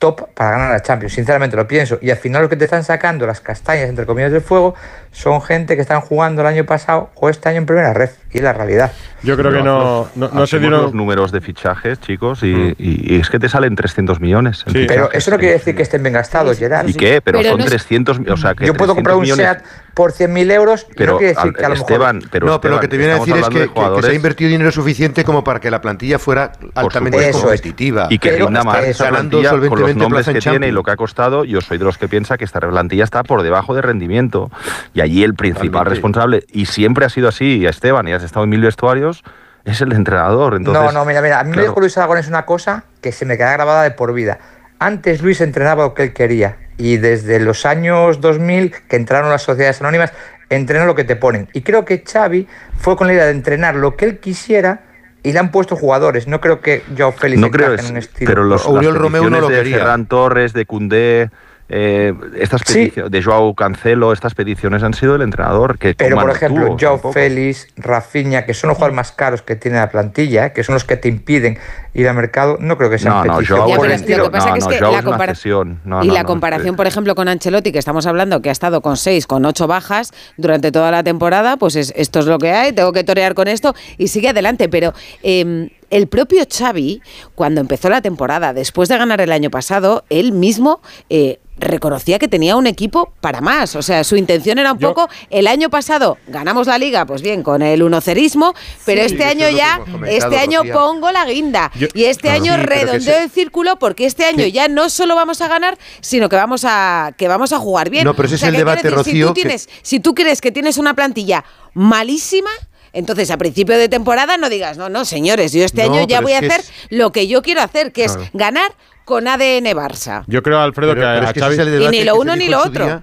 top 0.00 0.30
para 0.34 0.50
ganar 0.52 0.70
la 0.70 0.80
Champions, 0.80 1.12
sinceramente 1.12 1.56
lo 1.56 1.68
pienso. 1.68 1.98
Y 2.02 2.10
al 2.10 2.16
final 2.16 2.42
lo 2.42 2.48
que 2.48 2.56
te 2.56 2.64
están 2.64 2.82
sacando 2.82 3.26
las 3.26 3.40
castañas, 3.40 3.88
entre 3.88 4.06
comillas, 4.06 4.32
del 4.32 4.40
fuego, 4.40 4.74
son 5.12 5.42
gente 5.42 5.74
que 5.76 5.82
están 5.82 6.00
jugando 6.00 6.40
el 6.42 6.46
año 6.46 6.64
pasado 6.64 7.10
o 7.16 7.28
este 7.28 7.48
año 7.48 7.58
en 7.58 7.66
primera 7.66 7.92
red, 7.92 8.10
y 8.32 8.38
la 8.40 8.52
realidad. 8.52 8.92
Yo 9.22 9.36
creo 9.36 9.50
que 9.52 9.62
no, 9.62 10.08
no, 10.14 10.28
no 10.32 10.46
se 10.46 10.58
dieron. 10.60 10.82
los 10.82 10.94
números 10.94 11.32
de 11.32 11.40
fichajes, 11.40 12.00
chicos, 12.00 12.42
y, 12.42 12.74
y- 12.78 13.14
y 13.16 13.20
es 13.20 13.28
que 13.28 13.38
te 13.38 13.48
salen 13.48 13.74
300 13.74 14.20
millones. 14.20 14.64
en 14.66 14.86
Pero 14.86 15.10
eso 15.12 15.30
no 15.32 15.38
quiere 15.38 15.54
decir 15.54 15.74
que 15.74 15.82
estén 15.82 16.02
bien 16.02 16.14
gastados, 16.14 16.58
Gerard. 16.58 16.88
¿Y 16.88 16.94
qué? 16.94 17.20
Pero, 17.20 17.38
Pero 17.38 17.50
son 17.50 17.58
no 17.58 17.64
es- 17.64 17.70
300 17.70 18.20
o 18.20 18.36
sea, 18.36 18.54
que 18.54 18.66
Yo 18.66 18.72
puedo 18.74 18.94
300 18.94 18.94
comprar 18.94 19.16
un 19.16 19.22
millones, 19.22 19.44
SEAT 19.46 19.62
por 19.94 20.12
100.000 20.12 20.50
euros 20.52 20.86
y 20.90 20.94
Pero, 20.94 21.12
no 21.12 21.18
quiere 21.18 21.34
decir 21.34 21.52
que 21.52 21.64
a 21.64 21.68
lo 21.68 21.74
mejor... 21.74 21.90
Esteban, 21.92 22.22
pero 22.30 22.46
no, 22.46 22.60
pero 22.60 22.74
lo 22.76 22.80
que 22.80 22.88
te 22.88 22.96
viene 22.96 23.12
a 23.14 23.18
decir 23.18 23.36
es 23.36 23.48
que, 23.48 23.58
de 23.58 23.68
que- 23.68 23.74
que 23.96 24.02
se 24.02 24.10
ha 24.10 24.14
invertido 24.14 24.48
dinero 24.50 24.70
suficiente 24.70 25.24
como 25.24 25.42
para 25.44 25.58
que 25.60 25.70
la 25.70 25.80
plantilla 25.80 26.18
fuera 26.20 26.52
altamente 26.74 27.32
competitiva. 27.32 28.06
Y 28.08 28.18
que 28.20 28.30
rinda 28.30 28.62
más 28.62 28.84
esa 28.84 29.08
plantilla 29.08 29.50
con 29.50 29.80
los 29.80 29.96
nombres 29.96 30.26
que 30.28 30.38
tiene 30.38 30.68
y 30.68 30.70
lo 30.70 30.82
que 30.84 30.92
ha 30.92 30.96
costado. 30.96 31.44
Yo 31.44 31.60
soy 31.60 31.76
de 31.78 31.84
los 31.84 31.98
que 31.98 32.08
piensa 32.08 32.38
que 32.38 32.44
esta 32.44 32.60
plantilla 32.60 33.04
está 33.04 33.22
por 33.24 33.42
debajo 33.42 33.74
de 33.74 33.82
rendimiento. 33.82 34.50
Y 34.94 34.99
Y 35.00 35.02
allí 35.02 35.24
el 35.24 35.32
principal 35.32 35.86
responsable, 35.86 36.44
y 36.52 36.66
siempre 36.66 37.06
ha 37.06 37.08
sido 37.08 37.28
así, 37.28 37.64
Esteban, 37.64 38.06
y 38.06 38.12
has 38.12 38.22
estado 38.22 38.44
en 38.44 38.50
mil 38.50 38.60
vestuarios, 38.60 39.24
es 39.64 39.80
el 39.80 39.92
entrenador. 39.92 40.56
Entonces, 40.56 40.82
no, 40.82 40.92
no, 40.92 41.06
mira, 41.06 41.22
mira, 41.22 41.40
a 41.40 41.44
mí 41.44 41.56
me 41.56 41.62
dijo 41.62 41.80
Luis 41.80 41.96
Aragonés 41.96 42.28
una 42.28 42.44
cosa 42.44 42.84
que 43.00 43.10
se 43.10 43.24
me 43.24 43.38
queda 43.38 43.52
grabada 43.54 43.82
de 43.82 43.92
por 43.92 44.12
vida. 44.12 44.38
Antes 44.78 45.22
Luis 45.22 45.40
entrenaba 45.40 45.84
lo 45.84 45.94
que 45.94 46.02
él 46.02 46.12
quería 46.12 46.58
y 46.76 46.98
desde 46.98 47.40
los 47.40 47.64
años 47.64 48.20
2000 48.20 48.74
que 48.88 48.96
entraron 48.96 49.30
las 49.30 49.40
sociedades 49.42 49.80
anónimas, 49.80 50.12
entrena 50.50 50.84
lo 50.84 50.94
que 50.94 51.04
te 51.04 51.16
ponen. 51.16 51.48
Y 51.54 51.62
creo 51.62 51.86
que 51.86 52.04
Xavi 52.06 52.46
fue 52.76 52.94
con 52.96 53.06
la 53.06 53.14
idea 53.14 53.24
de 53.24 53.32
entrenar 53.32 53.76
lo 53.76 53.96
que 53.96 54.04
él 54.04 54.18
quisiera 54.18 54.82
y 55.22 55.32
le 55.32 55.38
han 55.38 55.50
puesto 55.50 55.76
jugadores. 55.76 56.26
No 56.26 56.42
creo 56.42 56.60
que 56.60 56.82
Joao 56.94 57.12
Félix 57.12 57.40
no 57.40 57.50
creo, 57.50 57.72
en 57.72 57.86
un 57.86 57.96
estilo. 57.96 58.30
pero 58.30 58.44
los, 58.44 58.66
Oriol 58.66 58.92
las 58.92 59.02
Romeu 59.02 59.30
no 59.30 59.40
lo 59.40 59.48
de 59.48 59.56
quería. 59.56 59.78
Ferran 59.78 60.04
Torres, 60.04 60.52
de 60.52 60.66
Cundé, 60.66 61.30
eh, 61.72 62.12
estas 62.36 62.62
Sí. 62.66 62.74
peticiones, 62.86 63.12
de 63.12 63.22
Joao 63.22 63.54
Cancelo, 63.54 64.12
estas 64.12 64.34
peticiones 64.34 64.82
han 64.82 64.92
sido 64.92 65.12
del 65.14 65.22
entrenador 65.22 65.78
que 65.78 65.94
Pero, 65.94 66.16
por 66.18 66.30
ejemplo, 66.30 66.66
tuvo, 66.66 66.76
Joao 66.78 66.94
tampoco. 66.94 67.12
Félix, 67.12 67.68
Rafinha, 67.76 68.44
que 68.44 68.54
son 68.54 68.68
los 68.68 68.76
jugadores 68.76 68.96
más 68.96 69.12
caros 69.12 69.42
que 69.42 69.54
tiene 69.56 69.78
la 69.78 69.88
plantilla, 69.88 70.46
¿eh? 70.46 70.52
que 70.52 70.64
son 70.64 70.74
los 70.74 70.84
que 70.84 70.96
te 70.96 71.08
impiden 71.08 71.58
ir 71.94 72.08
al 72.08 72.14
mercado, 72.16 72.56
no 72.60 72.76
creo 72.76 72.90
que 72.90 72.98
sean 72.98 73.14
No, 73.14 73.24
no, 73.24 73.32
peticiones. 73.36 73.64
Joao 73.64 73.68
Ya, 73.68 73.80
pero 73.80 73.94
el 73.94 74.18
lo 74.18 74.24
que 74.24 74.30
pasa 74.30 74.46
no, 74.48 74.52
que 74.54 74.58
es 74.58 74.64
no, 74.64 74.70
que 74.70 74.78
Joao 74.78 74.92
la 74.92 74.98
es 74.98 75.04
una 75.04 75.12
compara- 75.12 75.34
cesión. 75.34 75.80
No, 75.84 76.04
y 76.04 76.08
no, 76.08 76.14
la 76.14 76.22
no, 76.22 76.26
comparación, 76.28 76.76
por 76.76 76.86
ejemplo, 76.86 77.14
con 77.14 77.28
Ancelotti, 77.28 77.72
que 77.72 77.78
estamos 77.78 78.06
hablando 78.06 78.42
que 78.42 78.48
ha 78.48 78.52
estado 78.52 78.80
con 78.80 78.96
seis, 78.96 79.26
con 79.26 79.44
ocho 79.44 79.66
bajas 79.66 80.12
durante 80.36 80.72
toda 80.72 80.90
la 80.90 81.02
temporada, 81.04 81.56
pues 81.56 81.76
es- 81.76 81.92
esto 81.96 82.18
es 82.18 82.26
lo 82.26 82.38
que 82.38 82.50
hay, 82.52 82.72
tengo 82.72 82.92
que 82.92 83.04
torear 83.04 83.34
con 83.34 83.46
esto 83.48 83.74
y 83.96 84.08
sigue 84.08 84.28
adelante. 84.28 84.68
Pero 84.68 84.92
eh, 85.22 85.70
el 85.90 86.06
propio 86.08 86.42
Xavi, 86.50 87.02
cuando 87.34 87.60
empezó 87.60 87.88
la 87.88 88.00
temporada, 88.00 88.52
después 88.52 88.88
de 88.88 88.96
ganar 88.98 89.20
el 89.20 89.32
año 89.32 89.50
pasado, 89.50 90.04
él 90.10 90.32
mismo... 90.32 90.80
eh, 91.08 91.38
reconocía 91.60 92.18
que 92.18 92.26
tenía 92.26 92.56
un 92.56 92.66
equipo 92.66 93.12
para 93.20 93.40
más, 93.40 93.76
o 93.76 93.82
sea, 93.82 94.02
su 94.02 94.16
intención 94.16 94.58
era 94.58 94.72
un 94.72 94.78
poco, 94.78 95.08
el 95.28 95.46
año 95.46 95.70
pasado 95.70 96.18
ganamos 96.26 96.66
la 96.66 96.78
liga, 96.78 97.06
pues 97.06 97.22
bien, 97.22 97.42
con 97.42 97.62
el 97.62 97.82
unocerismo, 97.82 98.54
pero 98.84 99.00
Sí, 99.02 99.12
este 99.14 99.24
año 99.24 99.48
ya, 99.50 99.80
este 100.08 100.38
año 100.38 100.60
Rocía. 100.60 100.72
pongo 100.74 101.12
la 101.12 101.24
guinda, 101.26 101.70
Yo- 101.76 101.88
y 101.94 102.04
este 102.04 102.22
Claro. 102.22 102.36
año 102.42 102.54
Sí, 102.56 102.60
redondeo 102.62 103.18
el 103.18 103.30
círculo 103.30 103.78
porque 103.78 104.06
este 104.06 104.24
año 104.24 104.46
ya 104.46 104.68
no 104.68 104.90
solo 104.90 105.14
vamos 105.14 105.40
a 105.42 105.48
ganar, 105.48 105.78
sino 106.00 106.28
que 106.28 106.36
vamos 106.36 106.64
a 106.66 107.12
que 107.16 107.28
vamos 107.28 107.52
a 107.52 107.58
jugar 107.58 107.90
bien. 107.90 108.04
No, 108.04 108.14
pero 108.14 108.26
ese 108.26 108.36
O 108.36 108.38
sea, 108.38 108.48
es 108.48 108.54
el 108.54 108.58
debate, 108.58 108.82
decir, 108.82 108.90
si 108.90 108.96
Rocío, 108.96 109.26
tú, 109.28 109.34
que- 109.34 109.40
tienes, 109.42 109.68
si 109.82 110.00
tú 110.00 110.14
crees 110.14 110.40
que 110.40 110.50
tienes 110.52 110.78
una 110.78 110.94
plantilla 110.94 111.44
malísima, 111.74 112.50
entonces 112.92 113.30
a 113.30 113.36
principio 113.38 113.76
de 113.78 113.88
temporada 113.88 114.36
no 114.36 114.48
digas, 114.48 114.76
no, 114.78 114.88
no, 114.88 115.04
señores, 115.04 115.52
yo 115.52 115.64
este 115.64 115.84
No, 115.86 115.94
año 115.94 116.06
ya 116.06 116.20
voy 116.20 116.32
a 116.32 116.38
hacer 116.38 116.60
es- 116.60 116.72
lo 116.88 117.12
que 117.12 117.26
yo 117.28 117.42
quiero 117.42 117.62
hacer, 117.62 117.92
que 117.92 118.04
Claro. 118.06 118.22
es 118.22 118.30
ganar 118.32 118.72
con 119.10 119.28
ADN 119.28 119.66
Barça. 119.74 120.22
Yo 120.28 120.42
creo, 120.42 120.60
Alfredo, 120.60 120.92
Pero- 120.94 121.02
que 121.02 121.06
a, 121.06 121.14
pero 121.14 121.26
a 121.26 121.28
es 121.30 121.34
que 121.34 121.40
Xavi- 121.40 121.52
es 121.52 121.58
el 121.58 121.82
Y 121.82 121.88
ni 121.88 122.04
lo 122.04 122.16
uno 122.16 122.34
ni 122.36 122.48
lo 122.48 122.60
otro. 122.62 122.84
día, 122.86 123.02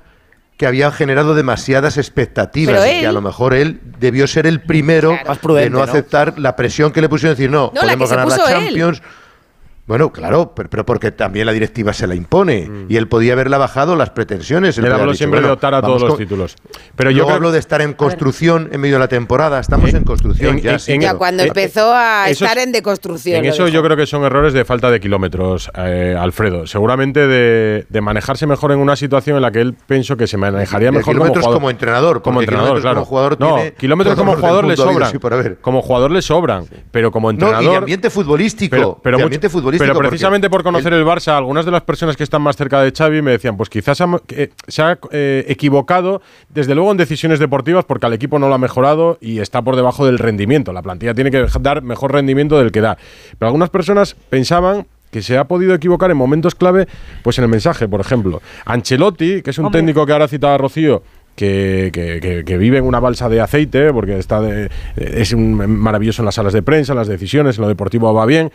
que 0.58 0.66
había 0.66 0.90
generado 0.92 1.36
demasiadas 1.36 1.98
expectativas 1.98 2.84
y 2.88 3.02
que 3.02 3.08
a 3.08 3.12
lo 3.12 3.22
mejor 3.22 3.54
él 3.54 3.80
debió 4.00 4.26
ser 4.26 4.48
el 4.48 4.62
primero 4.62 5.16
prudente, 5.42 5.66
de 5.66 5.70
no 5.70 5.78
¿no? 5.78 5.84
aceptar 5.84 6.40
la 6.40 6.56
presión 6.56 6.92
que 6.92 7.02
le 7.02 7.10
pusieron 7.10 7.36
decir 7.36 7.52
no, 7.52 7.72
podemos 7.72 8.10
ganar 8.10 8.28
la 8.28 8.36
él. 8.68 9.02
Bueno, 9.88 10.12
claro, 10.12 10.52
pero, 10.54 10.70
pero 10.70 10.86
porque 10.86 11.12
también 11.12 11.46
la 11.46 11.54
directiva 11.54 11.94
se 11.94 12.08
la 12.08 12.14
impone 12.16 12.70
y 12.90 12.98
él 12.98 13.08
podía 13.08 13.34
haberla 13.34 13.58
bajado 13.58 13.96
las 13.96 14.10
pretensiones. 14.10 14.78
Él 14.78 14.84
dicho, 14.84 15.14
siempre 15.14 15.40
de 15.42 15.50
optar 15.50 15.74
a 15.74 15.82
todos 15.82 16.02
los 16.02 16.18
títulos. 16.18 16.56
Pero 16.96 17.10
yo 17.10 17.18
Luego 17.20 17.28
creo- 17.30 17.36
hablo 17.38 17.52
de 17.54 17.60
estar 17.60 17.82
en 17.82 17.94
construcción 17.94 18.70
en 18.74 18.82
medio 18.82 18.96
de 18.96 19.00
la 19.00 19.08
temporada. 19.08 19.60
Estamos 19.62 19.94
en, 19.94 20.04
construcción 20.04 20.58
en- 20.58 20.62
ya. 20.64 20.74
en- 20.74 20.80
sí, 20.80 20.92
en- 20.92 21.02
Ya 21.02 21.10
pero- 21.12 21.18
cuando 21.20 21.44
eh, 21.44 21.48
empezó 21.48 21.94
a 21.94 22.30
eso 22.30 22.44
estar 22.44 22.58
es- 22.58 22.66
en 22.66 22.72
deconstrucción. 22.74 23.38
En 23.38 23.46
eso 23.46 23.64
dijo. 23.66 23.76
yo 23.76 23.84
creo 23.84 23.96
que 23.96 24.06
son 24.06 24.24
errores 24.24 24.52
de 24.54 24.66
falta 24.66 24.92
de 24.92 25.00
kilómetros, 25.00 25.72
eh, 25.76 26.16
Alfredo. 26.20 26.68
Seguramente 26.68 27.26
de, 27.26 27.86
de 27.88 28.02
manejarse 28.02 28.46
mejor 28.46 28.74
en 28.74 28.80
una 28.80 28.98
situación 28.98 29.38
en 29.38 29.42
la 29.42 29.52
que 29.52 29.62
él 29.62 29.74
pensó 29.88 30.18
que 30.18 30.28
se 30.28 30.36
manejaría 30.36 30.88
De 30.88 30.92
mejor 30.98 31.06
como 31.06 31.14
kilómetros 31.14 31.44
jugador. 31.46 31.60
como 31.62 31.70
entrenador, 31.70 32.22
Como 32.22 32.42
entrenador, 32.42 32.82
claro. 32.82 32.96
como 32.96 33.06
jugador 33.06 33.38
no, 33.40 33.56
tiene 33.56 33.74
kilómetros 33.74 34.16
como 34.18 34.36
jugador 34.36 34.66
le 34.66 34.76
sobran. 34.76 35.56
Como 35.62 35.82
jugador 35.82 36.12
le 36.12 36.22
sobran, 36.22 36.66
pero 36.92 37.10
como 37.10 37.28
No, 37.28 37.32
entrenador... 37.32 37.64
y 37.64 37.68
de 37.70 37.76
ambiente 37.78 38.10
futbolístico. 38.10 38.76
Pero, 38.76 39.00
pero 39.02 39.18
de 39.18 39.24
mucho- 39.24 39.26
ambiente 39.28 39.50
futbolístico. 39.78 40.00
pero 40.00 40.10
precisamente 40.10 40.50
por 40.50 40.64
conocer 40.64 40.94
el 40.94 41.06
Barça, 41.06 41.38
algunas 41.38 41.66
de 41.66 41.72
las 41.72 41.82
personas 41.84 42.16
que 42.18 42.24
están 42.24 42.42
más 42.42 42.56
cerca 42.58 42.82
de 42.82 42.92
Xavi 42.92 43.22
me 43.22 43.32
decían, 43.32 43.58
pues 43.58 43.70
quizás 43.70 44.00
ha- 44.02 44.22
eh, 44.30 44.50
se 44.68 44.82
ha 44.82 44.98
eh, 45.12 45.46
equivocado, 45.48 46.22
desde 46.50 46.76
luego 46.76 46.92
en 46.92 46.98
decisiones 46.98 47.40
deportivas, 47.40 47.86
porque 47.86 48.06
al 48.06 48.14
equipo 48.14 48.40
no 48.40 48.48
lo 48.50 48.56
ha 48.56 48.58
mejorado 48.58 49.18
y 49.22 49.40
está 49.40 49.62
por 49.62 49.76
debajo 49.76 50.06
del 50.06 50.20
rendimiento. 50.20 50.74
La 50.74 50.82
plantilla 50.82 51.14
tiene 51.14 51.32
que 51.32 51.46
dar 51.62 51.82
mejor 51.82 52.14
rendimiento 52.14 52.58
del 52.58 52.72
que 52.72 52.82
da. 52.82 52.98
Pero 53.38 53.48
algunas 53.48 53.70
personas 53.70 54.16
pensaban 54.30 54.86
que 55.12 55.22
se 55.22 55.38
ha 55.38 55.46
podido 55.46 55.74
equivocar 55.74 56.12
en 56.12 56.18
momentos 56.18 56.54
clave, 56.54 56.88
pues 57.24 57.38
en 57.38 57.46
el 57.46 57.50
mensaje, 57.50 57.88
por 57.88 58.02
ejemplo. 58.02 58.42
Ancelotti, 58.66 59.42
que 59.42 59.52
es 59.52 59.58
un 59.58 59.66
Hombre. 59.68 59.80
técnico 59.80 60.06
que 60.06 60.12
ahora 60.12 60.28
citaba 60.28 60.58
Rocío, 60.58 61.02
que- 61.36 62.44
que 62.46 62.58
vive 62.58 62.80
en 62.80 62.84
una 62.84 63.00
balsa 63.00 63.30
de 63.30 63.40
aceite, 63.40 63.94
porque 63.94 64.18
está 64.18 64.42
de- 64.42 64.70
es 64.98 65.32
un 65.34 65.54
maravilloso 65.54 66.22
en 66.24 66.26
las 66.26 66.36
salas 66.36 66.52
de 66.52 66.62
prensa, 66.62 66.94
en 66.94 66.98
las 66.98 67.08
decisiones, 67.08 67.58
en 67.58 67.62
lo 67.62 67.68
deportivo 67.68 68.14
va 68.14 68.26
bien. 68.26 68.52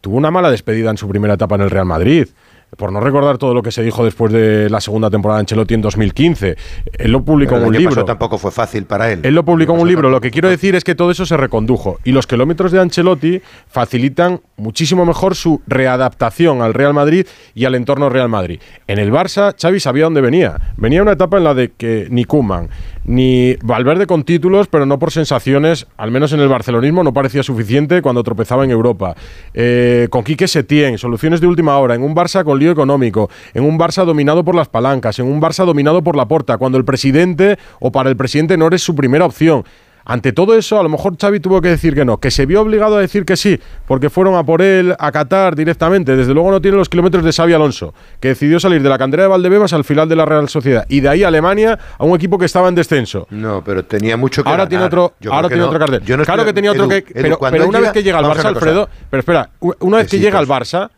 Tuvo 0.00 0.16
una 0.16 0.30
mala 0.30 0.50
despedida 0.50 0.90
en 0.90 0.96
su 0.96 1.08
primera 1.08 1.34
etapa 1.34 1.56
en 1.56 1.62
el 1.62 1.70
Real 1.70 1.84
Madrid. 1.84 2.28
Por 2.76 2.92
no 2.92 3.00
recordar 3.00 3.36
todo 3.36 3.52
lo 3.52 3.62
que 3.62 3.72
se 3.72 3.82
dijo 3.82 4.04
después 4.04 4.32
de 4.32 4.70
la 4.70 4.80
segunda 4.80 5.10
temporada 5.10 5.38
de 5.38 5.40
Ancelotti 5.40 5.74
en 5.74 5.82
2015. 5.82 6.56
Él 6.98 7.10
lo 7.10 7.24
publicó 7.24 7.56
en 7.56 7.64
un 7.64 7.76
libro. 7.76 8.04
tampoco 8.04 8.38
fue 8.38 8.52
fácil 8.52 8.84
para 8.84 9.10
él. 9.10 9.20
Él 9.24 9.34
lo 9.34 9.44
publicó 9.44 9.74
en 9.74 9.80
un 9.80 9.88
libro. 9.88 10.08
Lo 10.08 10.20
que 10.20 10.30
quiero 10.30 10.48
decir 10.48 10.76
es 10.76 10.84
que 10.84 10.94
todo 10.94 11.10
eso 11.10 11.26
se 11.26 11.36
recondujo. 11.36 11.98
Y 12.04 12.12
los 12.12 12.28
kilómetros 12.28 12.70
de 12.70 12.80
Ancelotti 12.80 13.42
facilitan 13.66 14.40
muchísimo 14.56 15.04
mejor 15.04 15.34
su 15.34 15.60
readaptación 15.66 16.62
al 16.62 16.72
Real 16.72 16.94
Madrid 16.94 17.26
y 17.56 17.64
al 17.64 17.74
entorno 17.74 18.08
Real 18.08 18.28
Madrid. 18.28 18.60
En 18.86 19.00
el 19.00 19.10
Barça, 19.10 19.54
Xavi 19.60 19.80
sabía 19.80 20.04
dónde 20.04 20.20
venía. 20.20 20.74
Venía 20.76 21.02
una 21.02 21.12
etapa 21.12 21.38
en 21.38 21.44
la 21.44 21.54
de 21.54 21.72
que 21.72 22.06
ni 22.08 22.24
Kuman 22.24 22.70
ni 23.10 23.56
Valverde 23.62 24.06
con 24.06 24.22
títulos, 24.22 24.68
pero 24.68 24.86
no 24.86 25.00
por 25.00 25.10
sensaciones, 25.10 25.88
al 25.96 26.12
menos 26.12 26.32
en 26.32 26.38
el 26.38 26.48
barcelonismo 26.48 27.02
no 27.02 27.12
parecía 27.12 27.42
suficiente 27.42 28.02
cuando 28.02 28.22
tropezaba 28.22 28.64
en 28.64 28.70
Europa. 28.70 29.16
Eh, 29.52 30.06
con 30.10 30.22
Quique 30.22 30.46
Setién, 30.46 30.96
soluciones 30.96 31.40
de 31.40 31.48
última 31.48 31.76
hora, 31.78 31.96
en 31.96 32.02
un 32.02 32.14
Barça 32.14 32.44
con 32.44 32.60
lío 32.60 32.70
económico, 32.70 33.28
en 33.52 33.64
un 33.64 33.78
Barça 33.80 34.04
dominado 34.04 34.44
por 34.44 34.54
las 34.54 34.68
palancas, 34.68 35.18
en 35.18 35.26
un 35.26 35.40
Barça 35.40 35.64
dominado 35.66 36.02
por 36.04 36.14
la 36.14 36.28
porta, 36.28 36.56
cuando 36.56 36.78
el 36.78 36.84
presidente 36.84 37.58
o 37.80 37.90
para 37.90 38.10
el 38.10 38.16
presidente 38.16 38.56
no 38.56 38.68
eres 38.68 38.82
su 38.82 38.94
primera 38.94 39.24
opción. 39.24 39.64
Ante 40.04 40.32
todo 40.32 40.54
eso, 40.56 40.80
a 40.80 40.82
lo 40.82 40.88
mejor 40.88 41.16
Xavi 41.20 41.40
tuvo 41.40 41.60
que 41.60 41.68
decir 41.68 41.94
que 41.94 42.04
no, 42.04 42.16
que 42.18 42.30
se 42.30 42.46
vio 42.46 42.62
obligado 42.62 42.96
a 42.96 43.00
decir 43.00 43.24
que 43.24 43.36
sí, 43.36 43.60
porque 43.86 44.10
fueron 44.10 44.34
a 44.34 44.42
por 44.44 44.62
él 44.62 44.94
a 44.98 45.12
Qatar 45.12 45.54
directamente. 45.54 46.16
Desde 46.16 46.32
luego 46.34 46.50
no 46.50 46.60
tiene 46.60 46.76
los 46.76 46.88
kilómetros 46.88 47.22
de 47.24 47.32
Xavi 47.32 47.52
Alonso, 47.52 47.94
que 48.18 48.28
decidió 48.28 48.58
salir 48.58 48.82
de 48.82 48.88
la 48.88 48.98
cantera 48.98 49.24
de 49.24 49.28
Valdebebas 49.28 49.72
al 49.72 49.84
final 49.84 50.08
de 50.08 50.16
la 50.16 50.24
Real 50.24 50.48
Sociedad 50.48 50.84
y 50.88 51.00
de 51.00 51.08
ahí 51.08 51.22
a 51.22 51.28
Alemania 51.28 51.78
a 51.98 52.04
un 52.04 52.14
equipo 52.16 52.38
que 52.38 52.46
estaba 52.46 52.68
en 52.68 52.74
descenso. 52.74 53.26
No, 53.30 53.62
pero 53.64 53.84
tenía 53.84 54.16
mucho 54.16 54.42
que 54.42 54.48
Ahora 54.48 54.64
ganar. 54.64 54.68
tiene 54.68 54.84
otro, 54.84 55.14
Yo 55.20 55.32
ahora 55.32 55.48
tiene 55.48 55.62
no. 55.62 55.68
otro 55.68 55.78
cartel. 55.78 56.00
Yo 56.02 56.16
no 56.16 56.24
claro 56.24 56.42
estoy- 56.42 56.50
que 56.50 56.54
tenía 56.54 56.70
otro 56.72 56.84
Edu, 56.84 56.90
que, 56.90 56.96
Edu, 57.20 57.38
pero, 57.50 57.68
una 57.68 57.80
vez 57.80 57.92
que 57.92 58.02
llega 58.02 58.18
al 58.18 58.24
Barça. 58.24 58.44
Alfredo, 58.46 58.88
pero 59.10 59.20
espera, 59.20 59.50
una 59.80 59.98
vez 59.98 60.08
que 60.10 60.18
llega 60.18 60.38
al 60.38 60.46
Barça, 60.48 60.90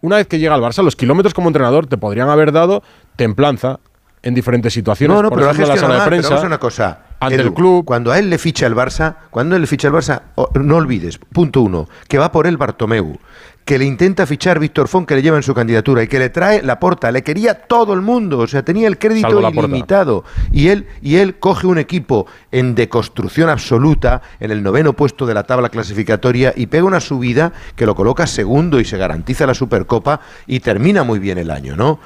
una 0.00 0.16
vez 0.16 0.26
que 0.26 0.38
llega 0.38 0.54
al 0.54 0.60
Barça, 0.62 0.82
los 0.82 0.96
kilómetros 0.96 1.34
como 1.34 1.48
entrenador 1.48 1.86
te 1.86 1.96
podrían 1.98 2.28
haber 2.28 2.52
dado 2.52 2.82
templanza 3.16 3.80
en 4.22 4.34
diferentes 4.34 4.72
situaciones. 4.72 5.14
No, 5.14 5.22
no, 5.22 5.28
por 5.28 5.38
pero 5.38 5.50
ejemplo, 5.50 5.74
la 5.74 5.80
sala 5.80 5.94
de 5.94 6.00
pero 6.00 6.10
prensa. 6.10 6.28
vamos 6.30 6.44
a 6.44 6.46
una 6.46 6.58
cosa. 6.58 6.98
El 7.32 7.54
club. 7.54 7.84
Cuando 7.84 8.12
a 8.12 8.18
él 8.18 8.30
le 8.30 8.38
ficha 8.38 8.66
el 8.66 8.74
Barça, 8.74 9.16
cuando 9.30 9.56
él 9.56 9.62
le 9.62 9.66
ficha 9.66 9.88
el 9.88 9.94
Barça, 9.94 10.22
o- 10.34 10.50
no 10.54 10.76
olvides, 10.76 11.18
punto 11.18 11.60
uno, 11.62 11.88
que 12.08 12.18
va 12.18 12.30
por 12.32 12.46
él 12.46 12.56
Bartomeu, 12.56 13.18
que 13.64 13.78
le 13.78 13.86
intenta 13.86 14.26
fichar 14.26 14.58
Víctor 14.58 14.88
Font, 14.88 15.08
que 15.08 15.14
le 15.14 15.22
lleva 15.22 15.38
en 15.38 15.42
su 15.42 15.54
candidatura 15.54 16.02
y 16.02 16.06
que 16.06 16.18
le 16.18 16.28
trae 16.28 16.62
la 16.62 16.78
porta, 16.78 17.10
le 17.10 17.22
quería 17.22 17.54
todo 17.54 17.94
el 17.94 18.02
mundo, 18.02 18.40
o 18.40 18.46
sea, 18.46 18.62
tenía 18.62 18.86
el 18.88 18.98
crédito 18.98 19.28
ilimitado. 19.70 20.24
Y 20.52 20.68
él, 20.68 20.86
y 21.00 21.16
él 21.16 21.38
coge 21.38 21.66
un 21.66 21.78
equipo 21.78 22.26
en 22.52 22.74
deconstrucción 22.74 23.48
absoluta, 23.48 24.20
en 24.38 24.50
el 24.50 24.62
noveno 24.62 24.92
puesto 24.92 25.24
de 25.24 25.32
la 25.32 25.44
tabla 25.44 25.70
clasificatoria, 25.70 26.52
y 26.54 26.66
pega 26.66 26.84
una 26.84 27.00
subida 27.00 27.54
que 27.74 27.86
lo 27.86 27.94
coloca 27.94 28.26
segundo 28.26 28.80
y 28.80 28.84
se 28.84 28.98
garantiza 28.98 29.46
la 29.46 29.54
Supercopa 29.54 30.20
y 30.46 30.60
termina 30.60 31.02
muy 31.02 31.18
bien 31.18 31.38
el 31.38 31.50
año, 31.50 31.74
¿no? 31.74 32.00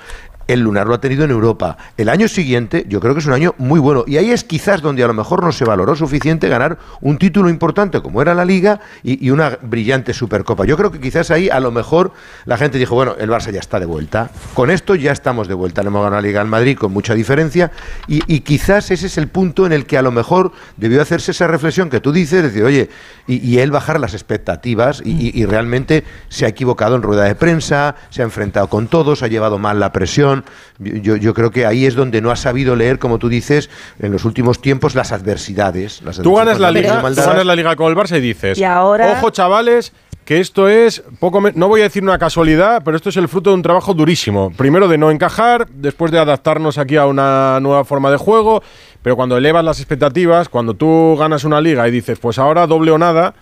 El 0.48 0.60
Lunar 0.60 0.86
lo 0.86 0.94
ha 0.94 1.00
tenido 1.00 1.24
en 1.24 1.30
Europa. 1.30 1.76
El 1.98 2.08
año 2.08 2.26
siguiente, 2.26 2.86
yo 2.88 3.00
creo 3.00 3.12
que 3.12 3.20
es 3.20 3.26
un 3.26 3.34
año 3.34 3.54
muy 3.58 3.78
bueno. 3.78 4.04
Y 4.06 4.16
ahí 4.16 4.30
es 4.30 4.44
quizás 4.44 4.80
donde 4.80 5.04
a 5.04 5.06
lo 5.06 5.12
mejor 5.12 5.44
no 5.44 5.52
se 5.52 5.66
valoró 5.66 5.94
suficiente 5.94 6.48
ganar 6.48 6.78
un 7.02 7.18
título 7.18 7.50
importante 7.50 8.00
como 8.00 8.22
era 8.22 8.34
la 8.34 8.46
Liga 8.46 8.80
y, 9.02 9.28
una 9.28 9.58
brillante 9.60 10.14
Supercopa. 10.14 10.64
Yo 10.64 10.78
creo 10.78 10.90
que 10.90 11.00
quizás 11.00 11.30
ahí 11.30 11.50
a 11.50 11.60
lo 11.60 11.70
mejor 11.70 12.12
la 12.46 12.56
gente 12.56 12.78
dijo, 12.78 12.94
bueno, 12.94 13.14
el 13.18 13.28
Barça 13.28 13.52
ya 13.52 13.60
está 13.60 13.78
de 13.78 13.84
vuelta. 13.84 14.30
Con 14.54 14.70
esto 14.70 14.94
ya 14.94 15.12
estamos 15.12 15.48
de 15.48 15.54
vuelta. 15.54 15.82
Le 15.82 15.88
hemos 15.88 16.02
ganado 16.02 16.22
la 16.22 16.26
Liga 16.26 16.40
al 16.40 16.48
Madrid 16.48 16.78
con 16.78 16.92
mucha 16.92 17.14
diferencia. 17.14 17.70
Y, 18.06 18.40
quizás 18.40 18.90
ese 18.90 19.06
es 19.06 19.18
el 19.18 19.28
punto 19.28 19.66
en 19.66 19.72
el 19.72 19.84
que 19.84 19.98
a 19.98 20.02
lo 20.02 20.12
mejor 20.12 20.52
debió 20.78 21.02
hacerse 21.02 21.32
esa 21.32 21.46
reflexión 21.46 21.90
que 21.90 22.00
tú 22.00 22.10
dices, 22.10 22.42
decir, 22.42 22.64
oye, 22.64 22.88
y, 23.26 23.46
y 23.46 23.58
él 23.58 23.70
bajar 23.70 24.00
las 24.00 24.14
expectativas 24.14 25.02
y 25.04 25.44
realmente 25.44 26.04
se 26.30 26.46
ha 26.46 26.48
equivocado 26.48 26.96
en 26.96 27.02
rueda 27.02 27.24
de 27.24 27.34
prensa, 27.34 27.96
se 28.08 28.22
ha 28.22 28.24
enfrentado 28.24 28.68
con 28.68 28.86
todos, 28.86 29.22
ha 29.22 29.26
llevado 29.28 29.58
mal 29.58 29.78
la 29.78 29.92
presión. 29.92 30.37
Yo, 30.78 31.16
yo 31.16 31.34
creo 31.34 31.50
que 31.50 31.66
ahí 31.66 31.86
es 31.86 31.94
donde 31.94 32.20
no 32.20 32.30
ha 32.30 32.36
sabido 32.36 32.76
leer, 32.76 32.98
como 32.98 33.18
tú 33.18 33.28
dices, 33.28 33.70
en 33.98 34.12
los 34.12 34.24
últimos 34.24 34.60
tiempos 34.60 34.94
las 34.94 35.12
adversidades. 35.12 36.02
las 36.02 36.20
Tú 36.20 36.34
ganas 36.34 36.58
la 36.60 36.70
liga, 36.70 37.00
tú 37.00 37.14
ganas 37.14 37.46
la 37.46 37.56
liga 37.56 37.76
con 37.76 37.90
el 37.90 37.96
Barça 37.96 38.18
y 38.18 38.20
dices, 38.20 38.58
Y 38.58 38.64
ahora- 38.64 39.12
ojo 39.18 39.30
chavales, 39.30 39.92
que 40.24 40.40
esto 40.40 40.68
es 40.68 41.02
poco, 41.20 41.40
no 41.54 41.68
voy 41.68 41.80
a 41.80 41.84
decir 41.84 42.02
una 42.02 42.18
casualidad, 42.18 42.82
pero 42.84 42.96
esto 42.96 43.08
es 43.08 43.16
el 43.16 43.28
fruto 43.28 43.50
de 43.50 43.54
un 43.56 43.62
trabajo 43.62 43.94
durísimo. 43.94 44.50
Primero 44.50 44.86
de 44.86 44.98
no 44.98 45.10
encajar, 45.10 45.66
después 45.70 46.12
de 46.12 46.18
adaptarnos 46.18 46.76
aquí 46.76 46.96
a 46.96 47.06
una 47.06 47.58
nueva 47.60 47.84
forma 47.84 48.10
de 48.10 48.18
juego, 48.18 48.62
pero 49.00 49.16
cuando 49.16 49.38
elevas 49.38 49.64
las 49.64 49.78
expectativas, 49.78 50.50
cuando 50.50 50.74
tú 50.74 51.16
ganas 51.18 51.44
una 51.44 51.60
liga 51.62 51.88
y 51.88 51.90
dices, 51.90 52.18
pues 52.18 52.38
ahora 52.38 52.66
doble 52.66 52.90
o 52.90 52.98
nada, 52.98 53.32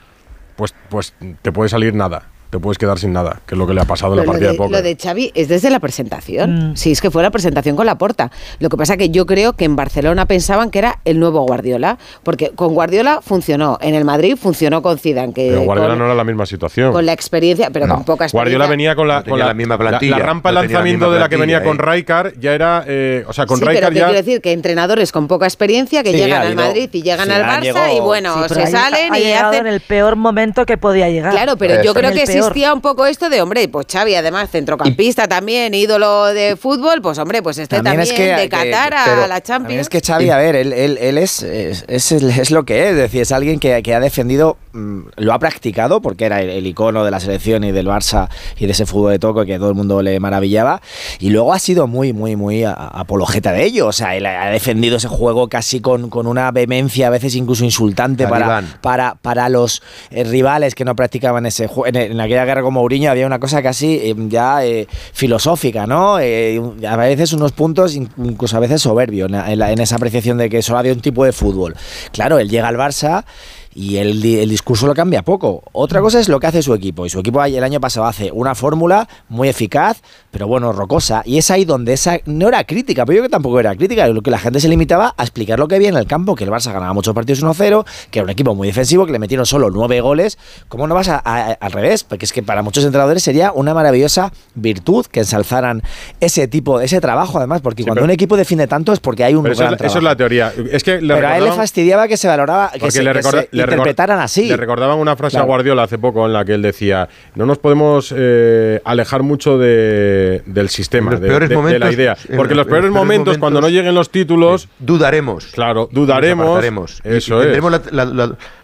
pues, 0.55 0.75
pues 0.89 1.13
te 1.43 1.51
puede 1.51 1.69
salir 1.69 1.93
nada 1.93 2.29
te 2.51 2.59
puedes 2.59 2.79
quedar 2.79 2.99
sin 2.99 3.13
nada, 3.13 3.41
que 3.47 3.55
es 3.55 3.59
lo 3.59 3.67
que 3.67 3.75
le 3.75 3.81
ha 3.81 3.85
pasado 3.85 4.13
en 4.13 4.21
la 4.21 4.25
partida 4.25 4.53
de, 4.53 4.57
póker. 4.57 4.73
Lo 4.73 4.83
de 4.83 4.97
Xavi 4.97 5.33
es 5.35 5.49
desde 5.49 5.71
la 5.71 5.81
presentación. 5.81 6.71
Mm. 6.71 6.77
Sí, 6.77 6.93
es 6.93 7.01
que 7.01 7.11
fue 7.11 7.23
la 7.23 7.31
presentación 7.31 7.77
con 7.77 7.87
la 7.87 7.99
porta. 7.99 8.31
Lo 8.61 8.69
que 8.69 8.77
pasa 8.77 8.97
que 8.97 9.11
yo 9.11 9.27
creo 9.27 9.55
que 9.55 9.65
en 9.65 9.77
Barcelona 9.77 10.27
pensaban 10.27 10.71
que 10.71 10.79
era 10.79 10.99
el 11.05 11.19
nuevo 11.19 11.45
Guardiola, 11.47 11.99
porque 12.23 12.51
con 12.51 12.75
Guardiola 12.75 13.21
funcionó, 13.23 13.79
en 13.81 13.95
el 13.95 14.05
Madrid 14.05 14.37
funcionó 14.37 14.83
con 14.83 14.99
Zidane. 14.99 15.33
Que 15.33 15.51
pero 15.51 15.63
Guardiola 15.63 15.97
no 15.97 16.05
era 16.07 16.15
la 16.15 16.25
misma 16.25 16.47
situación. 16.47 16.93
Con 16.93 17.05
la 17.05 17.13
experiencia, 17.13 17.71
pero 17.71 17.89
con 17.89 18.05
poca 18.05 18.27
experiencia. 18.27 18.39
Guardiola 18.39 18.67
venía 18.67 18.95
con 18.95 19.09
la, 19.09 19.23
con 19.23 19.39
la, 19.39 19.53
misma 19.55 19.77
plantilla. 19.77 20.19
La, 20.19 20.25
rampa 20.25 20.51
de 20.51 20.55
lanzamiento 20.55 21.11
de 21.11 21.21
la 21.21 21.29
que 21.29 21.37
venía 21.37 21.63
con 21.63 21.79
Raikar 21.79 22.35
ya 22.39 22.55
era, 22.55 22.85
eh, 22.87 23.25
o 23.27 23.33
sea, 23.33 23.47
con 23.47 23.59
sí, 23.59 23.65
Raikar 23.65 23.93
ya... 23.93 24.05
quiero 24.05 24.13
decir 24.13 24.41
que 24.41 24.53
entrenadores 24.53 25.13
con 25.13 25.27
poca 25.29 25.47
experiencia 25.47 26.03
que 26.03 26.13
llegan 26.13 26.43
al 26.43 26.55
Madrid 26.55 26.89
y 26.93 27.03
llegan 27.03 27.31
al 27.31 27.43
Barça 27.43 27.97
y 27.97 28.01
bueno, 28.01 28.49
se 28.49 28.67
salen 28.67 29.15
y 29.15 29.33
hacen... 29.33 29.67
en 29.67 29.73
el 29.73 29.81
peor 29.81 30.17
momento 30.17 30.65
que 30.65 30.79
podía 30.79 31.09
llegar. 31.09 31.33
Claro, 31.33 31.57
pero 31.57 31.83
yo 31.83 31.93
creo 31.93 32.13
que 32.13 32.27
existía 32.49 32.73
un 32.73 32.81
poco 32.81 33.07
esto 33.07 33.29
de, 33.29 33.43
hombre, 33.43 33.69
pues 33.69 33.87
Xavi, 33.91 34.15
además 34.15 34.51
centrocampista 34.51 35.29
también, 35.29 35.75
ídolo 35.75 36.27
de 36.27 36.57
fútbol, 36.57 37.03
pues 37.03 37.19
hombre, 37.19 37.43
pues 37.43 37.59
este 37.59 37.83
también, 37.83 38.09
de 38.09 38.49
Qatar 38.49 38.95
a 38.95 39.27
la 39.27 39.41
Champions. 39.41 39.83
Es 39.83 39.89
que 39.89 40.01
Xavi, 40.01 40.31
a 40.31 40.37
ver, 40.37 40.57
él, 40.57 40.73
él, 40.73 41.19
es, 41.19 41.43
es, 41.43 41.85
es, 41.89 42.51
lo 42.51 42.65
que 42.65 42.85
es, 42.85 42.91
es 42.91 42.97
decir, 42.97 43.23
es 43.23 43.33
alguien 43.33 43.59
que, 43.59 43.83
que 43.83 43.95
ha 43.95 44.01
defendido, 44.01 44.57
mm, 44.73 45.01
lo 45.17 45.33
ha 45.33 45.39
practicado, 45.39 46.01
porque 46.01 46.25
era 46.27 46.43
el, 46.43 46.67
icono 46.67 47.05
de 47.05 47.11
la 47.11 47.21
selección 47.21 47.65
y 47.65 47.73
del 47.73 47.87
Barça 47.87 48.29
y 48.59 48.67
de 48.67 48.73
ese 48.73 48.87
fútbol 48.87 49.13
de 49.13 49.19
toco 49.19 49.45
que 49.45 49.59
todo 49.59 49.69
el 49.69 49.75
mundo 49.75 50.03
le 50.03 50.19
maravillaba, 50.21 50.81
y 51.19 51.31
luego 51.31 51.53
ha 51.53 51.59
sido 51.59 51.87
muy, 51.87 52.13
muy, 52.13 52.37
muy 52.37 52.65
apologeta 52.65 53.53
de 53.53 53.65
ello, 53.65 53.89
o 53.89 53.93
sea, 53.93 54.17
él 54.17 54.27
ha 54.27 54.51
defendido 54.51 54.97
ese 54.97 55.09
juego 55.09 55.49
casi 55.49 55.81
con, 55.81 56.11
con 56.11 56.27
una 56.27 56.51
vehemencia, 56.51 57.09
a 57.09 57.11
veces 57.11 57.35
incluso 57.35 57.65
insultante 57.65 58.27
para, 58.27 58.63
para, 58.81 59.17
para 59.17 59.49
los 59.49 59.83
eh, 60.11 60.25
rivales 60.25 60.75
que 60.75 60.85
no 60.85 60.95
practicaban 60.97 61.47
ese 61.47 61.67
juego, 61.67 61.87
en, 61.87 61.97
en, 61.97 62.21
aquella 62.27 62.45
guerra 62.45 62.63
con 62.63 62.75
Mourinho 62.75 63.11
había 63.11 63.27
una 63.27 63.39
cosa 63.39 63.63
casi 63.63 63.95
eh, 63.95 64.15
ya 64.29 64.65
eh, 64.65 64.87
filosófica, 65.13 65.87
¿no? 65.87 66.19
Eh, 66.21 66.61
a 66.87 66.97
veces 66.97 67.33
unos 67.33 67.53
puntos, 67.53 67.95
incluso 67.95 68.57
a 68.57 68.61
veces 68.61 68.83
soberbio, 68.83 69.27
en, 69.27 69.35
en, 69.35 69.81
esa 69.81 69.97
apreciación 69.97 70.39
de 70.39 70.51
que 70.51 70.63
solo 70.63 70.79
había 70.79 70.93
un 70.93 71.01
tipo 71.01 71.25
de 71.25 71.33
fútbol. 71.33 71.75
Claro, 72.13 72.39
él 72.39 72.49
llega 72.49 72.69
al 72.69 72.77
Barça 72.77 73.25
y 73.77 73.99
el, 73.99 74.25
el, 74.25 74.49
discurso 74.49 74.87
lo 74.87 74.95
cambia 74.95 75.21
poco. 75.23 75.63
Otra 75.73 76.01
cosa 76.01 76.19
es 76.19 76.31
lo 76.31 76.41
que 76.41 76.47
hace 76.47 76.63
su 76.63 76.73
equipo. 76.73 77.05
Y 77.05 77.11
su 77.11 77.21
equipo 77.21 77.45
el 77.45 77.63
año 77.63 77.79
pasado 77.79 78.07
hace 78.07 78.33
una 78.33 78.55
fórmula 78.55 79.07
muy 79.29 79.51
eficaz, 79.51 80.01
pero 80.31 80.49
bueno, 80.49 80.73
rocosa. 80.73 81.23
Y 81.27 81.37
es 81.37 81.51
ahí 81.51 81.67
donde 81.67 81.93
esa 81.93 82.19
no 82.25 82.49
era 82.49 82.65
crítica, 82.65 83.05
pero 83.05 83.19
yo 83.19 83.23
que 83.23 83.29
tampoco 83.29 83.61
era 83.61 83.77
crítica. 83.77 84.09
Lo 84.09 84.23
que 84.23 84.31
la 84.31 84.39
gente 84.39 84.61
se 84.61 84.69
limitaba 84.69 85.15
a 85.19 85.23
explicar 85.23 85.59
lo 85.59 85.69
que 85.69 85.75
había 85.75 85.91
en 85.91 85.97
el 85.97 86.07
campo, 86.07 86.35
que 86.35 86.45
el 86.45 86.51
Barça 86.51 86.73
ganaba 86.73 86.95
muchos 86.95 87.15
partidos 87.15 87.45
1-0, 87.45 87.85
que 88.11 88.21
era 88.21 88.25
un 88.25 88.31
equipo 88.31 88.55
muy 88.55 88.67
defensivo, 88.67 89.05
que 89.05 89.13
le 89.13 89.19
metieron 89.19 89.45
solo 89.45 89.69
nueve 89.71 90.01
goles. 90.01 90.39
¿Cómo 90.69 90.87
no 90.87 90.95
vas 90.95 91.09
a, 91.09 91.19
al 91.19 91.73
revés? 91.73 92.03
Porque 92.03 92.25
es 92.25 92.33
que 92.33 92.43
para 92.43 92.63
muchos 92.63 92.83
entrenadores 92.83 93.23
sería 93.23 93.53
una 93.53 93.75
maravillosa 93.75 94.33
virtud 94.55 95.05
que 95.05 95.21
ensalzaran 95.21 95.83
ese 96.21 96.49
tipo, 96.49 96.81
ese 96.81 97.03
trabajo, 97.03 97.37
además, 97.37 97.61
porque 97.61 97.85
cuando 97.85 98.05
un 98.05 98.11
equipo 98.11 98.39
defiende 98.39 98.67
tanto 98.67 98.95
es 98.95 99.01
porque 99.01 99.23
hay 99.23 99.35
un 99.35 99.45
gran 99.45 99.75
Eso 99.75 99.99
es 99.99 100.05
la 100.05 100.17
teoría. 100.17 100.51
Es 100.73 100.83
que 100.83 100.97
pero 100.97 101.29
a 101.29 101.37
él 101.37 101.45
le 101.45 101.53
fastidiaba 101.53 102.09
que 102.09 102.17
se 102.17 102.27
valoraba, 102.27 102.71
que 102.71 102.91
se, 102.91 103.03
le, 103.03 103.66
interpretaran 103.73 104.19
así. 104.19 104.49
Le 104.49 104.57
recordaban 104.57 104.99
una 104.99 105.17
frase 105.17 105.39
a 105.39 105.43
Guardiola 105.43 105.85
hace 105.85 105.99
poco 105.99 106.27
en 106.27 106.33
la 106.33 106.45
que 106.45 106.55
él 106.55 106.63
decía, 106.63 107.09
no 107.35 107.47
nos 107.47 107.59
podemos 107.59 108.13
eh, 108.17 108.81
alejar 108.85 109.23
mucho 109.23 109.59
de, 109.59 110.43
del 110.47 110.69
sistema, 110.69 111.17
de, 111.17 111.29
de, 111.29 111.79
la 111.79 111.93
idea. 111.93 112.17
Porque 112.37 112.53
en 112.53 112.59
los, 112.59 112.67
peores, 112.67 112.91
momentos, 112.91 113.39
cuando 113.39 113.61
no 113.61 113.69
lleguen 113.69 113.95
los 113.95 114.11
títulos... 114.11 114.69
dudaremos. 114.79 115.47
Claro, 115.47 115.89
dudaremos. 115.91 117.01
Eso 117.05 117.41
y, 117.41 117.45
Tendremos 117.45 117.81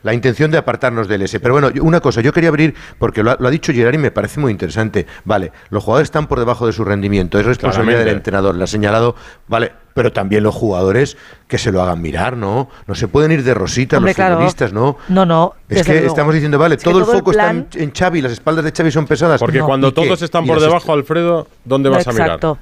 la, 0.03 0.15
intención 0.15 0.51
de 0.51 0.59
apartarnos 0.59 1.09
del 1.09 1.23
S. 1.23 1.41
Pero 1.41 1.55
bueno, 1.55 1.71
una 1.81 2.01
cosa, 2.01 2.21
yo 2.21 2.33
quería 2.33 2.49
abrir, 2.49 2.75
porque 2.99 3.23
lo 3.23 3.33
ha, 3.33 3.51
dicho 3.51 3.73
Gerard 3.73 3.95
y 3.95 3.99
me 3.99 4.11
parece 4.11 4.41
muy 4.41 4.51
interesante. 4.51 5.07
Vale, 5.25 5.53
los 5.71 5.83
jugadores 5.83 6.07
están 6.07 6.27
por 6.27 6.39
debajo 6.39 6.67
de 6.67 6.73
su 6.73 6.85
rendimiento, 6.85 7.39
es 7.39 7.47
responsabilidad 7.47 8.01
del 8.01 8.09
entrenador, 8.17 8.55
le 8.55 8.65
ha 8.65 8.67
señalado, 8.67 9.15
vale, 9.49 9.73
pero 9.95 10.13
también 10.13 10.43
los 10.43 10.55
jugadores 10.55 11.17
que 11.49 11.59
se 11.59 11.73
lo 11.73 11.83
hagan 11.83 12.01
mirar, 12.01 12.37
¿no? 12.37 12.69
No 12.87 12.95
se 12.95 13.09
pueden 13.09 13.33
ir 13.33 13.45
de 13.45 13.55
rosita 13.55 14.01
los 14.01 14.15
futbolistas, 14.15 14.73
¿no? 14.73 14.97
No, 15.09 15.27
no. 15.27 15.55
Es 15.69 15.87
que 15.87 16.07
estamos 16.07 16.35
diciendo, 16.35 16.59
vale, 16.59 16.77
todo 16.77 16.99
el 16.99 17.05
foco 17.05 17.33
está 17.33 17.51
en, 17.51 17.93
Xavi, 17.97 18.23
las 18.23 18.33
espaldas 18.33 18.65
de 18.65 18.73
Xavi 18.73 18.91
son 18.91 19.07
pesadas. 19.07 19.41
Porque 19.41 19.61
cuando 19.61 19.93
todos 19.93 20.23
están 20.23 20.47
por 20.47 20.61
debajo, 20.61 20.93
Alfredo, 20.93 21.47
¿dónde 21.65 21.89
vas 21.89 22.07
a 22.07 22.13
mirar? 22.13 22.27
Exacto. 22.29 22.59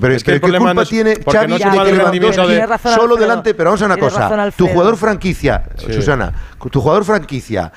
Pero 0.00 0.14
es 0.14 0.24
que 0.24 0.32
el 0.32 0.40
problema 0.40 0.74
culpa 0.74 0.88
tiene 0.88 1.16
Xavi 1.16 2.18
de 2.18 2.72
solo 2.94 3.16
delante? 3.16 3.54
Pero 3.54 3.70
vamos 3.70 3.82
a 3.82 3.86
una 3.86 3.96
cosa. 3.96 4.50
Tu 4.56 4.66
jugador 4.66 4.96
franquicia, 4.96 5.64
Susana, 5.76 6.32
tu 6.70 6.80
jugador 6.80 7.04
franquicia, 7.04 7.72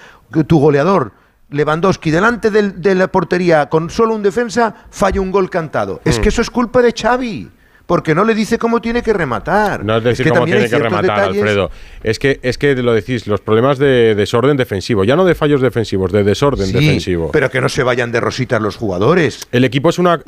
tu 0.47 0.59
goleador, 0.59 1.11
Lewandowski 1.49 2.11
delante 2.11 2.49
de 2.49 2.95
la 2.95 3.07
portería 3.07 3.69
con 3.69 3.89
solo 3.89 4.15
un 4.15 4.23
defensa 4.23 4.73
falla 4.89 5.21
un 5.21 5.31
gol 5.31 5.49
cantado. 5.49 6.01
Es 6.03 6.19
mm. 6.19 6.21
que 6.21 6.29
eso 6.29 6.41
es 6.41 6.49
culpa 6.49 6.81
de 6.81 6.93
Xavi 6.93 7.51
porque 7.87 8.13
no 8.13 8.25
le 8.25 8.35
dice 8.35 8.57
cómo 8.59 8.81
tiene 8.81 9.01
que 9.01 9.13
rematar. 9.13 9.83
No 9.83 9.97
es 9.97 10.03
decir 10.03 10.29
cómo 10.29 10.45
tiene 10.45 10.69
que 10.69 10.77
rematar, 10.77 11.21
Alfredo. 11.21 11.71
Es 12.03 12.19
que, 12.19 12.39
es 12.43 12.57
que 12.57 12.75
lo 12.75 12.93
decís, 12.93 13.25
los 13.27 13.39
problemas 13.39 13.79
de 13.79 14.13
desorden 14.13 14.57
defensivo, 14.57 15.05
ya 15.05 15.15
no 15.15 15.23
de 15.25 15.33
fallos 15.33 15.61
defensivos, 15.61 16.11
de 16.11 16.23
desorden 16.23 16.71
defensivo. 16.71 17.31
Pero 17.31 17.49
que 17.49 17.61
no 17.61 17.69
se 17.69 17.83
vayan 17.83 18.11
de 18.11 18.19
rositas 18.19 18.61
los 18.61 18.75
jugadores. 18.75 19.47
El 19.51 19.63
equipo 19.63 19.89
es 19.89 19.97
una 19.97 20.19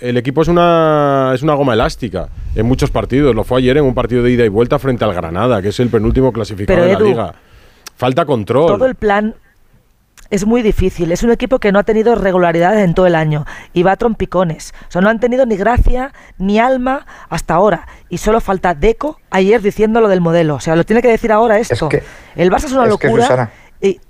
el 0.00 0.16
equipo 0.16 0.42
es 0.42 0.48
una 0.48 1.32
es 1.34 1.42
una 1.42 1.54
goma 1.54 1.74
elástica 1.74 2.28
en 2.54 2.66
muchos 2.66 2.90
partidos. 2.90 3.34
Lo 3.34 3.42
fue 3.42 3.58
ayer 3.58 3.76
en 3.76 3.84
un 3.84 3.94
partido 3.94 4.22
de 4.22 4.30
ida 4.30 4.44
y 4.44 4.48
vuelta 4.48 4.78
frente 4.78 5.04
al 5.04 5.12
Granada, 5.12 5.60
que 5.60 5.68
es 5.68 5.80
el 5.80 5.88
penúltimo 5.88 6.32
clasificado 6.32 6.82
de 6.82 6.92
la 6.92 7.00
liga. 7.00 7.34
Falta 7.96 8.24
control. 8.24 8.68
Todo 8.68 8.86
el 8.86 8.94
plan 8.94 9.34
es 10.30 10.46
muy 10.46 10.62
difícil. 10.62 11.12
Es 11.12 11.22
un 11.22 11.30
equipo 11.30 11.58
que 11.58 11.72
no 11.72 11.78
ha 11.78 11.84
tenido 11.84 12.14
regularidad 12.14 12.78
en 12.82 12.94
todo 12.94 13.06
el 13.06 13.14
año 13.14 13.46
y 13.72 13.82
va 13.82 13.92
a 13.92 13.96
trompicones. 13.96 14.74
O 14.88 14.90
sea, 14.90 15.00
no 15.00 15.08
han 15.08 15.20
tenido 15.20 15.46
ni 15.46 15.56
gracia 15.56 16.12
ni 16.38 16.58
alma 16.58 17.06
hasta 17.28 17.54
ahora. 17.54 17.86
Y 18.08 18.18
solo 18.18 18.40
falta 18.40 18.74
Deco 18.74 19.20
ayer 19.30 19.60
diciendo 19.60 20.00
lo 20.00 20.08
del 20.08 20.20
modelo. 20.20 20.56
O 20.56 20.60
sea, 20.60 20.76
lo 20.76 20.84
tiene 20.84 21.02
que 21.02 21.08
decir 21.08 21.32
ahora 21.32 21.58
esto. 21.58 21.88
el 22.36 22.50
Barça 22.50 22.64
es 22.64 22.72
una 22.72 22.86
locura. 22.86 23.50
y 23.80 24.00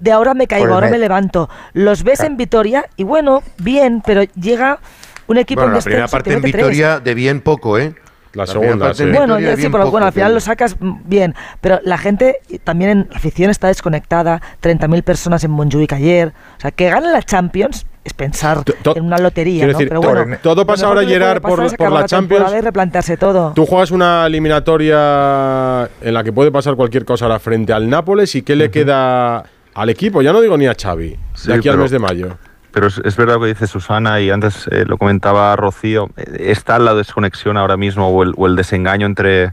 de 0.00 0.12
ahora 0.12 0.34
me 0.34 0.46
caigo, 0.46 0.74
ahora 0.74 0.88
me, 0.88 0.98
levanto. 0.98 1.48
Los 1.72 2.02
ves 2.02 2.20
en 2.20 2.36
Vitoria 2.36 2.86
y 2.96 3.04
bueno, 3.04 3.42
bien, 3.58 4.02
pero 4.04 4.22
llega 4.22 4.78
un 5.26 5.38
equipo 5.38 5.64
en 5.64 5.74
la 5.74 5.80
primera 5.80 6.08
parte 6.08 6.32
en 6.32 6.42
Vitoria 6.42 7.00
de 7.00 7.14
bien 7.14 7.40
poco, 7.40 7.78
¿eh? 7.78 7.94
La 8.38 8.46
segunda, 8.46 8.94
sí. 8.94 9.04
Bueno, 9.04 9.36
sí, 9.56 9.68
pero 9.68 9.90
bueno, 9.90 10.06
al 10.06 10.12
final 10.12 10.32
lo 10.32 10.38
sacas 10.38 10.76
bien. 10.80 11.34
Pero 11.60 11.80
la 11.82 11.98
gente 11.98 12.36
también 12.62 12.90
en 12.90 13.08
afición 13.12 13.50
está 13.50 13.66
desconectada. 13.66 14.40
30.000 14.62 15.02
personas 15.02 15.42
en 15.42 15.50
Montjuic 15.50 15.92
ayer. 15.92 16.28
O 16.56 16.60
sea, 16.60 16.70
que 16.70 16.88
gane 16.88 17.10
la 17.10 17.20
Champions 17.20 17.84
es 18.04 18.14
pensar 18.14 18.62
en 18.94 19.04
una 19.04 19.18
lotería, 19.18 19.66
¿no? 19.66 19.76
pero 19.76 20.00
bueno, 20.00 20.38
todo 20.40 20.64
pasa 20.64 20.86
ahora, 20.86 21.04
Gerard, 21.04 21.42
por, 21.42 21.76
por 21.76 21.92
la, 21.92 22.06
Champions. 22.06 22.52
Y 22.56 22.60
replantearse 22.60 23.16
todo. 23.16 23.52
Tú 23.54 23.66
juegas 23.66 23.90
una 23.90 24.24
eliminatoria 24.26 25.90
en 26.00 26.14
la 26.14 26.22
que 26.22 26.32
puede 26.32 26.52
pasar 26.52 26.76
cualquier 26.76 27.04
cosa 27.04 27.24
ahora 27.24 27.40
frente 27.40 27.72
al 27.72 27.90
Nápoles 27.90 28.36
y 28.36 28.42
¿qué 28.42 28.54
le 28.54 28.70
queda 28.70 29.44
al 29.74 29.90
equipo? 29.90 30.22
Ya 30.22 30.32
no 30.32 30.40
digo 30.40 30.56
ni 30.56 30.68
a 30.68 30.76
Xavi, 30.80 31.18
de 31.44 31.54
aquí 31.54 31.68
al 31.68 31.78
mes 31.78 31.90
de 31.90 31.98
mayo. 31.98 32.38
Pero 32.72 32.86
es, 32.86 33.16
verdad 33.16 33.34
lo 33.34 33.40
que 33.40 33.48
dice 33.48 33.66
Susana 33.66 34.20
y 34.20 34.30
antes 34.30 34.68
eh, 34.70 34.84
lo 34.86 34.98
comentaba 34.98 35.56
Rocío, 35.56 36.10
eh, 36.16 36.50
está 36.50 36.78
la 36.78 36.94
desconexión 36.94 37.56
ahora 37.56 37.76
mismo 37.76 38.08
o 38.08 38.46
el, 38.46 38.56
desengaño 38.56 39.06
entre, 39.06 39.52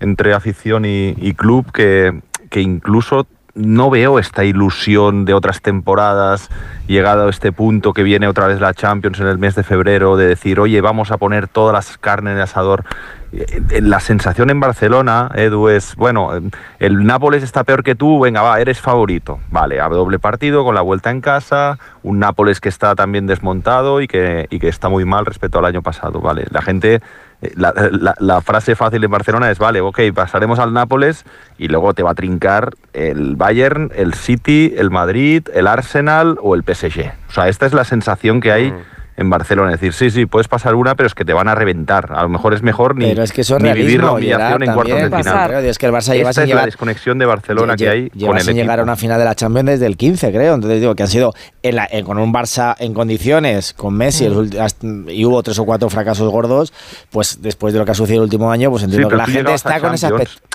entre 0.00 0.34
afición 0.34 0.84
y, 0.84 1.34
club 1.34 1.70
que, 1.72 2.20
que, 2.50 2.60
incluso 2.60 3.26
no 3.58 3.90
veo 3.90 4.18
esta 4.18 4.44
ilusión 4.44 5.24
de 5.24 5.34
otras 5.34 5.60
temporadas, 5.60 6.48
llegado 6.86 7.26
a 7.26 7.30
este 7.30 7.52
punto 7.52 7.92
que 7.92 8.02
viene 8.02 8.28
otra 8.28 8.46
vez 8.46 8.60
la 8.60 8.72
Champions 8.72 9.20
en 9.20 9.26
el 9.26 9.38
mes 9.38 9.54
de 9.54 9.64
febrero, 9.64 10.16
de 10.16 10.26
decir, 10.26 10.60
oye, 10.60 10.80
vamos 10.80 11.10
a 11.10 11.18
poner 11.18 11.48
todas 11.48 11.74
las 11.74 11.98
carnes 11.98 12.32
en 12.32 12.36
el 12.38 12.44
asador. 12.44 12.84
Eh, 13.32 13.80
la 13.82 14.00
sensación 14.00 14.50
en 14.50 14.60
Barcelona, 14.60 15.30
Edu, 15.34 15.68
es, 15.68 15.96
bueno, 15.96 16.30
el 16.78 17.04
Nápoles 17.04 17.42
está 17.42 17.64
peor 17.64 17.82
que 17.82 17.94
tú, 17.94 18.20
venga, 18.20 18.42
va, 18.42 18.60
eres 18.60 18.80
favorito. 18.80 19.40
Vale, 19.50 19.80
a 19.80 19.88
doble 19.88 20.18
partido, 20.18 20.64
con 20.64 20.74
la 20.74 20.80
vuelta 20.80 21.10
en 21.10 21.20
casa, 21.20 21.78
un 22.02 22.20
Nápoles 22.20 22.60
que 22.60 22.68
está 22.68 22.94
también 22.94 23.26
desmontado 23.26 24.00
y 24.00 24.06
que, 24.06 24.46
y 24.50 24.58
que 24.58 24.68
está 24.68 24.88
muy 24.88 25.04
mal 25.04 25.26
respecto 25.26 25.58
al 25.58 25.64
año 25.64 25.82
pasado. 25.82 26.20
Vale, 26.20 26.46
la 26.50 26.62
gente, 26.62 27.00
eh, 27.42 27.52
la, 27.56 28.40
frase 28.40 28.74
fácil 28.74 29.04
en 29.04 29.10
Barcelona 29.10 29.50
es, 29.50 29.58
vale, 29.58 29.80
ok, 29.80 30.00
pasaremos 30.14 30.58
al 30.58 30.72
Nápoles 30.72 31.24
y 31.56 31.68
luego 31.68 31.94
te 31.94 32.02
va 32.02 32.10
a 32.10 32.14
trincar 32.14 32.74
el 32.92 33.36
Bayern, 33.36 33.90
el 33.94 34.14
City, 34.14 34.74
el 34.76 34.90
Madrid, 34.90 35.48
el 35.54 35.66
Arsenal 35.66 36.38
o 36.42 36.54
el 36.54 36.62
PSG. 36.62 37.12
O 37.28 37.32
sea, 37.32 37.48
esta 37.48 37.66
es 37.66 37.72
la 37.72 37.84
sensación 37.84 38.40
que 38.40 38.52
hay. 38.52 38.72
Mm 38.72 38.97
en 39.18 39.28
Barcelona. 39.28 39.74
Es 39.74 39.80
decir, 39.80 39.92
sí, 39.92 40.10
sí, 40.10 40.24
puedes 40.24 40.48
pasar 40.48 40.74
una, 40.74 40.94
pero 40.94 41.06
es 41.08 41.14
que 41.14 41.24
te 41.26 41.34
van 41.34 41.48
a 41.48 41.54
reventar. 41.54 42.10
A 42.14 42.22
lo 42.22 42.30
mejor 42.30 42.54
es 42.54 42.62
mejor 42.62 42.96
ni, 42.96 43.06
Pero 43.06 43.22
es 43.22 43.32
que 43.32 43.42
eso 43.42 43.56
es 43.58 43.62
ni 43.62 43.72
vivir 43.74 44.02
la 44.02 44.12
humillación 44.12 44.62
en 44.62 44.72
cuartos 44.72 44.94
de 44.96 45.04
final. 45.08 45.22
Claro, 45.22 45.58
es 45.58 45.76
que 45.78 45.86
el 45.86 45.92
Barça 45.92 46.14
lleva 46.14 46.30
Esta 46.30 46.44
es 46.44 46.48
la 46.54 46.64
desconexión 46.64 47.18
de 47.18 47.26
Barcelona 47.26 47.76
que 47.76 47.88
hay 47.88 48.08
Lleva 48.14 48.28
con 48.28 48.36
el 48.38 48.42
sin 48.44 48.50
equipo. 48.52 48.62
llegar 48.62 48.80
a 48.80 48.82
una 48.84 48.96
final 48.96 49.18
de 49.18 49.24
la 49.26 49.34
Champions 49.34 49.66
desde 49.66 49.86
el 49.86 49.96
15, 49.98 50.30
creo. 50.32 50.54
Entonces 50.54 50.80
digo 50.80 50.94
que 50.94 51.02
han 51.02 51.08
sido 51.08 51.34
en 51.62 51.76
la- 51.76 51.88
en- 51.90 52.04
con 52.06 52.16
un 52.18 52.32
Barça 52.32 52.74
en 52.78 52.94
condiciones, 52.94 53.74
con 53.74 53.94
Messi, 53.94 54.26
hasta- 54.58 54.86
y 55.08 55.24
hubo 55.24 55.42
tres 55.42 55.58
o 55.58 55.64
cuatro 55.66 55.90
fracasos 55.90 56.30
gordos, 56.30 56.72
pues 57.10 57.42
después 57.42 57.72
de 57.74 57.80
lo 57.80 57.84
que 57.84 57.90
ha 57.90 57.94
sucedido 57.94 58.22
el 58.22 58.26
último 58.26 58.50
año, 58.50 58.70
pues 58.70 58.80
Sí, 58.82 58.84
entiendo 58.86 59.08
que 59.08 59.16
la 59.16 59.26
gente 59.26 59.52
está 59.52 59.80
con 59.80 59.94
esa. 59.94 60.10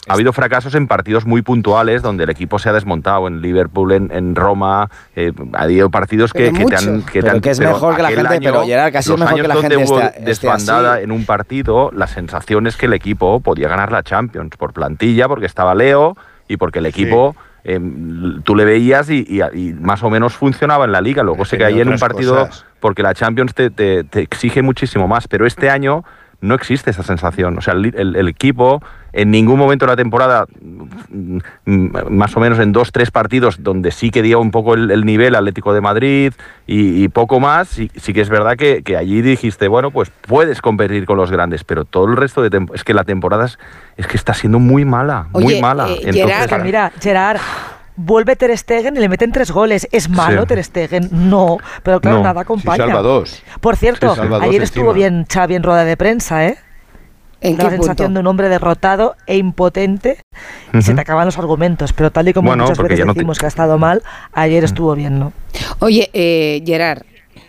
Ha 0.08 0.14
habido 0.16 0.34
fracasos 0.34 0.76
en 0.76 0.88
partidos 0.88 1.26
muy 1.26 1.42
puntuales 1.42 2.02
donde 2.02 2.26
el 2.26 2.30
equipo 2.30 2.60
se 2.60 2.68
ha 2.70 2.74
desmontado. 2.74 3.28
En 3.28 3.42
Liverpool, 3.42 3.92
en, 3.94 4.12
en 4.12 4.36
Roma, 4.36 4.90
eh, 5.16 5.32
ha 5.54 5.64
habido 5.64 5.90
partidos 5.90 6.34
que, 6.34 6.52
que 6.52 6.66
te 6.66 6.76
han. 6.76 7.04
Que 7.04 7.22
te 7.22 7.30
han- 7.30 7.40
que 7.42 7.52
es 7.52 7.60
mejor 7.60 7.96
que 7.96 8.02
la 8.02 8.10
gente- 8.10 8.52
pero, 8.54 8.66
Gerard, 8.66 8.92
casi 8.94 9.08
es 9.08 9.08
los 9.12 9.20
mejor 9.20 9.34
que 9.36 9.40
años 9.42 9.48
la 9.50 9.54
donde 9.56 9.70
gente 9.76 9.92
hubo 9.92 10.00
esté- 10.00 10.08
esté 10.18 10.26
desbandada 10.26 11.02
en 11.02 11.12
un 11.12 11.26
partido, 11.26 11.92
la 11.94 12.08
sensación 12.08 12.68
es 12.68 12.78
que 12.78 12.86
el 12.88 12.94
equipo 12.94 13.40
podía 13.42 13.68
ganar 13.68 13.92
la 13.92 14.04
Champions 14.04 14.52
por 14.58 14.74
plantilla, 14.74 15.28
porque 15.28 15.46
estaba 15.46 15.76
Leo 15.76 16.16
y 16.48 16.58
porque 16.58 16.80
el 16.80 16.86
equipo. 16.86 17.36
eh, 17.66 17.80
tú 18.44 18.58
le 18.58 18.66
veías 18.66 19.10
y, 19.10 19.26
y- 19.26 19.42
y 19.58 19.74
más 19.74 20.04
o 20.04 20.10
menos 20.10 20.34
funcionaba 20.34 20.84
en 20.84 20.92
la 20.92 21.00
liga. 21.00 21.24
Luego 21.24 21.46
se 21.46 21.58
caía 21.58 21.82
en 21.84 21.88
un 21.88 21.98
partido 21.98 22.36
cosas. 22.48 22.66
porque 22.82 23.02
la 23.04 23.14
Champions 23.14 23.54
te, 23.54 23.70
te- 23.70 24.04
te 24.04 24.20
exige 24.20 24.62
muchísimo 24.62 25.08
más. 25.08 25.30
Pero 25.30 25.46
este 25.46 25.70
año 25.70 26.04
no 26.44 26.56
existe 26.56 26.92
esa 26.92 27.04
sensación. 27.04 27.58
O 27.58 27.62
sea, 27.62 27.74
el, 27.74 27.94
el- 27.96 28.16
el 28.16 28.28
equipo 28.28 28.82
en 29.14 29.30
ningún 29.32 29.60
momento 29.60 29.86
de 29.86 29.92
la 29.92 29.96
temporada, 29.96 30.46
mm, 31.10 31.38
más 32.10 32.36
o 32.36 32.40
menos 32.40 32.60
en 32.60 32.72
dos, 32.72 32.92
tres 32.92 33.12
partidos 33.12 33.62
donde 33.64 33.92
sí 33.92 34.10
que 34.10 34.22
dio 34.22 34.40
un 34.40 34.52
poco 34.52 34.74
el, 34.74 34.90
el 34.92 35.06
nivel 35.06 35.36
Atlético 35.36 35.74
de 35.74 35.82
Madrid 35.82 36.34
y, 36.66 37.04
y 37.04 37.08
poco 37.10 37.40
más, 37.40 37.68
sí, 37.68 37.92
sí 37.96 38.12
que 38.14 38.22
es 38.22 38.30
verdad 38.30 38.56
que, 38.58 38.82
que 38.84 38.98
allí 38.98 39.22
dijiste, 39.22 39.68
bueno, 39.68 39.92
pues 39.92 40.12
puedes 40.28 40.62
competir 40.62 41.06
con 41.06 41.18
los 41.18 41.30
grandes, 41.32 41.64
pero 41.64 41.86
todo 41.86 42.06
el 42.08 42.18
resto 42.18 42.42
de 42.42 42.50
temporada, 42.50 42.76
es 42.76 42.84
que 42.84 42.94
la 42.94 43.04
temporada 43.04 43.46
es, 43.46 43.60
es 43.98 44.08
que 44.08 44.18
está 44.18 44.34
siendo 44.34 44.60
muy 44.60 44.84
mala, 44.86 45.28
muy 45.32 45.62
mala. 45.62 45.86
eh, 45.90 46.02
Entonces, 46.10 46.38
Gerard, 46.50 46.64
mira, 46.66 46.92
Gerard, 47.00 47.38
vuelve 47.96 48.36
Ter 48.36 48.58
Stegen 48.58 48.96
y 48.98 49.00
le 49.00 49.10
meten 49.10 49.32
tres 49.32 49.52
goles. 49.52 49.88
¿Es 49.92 50.10
malo 50.10 50.42
Sí. 50.42 50.48
Ter 50.48 50.64
Stegen? 50.64 51.10
No, 51.12 51.58
pero 51.84 52.00
claro, 52.02 52.18
No. 52.18 52.24
nada 52.24 52.42
acompaña. 52.42 52.86
salva 52.86 53.02
dos. 53.02 53.42
Por 53.62 53.76
cierto, 53.76 54.10
Sí, 54.12 54.16
salva 54.18 54.38
dos 54.40 54.48
ayer 54.48 54.62
estuvo 54.64 54.94
bien 54.94 55.26
Xavi 55.32 55.56
en 55.56 55.64
rueda 55.64 55.84
de 55.86 55.98
prensa, 55.98 56.46
¿eh? 56.48 56.58
¿En 57.42 57.58
la 57.58 57.66
qué 57.66 57.70
sensación 57.72 57.96
punto? 58.08 58.14
de 58.14 58.20
un 58.22 58.28
hombre 58.28 58.48
derrotado 58.48 59.16
e 59.28 59.36
impotente 59.38 60.18
y 60.74 60.82
se 60.82 60.94
te 60.94 61.02
acaban 61.02 61.26
los 61.26 61.38
argumentos, 61.38 61.92
pero 61.92 62.10
tal 62.10 62.30
y 62.30 62.34
como 62.34 62.48
Bueno, 62.48 62.64
muchas 62.64 62.78
veces 62.78 63.00
ya 63.00 63.04
no 63.06 63.14
te- 63.14 63.20
decimos 63.20 63.38
que 63.38 63.46
ha 63.46 63.50
estado 63.50 63.78
mal, 63.78 64.02
ayer 64.32 64.64
estuvo 64.64 64.96
bien, 64.96 65.20
¿no? 65.20 65.34
Oye, 65.80 66.10
eh, 66.14 66.64
Gerard, 66.66 67.02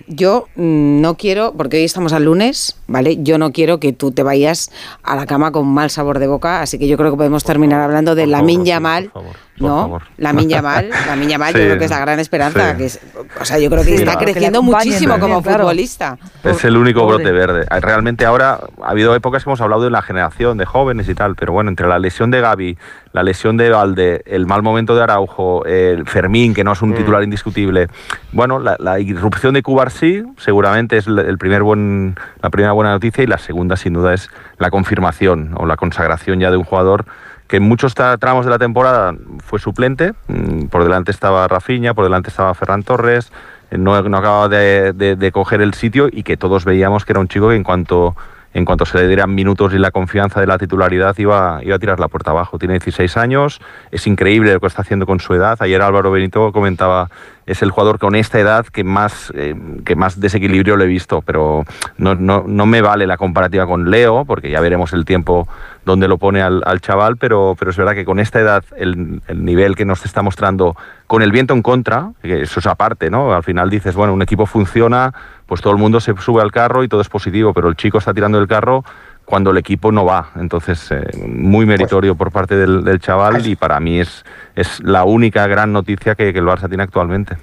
yo 0.08 0.48
mm, 0.56 1.00
no 1.00 1.14
quiero, 1.16 1.54
porque 1.56 1.76
hoy 1.76 1.84
estamos 1.84 2.12
al 2.12 2.24
lunes, 2.24 2.76
¿vale? 2.86 3.16
Yo 3.22 3.38
no 3.38 3.52
quiero 3.52 3.80
que 3.80 3.92
tú 3.92 4.10
te 4.12 4.22
vayas 4.22 4.70
a 5.02 5.16
la 5.16 5.26
cama 5.26 5.52
con 5.52 5.66
mal 5.66 5.90
sabor 5.90 6.18
de 6.18 6.26
boca, 6.26 6.60
así 6.62 6.78
que 6.78 6.88
yo 6.88 6.96
creo 6.96 7.10
que 7.10 7.16
podemos 7.16 7.44
terminar 7.44 7.80
hablando 7.80 8.14
de 8.14 8.26
la 8.26 8.42
Yamal. 8.42 9.10
¿no? 9.56 9.82
favor. 9.82 10.02
La 10.16 10.32
Yamal, 10.32 10.88
la 10.90 11.14
Yamal 11.16 11.52
Sí, 11.54 11.58
yo 11.60 11.64
creo 11.66 11.78
que 11.78 11.84
es 11.84 11.90
la 11.92 12.00
gran 12.00 12.18
esperanza. 12.18 12.72
sí. 12.72 12.76
Que 12.76 12.84
es- 12.86 13.00
o 13.40 13.44
sea, 13.44 13.58
yo 13.60 13.70
creo 13.70 13.82
que 13.84 13.90
Sí, 13.90 13.94
está 13.94 14.12
claro. 14.16 14.32
creciendo 14.32 14.60
Que 14.60 14.64
muchísimo 14.66 15.18
como 15.20 15.42
claro. 15.42 15.58
futbolista. 15.60 16.18
Es 16.42 16.64
el 16.64 16.76
único 16.76 17.00
Pobre. 17.02 17.16
brote 17.18 17.30
verde. 17.32 17.66
Realmente 17.80 18.24
ahora 18.26 18.58
ha 18.82 18.90
habido 18.90 19.14
épocas 19.14 19.44
que 19.44 19.50
hemos 19.50 19.60
hablado 19.60 19.82
de 19.84 19.90
la 19.90 20.02
generación 20.02 20.58
de 20.58 20.64
jóvenes 20.66 21.08
y 21.08 21.14
tal, 21.14 21.36
pero 21.36 21.52
bueno, 21.52 21.70
entre 21.70 21.86
la 21.86 22.00
lesión 22.00 22.32
de 22.32 22.40
Gaby, 22.40 22.76
la 23.12 23.22
lesión 23.22 23.56
de 23.56 23.70
Valde, 23.70 24.22
el 24.26 24.44
mal 24.46 24.62
momento 24.64 24.96
de 24.96 25.02
Araujo, 25.04 25.64
el 25.66 26.04
Fermín, 26.06 26.52
que 26.52 26.64
no 26.64 26.72
es 26.72 26.82
un 26.82 26.90
Mm. 26.90 26.94
titular 26.96 27.22
indiscutible, 27.22 27.86
bueno, 28.32 28.58
la, 28.58 28.76
la 28.80 28.98
irrupción 28.98 29.54
de 29.54 29.62
Cubarsí 29.62 30.24
seguramente 30.38 30.96
es 30.96 31.06
el 31.06 31.20
el 31.20 31.38
primer 31.38 31.62
buen, 31.62 32.16
la 32.42 32.50
primera 32.50 32.72
buena 32.74 32.90
noticia 32.92 33.24
y 33.24 33.26
la 33.26 33.38
segunda 33.38 33.76
sin 33.76 33.94
duda 33.94 34.12
es 34.14 34.30
la 34.58 34.70
confirmación 34.70 35.54
o 35.56 35.66
la 35.66 35.76
consagración 35.76 36.40
ya 36.40 36.50
de 36.50 36.56
un 36.58 36.64
jugador 36.64 37.06
que 37.48 37.56
en 37.58 37.62
muchos 37.62 37.94
tra- 37.96 38.18
tramos 38.18 38.44
de 38.46 38.50
la 38.50 38.58
temporada 38.58 39.14
fue 39.44 39.58
suplente, 39.58 40.12
mm, 40.28 40.66
por 40.66 40.82
delante 40.82 41.10
estaba 41.10 41.46
Rafinha, 41.48 41.92
por 41.94 42.04
delante 42.04 42.30
estaba 42.30 42.54
Ferran 42.54 42.82
Torres, 42.82 43.30
eh, 43.70 43.78
no, 43.78 44.00
no 44.02 44.16
acababa 44.16 44.48
de, 44.48 44.92
de- 44.94 45.16
de 45.16 45.32
coger 45.32 45.60
el 45.60 45.74
sitio 45.74 46.08
y 46.10 46.22
que 46.22 46.36
todos 46.36 46.64
veíamos 46.64 47.04
que 47.04 47.12
era 47.12 47.20
un 47.20 47.28
chico 47.28 47.48
que 47.50 47.54
en 47.56 47.62
cuanto, 47.62 48.16
en 48.54 48.64
cuanto 48.64 48.86
se 48.86 48.96
le 48.98 49.06
dieran 49.08 49.34
minutos 49.34 49.74
y 49.74 49.78
la 49.78 49.90
confianza 49.90 50.40
de 50.40 50.46
la 50.46 50.56
titularidad 50.58 51.14
iba, 51.18 51.58
iba 51.62 51.76
a 51.76 51.78
tirar 51.78 52.00
la 52.00 52.08
puerta 52.08 52.30
abajo. 52.30 52.56
Tiene 52.58 52.74
16 52.74 53.16
años, 53.18 53.60
es 53.90 54.06
increíble 54.06 54.52
lo 54.54 54.60
que 54.60 54.66
está 54.68 54.80
haciendo 54.82 55.04
con 55.06 55.20
su 55.20 55.34
edad. 55.34 55.56
Ayer 55.60 55.82
Álvaro 55.82 56.10
Benito 56.12 56.50
comentaba, 56.52 57.10
es 57.46 57.62
el 57.62 57.70
jugador 57.70 57.98
con 57.98 58.14
esta 58.14 58.38
edad 58.38 58.66
que 58.66 58.84
más, 58.84 59.32
eh, 59.34 59.54
que 59.84 59.96
más 59.96 60.20
desequilibrio 60.20 60.76
le 60.76 60.84
he 60.84 60.88
visto, 60.88 61.22
pero 61.22 61.64
no, 61.98 62.14
no, 62.14 62.44
no 62.46 62.66
me 62.66 62.80
vale 62.80 63.06
la 63.06 63.16
comparativa 63.16 63.66
con 63.66 63.90
Leo, 63.90 64.24
porque 64.24 64.50
ya 64.50 64.60
veremos 64.60 64.92
el 64.92 65.04
tiempo 65.04 65.46
donde 65.84 66.08
lo 66.08 66.18
pone 66.18 66.42
al, 66.42 66.62
al 66.64 66.80
chaval, 66.80 67.16
pero, 67.16 67.54
pero 67.58 67.70
es 67.70 67.76
verdad 67.76 67.94
que 67.94 68.04
con 68.04 68.18
esta 68.18 68.40
edad, 68.40 68.64
el, 68.76 69.20
el 69.28 69.44
nivel 69.44 69.76
que 69.76 69.84
nos 69.84 70.04
está 70.04 70.22
mostrando 70.22 70.76
con 71.06 71.22
el 71.22 71.32
viento 71.32 71.52
en 71.52 71.62
contra, 71.62 72.12
eso 72.22 72.60
es 72.60 72.66
aparte, 72.66 73.10
¿no? 73.10 73.34
Al 73.34 73.42
final 73.42 73.68
dices, 73.68 73.94
bueno, 73.94 74.14
un 74.14 74.22
equipo 74.22 74.46
funciona, 74.46 75.12
pues 75.46 75.60
todo 75.60 75.72
el 75.74 75.78
mundo 75.78 76.00
se 76.00 76.14
sube 76.16 76.40
al 76.40 76.50
carro 76.50 76.82
y 76.82 76.88
todo 76.88 77.02
es 77.02 77.08
positivo, 77.08 77.52
pero 77.52 77.68
el 77.68 77.76
chico 77.76 77.98
está 77.98 78.14
tirando 78.14 78.38
el 78.38 78.48
carro 78.48 78.84
cuando 79.24 79.50
el 79.50 79.58
equipo 79.58 79.90
no 79.92 80.04
va. 80.04 80.30
Entonces, 80.36 80.90
eh, 80.90 81.02
muy 81.26 81.66
meritorio 81.66 82.14
por 82.14 82.30
parte 82.30 82.56
del, 82.56 82.84
del 82.84 83.00
chaval 83.00 83.46
y 83.46 83.56
para 83.56 83.80
mí 83.80 84.00
es, 84.00 84.24
es 84.54 84.80
la 84.82 85.04
única 85.04 85.46
gran 85.46 85.72
noticia 85.72 86.14
que, 86.14 86.32
que 86.32 86.38
el 86.38 86.44
Barça 86.44 86.68
tiene 86.68 86.82
actualmente. 86.82 87.36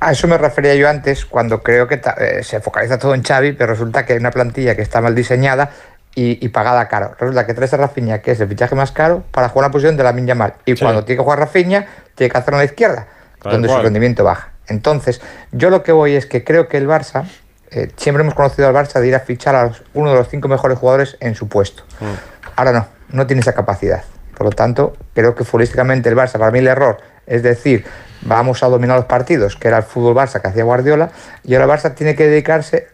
A 0.00 0.12
eso 0.12 0.28
me 0.28 0.38
refería 0.38 0.76
yo 0.76 0.88
antes, 0.88 1.26
cuando 1.26 1.60
creo 1.62 1.88
que 1.88 1.96
ta- 1.96 2.14
eh, 2.18 2.44
se 2.44 2.60
focaliza 2.60 2.98
todo 2.98 3.14
en 3.14 3.22
Xavi, 3.24 3.52
pero 3.54 3.72
resulta 3.72 4.06
que 4.06 4.12
hay 4.12 4.18
una 4.20 4.30
plantilla 4.30 4.76
que 4.76 4.82
está 4.82 5.00
mal 5.00 5.14
diseñada 5.14 5.70
y, 6.14 6.44
y 6.44 6.48
pagada 6.50 6.86
caro. 6.86 7.16
Resulta 7.18 7.44
que 7.46 7.54
traes 7.54 7.74
a 7.74 7.78
Rafinha, 7.78 8.18
que 8.20 8.30
es 8.30 8.40
el 8.40 8.46
fichaje 8.48 8.76
más 8.76 8.92
caro, 8.92 9.24
para 9.32 9.48
jugar 9.48 9.68
la 9.68 9.72
posición 9.72 9.96
de 9.96 10.04
la 10.04 10.12
Yamal. 10.16 10.54
Y 10.66 10.76
cuando 10.76 11.04
tiene 11.04 11.18
que 11.18 11.24
jugar 11.24 11.40
Rafinha, 11.40 11.86
tiene 12.14 12.30
que 12.30 12.38
hacerlo 12.38 12.58
a 12.58 12.60
la 12.60 12.64
izquierda, 12.66 13.08
Tal 13.42 13.52
donde 13.52 13.68
su 13.68 13.74
rendimiento 13.82 14.22
baja. 14.22 14.50
Entonces, 14.68 15.20
yo 15.50 15.68
lo 15.70 15.82
que 15.82 15.90
voy 15.90 16.14
es 16.14 16.26
que 16.26 16.44
creo 16.44 16.68
que 16.68 16.76
el 16.76 16.86
Barça, 16.86 17.24
eh, 17.70 17.90
siempre 17.96 18.22
hemos 18.22 18.34
conocido 18.34 18.68
al 18.68 18.74
Barça 18.74 19.00
de 19.00 19.08
ir 19.08 19.14
a 19.14 19.20
fichar 19.20 19.54
a 19.54 19.66
los- 19.66 19.82
uno 19.94 20.10
de 20.10 20.16
los 20.16 20.28
cinco 20.28 20.48
mejores 20.48 20.78
jugadores 20.78 21.16
en 21.20 21.34
su 21.34 21.48
puesto. 21.48 21.82
Ahora 22.56 22.72
no, 22.72 22.86
no 23.10 23.26
tiene 23.26 23.40
esa 23.40 23.52
capacidad. 23.54 24.02
Por 24.36 24.46
lo 24.46 24.52
tanto, 24.52 24.96
creo 25.14 25.34
que 25.34 25.44
futbolísticamente 25.44 26.08
el 26.08 26.16
Barça, 26.16 26.38
para 26.38 26.50
mí 26.50 26.60
el 26.60 26.68
error, 26.68 26.98
es 27.26 27.42
decir, 27.42 27.84
vamos 28.22 28.62
a 28.62 28.68
dominar 28.68 28.96
los 28.96 29.06
partidos, 29.06 29.56
que 29.56 29.68
era 29.68 29.78
el 29.78 29.82
fútbol 29.82 30.14
Barça 30.14 30.40
que 30.40 30.48
hacía 30.48 30.64
Guardiola, 30.64 31.10
y 31.44 31.54
ahora 31.54 31.64
el 31.66 31.70
Barça 31.78 31.94
tiene 31.94 32.14
que 32.14 32.26
dedicarse 32.28 32.88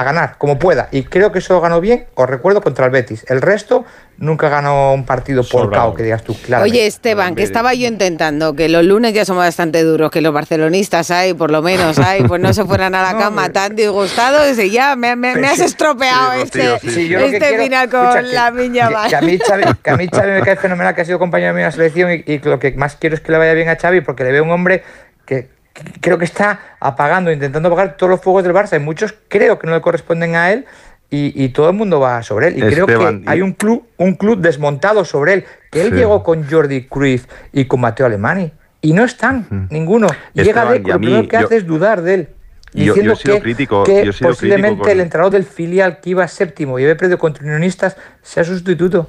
a 0.00 0.04
ganar 0.04 0.36
como 0.38 0.58
pueda. 0.58 0.88
Y 0.92 1.02
creo 1.04 1.32
que 1.32 1.38
eso 1.40 1.60
ganó 1.60 1.80
bien, 1.80 2.06
os 2.14 2.28
recuerdo, 2.28 2.60
contra 2.62 2.86
el 2.86 2.90
Betis. 2.90 3.24
El 3.28 3.40
resto 3.42 3.84
nunca 4.18 4.48
ganó 4.48 4.92
un 4.94 5.04
partido 5.06 5.44
por 5.44 5.70
cao, 5.70 5.94
que 5.94 6.02
digas 6.02 6.22
tú, 6.24 6.34
claro. 6.40 6.64
Oye, 6.64 6.86
Esteban, 6.86 7.34
que 7.34 7.42
estaba 7.44 7.72
yo 7.74 7.86
intentando 7.86 8.54
que 8.54 8.68
los 8.68 8.84
lunes 8.84 9.12
ya 9.14 9.24
son 9.24 9.36
bastante 9.36 9.82
duros, 9.84 10.10
que 10.10 10.20
los 10.20 10.32
barcelonistas 10.32 11.10
hay, 11.10 11.34
por 11.34 11.50
lo 11.50 11.62
menos 11.62 11.98
hay, 11.98 12.22
pues 12.24 12.40
no 12.40 12.52
se 12.52 12.64
fueran 12.64 12.94
a 12.94 13.02
la 13.12 13.18
cama 13.18 13.50
tan 13.50 13.76
disgustados 13.76 14.58
y 14.58 14.70
ya 14.70 14.96
me, 14.96 15.14
me- 15.16 15.36
me 15.36 15.46
has 15.46 15.60
estropeado 15.60 16.32
Sí, 16.32 16.40
este, 16.42 16.58
Rocío, 16.72 16.78
sí. 16.80 16.90
Sí, 16.90 17.08
yo 17.08 17.20
lo 17.20 17.26
que 17.26 17.36
este 17.36 17.48
quiero- 17.48 17.62
final 17.64 17.88
con 17.90 18.06
escucha, 18.06 18.22
la 18.22 18.50
miña 18.50 18.88
que, 18.88 19.08
que 19.10 19.16
a 19.16 19.20
mí 19.20 19.38
Xavi, 19.38 19.62
que 19.82 19.90
a 19.90 19.96
mí 19.96 20.08
Xavi 20.12 20.30
me 20.32 20.42
cae 20.44 20.56
fenomenal, 20.56 20.94
que 20.94 21.02
ha 21.02 21.04
sido 21.04 21.18
compañero 21.18 21.52
mío 21.54 21.60
en 21.60 21.66
la 21.66 21.72
selección 21.72 22.10
y, 22.12 22.24
y 22.32 22.38
lo 22.40 22.58
que 22.58 22.72
más 22.72 22.96
quiero 22.96 23.14
es 23.14 23.20
que 23.20 23.30
le 23.32 23.38
vaya 23.38 23.52
bien 23.54 23.68
a 23.68 23.76
Xavi 23.76 24.00
porque 24.00 24.24
le 24.24 24.32
veo 24.32 24.42
un 24.44 24.50
hombre 24.50 24.82
que 25.26 25.48
creo 26.00 26.18
que 26.18 26.24
está 26.24 26.60
apagando, 26.80 27.30
intentando 27.32 27.68
apagar 27.68 27.96
todos 27.96 28.10
los 28.10 28.20
fuegos 28.20 28.42
del 28.44 28.52
Barça 28.52 28.76
y 28.76 28.80
muchos 28.82 29.14
creo 29.28 29.58
que 29.58 29.66
no 29.66 29.74
le 29.74 29.80
corresponden 29.80 30.34
a 30.36 30.52
él 30.52 30.64
y, 31.10 31.42
y 31.44 31.48
todo 31.50 31.70
el 31.70 31.76
mundo 31.76 32.00
va 32.00 32.22
sobre 32.22 32.48
él 32.48 32.58
y 32.58 32.60
creo 32.60 32.86
que 32.86 33.22
hay 33.26 33.40
un 33.42 33.52
club, 33.52 33.86
un 33.96 34.14
club 34.14 34.40
desmontado 34.40 35.04
sobre 35.04 35.34
él, 35.34 35.44
que 35.70 35.80
él 35.82 35.90
Sí. 35.90 35.96
llegó 35.96 36.22
con 36.22 36.48
Jordi 36.48 36.86
Cruyff 36.86 37.26
y 37.52 37.64
con 37.64 37.80
Mateo 37.80 38.06
Alemani 38.06 38.52
y 38.82 38.92
no 38.92 39.04
están 39.04 39.68
ninguno. 39.70 40.06
Llega 40.34 40.48
Esteban, 40.64 40.84
a 40.84 40.94
lo 40.94 40.98
primero 41.00 41.28
que 41.28 41.38
yo- 41.38 41.46
hace 41.46 41.56
es 41.56 41.66
dudar 41.66 42.02
de 42.02 42.14
él. 42.14 42.28
Yo- 42.74 42.94
yo 42.94 43.12
he 43.12 43.16
sido 43.16 43.34
que, 43.36 43.40
crítico- 43.42 43.82
que 43.84 44.04
yo 44.04 44.10
he 44.10 44.12
sido 44.12 44.28
posiblemente 44.30 44.68
crítico 44.68 44.82
con- 44.84 44.92
el 44.92 45.00
entrenador 45.00 45.32
del 45.32 45.44
filial 45.44 46.00
que 46.00 46.10
iba 46.10 46.28
séptimo 46.28 46.78
y 46.78 46.82
había 46.82 46.96
perdido 46.96 47.18
contra 47.18 47.42
Unionistas 47.44 47.96
sea 48.22 48.44
sustituto. 48.44 49.08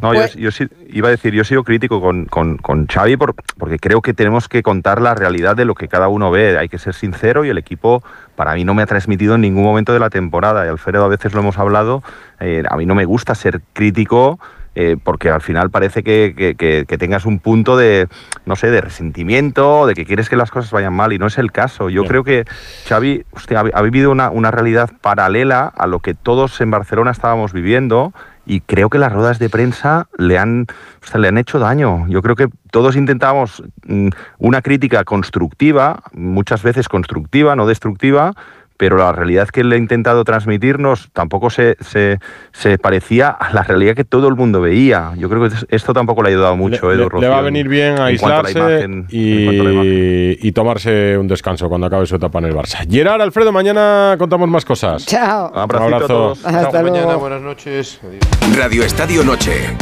No, 0.00 0.10
Pues- 0.12 0.34
yo, 0.34 0.40
yo 0.40 0.50
sí- 0.52 0.68
iba 0.90 1.08
a 1.08 1.10
decir, 1.10 1.34
yo 1.34 1.42
he 1.42 1.44
sido 1.44 1.64
crítico 1.64 2.00
con, 2.00 2.26
con, 2.26 2.56
con 2.58 2.86
Xavi 2.86 3.16
por- 3.16 3.34
porque 3.58 3.78
creo 3.78 4.00
que 4.00 4.14
tenemos 4.14 4.48
que 4.48 4.62
contar 4.62 5.00
la 5.00 5.14
realidad 5.14 5.56
de 5.56 5.64
lo 5.64 5.74
que 5.74 5.88
cada 5.88 6.08
uno 6.08 6.30
ve. 6.30 6.56
Hay 6.56 6.68
que 6.68 6.78
ser 6.78 6.94
sincero 6.94 7.44
y 7.44 7.48
el 7.48 7.58
equipo 7.58 8.02
para 8.36 8.54
mí 8.54 8.64
no 8.64 8.74
me 8.74 8.82
ha 8.82 8.86
transmitido 8.86 9.34
en 9.34 9.40
ningún 9.40 9.64
momento 9.64 9.92
de 9.92 9.98
la 9.98 10.10
temporada. 10.10 10.64
Y 10.64 10.68
Alfredo 10.68 11.04
a 11.04 11.08
veces 11.08 11.34
lo 11.34 11.40
hemos 11.40 11.58
hablado. 11.58 12.02
eh, 12.40 12.62
a 12.70 12.76
mí 12.76 12.86
no 12.86 12.94
me 12.94 13.04
gusta 13.04 13.34
ser 13.34 13.60
crítico. 13.72 14.38
eh, 14.80 14.96
porque 15.02 15.28
al 15.28 15.40
final 15.40 15.70
parece 15.70 16.04
que, 16.04 16.34
que- 16.36 16.54
que- 16.54 16.84
que 16.86 16.98
tengas 16.98 17.26
un 17.26 17.40
punto 17.40 17.76
de, 17.76 18.06
no 18.46 18.54
sé, 18.54 18.70
de 18.70 18.80
resentimiento, 18.80 19.86
de 19.88 19.94
que 19.94 20.04
quieres 20.06 20.28
que 20.28 20.36
las 20.36 20.52
cosas 20.52 20.70
vayan 20.70 20.92
mal, 20.94 21.12
y 21.12 21.18
no 21.18 21.26
es 21.26 21.36
el 21.38 21.50
caso. 21.50 21.90
Yo 21.90 22.04
creo 22.04 22.22
que 22.22 22.44
Xavi 22.88 23.24
usted 23.32 23.56
ha, 23.56 23.64
ha 23.74 23.82
vivido 23.82 24.12
una, 24.12 24.30
una 24.30 24.52
realidad 24.52 24.90
paralela 25.00 25.64
a 25.76 25.88
lo 25.88 25.98
que 25.98 26.14
todos 26.14 26.60
en 26.60 26.70
Barcelona 26.70 27.10
estábamos 27.10 27.52
viviendo, 27.52 28.12
y 28.48 28.62
creo 28.62 28.88
que 28.88 28.98
las 28.98 29.12
ruedas 29.12 29.38
de 29.38 29.50
prensa 29.50 30.08
le 30.16 30.38
han, 30.38 30.66
le 31.14 31.28
han 31.28 31.36
hecho 31.36 31.58
daño. 31.58 32.06
Yo 32.08 32.22
creo 32.22 32.34
que 32.34 32.48
todos 32.70 32.96
intentábamos 32.96 33.62
mm, 33.86 34.08
una 34.38 34.62
crítica 34.62 35.04
constructiva, 35.04 36.02
muchas 36.12 36.62
veces 36.62 36.88
constructiva, 36.88 37.54
no 37.54 37.66
destructiva, 37.66 38.32
pero 38.78 38.96
la 38.96 39.12
realidad 39.12 39.48
que 39.48 39.60
él 39.60 39.72
ha 39.72 39.76
intentado 39.76 40.24
transmitirnos 40.24 41.10
tampoco 41.12 41.50
se, 41.50 41.76
se, 41.80 42.18
se, 42.52 42.78
parecía 42.78 43.28
a 43.28 43.52
la 43.52 43.62
realidad 43.62 43.94
que 43.94 44.04
todo 44.04 44.28
el 44.28 44.36
mundo 44.36 44.60
veía. 44.60 45.12
Yo 45.18 45.28
creo 45.28 45.48
que 45.48 45.54
esto 45.68 45.92
tampoco 45.92 46.22
le 46.22 46.28
ha 46.28 46.32
ayudado 46.32 46.56
mucho, 46.56 46.88
le, 46.88 47.02
Edu 47.02 47.20
le, 47.20 47.28
va 47.28 47.38
a 47.38 47.42
venir 47.42 47.68
bien 47.68 47.98
aislarse 47.98 48.88
y, 49.10 50.48
y, 50.48 50.52
tomarse 50.52 51.18
un 51.18 51.26
descanso 51.28 51.68
cuando 51.68 51.88
acabe 51.88 52.06
su 52.06 52.16
etapa 52.16 52.38
en 52.38 52.46
el 52.46 52.54
Barça. 52.54 52.88
Gerard, 52.88 53.20
Alfredo, 53.20 53.52
mañana 53.52 54.14
contamos 54.16 54.48
más 54.48 54.64
cosas. 54.64 55.04
Chao. 55.04 55.50
Un 55.52 55.58
abrazo. 55.58 56.32
Hasta 56.44 56.70
Chao, 56.70 56.82
mañana, 56.82 57.16
buenas 57.16 57.42
noches. 57.42 58.00
Adiós. 58.02 58.56
Radio 58.56 58.84
Estadio 58.84 59.24
Noche. 59.24 59.76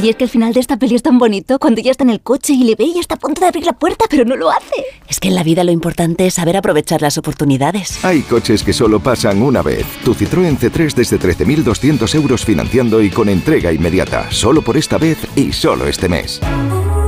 Ay, 0.00 0.10
es 0.10 0.14
que 0.16 0.22
el 0.22 0.30
final 0.30 0.52
de 0.52 0.60
esta 0.60 0.76
peli 0.76 0.94
es 0.94 1.02
tan 1.02 1.18
bonito 1.18 1.58
cuando 1.58 1.80
ya 1.80 1.90
está 1.90 2.04
en 2.04 2.10
el 2.10 2.20
coche 2.20 2.52
y 2.52 2.62
le 2.62 2.76
ve 2.76 2.84
y 2.84 3.00
está 3.00 3.16
a 3.16 3.18
punto 3.18 3.40
de 3.40 3.48
abrir 3.48 3.66
la 3.66 3.72
puerta, 3.72 4.04
pero 4.08 4.24
no 4.24 4.36
lo 4.36 4.48
hace. 4.48 4.84
Es 5.08 5.18
que 5.18 5.26
en 5.26 5.34
la 5.34 5.42
vida 5.42 5.64
lo 5.64 5.72
importante 5.72 6.24
es 6.24 6.34
saber 6.34 6.56
aprovechar 6.56 7.02
las 7.02 7.18
oportunidades. 7.18 8.04
Hay 8.04 8.20
coches 8.22 8.62
que 8.62 8.72
solo 8.72 9.00
pasan 9.00 9.42
una 9.42 9.60
vez. 9.60 9.84
Tu 10.04 10.14
Citroën 10.14 10.56
C3 10.56 10.94
desde 10.94 11.18
13.200 11.18 12.14
euros 12.14 12.44
financiando 12.44 13.02
y 13.02 13.10
con 13.10 13.28
entrega 13.28 13.72
inmediata. 13.72 14.30
Solo 14.30 14.62
por 14.62 14.76
esta 14.76 14.98
vez 14.98 15.18
y 15.34 15.52
solo 15.52 15.88
este 15.88 16.08
mes. 16.08 16.40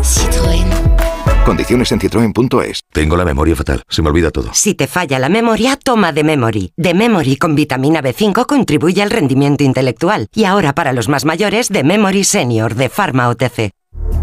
Citroën. 0.03 0.90
Condiciones 1.51 1.91
en 1.91 1.99
citroen.es. 1.99 2.83
Tengo 2.93 3.17
la 3.17 3.25
memoria 3.25 3.57
fatal, 3.57 3.83
se 3.89 4.03
me 4.03 4.09
olvida 4.09 4.31
todo. 4.31 4.51
Si 4.53 4.77
te 4.77 4.87
falla 4.87 5.19
la 5.19 5.29
memoria, 5.29 5.77
toma 5.77 6.13
de 6.13 6.23
Memory. 6.23 6.73
De 6.77 6.95
Memory 6.95 7.35
con 7.39 7.57
vitamina 7.57 8.01
B5 8.01 8.47
contribuye 8.47 9.03
al 9.03 9.11
rendimiento 9.11 9.65
intelectual. 9.65 10.29
Y 10.33 10.45
ahora 10.45 10.77
para 10.77 10.93
los 10.93 11.09
más 11.09 11.25
mayores, 11.25 11.69
de 11.69 11.83
Memory 11.83 12.23
Senior 12.23 12.77
de 12.77 12.89
Pharma 12.89 13.29
OTC. 13.29 13.73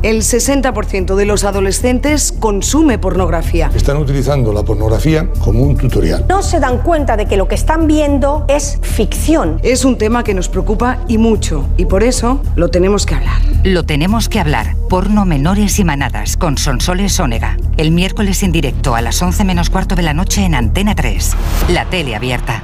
El 0.03 0.21
60% 0.21 1.15
de 1.15 1.25
los 1.25 1.43
adolescentes 1.43 2.31
consume 2.31 2.99
pornografía. 2.99 3.71
Están 3.73 3.97
utilizando 3.97 4.53
la 4.53 4.63
pornografía 4.63 5.27
como 5.43 5.63
un 5.63 5.75
tutorial. 5.75 6.25
No 6.29 6.43
se 6.43 6.59
dan 6.59 6.79
cuenta 6.79 7.17
de 7.17 7.25
que 7.25 7.35
lo 7.35 7.47
que 7.47 7.55
están 7.55 7.87
viendo 7.87 8.45
es 8.47 8.77
ficción. 8.81 9.59
Es 9.63 9.85
un 9.85 9.97
tema 9.97 10.23
que 10.23 10.33
nos 10.33 10.49
preocupa 10.49 10.99
y 11.07 11.17
mucho, 11.17 11.67
y 11.77 11.85
por 11.85 12.03
eso 12.03 12.41
lo 12.55 12.69
tenemos 12.69 13.05
que 13.05 13.15
hablar. 13.15 13.41
Lo 13.63 13.83
tenemos 13.83 14.29
que 14.29 14.39
hablar. 14.39 14.75
Porno 14.87 15.25
menores 15.25 15.79
y 15.79 15.83
manadas 15.83 16.37
con 16.37 16.57
Sonsoles 16.57 17.19
Ónega. 17.19 17.57
El 17.77 17.91
miércoles 17.91 18.43
en 18.43 18.51
directo 18.51 18.95
a 18.95 19.01
las 19.01 19.21
11 19.21 19.43
menos 19.45 19.69
cuarto 19.69 19.95
de 19.95 20.03
la 20.03 20.13
noche 20.13 20.45
en 20.45 20.53
Antena 20.53 20.93
3. 20.93 21.35
La 21.69 21.85
tele 21.85 22.15
abierta. 22.15 22.61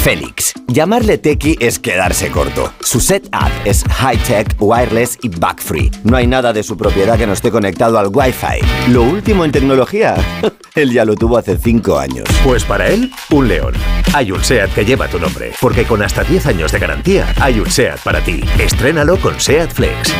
Félix. 0.00 0.52
Llamarle 0.68 1.18
Tequi 1.18 1.56
es 1.60 1.78
quedarse 1.78 2.30
corto. 2.30 2.72
Su 2.80 3.00
setup 3.00 3.50
es 3.64 3.84
high-tech, 3.84 4.56
wireless 4.58 5.18
y 5.22 5.28
bug-free. 5.28 5.90
No 6.04 6.16
hay 6.16 6.26
nada 6.26 6.52
de 6.52 6.62
su 6.62 6.76
propiedad 6.76 7.18
que 7.18 7.26
no 7.26 7.32
esté 7.32 7.50
conectado 7.50 7.98
al 7.98 8.08
Wi-Fi. 8.08 8.90
Lo 8.92 9.02
último 9.02 9.44
en 9.44 9.52
tecnología, 9.52 10.16
él 10.74 10.92
ya 10.92 11.04
lo 11.04 11.14
tuvo 11.14 11.38
hace 11.38 11.56
5 11.56 11.98
años. 11.98 12.28
Pues 12.44 12.64
para 12.64 12.88
él, 12.88 13.10
un 13.30 13.48
león. 13.48 13.74
Hay 14.12 14.32
un 14.32 14.42
SEAT 14.42 14.74
que 14.74 14.84
lleva 14.84 15.08
tu 15.08 15.18
nombre, 15.18 15.52
porque 15.60 15.84
con 15.84 16.02
hasta 16.02 16.24
10 16.24 16.46
años 16.46 16.72
de 16.72 16.78
garantía, 16.78 17.34
hay 17.40 17.60
un 17.60 17.70
SEAT 17.70 18.00
para 18.00 18.20
ti. 18.22 18.40
Estrénalo 18.58 19.16
con 19.18 19.40
SEAT 19.40 19.72
Flex. 19.72 20.14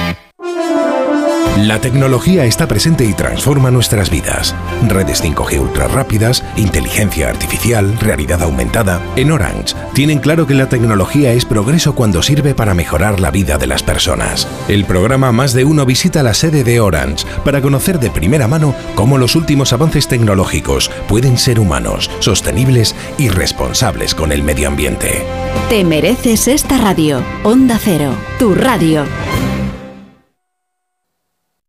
La 1.58 1.80
tecnología 1.80 2.44
está 2.46 2.66
presente 2.66 3.04
y 3.04 3.14
transforma 3.14 3.70
nuestras 3.70 4.10
vidas. 4.10 4.56
Redes 4.88 5.22
5G 5.22 5.60
ultra 5.60 5.86
rápidas, 5.86 6.42
inteligencia 6.56 7.28
artificial, 7.28 7.96
realidad 8.00 8.42
aumentada. 8.42 9.00
En 9.14 9.30
Orange 9.30 9.76
tienen 9.92 10.18
claro 10.18 10.48
que 10.48 10.54
la 10.54 10.68
tecnología 10.68 11.32
es 11.32 11.44
progreso 11.44 11.94
cuando 11.94 12.24
sirve 12.24 12.56
para 12.56 12.74
mejorar 12.74 13.20
la 13.20 13.30
vida 13.30 13.56
de 13.56 13.68
las 13.68 13.84
personas. 13.84 14.48
El 14.66 14.84
programa 14.84 15.30
Más 15.30 15.52
de 15.52 15.64
Uno 15.64 15.86
visita 15.86 16.24
la 16.24 16.34
sede 16.34 16.64
de 16.64 16.80
Orange 16.80 17.24
para 17.44 17.62
conocer 17.62 18.00
de 18.00 18.10
primera 18.10 18.48
mano 18.48 18.74
cómo 18.96 19.16
los 19.16 19.36
últimos 19.36 19.72
avances 19.72 20.08
tecnológicos 20.08 20.90
pueden 21.06 21.38
ser 21.38 21.60
humanos, 21.60 22.10
sostenibles 22.18 22.96
y 23.16 23.28
responsables 23.28 24.16
con 24.16 24.32
el 24.32 24.42
medio 24.42 24.66
ambiente. 24.66 25.22
Te 25.68 25.84
mereces 25.84 26.48
esta 26.48 26.78
radio. 26.78 27.22
Onda 27.44 27.78
Cero, 27.80 28.10
tu 28.40 28.56
radio. 28.56 29.04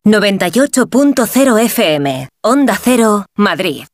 98.0 0.05 1.59
FM, 1.65 2.29
Onda 2.43 2.77
Cero, 2.79 3.25
Madrid. 3.35 3.85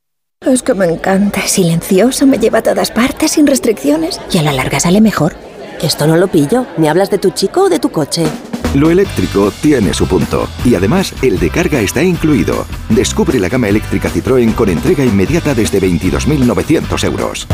Es 0.46 0.62
que 0.62 0.74
me 0.74 0.86
encanta, 0.88 1.40
es 1.40 1.52
silencioso, 1.52 2.28
me 2.28 2.38
lleva 2.38 2.60
a 2.60 2.64
todas 2.64 2.92
partes 2.92 3.32
sin 3.32 3.48
restricciones 3.48 4.20
y 4.30 4.38
a 4.40 4.42
la 4.42 4.52
larga 4.52 4.82
sale 4.82 5.00
mejor. 5.00 5.36
Esto 5.82 6.08
no 6.08 6.18
lo 6.18 6.28
pillo. 6.28 6.66
¿Me 6.76 6.90
hablas 6.90 7.10
de 7.12 7.18
tu 7.18 7.30
chico 7.30 7.62
o 7.62 7.70
de 7.70 7.80
tu 7.80 7.92
coche? 7.92 8.26
Lo 8.74 8.92
eléctrico 8.92 9.54
tiene 9.62 9.94
su 9.94 10.06
punto. 10.06 10.50
Y 10.66 10.76
además, 10.76 11.14
el 11.22 11.40
de 11.40 11.50
carga 11.50 11.80
está 11.80 12.04
incluido. 12.04 12.66
Descubre 12.90 13.40
la 13.40 13.48
gama 13.48 13.70
eléctrica 13.70 14.10
Citroën 14.10 14.54
con 14.54 14.68
entrega 14.68 15.06
inmediata 15.06 15.56
desde 15.56 15.80
22.900 15.80 17.04
euros. 17.06 17.48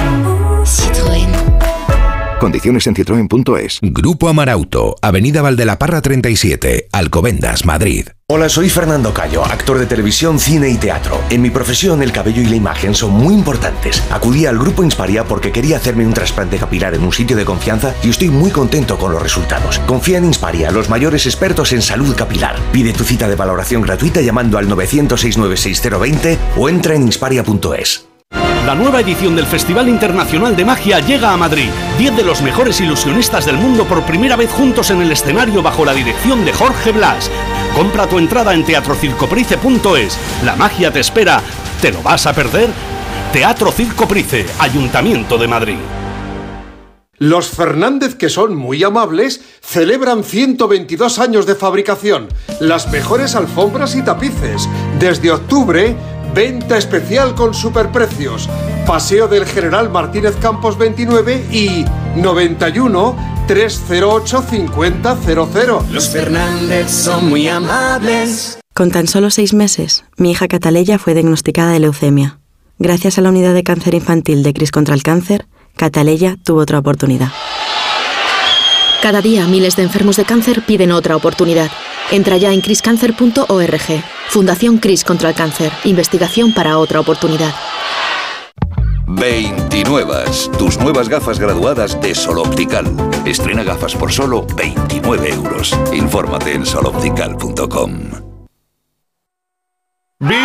Citroën. 0.63 1.36
Condiciones 2.47 2.87
en 2.87 2.95
citroen.es. 2.95 3.79
Grupo 3.81 4.29
Amarauto, 4.29 4.95
Avenida 5.01 5.41
Valdelaparra 5.41 6.01
37, 6.01 6.87
Alcobendas, 6.93 7.65
Madrid. 7.65 8.07
Hola, 8.29 8.47
soy 8.47 8.69
Fernando 8.69 9.13
Cayo, 9.13 9.43
actor 9.43 9.77
de 9.77 9.85
televisión, 9.85 10.39
cine 10.39 10.69
y 10.69 10.77
teatro. 10.77 11.19
En 11.29 11.41
mi 11.41 11.49
profesión, 11.49 12.01
el 12.01 12.13
cabello 12.13 12.41
y 12.41 12.45
la 12.45 12.55
imagen 12.55 12.95
son 12.95 13.11
muy 13.11 13.33
importantes. 13.33 14.01
Acudí 14.11 14.45
al 14.45 14.57
grupo 14.57 14.81
Insparia 14.81 15.25
porque 15.25 15.51
quería 15.51 15.75
hacerme 15.75 16.05
un 16.05 16.13
trasplante 16.13 16.57
capilar 16.57 16.95
en 16.95 17.03
un 17.03 17.11
sitio 17.11 17.35
de 17.35 17.43
confianza 17.43 17.93
y 18.01 18.11
estoy 18.11 18.29
muy 18.29 18.51
contento 18.51 18.97
con 18.97 19.11
los 19.11 19.21
resultados. 19.21 19.79
Confía 19.79 20.17
en 20.17 20.23
Insparia, 20.23 20.71
los 20.71 20.89
mayores 20.89 21.25
expertos 21.25 21.73
en 21.73 21.81
salud 21.81 22.15
capilar. 22.15 22.55
Pide 22.71 22.93
tu 22.93 23.03
cita 23.03 23.27
de 23.27 23.35
valoración 23.35 23.81
gratuita 23.81 24.21
llamando 24.21 24.57
al 24.57 24.69
900-696-020 24.69 26.37
o 26.55 26.69
entra 26.69 26.95
en 26.95 27.01
insparia.es. 27.01 28.06
La 28.67 28.75
nueva 28.75 28.99
edición 28.99 29.33
del 29.33 29.45
Festival 29.45 29.87
Internacional 29.87 30.53
de 30.53 30.65
Magia 30.65 30.99
llega 30.99 31.31
a 31.31 31.37
Madrid. 31.37 31.69
Diez 31.97 32.13
de 32.17 32.23
los 32.23 32.41
mejores 32.41 32.81
ilusionistas 32.81 33.45
del 33.45 33.55
mundo 33.55 33.85
por 33.85 34.03
primera 34.03 34.35
vez 34.35 34.51
juntos 34.51 34.91
en 34.91 35.01
el 35.01 35.09
escenario 35.09 35.63
bajo 35.63 35.85
la 35.85 35.93
dirección 35.93 36.43
de 36.43 36.51
Jorge 36.51 36.91
Blas. 36.91 37.31
Compra 37.73 38.07
tu 38.07 38.17
entrada 38.17 38.53
en 38.53 38.65
teatrocircoprice.es. 38.65 40.19
La 40.43 40.57
magia 40.57 40.91
te 40.91 40.99
espera. 40.99 41.41
¿Te 41.81 41.93
lo 41.93 42.03
vas 42.03 42.27
a 42.27 42.33
perder? 42.33 42.69
Teatro 43.31 43.71
Circo 43.71 44.05
Price, 44.05 44.45
Ayuntamiento 44.59 45.37
de 45.37 45.47
Madrid. 45.47 45.77
Los 47.19 47.47
Fernández, 47.47 48.15
que 48.15 48.29
son 48.29 48.55
muy 48.55 48.83
amables, 48.83 49.41
celebran 49.61 50.23
122 50.23 51.17
años 51.19 51.47
de 51.47 51.55
fabricación, 51.55 52.27
las 52.59 52.91
mejores 52.91 53.33
alfombras 53.33 53.95
y 53.95 54.03
tapices. 54.03 54.69
Desde 54.99 55.31
octubre, 55.31 55.95
venta 56.33 56.77
especial 56.77 57.35
con 57.35 57.53
superprecios. 57.53 58.49
Paseo 58.85 59.27
del 59.27 59.45
General 59.45 59.89
Martínez 59.89 60.35
Campos 60.37 60.77
29 60.77 61.45
y 61.51 61.85
91 62.15 63.15
308 63.47 64.43
5000. 64.49 65.93
Los 65.93 66.09
Fernández 66.09 66.89
son 66.89 67.29
muy 67.29 67.47
amables. 67.47 68.59
Con 68.73 68.91
tan 68.91 69.07
solo 69.07 69.31
seis 69.31 69.53
meses, 69.53 70.03
mi 70.17 70.31
hija 70.31 70.47
Cataleya 70.47 70.99
fue 70.99 71.13
diagnosticada 71.13 71.71
de 71.71 71.79
leucemia. 71.79 72.39
Gracias 72.79 73.17
a 73.17 73.21
la 73.21 73.29
unidad 73.29 73.53
de 73.53 73.63
cáncer 73.63 73.95
infantil 73.95 74.43
de 74.43 74.53
Cris 74.53 74.71
contra 74.71 74.93
el 74.93 75.01
Cáncer, 75.01 75.47
Cataleya 75.75 76.37
tuvo 76.43 76.61
otra 76.61 76.77
oportunidad. 76.79 77.31
Cada 79.01 79.21
día 79.21 79.47
miles 79.47 79.75
de 79.75 79.83
enfermos 79.83 80.17
de 80.17 80.25
cáncer 80.25 80.63
piden 80.65 80.91
otra 80.91 81.15
oportunidad. 81.15 81.71
Entra 82.11 82.37
ya 82.37 82.53
en 82.53 82.61
criscancer.org. 82.61 84.03
Fundación 84.29 84.77
Cris 84.77 85.03
contra 85.03 85.29
el 85.29 85.35
Cáncer. 85.35 85.71
Investigación 85.83 86.53
para 86.53 86.77
otra 86.77 86.99
oportunidad. 86.99 87.53
29. 89.07 90.25
Tus 90.57 90.77
nuevas 90.79 91.09
gafas 91.09 91.39
graduadas 91.39 91.99
de 92.01 92.13
Sol 92.13 92.39
Optical. 92.39 92.85
Estrena 93.25 93.63
gafas 93.63 93.95
por 93.95 94.11
solo 94.11 94.45
29 94.55 95.29
euros. 95.29 95.77
Infórmate 95.93 96.53
en 96.53 96.65
soloptical.com. 96.65 97.91
¡Vigor, 100.19 100.39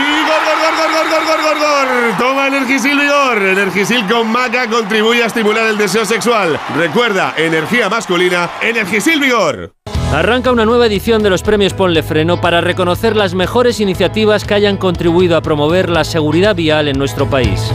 gor, 0.44 0.58
gor, 0.60 0.76
gor, 0.76 1.08
gor, 1.10 1.26
gor, 1.26 1.42
gor, 1.42 1.58
gor! 1.58 2.18
Toma 2.18 2.46
Energisil 2.46 2.98
Vigor. 2.98 3.42
Energisil 3.42 4.06
con 4.06 4.30
maca 4.30 4.68
contribuye 4.68 5.22
a 5.22 5.26
estimular 5.26 5.66
el 5.66 5.78
deseo 5.78 6.04
sexual. 6.04 6.60
Recuerda, 6.76 7.34
energía 7.36 7.88
masculina, 7.88 8.50
Energisil 8.60 9.18
Vigor. 9.18 9.72
Arranca 10.12 10.52
una 10.52 10.66
nueva 10.66 10.86
edición 10.86 11.22
de 11.22 11.30
los 11.30 11.42
premios 11.42 11.72
Ponle 11.72 12.02
Freno 12.02 12.38
para 12.38 12.60
reconocer 12.60 13.16
las 13.16 13.34
mejores 13.34 13.80
iniciativas 13.80 14.44
que 14.44 14.52
hayan 14.52 14.76
contribuido 14.76 15.38
a 15.38 15.40
promover 15.40 15.88
la 15.88 16.04
seguridad 16.04 16.54
vial 16.54 16.88
en 16.88 16.98
nuestro 16.98 17.30
país. 17.30 17.72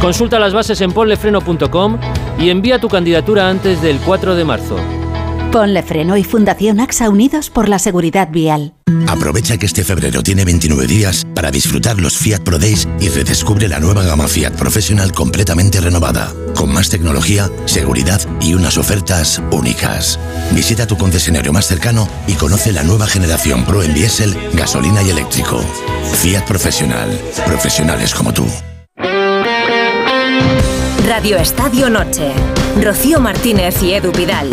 Consulta 0.00 0.38
las 0.38 0.54
bases 0.54 0.80
en 0.80 0.92
ponlefreno.com 0.92 1.98
y 2.38 2.50
envía 2.50 2.78
tu 2.78 2.88
candidatura 2.88 3.48
antes 3.48 3.82
del 3.82 3.98
4 3.98 4.36
de 4.36 4.44
marzo. 4.44 4.76
Ponle 5.52 5.82
Freno 5.82 6.16
y 6.16 6.24
Fundación 6.24 6.80
AXA 6.80 7.10
Unidos 7.10 7.50
por 7.50 7.68
la 7.68 7.78
Seguridad 7.78 8.30
Vial. 8.30 8.72
Aprovecha 9.06 9.58
que 9.58 9.66
este 9.66 9.84
febrero 9.84 10.22
tiene 10.22 10.46
29 10.46 10.86
días 10.86 11.26
para 11.34 11.50
disfrutar 11.50 12.00
los 12.00 12.16
Fiat 12.16 12.40
Pro 12.40 12.58
Days 12.58 12.88
y 13.00 13.10
redescubre 13.10 13.68
la 13.68 13.78
nueva 13.78 14.02
gama 14.02 14.28
Fiat 14.28 14.52
Professional 14.52 15.12
completamente 15.12 15.82
renovada, 15.82 16.32
con 16.56 16.72
más 16.72 16.88
tecnología, 16.88 17.50
seguridad 17.66 18.18
y 18.40 18.54
unas 18.54 18.78
ofertas 18.78 19.42
únicas. 19.50 20.18
Visita 20.52 20.86
tu 20.86 20.96
concesionario 20.96 21.52
más 21.52 21.66
cercano 21.66 22.08
y 22.26 22.32
conoce 22.32 22.72
la 22.72 22.82
nueva 22.82 23.06
generación 23.06 23.66
Pro 23.66 23.82
en 23.82 23.92
diésel, 23.92 24.34
gasolina 24.54 25.02
y 25.02 25.10
eléctrico. 25.10 25.60
Fiat 26.22 26.46
Professional. 26.46 27.10
Profesionales 27.44 28.14
como 28.14 28.32
tú. 28.32 28.46
Radio 31.06 31.36
Estadio 31.36 31.90
Noche. 31.90 32.32
Rocío 32.82 33.20
Martínez 33.20 33.82
y 33.82 33.92
Edu 33.92 34.12
Vidal. 34.12 34.48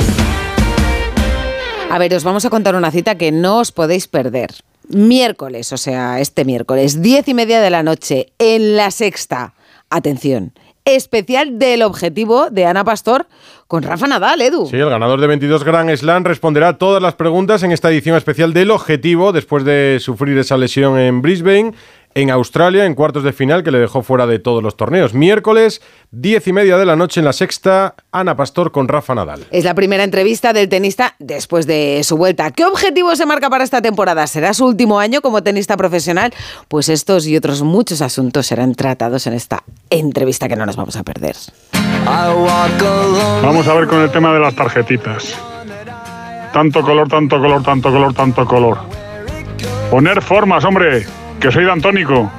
A 1.91 1.97
ver, 1.97 2.13
os 2.13 2.23
vamos 2.23 2.45
a 2.45 2.51
contar 2.51 2.75
una 2.75 2.91
cita 2.91 3.15
que 3.15 3.31
no 3.31 3.57
os 3.57 3.71
podéis 3.71 4.07
perder. 4.07 4.51
Miércoles, 4.89 5.73
o 5.73 5.77
sea, 5.77 6.19
este 6.19 6.45
miércoles, 6.45 7.01
diez 7.01 7.27
y 7.27 7.33
media 7.33 7.61
de 7.61 7.71
la 7.71 7.81
noche, 7.81 8.27
en 8.37 8.75
la 8.77 8.91
sexta. 8.91 9.55
Atención, 9.89 10.53
especial 10.85 11.57
del 11.57 11.81
objetivo 11.81 12.51
de 12.51 12.67
Ana 12.67 12.83
Pastor 12.83 13.25
con 13.67 13.81
Rafa 13.81 14.05
Nadal, 14.07 14.39
Edu. 14.39 14.67
Sí, 14.67 14.77
el 14.77 14.89
ganador 14.89 15.19
de 15.19 15.27
22 15.27 15.63
Grand 15.63 15.95
Slam 15.95 16.23
responderá 16.25 16.77
todas 16.77 17.01
las 17.01 17.15
preguntas 17.15 17.63
en 17.63 17.71
esta 17.71 17.89
edición 17.89 18.15
especial 18.15 18.53
del 18.53 18.69
objetivo 18.69 19.31
después 19.31 19.65
de 19.65 19.97
sufrir 19.99 20.37
esa 20.37 20.57
lesión 20.57 20.99
en 20.99 21.23
Brisbane 21.23 21.73
en 22.15 22.31
Australia 22.31 22.85
en 22.85 22.95
cuartos 22.95 23.23
de 23.23 23.33
final 23.33 23.63
que 23.63 23.71
le 23.71 23.79
dejó 23.79 24.01
fuera 24.01 24.25
de 24.25 24.39
todos 24.39 24.63
los 24.63 24.75
torneos. 24.75 25.13
Miércoles, 25.13 25.81
diez 26.11 26.47
y 26.47 26.53
media 26.53 26.77
de 26.77 26.85
la 26.85 26.95
noche 26.95 27.19
en 27.19 27.25
la 27.25 27.33
sexta, 27.33 27.95
Ana 28.11 28.35
Pastor 28.35 28.71
con 28.71 28.87
Rafa 28.87 29.13
Nadal. 29.15 29.45
Es 29.51 29.63
la 29.63 29.75
primera 29.75 30.03
entrevista 30.03 30.53
del 30.53 30.69
tenista 30.69 31.15
después 31.19 31.67
de 31.67 32.01
su 32.03 32.17
vuelta. 32.17 32.51
¿Qué 32.51 32.65
objetivo 32.65 33.15
se 33.15 33.25
marca 33.25 33.49
para 33.49 33.63
esta 33.63 33.81
temporada? 33.81 34.25
¿Será 34.27 34.53
su 34.53 34.65
último 34.65 34.99
año 34.99 35.21
como 35.21 35.43
tenista 35.43 35.77
profesional? 35.77 36.33
Pues 36.67 36.89
estos 36.89 37.27
y 37.27 37.37
otros 37.37 37.61
muchos 37.61 38.01
asuntos 38.01 38.47
serán 38.47 38.75
tratados 38.75 39.27
en 39.27 39.33
esta 39.33 39.63
entrevista 39.89 40.47
que 40.47 40.55
no 40.55 40.65
nos 40.65 40.75
vamos 40.75 40.95
a 40.95 41.03
perder. 41.03 41.35
Vamos 43.43 43.67
a 43.67 43.73
ver 43.73 43.87
con 43.87 44.01
el 44.01 44.11
tema 44.11 44.33
de 44.33 44.39
las 44.39 44.55
tarjetitas. 44.55 45.35
Tanto 46.53 46.81
color, 46.81 47.07
tanto 47.07 47.39
color, 47.39 47.63
tanto 47.63 47.91
color, 47.91 48.13
tanto 48.13 48.45
color. 48.45 48.77
Poner 49.91 50.21
formas, 50.21 50.63
hombre 50.65 51.05
que 51.39 51.51
soy 51.51 51.65
dantónico. 51.65 52.31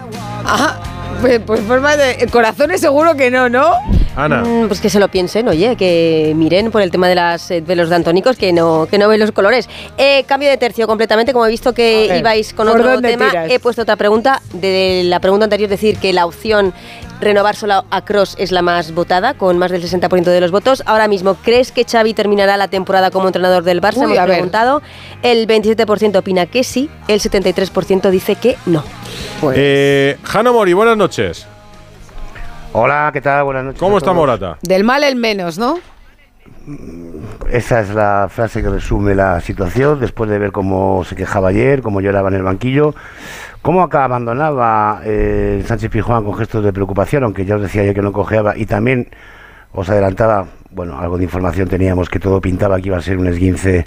Ajá. 0.45 0.79
Pues, 1.21 1.41
pues 1.45 1.61
forma 1.61 1.97
de 1.97 2.27
corazones 2.29 2.81
seguro 2.81 3.15
que 3.15 3.31
no, 3.31 3.49
¿no? 3.49 3.75
Ana. 4.17 4.43
Mm, 4.43 4.69
pues 4.69 4.81
que 4.81 4.89
se 4.89 4.99
lo 4.99 5.09
piensen, 5.09 5.49
oye, 5.49 5.77
que 5.77 6.33
miren 6.35 6.71
por 6.71 6.83
el 6.83 6.91
tema 6.91 7.09
de, 7.09 7.15
las, 7.15 7.51
eh, 7.51 7.61
de 7.61 7.77
los 7.77 7.91
dantónicos 7.91 8.37
que 8.37 8.53
no, 8.53 8.89
que 8.91 8.99
no 8.99 9.09
ven 9.09 9.21
los 9.21 9.31
colores. 9.33 9.69
Eh, 9.99 10.25
cambio 10.27 10.49
de 10.49 10.57
tercio 10.57 10.87
completamente, 10.87 11.33
como 11.33 11.47
he 11.47 11.51
visto 11.51 11.75
que 11.75 12.19
ibais 12.19 12.55
con 12.55 12.69
otro 12.69 13.01
tema, 13.01 13.31
he 13.49 13.59
puesto 13.59 13.83
otra 13.83 13.97
pregunta. 13.97 14.41
De 14.55 15.03
la 15.05 15.21
pregunta 15.21 15.45
anterior, 15.45 15.69
decir 15.69 15.99
que 15.99 16.13
la 16.13 16.27
opción 16.27 16.73
renovar 17.21 17.55
solo 17.57 17.85
a 17.91 18.05
Cross 18.05 18.37
es 18.39 18.53
la 18.53 18.63
más 18.63 18.93
votada, 18.93 19.35
con 19.35 19.59
más 19.59 19.71
del 19.71 19.83
60% 19.83 20.25
de 20.25 20.41
los 20.41 20.51
votos. 20.51 20.83
Ahora 20.87 21.09
mismo, 21.09 21.35
¿crees 21.35 21.73
que 21.73 21.85
Xavi 21.85 22.15
terminará 22.15 22.57
la 22.57 22.69
temporada 22.69 23.11
como 23.11 23.27
entrenador 23.27 23.63
del 23.63 23.81
Barça? 23.81 24.05
Hemos 24.05 24.19
preguntado. 24.19 24.83
El 25.23 25.47
27% 25.47 26.17
opina 26.17 26.47
que 26.47 26.65
sí, 26.65 26.91
el 27.09 27.21
73% 27.21 28.11
dice 28.11 28.37
que 28.37 28.57
no. 28.67 28.83
Pues. 29.41 29.57
Eh, 29.61 30.19
Hanna 30.33 30.53
Mori, 30.53 30.73
buenas 30.73 30.97
noches. 30.97 31.47
Hola, 32.73 33.11
¿qué 33.13 33.21
tal? 33.21 33.45
Buenas 33.45 33.65
noches. 33.65 33.81
¿Cómo 33.81 33.99
está 33.99 34.13
Morata? 34.13 34.59
Del 34.63 34.85
mal 34.85 35.03
el 35.03 35.17
menos, 35.17 35.59
¿no? 35.59 35.81
Esa 37.51 37.81
es 37.81 37.91
la 37.91 38.29
frase 38.31 38.63
que 38.63 38.69
resume 38.69 39.15
la 39.15 39.41
situación 39.41 39.99
después 39.99 40.31
de 40.31 40.39
ver 40.39 40.53
cómo 40.53 41.05
se 41.05 41.17
quejaba 41.17 41.49
ayer, 41.49 41.83
cómo 41.83 42.01
lloraba 42.01 42.29
en 42.29 42.35
el 42.35 42.43
banquillo. 42.43 42.95
¿Cómo 43.63 43.83
acá 43.83 44.05
abandonaba 44.05 45.03
eh, 45.05 45.63
Sánchez 45.67 45.91
Pijuán 45.91 46.25
con 46.25 46.35
gestos 46.35 46.65
de 46.65 46.73
preocupación, 46.73 47.25
aunque 47.25 47.45
ya 47.45 47.57
os 47.57 47.63
decía 47.63 47.85
yo 47.85 47.93
que 47.93 48.03
no 48.03 48.13
cojeaba 48.13 48.57
y 48.57 48.67
también 48.67 49.09
os 49.73 49.89
adelantaba, 49.91 50.47
bueno, 50.71 50.99
algo 50.99 51.19
de 51.19 51.25
información 51.25 51.69
teníamos 51.69 52.09
que 52.09 52.19
todo 52.19 52.41
pintaba 52.41 52.81
que 52.81 52.89
iba 52.89 52.97
a 52.97 53.03
ser 53.03 53.19
un 53.19 53.27
esguince 53.27 53.85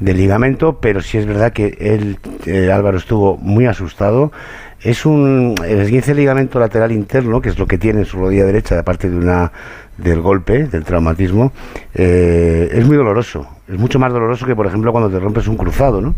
del 0.00 0.16
ligamento, 0.16 0.80
pero 0.80 1.00
sí 1.00 1.18
es 1.18 1.26
verdad 1.26 1.52
que 1.52 1.76
él, 1.78 2.18
eh, 2.46 2.72
Álvaro, 2.72 2.98
estuvo 2.98 3.36
muy 3.36 3.66
asustado. 3.66 4.32
Es 4.80 5.06
un 5.06 5.54
esguince 5.64 6.10
del 6.10 6.18
ligamento 6.18 6.58
lateral 6.58 6.90
interno, 6.90 7.40
que 7.40 7.50
es 7.50 7.58
lo 7.58 7.66
que 7.66 7.78
tiene 7.78 8.00
en 8.00 8.06
su 8.06 8.18
rodilla 8.18 8.44
derecha, 8.44 8.78
aparte 8.80 9.08
de 9.08 9.16
una 9.16 9.52
del 9.96 10.20
golpe, 10.20 10.64
del 10.64 10.84
traumatismo, 10.84 11.52
eh, 11.94 12.70
es 12.72 12.86
muy 12.86 12.96
doloroso. 12.96 13.46
Es 13.68 13.78
mucho 13.78 13.98
más 13.98 14.12
doloroso 14.12 14.46
que, 14.46 14.56
por 14.56 14.66
ejemplo, 14.66 14.92
cuando 14.92 15.10
te 15.10 15.18
rompes 15.18 15.46
un 15.48 15.56
cruzado, 15.56 16.00
¿no? 16.00 16.14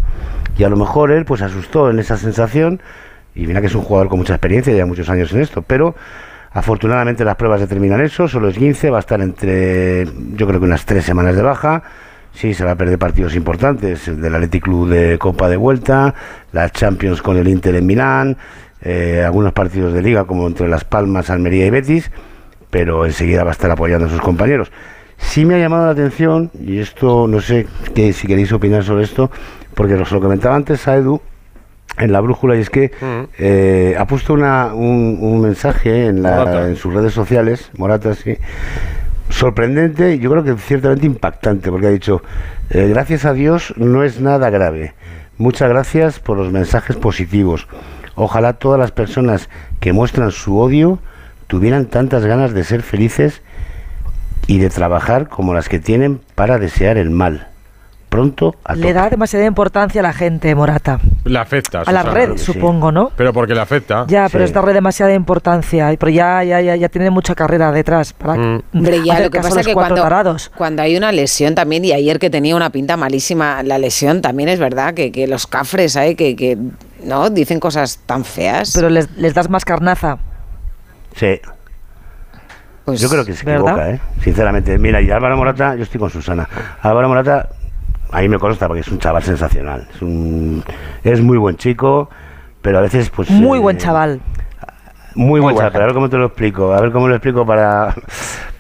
Y 0.57 0.65
a 0.65 0.69
lo 0.69 0.77
mejor 0.77 1.11
él, 1.11 1.25
pues, 1.25 1.43
asustó 1.43 1.91
en 1.91 1.99
esa 1.99 2.17
sensación. 2.17 2.81
Y 3.35 3.47
mira 3.47 3.61
que 3.61 3.67
es 3.67 3.75
un 3.75 3.83
jugador 3.83 4.09
con 4.09 4.19
mucha 4.19 4.35
experiencia, 4.35 4.73
ya 4.73 4.87
muchos 4.87 5.09
años 5.09 5.33
en 5.33 5.41
esto, 5.41 5.63
pero 5.63 5.97
afortunadamente 6.53 7.25
las 7.25 7.35
pruebas 7.35 7.61
determinan 7.61 8.01
eso. 8.01 8.29
Solo 8.29 8.49
es 8.49 8.57
15, 8.57 8.91
va 8.91 8.99
a 8.99 9.01
estar 9.01 9.21
entre, 9.21 10.07
yo 10.37 10.47
creo 10.47 10.61
que 10.61 10.67
unas 10.67 10.87
tres 10.87 11.05
semanas 11.05 11.35
de 11.35 11.43
baja. 11.43 11.83
Sí, 12.33 12.53
se 12.53 12.65
va 12.65 12.73
a 12.73 12.77
perder 12.77 12.99
partidos 12.99 13.37
importantes, 13.37 14.09
el 14.09 14.21
del 14.21 14.35
Athletic 14.35 14.65
Club 14.65 14.89
de 14.89 15.19
Copa 15.19 15.49
de 15.49 15.57
Vuelta, 15.57 16.15
las 16.51 16.73
Champions 16.73 17.23
con 17.23 17.37
el 17.37 17.47
Inter 17.47 17.77
en 17.77 17.87
Milán, 17.87 18.37
eh, 18.83 19.23
algunos 19.25 19.53
partidos 19.53 19.93
de 19.93 20.03
Liga 20.03 20.25
como 20.25 20.49
entre 20.49 20.67
Las 20.67 20.83
Palmas, 20.83 21.31
Almería 21.31 21.67
y 21.67 21.71
Betis 21.71 22.11
pero 22.75 23.07
enseguida 23.07 23.45
va 23.45 23.51
a 23.51 23.53
estar 23.53 23.71
apoyando 23.71 24.07
a 24.07 24.11
sus 24.11 24.21
compañeros. 24.21 24.73
Sí 25.17 25.45
me 25.45 25.55
ha 25.55 25.59
llamado 25.59 25.87
la 25.87 25.93
atención, 25.93 26.51
y 26.61 26.81
esto 26.81 27.29
no 27.29 27.41
sé 27.41 27.69
qué, 27.95 28.13
si 28.13 28.27
queréis 28.27 28.53
opinar 28.53 28.83
sobre 28.83 29.05
esto, 29.05 29.31
porque 29.77 29.95
os 29.95 30.11
lo 30.11 30.21
comentaba 30.21 30.57
antes 30.57 30.89
a 30.89 30.97
Edu 30.97 31.21
en 31.99 32.11
la 32.11 32.21
brújula, 32.21 32.57
y 32.57 32.61
es 32.63 32.71
que 32.71 32.91
eh, 33.39 33.95
ha 33.97 34.05
puesto 34.09 34.35
una, 34.35 34.75
un, 34.75 35.41
mensaje 35.41 36.07
en, 36.07 36.25
la, 36.25 36.67
en 36.67 36.75
sus 36.75 36.93
redes 36.93 37.13
sociales, 37.13 37.71
Morata, 37.79 38.13
sí, 38.17 38.39
sorprendente 39.29 40.19
yo 40.19 40.29
creo 40.33 40.43
que 40.43 40.57
ciertamente 40.57 41.07
impactante, 41.07 41.71
porque 41.71 41.87
ha 41.87 41.91
dicho, 41.91 42.23
eh, 42.71 42.89
gracias 42.89 43.25
a 43.25 43.35
Dios 43.35 43.73
no 43.77 44.03
es 44.03 44.21
nada 44.21 44.51
grave. 44.51 44.95
Muchas 45.39 45.69
gracias 45.69 46.19
por 46.19 46.37
los 46.37 46.51
mensajes 46.51 46.97
positivos. 46.97 47.69
Ojalá 48.17 48.55
todas 48.55 48.81
las 48.81 48.91
personas 48.91 49.49
que 49.79 49.93
muestran 49.93 50.33
su 50.33 50.59
odio 50.59 50.99
tuvieran 51.47 51.87
tantas 51.87 52.25
ganas 52.25 52.55
de 52.55 52.65
ser 52.65 52.83
felices 52.83 53.43
y 54.47 54.59
de 54.59 54.71
trabajar 54.71 55.29
como 55.29 55.55
las 55.55 55.69
que 55.69 55.79
tienen 55.79 56.21
para 56.35 56.59
desear 56.59 56.97
el 56.99 57.11
mal. 57.11 57.49
Pronto 58.15 58.55
a 58.62 58.77
Le 58.77 58.93
da 58.93 59.11
demasiada 59.11 59.45
importancia 59.45 60.01
a 60.01 60.05
la 60.05 60.12
gente, 60.12 60.55
Morata. 60.55 61.01
Le 61.25 61.37
afecta. 61.37 61.81
A 61.81 61.91
las 61.91 62.07
redes, 62.07 62.43
supongo, 62.43 62.93
¿no? 62.93 63.11
Pero 63.16 63.33
porque 63.33 63.55
le 63.55 63.61
afecta. 63.61 64.05
Ya, 64.07 64.29
pero 64.31 64.45
es 64.45 64.53
darle 64.53 64.73
demasiada 64.73 65.12
importancia. 65.15 65.93
Pero 65.99 66.11
ya, 66.11 66.45
ya, 66.45 66.61
ya, 66.61 66.77
ya 66.77 66.89
tiene 66.89 67.11
mucha 67.11 67.35
carrera 67.35 67.73
detrás 67.73 68.12
para 68.12 68.35
mm. 68.35 68.62
Hombre, 68.73 69.03
ya 69.05 69.19
lo 69.19 69.31
que 69.31 69.41
pasa 69.41 69.62
es 69.62 69.66
que 69.66 69.75
cuando, 69.75 70.07
cuando, 70.57 70.83
hay 70.83 70.97
una 70.97 71.11
lesión 71.11 71.57
también, 71.57 71.85
y 71.85 71.91
ayer 71.91 72.21
que 72.21 72.31
tenía 72.31 72.55
una 72.55 72.71
pinta 72.71 72.97
malísima 72.97 73.65
la 73.65 73.79
lesión, 73.79 74.23
también 74.23 74.49
es 74.49 74.61
verdad 74.61 74.95
que, 74.95 75.11
que 75.11 75.27
los 75.27 75.49
cafres, 75.49 75.97
hay 75.97 76.15
que, 76.15 76.37
que 76.37 76.57
no 77.03 77.31
dicen 77.31 77.59
cosas 77.59 77.99
tan 78.07 78.25
feas. 78.25 78.71
Pero 78.77 78.91
les, 78.91 79.11
les 79.16 79.35
das 79.35 79.51
más 79.51 79.65
carnaza. 79.65 80.19
Sí. 81.15 81.41
Pues, 82.85 83.01
yo 83.01 83.09
creo 83.09 83.24
que 83.24 83.32
se 83.32 83.51
equivoca, 83.51 83.91
¿eh? 83.91 84.01
sinceramente. 84.20 84.78
Mira, 84.78 85.01
y 85.01 85.11
Álvaro 85.11 85.36
Morata, 85.36 85.74
yo 85.74 85.85
estoy 85.85 85.99
con 85.99 86.11
Susana. 86.11 86.47
Álvaro 86.82 87.09
Morata, 87.09 87.49
a 88.12 88.20
mí 88.20 88.28
me 88.28 88.39
consta 88.39 88.66
porque 88.66 88.81
es 88.81 88.89
un 88.89 88.99
chaval 88.99 89.23
sensacional. 89.23 89.89
Es, 89.95 90.03
un, 90.03 90.62
es 91.03 91.20
muy 91.23 91.39
buen 91.39 91.57
chico, 91.57 92.11
pero 92.61 92.78
a 92.78 92.82
veces, 92.82 93.09
pues. 93.11 93.31
Muy 93.31 93.59
buen 93.59 93.77
eh, 93.77 93.81
chaval. 93.81 94.20
Muy, 95.15 95.41
buen 95.41 95.57
chaval, 95.57 95.82
a 95.82 95.86
ver 95.86 95.95
cómo 95.95 96.11
te 96.11 96.19
lo 96.19 96.27
explico. 96.27 96.74
A 96.74 96.81
ver 96.81 96.93
cómo 96.93 97.09
lo 97.09 97.15
explico 97.15 97.47
para 97.47 97.95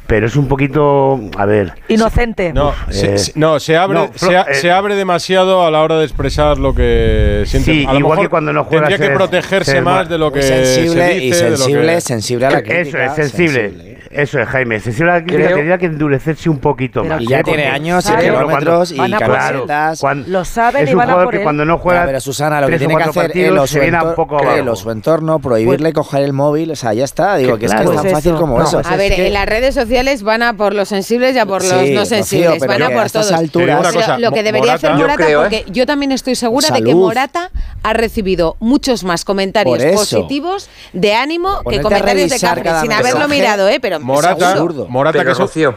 pero 0.06 0.26
es 0.26 0.36
un 0.36 0.48
poquito, 0.48 1.18
a 1.36 1.46
ver... 1.46 1.72
Inocente. 1.88 2.52
No, 2.52 2.72
se, 2.90 3.14
eh, 3.14 3.18
no, 3.36 3.58
se 3.58 3.76
abre, 3.76 4.04
eh, 4.04 4.44
se, 4.52 4.70
abre 4.70 4.96
demasiado 4.96 5.64
a 5.64 5.70
la 5.70 5.82
hora 5.82 5.98
de 5.98 6.04
expresar 6.04 6.58
lo 6.58 6.74
que 6.74 7.44
siente. 7.46 7.72
Sí, 7.72 7.86
a 7.88 7.94
igual 7.94 8.20
que 8.20 8.28
cuando 8.28 8.52
no 8.52 8.64
juega... 8.64 8.88
Tendría 8.88 9.08
que 9.08 9.14
protegerse 9.14 9.80
más 9.80 10.08
de 10.08 10.18
lo 10.18 10.30
que 10.30 10.42
sensible 10.42 11.06
se 11.06 11.14
dice, 11.14 11.24
y 11.24 11.32
sensible, 11.32 12.00
sensible 12.00 12.46
a 12.46 12.50
la 12.50 12.62
crítica. 12.62 13.04
Eso 13.06 13.22
es, 13.22 13.30
sensible. 13.30 13.98
Eso 14.14 14.38
es, 14.38 14.48
Jaime. 14.48 14.78
Sensible 14.78 15.10
a 15.10 15.14
la 15.16 15.24
crítica 15.24 15.48
tendría 15.48 15.76
que 15.76 15.86
endurecerse 15.86 16.48
un 16.48 16.58
poquito 16.58 17.02
más. 17.02 17.20
Y 17.20 17.26
ya 17.26 17.42
tiene 17.42 17.66
años 17.66 18.08
y 18.08 18.14
kilómetros 18.14 18.92
y 18.92 18.96
camisetas. 18.96 20.02
Lo 20.26 20.44
saben 20.44 20.84
es 20.84 20.90
y 20.90 20.94
van 20.94 21.10
a 21.10 21.24
por 21.24 21.30
que 21.32 21.42
cuando 21.42 21.64
no 21.64 21.78
juega 21.78 22.06
Pero 22.06 22.20
Susana, 22.20 22.60
lo 22.60 22.68
que 22.68 22.78
tiene 22.78 22.96
que 22.96 23.02
hacer 23.02 23.36
es 23.36 23.70
su 24.78 24.90
entorno, 24.90 25.38
prohibirle 25.38 25.92
pues 25.92 26.06
coger 26.06 26.22
el 26.22 26.32
móvil. 26.32 26.70
O 26.70 26.76
sea, 26.76 26.94
ya 26.94 27.04
está. 27.04 27.36
Digo, 27.36 27.58
que 27.58 27.66
es 27.66 27.74
que 27.74 27.82
es 27.82 27.90
tan 27.90 27.96
pues 27.96 28.12
fácil 28.12 28.34
como 28.34 28.62
eso. 28.62 28.80
A 28.84 28.96
ver, 28.96 29.12
en 29.12 29.32
las 29.32 29.46
redes 29.46 29.74
sociales 29.74 30.22
van 30.22 30.42
a 30.42 30.56
por 30.56 30.74
los 30.74 30.88
sensibles 30.88 31.34
y 31.34 31.38
a 31.38 31.46
por 31.46 31.64
los 31.64 31.90
no 31.90 32.06
sensibles. 32.06 32.64
van 32.64 32.82
a 32.82 32.90
por 32.90 33.10
todos. 33.10 33.32
lo 34.18 34.30
que 34.30 34.42
debería 34.42 34.74
hacer 34.74 34.94
Morata, 34.94 35.26
porque 35.34 35.56
¿eh? 35.56 35.64
yo 35.68 35.86
también 35.86 36.12
estoy 36.12 36.36
segura 36.36 36.68
de 36.70 36.82
que 36.82 36.94
Morata 36.94 37.50
ha 37.82 37.92
recibido 37.92 38.56
muchos 38.60 39.02
más 39.02 39.24
comentarios 39.24 39.82
positivos 39.92 40.68
de 40.92 41.14
ánimo 41.14 41.62
que 41.68 41.80
comentarios 41.80 42.30
de 42.30 42.38
café, 42.38 42.80
sin 42.80 42.92
haberlo 42.92 43.28
mirado, 43.28 43.68
¿eh? 43.68 43.80
Pero 43.80 44.03
Morata, 44.04 44.56
Morata 44.88 45.24
que 45.24 45.34
Rocío, 45.34 45.74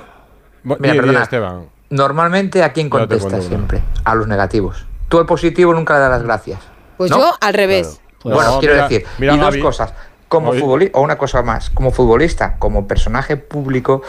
mira, 0.64 0.94
perdona, 0.94 1.24
Esteban. 1.24 1.66
Normalmente 1.90 2.64
a 2.64 2.74
quién 2.74 2.90
contesta 2.90 3.41
siempre, 3.41 3.82
a 4.04 4.16
los 4.16 4.28
negativos. 4.28 4.86
Tú 5.08 5.20
el 5.20 5.26
positivo 5.26 5.74
nunca 5.74 5.94
le 5.94 6.02
das 6.02 6.12
las 6.12 6.24
gracias. 6.24 6.60
Pues 6.98 7.10
yo 7.10 7.34
al 7.40 7.54
revés. 7.54 8.02
bueno, 8.24 8.60
quiero 8.60 8.76
decir, 8.76 9.06
y 9.20 9.26
dos 9.26 9.58
cosas. 9.58 9.94
Como 10.28 10.52
futbolista, 10.52 10.98
o 10.98 11.02
una 11.02 11.18
cosa 11.18 11.41
más, 11.41 11.70
como 11.70 11.91
futbolista, 11.91 12.58
como 12.60 12.86
personaje 12.86 13.38
público, 13.38 14.02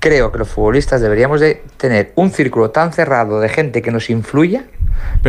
creo 0.00 0.32
que 0.32 0.38
los 0.38 0.48
futbolistas 0.48 1.00
deberíamos 1.00 1.40
de 1.40 1.62
tener 1.76 2.12
un 2.16 2.32
círculo 2.32 2.70
tan 2.70 2.92
cerrado 2.92 3.38
de 3.38 3.48
gente 3.48 3.80
que 3.80 3.92
nos 3.92 4.10
influya 4.10 4.64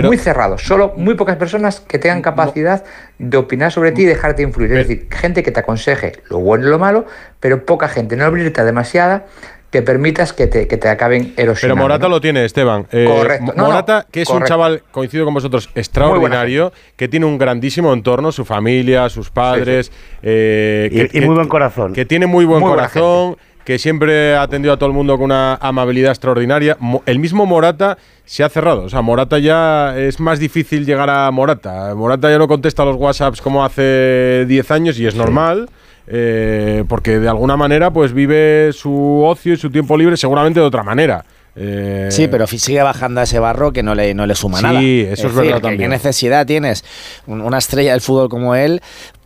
muy 0.03 0.17
cerrado. 0.17 0.57
Solo 0.57 0.93
muy 0.97 1.15
pocas 1.15 1.37
personas 1.37 1.79
que 1.79 1.99
tengan 1.99 2.21
capacidad 2.21 2.83
de 3.19 3.37
opinar 3.37 3.71
sobre 3.71 3.91
ti 3.91 4.03
y 4.03 4.05
dejarte 4.05 4.41
influir. 4.41 4.71
Es 4.73 4.87
decir, 4.87 5.07
gente 5.11 5.43
que 5.43 5.51
te 5.51 5.59
aconseje 5.59 6.13
lo 6.29 6.39
bueno 6.39 6.67
y 6.67 6.69
lo 6.69 6.79
malo, 6.79 7.05
pero 7.39 7.65
poca 7.65 7.87
gente. 7.87 8.15
No 8.15 8.25
abrirte 8.25 8.63
demasiada 8.63 9.25
que 9.71 9.81
permitas 9.81 10.33
que 10.33 10.47
te, 10.47 10.67
que 10.67 10.77
te 10.77 10.89
acaben 10.89 11.33
erosionando. 11.37 11.75
Pero 11.75 11.75
Morata 11.77 12.09
lo 12.09 12.19
tiene, 12.19 12.43
Esteban. 12.43 12.87
Eh, 12.91 13.05
correcto. 13.07 13.53
Morata, 13.55 14.05
que 14.11 14.21
es 14.21 14.29
un 14.29 14.43
chaval, 14.43 14.83
coincido 14.91 15.23
con 15.23 15.33
vosotros, 15.33 15.69
extraordinario, 15.75 16.73
que 16.97 17.07
tiene 17.07 17.25
un 17.25 17.37
grandísimo 17.37 17.93
entorno, 17.93 18.33
su 18.33 18.43
familia, 18.43 19.07
sus 19.07 19.29
padres. 19.29 19.91
Eh, 20.21 21.09
y, 21.13 21.21
muy 21.21 21.35
buen 21.35 21.47
corazón. 21.47 21.93
Que 21.93 22.05
tiene 22.05 22.27
muy 22.27 22.43
buen 22.43 22.61
corazón 22.61 23.37
que 23.65 23.79
siempre 23.79 24.35
ha 24.35 24.43
atendido 24.43 24.73
a 24.73 24.77
todo 24.77 24.87
el 24.87 24.95
mundo 24.95 25.15
con 25.17 25.25
una 25.25 25.55
amabilidad 25.55 26.11
extraordinaria. 26.11 26.77
El 27.05 27.19
mismo 27.19 27.45
Morata 27.45 27.97
se 28.25 28.43
ha 28.43 28.49
cerrado. 28.49 28.83
O 28.83 28.89
sea, 28.89 29.01
Morata 29.01 29.39
ya 29.39 29.97
es 29.97 30.19
más 30.19 30.39
difícil 30.39 30.85
llegar 30.85 31.09
a 31.09 31.29
Morata. 31.31 31.93
Morata 31.95 32.29
ya 32.29 32.37
no 32.37 32.47
contesta 32.47 32.85
los 32.85 32.95
WhatsApps 32.95 33.41
como 33.41 33.63
hace 33.63 34.45
10 34.47 34.71
años 34.71 34.99
y 34.99 35.05
es 35.05 35.15
normal. 35.15 35.69
Eh, 36.07 36.83
porque 36.89 37.19
de 37.19 37.29
alguna 37.29 37.55
manera 37.55 37.91
pues 37.91 38.11
vive 38.11 38.71
su 38.73 39.23
ocio 39.23 39.53
y 39.53 39.57
su 39.57 39.69
tiempo 39.69 39.95
libre 39.95 40.17
seguramente 40.17 40.59
de 40.59 40.65
otra 40.65 40.83
manera. 40.83 41.23
Eh, 41.55 42.07
sí, 42.11 42.27
pero 42.29 42.47
sigue 42.47 42.81
bajando 42.81 43.19
a 43.19 43.23
ese 43.23 43.37
barro 43.37 43.73
que 43.73 43.83
no 43.83 43.93
le, 43.93 44.13
no 44.13 44.25
le 44.25 44.35
suma 44.35 44.61
nada. 44.61 44.79
Sí, 44.79 45.05
eso 45.09 45.27
es, 45.27 45.35
verdad 45.35 45.59
también. 45.59 45.79
¿Qué 45.81 45.87
necesidad 45.89 46.45
tienes? 46.45 46.85
Una 47.27 47.57
estrella 47.57 47.91
del 47.91 48.01
fútbol 48.01 48.29
como 48.29 48.55
él 48.55 48.81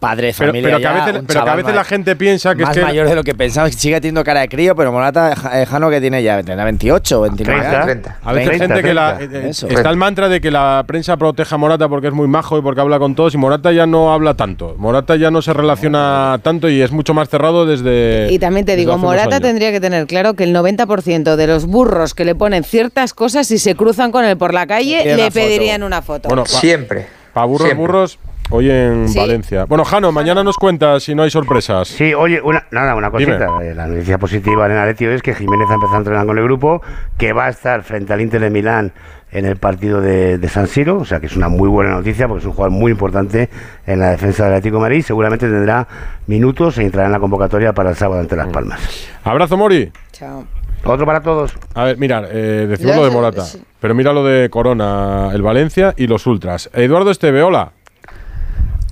padre, 0.06 0.34
familia. 0.34 0.61
Pero, 0.61 0.80
que, 0.80 0.88
a 0.88 0.94
veces, 0.94 1.23
pero 1.27 1.44
que 1.44 1.49
a 1.49 1.56
veces 1.56 1.76
la 1.76 1.84
gente 1.84 2.15
piensa 2.15 2.56
que 2.56 2.64
más 2.64 2.72
es 2.72 2.77
que 2.77 2.86
mayor 2.86 3.10
de 3.10 3.15
lo 3.15 3.23
que 3.23 3.34
pensaba, 3.34 3.69
sigue 3.72 3.95
teniendo 3.99 4.23
cara 4.23 4.41
de 4.41 4.49
crío, 4.49 4.76
pero 4.76 4.91
Morata 4.91 5.34
eh, 5.53 5.65
Jano 5.65 5.90
que 5.90 5.99
tiene 5.99 6.22
ya, 6.22 6.44
tendrá 6.44 6.64
28, 6.64 7.22
29. 7.22 7.61
30, 7.61 7.84
30. 7.84 8.18
A 8.23 8.34
veces 8.34 8.57
gente 8.61 8.84
que 8.84 8.94
la, 8.94 9.18
eh, 9.19 9.30
eh, 9.32 9.49
está 9.49 9.90
el 9.90 9.98
mantra 9.98 10.30
de 10.30 10.40
que 10.41 10.52
la 10.52 10.84
prensa 10.86 11.18
proteja 11.18 11.56
a 11.56 11.57
Morata 11.57 11.90
porque 11.90 12.07
es 12.07 12.14
muy 12.14 12.27
majo 12.27 12.57
y 12.57 12.61
porque 12.61 12.82
habla 12.82 12.99
con 12.99 13.15
todos 13.15 13.34
y 13.34 13.38
Morata 13.38 13.72
ya 13.72 13.88
no 13.88 14.14
habla 14.14 14.36
tanto. 14.36 14.76
Morata 14.77 15.15
ya 15.15 15.32
no 15.32 15.41
se 15.41 15.53
relaciona 15.53 16.40
tanto 16.44 16.69
y 16.69 16.82
es 16.82 16.91
mucho 16.91 17.14
más 17.14 17.30
cerrado 17.30 17.65
desde 17.65 18.27
Y 18.32 18.40
también 18.40 18.65
te 18.65 18.76
digo, 18.76 18.98
Morata 18.98 19.40
tendría 19.40 19.72
que 19.72 19.80
tener 19.80 20.06
claro 20.06 20.36
que 20.36 20.44
el 20.44 20.56
90% 20.56 21.36
de 21.36 21.48
los 21.48 21.65
burros 21.65 22.14
que 22.14 22.26
le 22.26 22.36
ponen 22.36 22.64
ciertas 22.64 23.14
cosas 23.14 23.48
si 23.48 23.57
se 23.57 23.76
cruzan 23.76 24.11
con 24.11 24.23
él 24.23 24.38
por 24.38 24.53
la 24.53 24.68
calle 24.68 25.15
le 25.15 25.32
pedirían 25.32 25.84
una 25.84 26.02
foto. 26.02 26.27
Bueno, 26.27 26.45
Siempre. 26.45 27.07
Para 27.36 27.48
burros, 27.48 27.76
burros, 27.76 28.19
Hoy 28.52 28.70
en 28.70 29.08
Valencia. 29.14 29.66
Bueno, 29.66 29.84
Jano, 29.84 30.12
mañana 30.12 30.44
nos 30.44 30.58
cuentas 30.58 31.04
si 31.04 31.16
no 31.16 31.24
hay 31.24 31.32
sorpresas. 31.32 31.88
Sí, 31.88 32.14
oye, 32.14 32.42
una, 32.42 32.66
nada, 32.72 32.96
una 32.96 33.10
cosita. 33.10 33.50
Eh, 33.64 33.74
la 33.74 33.88
noticia 33.88 34.20
positiva 34.20 34.68
en 34.68 34.74
el 34.74 34.78
Atleti 34.78 35.06
es 35.06 35.22
que 35.24 35.34
Jiménez 35.34 35.68
ha 35.70 35.74
empezado 35.74 35.96
a 35.96 36.00
entrenar 36.00 36.26
con 36.28 36.38
el 36.38 36.44
grupo, 36.44 36.82
que 37.18 37.34
va 37.34 37.46
a 37.46 37.50
estar 37.50 37.82
frente 37.84 38.14
al 38.14 38.22
Inter 38.22 38.42
de 38.42 38.50
Milán 38.52 38.94
en 39.32 39.46
el 39.46 39.58
partido 39.58 40.00
de, 40.00 40.40
San 40.48 40.68
Siro, 40.68 40.98
o 41.00 41.06
sea 41.06 41.20
que 41.20 41.26
es 41.26 41.36
una 41.36 41.50
muy 41.50 41.68
buena 41.68 41.92
noticia 41.92 42.28
porque 42.28 42.42
es 42.42 42.46
un 42.46 42.54
jugador 42.54 42.72
muy 42.72 42.92
importante 42.92 43.50
en 43.86 44.00
la 44.00 44.12
defensa 44.12 44.46
del 44.46 44.54
Atlético 44.54 44.78
de 44.78 44.82
Madrid. 44.82 45.02
Seguramente 45.02 45.50
tendrá 45.50 45.88
minutos 46.28 46.78
e 46.78 46.84
entrará 46.84 47.08
en 47.08 47.14
la 47.14 47.20
convocatoria 47.20 47.74
para 47.74 47.90
el 47.90 47.96
sábado 47.96 48.22
ante 48.22 48.36
Las 48.36 48.48
Palmas. 48.48 49.10
Abrazo, 49.24 49.58
Mori. 49.58 49.92
Chao. 50.12 50.46
Otro 50.86 51.06
para 51.06 51.22
todos. 51.22 51.54
A 51.74 51.86
ver, 51.86 51.98
mira, 51.98 52.28
eh, 52.32 52.68
decimos 52.70 52.96
lo 52.96 53.06
de 53.06 53.12
Morata, 53.12 53.44
pero 53.80 53.96
mira 53.96 54.14
lo 54.14 54.24
de 54.24 54.50
Corona, 54.52 55.32
el 55.34 55.42
Valencia 55.42 55.96
y 55.98 56.06
los 56.06 56.28
Ultras. 56.28 56.70
Eduardo 56.74 57.10
Esteve, 57.10 57.42
hola. 57.42 57.72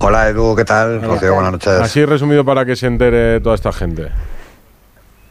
Hola 0.06 0.28
Edu, 0.28 0.54
¿qué 0.54 0.66
tal? 0.66 0.98
buenas 0.98 1.52
noches. 1.52 1.80
Así 1.80 2.04
resumido 2.04 2.44
para 2.44 2.66
que 2.66 2.76
se 2.76 2.86
entere 2.86 3.40
toda 3.40 3.54
esta 3.54 3.72
gente. 3.72 4.10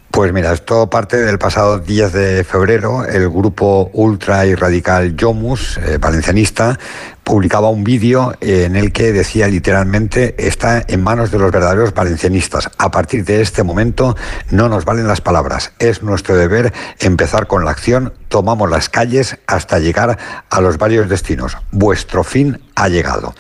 Pues 0.10 0.34
mira, 0.34 0.52
esto 0.52 0.90
parte 0.90 1.18
del 1.18 1.38
pasado 1.38 1.78
10 1.78 2.12
de 2.12 2.44
febrero. 2.44 3.06
El 3.06 3.30
grupo 3.30 3.92
ultra 3.94 4.48
y 4.48 4.56
radical 4.56 5.16
Yomus, 5.16 5.78
eh, 5.78 6.00
valencianista, 6.00 6.80
publicaba 7.24 7.70
un 7.70 7.84
vídeo 7.84 8.34
en 8.42 8.76
el 8.76 8.92
que 8.92 9.12
decía 9.12 9.48
literalmente 9.48 10.34
está 10.40 10.84
en 10.88 11.04
manos 11.04 11.30
de 11.30 11.38
los 11.38 11.52
verdaderos 11.52 11.94
valencianistas. 11.94 12.72
A 12.80 12.90
partir 12.90 13.26
de 13.26 13.42
este 13.42 13.62
momento 13.62 14.16
no 14.50 14.70
nos 14.70 14.86
valen 14.86 15.08
las 15.08 15.22
palabras. 15.22 15.74
Es 15.78 16.02
nuestro 16.02 16.36
deber 16.36 16.74
empezar 17.00 17.46
con 17.46 17.64
la 17.64 17.72
acción. 17.72 18.14
Tomamos 18.28 18.72
las 18.72 18.90
calles 18.90 19.38
hasta 19.46 19.78
llegar 19.78 20.18
a 20.50 20.62
los 20.62 20.80
varios 20.80 21.10
destinos. 21.10 21.58
Vuestro 21.72 22.24
fin 22.24 22.60
ha 22.76 22.90
llegado. 22.90 23.36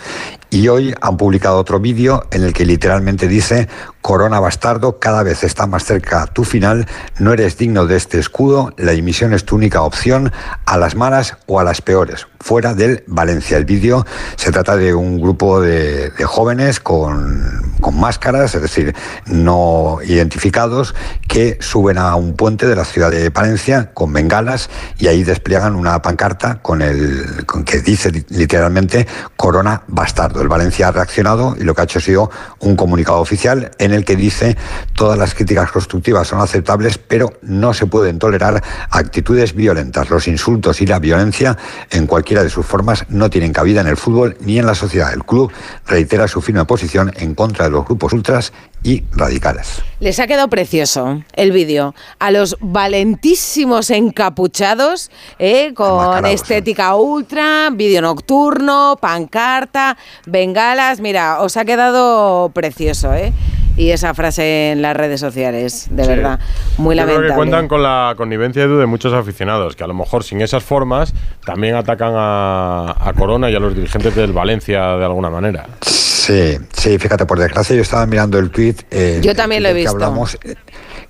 Y 0.53 0.67
hoy 0.67 0.93
han 1.01 1.17
publicado 1.17 1.57
otro 1.57 1.79
vídeo 1.79 2.27
en 2.29 2.43
el 2.43 2.53
que 2.53 2.63
literalmente 2.63 3.27
dice, 3.27 3.67
Corona 4.03 4.41
Bastardo, 4.41 4.99
cada 4.99 5.23
vez 5.23 5.45
está 5.45 5.65
más 5.65 5.85
cerca 5.85 6.27
tu 6.27 6.43
final, 6.43 6.87
no 7.19 7.31
eres 7.31 7.57
digno 7.57 7.85
de 7.87 7.95
este 7.95 8.19
escudo, 8.19 8.73
la 8.77 8.91
dimisión 8.91 9.33
es 9.33 9.45
tu 9.45 9.55
única 9.55 9.81
opción, 9.81 10.33
a 10.65 10.77
las 10.77 10.95
malas 10.95 11.37
o 11.45 11.61
a 11.61 11.63
las 11.63 11.81
peores, 11.81 12.27
fuera 12.41 12.73
del 12.73 13.05
Valencia. 13.07 13.55
El 13.55 13.63
vídeo 13.63 14.05
se 14.35 14.51
trata 14.51 14.75
de 14.75 14.93
un 14.93 15.21
grupo 15.21 15.61
de, 15.61 16.11
jóvenes 16.25 16.81
con, 16.81 17.73
con, 17.79 17.97
máscaras, 17.97 18.53
es 18.53 18.61
decir, 18.61 18.93
no 19.25 19.99
identificados, 20.05 20.93
que 21.29 21.57
suben 21.61 21.97
a 21.97 22.13
un 22.15 22.35
puente 22.35 22.67
de 22.67 22.75
la 22.75 22.83
ciudad 22.83 23.09
de 23.09 23.29
Valencia 23.29 23.91
con 23.93 24.11
bengalas 24.11 24.69
y 24.97 25.07
ahí 25.07 25.23
despliegan 25.23 25.77
una 25.77 26.01
pancarta 26.01 26.61
con 26.61 26.81
el 26.81 27.45
con 27.45 27.63
que 27.63 27.79
dice 27.79 28.11
literalmente 28.27 29.07
Corona 29.37 29.83
Bastardo. 29.87 30.41
El 30.41 30.49
Valencia 30.49 30.89
ha 30.89 30.91
reaccionado 30.91 31.55
y 31.57 31.63
lo 31.63 31.73
que 31.73 31.81
ha 31.81 31.83
hecho 31.85 31.99
ha 31.99 32.01
sido 32.01 32.29
un 32.59 32.75
comunicado 32.75 33.19
oficial 33.19 33.71
en 33.79 33.92
el 33.93 34.05
que 34.05 34.15
dice 34.15 34.57
todas 34.93 35.17
las 35.17 35.33
críticas 35.33 35.71
constructivas 35.71 36.27
son 36.27 36.41
aceptables, 36.41 36.97
pero 36.97 37.33
no 37.41 37.73
se 37.73 37.85
pueden 37.85 38.19
tolerar 38.19 38.63
actitudes 38.89 39.53
violentas. 39.53 40.09
Los 40.09 40.27
insultos 40.27 40.81
y 40.81 40.85
la 40.85 40.99
violencia 40.99 41.57
en 41.89 42.07
cualquiera 42.07 42.43
de 42.43 42.49
sus 42.49 42.65
formas 42.65 43.05
no 43.09 43.29
tienen 43.29 43.53
cabida 43.53 43.81
en 43.81 43.87
el 43.87 43.97
fútbol 43.97 44.37
ni 44.41 44.59
en 44.59 44.65
la 44.65 44.75
sociedad. 44.75 45.13
El 45.13 45.23
club 45.23 45.51
reitera 45.87 46.27
su 46.27 46.41
firme 46.41 46.65
posición 46.65 47.11
en 47.15 47.35
contra 47.35 47.65
de 47.65 47.71
los 47.71 47.85
grupos 47.85 48.13
ultras 48.13 48.53
y 48.83 49.03
radicales. 49.13 49.81
Les 49.99 50.19
ha 50.19 50.27
quedado 50.27 50.49
precioso 50.49 51.23
el 51.33 51.51
vídeo. 51.51 51.95
A 52.19 52.31
los 52.31 52.57
valentísimos 52.59 53.89
encapuchados, 53.89 55.09
eh, 55.39 55.73
con 55.73 56.25
estética 56.25 56.95
ultra, 56.95 57.69
vídeo 57.71 58.01
nocturno, 58.01 58.97
pancarta, 58.99 59.97
bengalas. 60.25 60.99
Mira, 60.99 61.41
os 61.41 61.55
ha 61.55 61.65
quedado 61.65 62.49
precioso, 62.49 63.13
¿eh? 63.13 63.31
Y 63.75 63.89
esa 63.89 64.13
frase 64.13 64.71
en 64.71 64.81
las 64.83 64.95
redes 64.95 65.19
sociales, 65.19 65.87
de 65.89 66.07
verdad, 66.07 66.39
muy 66.77 66.95
lamentable. 66.95 67.27
Creo 67.27 67.33
que 67.33 67.37
cuentan 67.37 67.67
con 67.67 67.81
la 67.81 68.13
connivencia 68.15 68.67
de 68.67 68.85
muchos 68.85 69.13
aficionados, 69.13 69.75
que 69.75 69.83
a 69.83 69.87
lo 69.87 69.95
mejor 69.95 70.23
sin 70.23 70.41
esas 70.41 70.63
formas 70.63 71.13
también 71.45 71.75
atacan 71.75 72.13
a, 72.15 72.95
a 72.99 73.13
Corona 73.13 73.49
y 73.49 73.55
a 73.55 73.59
los 73.59 73.75
dirigentes 73.75 74.15
del 74.15 74.31
Valencia 74.31 74.95
de 74.97 75.05
alguna 75.05 75.31
manera. 75.31 75.65
Sí, 75.81 76.57
sí, 76.71 76.97
fíjate, 76.99 77.25
por 77.25 77.39
desgracia 77.39 77.75
yo 77.75 77.81
estaba 77.81 78.05
mirando 78.05 78.37
el 78.37 78.51
tweet. 78.51 78.75
Eh, 78.91 79.19
yo 79.23 79.35
también 79.35 79.63
lo 79.63 79.69
he 79.69 79.73
visto. 79.73 79.91
Hablamos, 79.91 80.37
eh, 80.43 80.55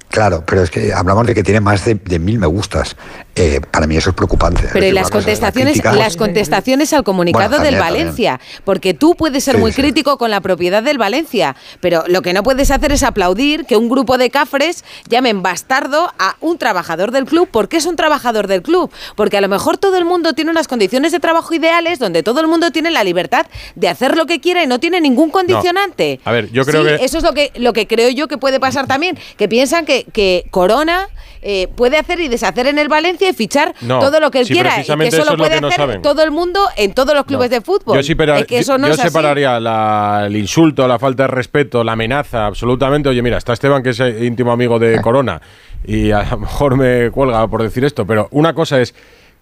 claro, 0.10 0.44
pero 0.45 0.64
es 0.64 0.72
que 0.72 0.94
hablamos 0.94 1.27
de 1.27 1.35
que 1.35 1.44
tiene 1.44 1.60
más 1.60 1.84
de, 1.85 1.95
de 1.95 2.18
mil 2.18 2.40
me 2.40 2.48
gustas. 2.48 2.95
Eh, 3.35 3.61
para 3.72 3.88
mí 3.88 3.97
eso 3.97 4.11
es 4.11 4.15
preocupante. 4.15 4.69
Pero 4.72 4.85
y 4.85 4.91
las 4.91 5.10
contestaciones, 5.10 5.84
las 5.84 6.18
contestaciones 6.18 6.93
al 6.93 7.03
comunicado 7.03 7.60
del 7.60 7.77
Valencia, 7.77 8.39
porque 8.64 8.93
tú 8.93 9.15
puedes 9.15 9.43
ser 9.43 9.57
muy 9.57 9.72
crítico 9.72 10.19
con 10.19 10.30
la 10.30 10.39
propiedad 10.39 10.84
del 10.84 10.99
Valencia, 10.99 11.55
pero 11.80 12.03
lo 12.07 12.22
que 12.22 12.34
no 12.34 12.43
puedes 12.43 12.69
hacer 12.69 12.91
es 12.91 13.01
aplaudir 13.01 13.65
que 13.65 13.76
un 13.76 13.89
grupo 13.89 14.19
de 14.19 14.30
cafres 14.30 14.84
llamen 15.10 15.41
bastardo 15.41 16.11
a 16.19 16.35
un 16.41 16.60
trabajador 16.60 17.10
del 17.10 17.26
club. 17.26 17.47
¿Por 17.49 17.69
qué 17.69 17.77
es 17.77 17.88
un 17.88 17.95
trabajador 17.95 18.45
del 18.45 18.61
club? 18.61 18.91
Porque 19.15 19.38
a 19.38 19.41
lo 19.41 19.47
mejor 19.47 19.80
todo 19.80 19.97
el 19.97 20.05
mundo 20.05 20.34
tiene 20.34 20.51
unas 20.51 20.68
condiciones 20.68 21.11
de 21.11 21.19
trabajo 21.19 21.55
ideales 21.55 21.97
donde 21.97 22.22
todo 22.22 22.39
el 22.39 22.47
mundo 22.47 22.69
tiene 22.69 22.91
la 22.91 23.03
libertad 23.03 23.47
de 23.73 23.89
hacer 23.89 24.15
lo 24.15 24.27
que 24.27 24.41
quiera 24.41 24.64
y 24.64 24.68
no 24.68 24.80
tiene 24.80 25.01
ningún 25.01 25.31
condicionante. 25.31 26.19
A 26.23 26.31
ver, 26.31 26.51
yo 26.51 26.65
creo 26.65 26.84
que 26.84 27.03
eso 27.03 27.18
es 27.18 27.23
lo 27.23 27.34
que 27.34 27.51
lo 27.55 27.73
que 27.73 27.88
creo 27.88 28.10
yo 28.10 28.27
que 28.27 28.38
puede 28.38 28.60
pasar 28.60 28.85
también, 28.85 29.18
que 29.38 29.47
piensan 29.47 29.85
que, 29.85 30.05
que 30.14 30.45
Corona 30.51 31.07
eh, 31.45 31.68
puede 31.76 31.97
hacer 31.97 32.22
y 32.22 32.30
deshacer 32.30 32.68
en 32.68 32.80
el 32.80 32.88
Valencia 32.88 33.23
fichar 33.32 33.74
todo 33.88 34.20
lo 34.20 34.30
que 34.30 34.41
él 34.41 34.48
quiera. 34.48 34.82
Y 34.82 34.86
que 34.86 35.08
eso 35.08 35.24
lo 35.24 35.38
puede 35.38 35.56
hacer 35.56 36.02
todo 36.02 36.24
el 36.24 36.32
mundo 36.32 36.60
en 36.76 36.94
todos 36.94 37.16
los 37.16 37.26
clubes 37.26 37.50
de 37.50 37.62
fútbol. 37.62 37.95
Yo, 37.95 38.95
separaría 38.95 40.26
el 40.26 40.36
insulto, 40.36 40.88
la 40.88 41.00
falta 41.00 41.24
de 41.24 41.28
respeto, 41.28 41.84
la 41.84 41.94
amenaza, 41.94 42.48
absolutamente. 42.48 43.10
Oye, 43.10 43.22
mira, 43.22 43.38
está 43.38 43.54
Esteban, 43.54 43.84
que 43.84 43.91
es 43.91 44.00
íntimo 44.00 44.52
amigo 44.52 44.80
de 44.80 45.00
Corona, 45.02 45.41
y 45.86 46.12
a 46.12 46.24
lo 46.32 46.40
mejor 46.40 46.76
me 46.76 47.12
cuelga 47.12 47.48
por 47.48 47.64
decir 47.64 47.86
esto, 47.86 48.06
pero 48.06 48.28
una 48.32 48.54
cosa 48.54 48.82
es 48.82 48.94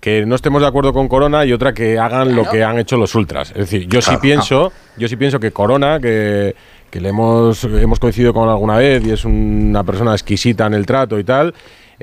que 0.01 0.25
no 0.25 0.35
estemos 0.35 0.61
de 0.61 0.67
acuerdo 0.67 0.93
con 0.93 1.07
Corona 1.07 1.45
y 1.45 1.53
otra 1.53 1.73
que 1.73 1.99
hagan 1.99 2.35
lo 2.35 2.49
que 2.49 2.63
han 2.63 2.79
hecho 2.79 2.97
los 2.97 3.13
ultras. 3.13 3.51
Es 3.51 3.57
decir, 3.57 3.87
yo 3.87 4.01
sí 4.01 4.17
pienso, 4.19 4.73
yo 4.97 5.07
sí 5.07 5.15
pienso 5.15 5.39
que 5.39 5.51
Corona, 5.51 5.99
que, 5.99 6.55
que 6.89 6.99
le 6.99 7.09
hemos, 7.09 7.63
hemos 7.63 7.99
coincidido 7.99 8.33
con 8.33 8.49
alguna 8.49 8.77
vez 8.77 9.05
y 9.05 9.11
es 9.11 9.23
una 9.25 9.83
persona 9.83 10.13
exquisita 10.13 10.65
en 10.65 10.73
el 10.73 10.87
trato 10.87 11.19
y 11.19 11.23
tal, 11.23 11.53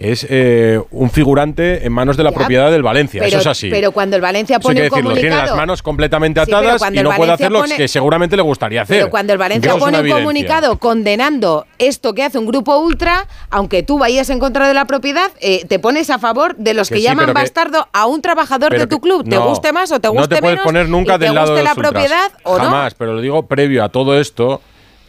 es 0.01 0.27
eh, 0.29 0.81
un 0.91 1.11
figurante 1.11 1.85
en 1.87 1.93
manos 1.93 2.16
de 2.16 2.25
la 2.25 2.33
propiedad 2.33 2.70
del 2.70 2.83
Valencia. 2.83 3.25
eso 3.25 3.39
es 3.39 3.47
así. 3.47 3.70
Pero 3.70 3.93
cuando 3.93 4.16
el 4.16 4.23
Valencia 4.23 4.61
pone 4.61 4.83
un 4.83 4.89
comunicado... 4.89 5.20
tiene 5.20 5.37
las 5.37 5.57
manos 5.57 5.83
completamente 5.83 6.41
atadas 6.41 6.83
y 6.93 7.03
no 7.03 7.11
puede 7.12 7.33
hacer 7.33 7.51
lo 7.51 7.62
que 7.62 7.89
seguramente 7.89 8.37
le 8.37 8.43
gustaría 8.43 8.83
hacer. 8.83 8.99
Pero 8.99 9.11
cuando 9.11 9.33
el 9.33 9.39
Valencia 9.39 9.77
pone 9.77 10.01
un 10.01 10.11
comunicado 10.11 10.79
condenando 10.79 11.66
esto 11.79 12.15
que 12.15 12.23
hace 12.23 12.39
un 12.39 12.47
grupo 12.47 12.79
ultra, 12.79 13.27
aunque 13.51 13.83
tú 13.83 13.99
vayas 13.99 14.31
en 14.31 14.39
contra 14.39 14.69
de 14.69 14.75
la 14.75 14.85
propiedad, 14.87 15.31
eh, 15.41 15.65
te 15.66 15.79
pones 15.79 16.11
a 16.11 16.19
favor 16.19 16.57
de 16.57 16.75
los 16.75 16.89
que, 16.89 17.01
llaman 17.01 17.33
bastardo 17.33 17.89
a 17.93 18.07
un 18.07 18.23
trabajador 18.23 18.77
de 18.77 18.87
tu 18.87 19.01
club, 19.01 19.29
te 19.29 19.39
guste 19.39 19.73
más 19.73 19.91
o 19.93 20.01
te 20.01 20.09
guste 20.09 20.19
menos. 20.19 20.31
No 20.31 20.37
te 20.37 20.43
puedes 20.43 20.61
poner 20.61 20.89
nunca 20.89 21.19
del 21.19 21.35
lado 21.35 21.55
de 21.55 21.62
la 21.62 21.75
propiedad 21.75 22.31
o 22.43 22.57
Jamás, 22.57 22.95
pero 22.95 23.15
lo 23.15 23.20
digo 23.20 23.47
previo 23.47 23.85
a 23.85 23.89
todo 23.89 24.19
esto 24.19 24.61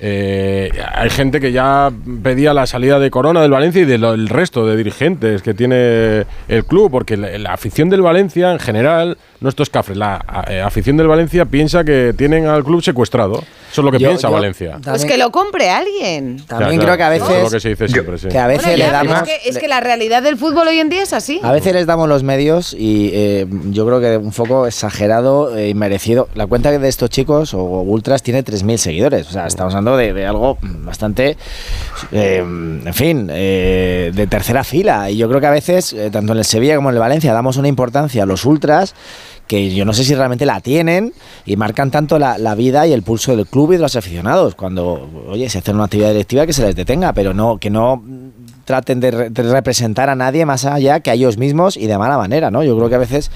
eh, 0.01 0.71
hay 0.93 1.09
gente 1.09 1.41
que 1.41 1.51
ya 1.51 1.91
pedía 2.23 2.53
la 2.53 2.65
salida 2.65 2.99
de 2.99 3.11
Corona 3.11 3.41
del 3.41 3.51
Valencia 3.51 3.81
y 3.81 3.85
del 3.85 4.29
resto 4.29 4.65
de 4.65 4.77
dirigentes 4.77 5.41
que 5.41 5.53
tiene 5.53 6.25
el 6.47 6.65
club, 6.65 6.89
porque 6.89 7.17
la, 7.17 7.53
afición 7.53 7.89
del 7.89 8.01
Valencia 8.01 8.51
en 8.51 8.59
general, 8.59 9.17
no 9.41 9.49
esto 9.49 9.63
es 9.63 9.69
cafre, 9.69 9.95
la 9.95 10.23
eh, 10.49 10.61
afición 10.61 10.97
del 10.97 11.07
Valencia 11.07 11.45
piensa 11.45 11.83
que 11.83 12.13
tienen 12.17 12.47
al 12.47 12.63
club 12.63 12.83
secuestrado. 12.83 13.43
Eso 13.71 13.81
es 13.81 13.85
lo 13.85 13.91
que 13.91 13.99
piensa 13.99 14.29
Valencia. 14.29 14.79
Pues 14.83 15.05
que 15.05 15.17
lo 15.17 15.31
compre 15.31 15.69
alguien. 15.69 16.43
También 16.47 16.81
creo 16.81 16.97
que 16.97 17.03
a 17.03 17.09
veces. 17.09 17.29
Es 17.29 17.43
lo 17.43 17.49
que 17.51 17.59
se 17.59 17.69
dice 17.69 17.87
siempre, 17.87 18.17
sí. 18.17 18.27
Que 18.27 18.39
a 18.39 18.47
veces 18.47 18.77
le 18.77 18.89
damos. 18.89 19.23
Es 19.45 19.57
que, 19.59 19.67
la 19.67 19.79
realidad 19.79 20.23
del 20.23 20.37
fútbol 20.37 20.67
hoy 20.67 20.79
en 20.79 20.89
día 20.89 21.03
es 21.03 21.13
así. 21.13 21.39
A 21.43 21.51
veces 21.51 21.73
les 21.73 21.85
damos 21.85 22.09
los 22.09 22.23
medios 22.23 22.73
y 22.73 23.11
eh, 23.13 23.45
yo 23.65 23.85
creo 23.85 23.99
que 24.01 24.17
un 24.17 24.31
poco 24.31 24.65
exagerado 24.65 25.59
y 25.63 25.73
merecido. 25.75 26.27
La 26.33 26.47
cuenta 26.47 26.71
de 26.71 26.87
estos 26.87 27.09
chicos 27.11 27.53
o 27.53 27.59
ultras 27.59 28.23
tiene 28.23 28.43
3.000 28.43 28.77
seguidores. 28.77 29.27
O 29.27 29.31
sea, 29.31 29.45
estamos 29.45 29.73
hablando 29.75 29.97
de, 29.97 30.25
algo 30.25 30.57
bastante, 30.61 31.37
eh, 32.11 32.37
en 32.37 32.93
fin, 32.93 33.29
eh, 33.31 34.11
de 34.13 34.27
tercera 34.27 34.63
fila. 34.63 35.09
Y 35.09 35.17
yo 35.17 35.29
creo 35.29 35.39
que 35.39 35.47
a 35.47 35.51
veces, 35.51 35.93
eh, 35.93 36.09
tanto 36.11 36.33
en 36.33 36.39
el 36.39 36.45
Sevilla 36.45 36.75
como 36.75 36.89
en 36.89 36.95
el 36.95 36.99
Valencia, 36.99 37.33
damos 37.33 37.57
una 37.57 37.67
importancia 37.67 38.23
a 38.23 38.25
los 38.25 38.45
ultras 38.45 38.95
que 39.49 39.73
yo 39.73 39.83
no 39.83 39.93
sé 39.93 40.03
si 40.03 40.13
realmente 40.13 40.45
la 40.45 40.61
tienen 40.61 41.11
y 41.43 41.57
marcan 41.57 41.89
tanto 41.89 42.19
la, 42.19 42.37
vida 42.55 42.85
y 42.85 42.93
el 42.93 43.01
pulso 43.01 43.35
del 43.35 43.47
club 43.47 43.71
y 43.71 43.77
de 43.77 43.81
los 43.81 43.95
aficionados. 43.95 44.53
Cuando, 44.53 45.09
oye, 45.27 45.49
se 45.49 45.57
hace 45.57 45.71
una 45.71 45.85
actividad 45.85 46.09
directiva 46.11 46.45
que 46.45 46.53
se 46.53 46.63
les 46.63 46.75
detenga, 46.75 47.13
pero 47.13 47.33
no 47.33 47.57
que 47.57 47.71
no 47.71 48.03
traten 48.65 48.99
de, 48.99 49.29
representar 49.29 50.07
a 50.07 50.15
nadie 50.15 50.45
más 50.45 50.65
allá 50.65 50.99
que 50.99 51.09
a 51.09 51.15
ellos 51.15 51.39
mismos 51.39 51.77
y 51.77 51.87
de 51.87 51.97
mala 51.97 52.15
manera, 52.15 52.51
¿no? 52.51 52.63
Yo 52.63 52.77
creo 52.77 52.89
que 52.89 52.95
a 52.95 52.99
veces 52.99 53.31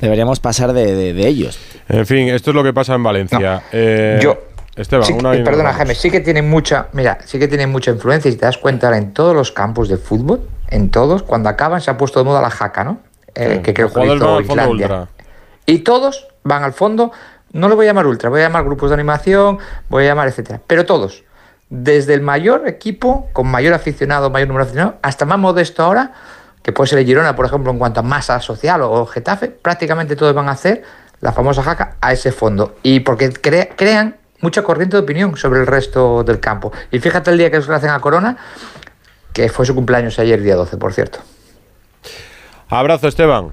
deberíamos 0.00 0.40
pasar 0.40 0.72
de, 0.72 1.28
ellos. 1.28 1.58
En 1.90 2.06
fin, 2.06 2.28
esto 2.28 2.50
es 2.52 2.54
lo 2.54 2.64
que 2.64 2.72
pasa 2.72 2.94
en 2.94 3.02
Valencia. 3.02 3.62
yo, 4.22 4.38
Esteban, 4.74 5.12
una 5.12 5.32
Perdona, 5.44 5.74
Jaime, 5.74 5.94
sí 5.94 6.10
que 6.10 6.20
tiene 6.20 6.40
mucha, 6.40 6.86
mira, 6.94 7.18
sí 7.26 7.38
que 7.38 7.46
tiene 7.46 7.66
mucha 7.66 7.90
influencia. 7.90 8.30
Y 8.30 8.36
te 8.36 8.46
das 8.46 8.56
cuenta, 8.56 8.96
en 8.96 9.12
todos 9.12 9.34
los 9.34 9.52
campos 9.52 9.90
de 9.90 9.98
fútbol, 9.98 10.48
en 10.70 10.88
todos, 10.88 11.22
cuando 11.22 11.50
acaban 11.50 11.82
se 11.82 11.90
ha 11.90 11.98
puesto 11.98 12.20
de 12.20 12.24
moda 12.24 12.40
la 12.40 12.48
jaca, 12.48 12.84
¿no? 12.84 13.00
Eh, 13.34 13.60
que 13.62 13.74
creo 13.74 13.92
que 13.92 14.06
hizo 14.06 14.40
Islandia. 14.40 15.08
Y 15.68 15.80
todos 15.80 16.26
van 16.44 16.64
al 16.64 16.72
fondo, 16.72 17.12
no 17.52 17.68
lo 17.68 17.76
voy 17.76 17.84
a 17.84 17.90
llamar 17.90 18.06
ultra, 18.06 18.30
voy 18.30 18.40
a 18.40 18.44
llamar 18.44 18.64
grupos 18.64 18.88
de 18.88 18.94
animación, 18.94 19.58
voy 19.90 20.04
a 20.04 20.06
llamar 20.06 20.26
etcétera. 20.26 20.62
Pero 20.66 20.86
todos, 20.86 21.24
desde 21.68 22.14
el 22.14 22.22
mayor 22.22 22.66
equipo, 22.66 23.28
con 23.34 23.48
mayor 23.48 23.74
aficionado, 23.74 24.30
mayor 24.30 24.48
número 24.48 24.64
de 24.64 24.70
aficionados, 24.70 24.98
hasta 25.02 25.26
más 25.26 25.38
modesto 25.38 25.82
ahora, 25.82 26.12
que 26.62 26.72
puede 26.72 26.88
ser 26.88 27.00
el 27.00 27.04
Girona, 27.04 27.36
por 27.36 27.44
ejemplo, 27.44 27.70
en 27.70 27.78
cuanto 27.78 28.00
a 28.00 28.02
masa 28.02 28.40
social 28.40 28.80
o 28.80 29.04
Getafe, 29.04 29.48
prácticamente 29.48 30.16
todos 30.16 30.34
van 30.34 30.48
a 30.48 30.52
hacer 30.52 30.84
la 31.20 31.32
famosa 31.32 31.62
jaca 31.62 31.96
a 32.00 32.14
ese 32.14 32.32
fondo. 32.32 32.76
Y 32.82 33.00
porque 33.00 33.30
crean 33.30 34.16
mucha 34.40 34.62
corriente 34.62 34.96
de 34.96 35.02
opinión 35.02 35.36
sobre 35.36 35.60
el 35.60 35.66
resto 35.66 36.24
del 36.24 36.40
campo. 36.40 36.72
Y 36.90 36.98
fíjate 36.98 37.30
el 37.30 37.36
día 37.36 37.50
que 37.50 37.60
se 37.60 37.70
hacen 37.70 37.90
a 37.90 38.00
Corona, 38.00 38.38
que 39.34 39.50
fue 39.50 39.66
su 39.66 39.74
cumpleaños 39.74 40.18
ayer, 40.18 40.40
día 40.40 40.56
12, 40.56 40.78
por 40.78 40.94
cierto. 40.94 41.18
Abrazo, 42.70 43.06
Esteban. 43.06 43.52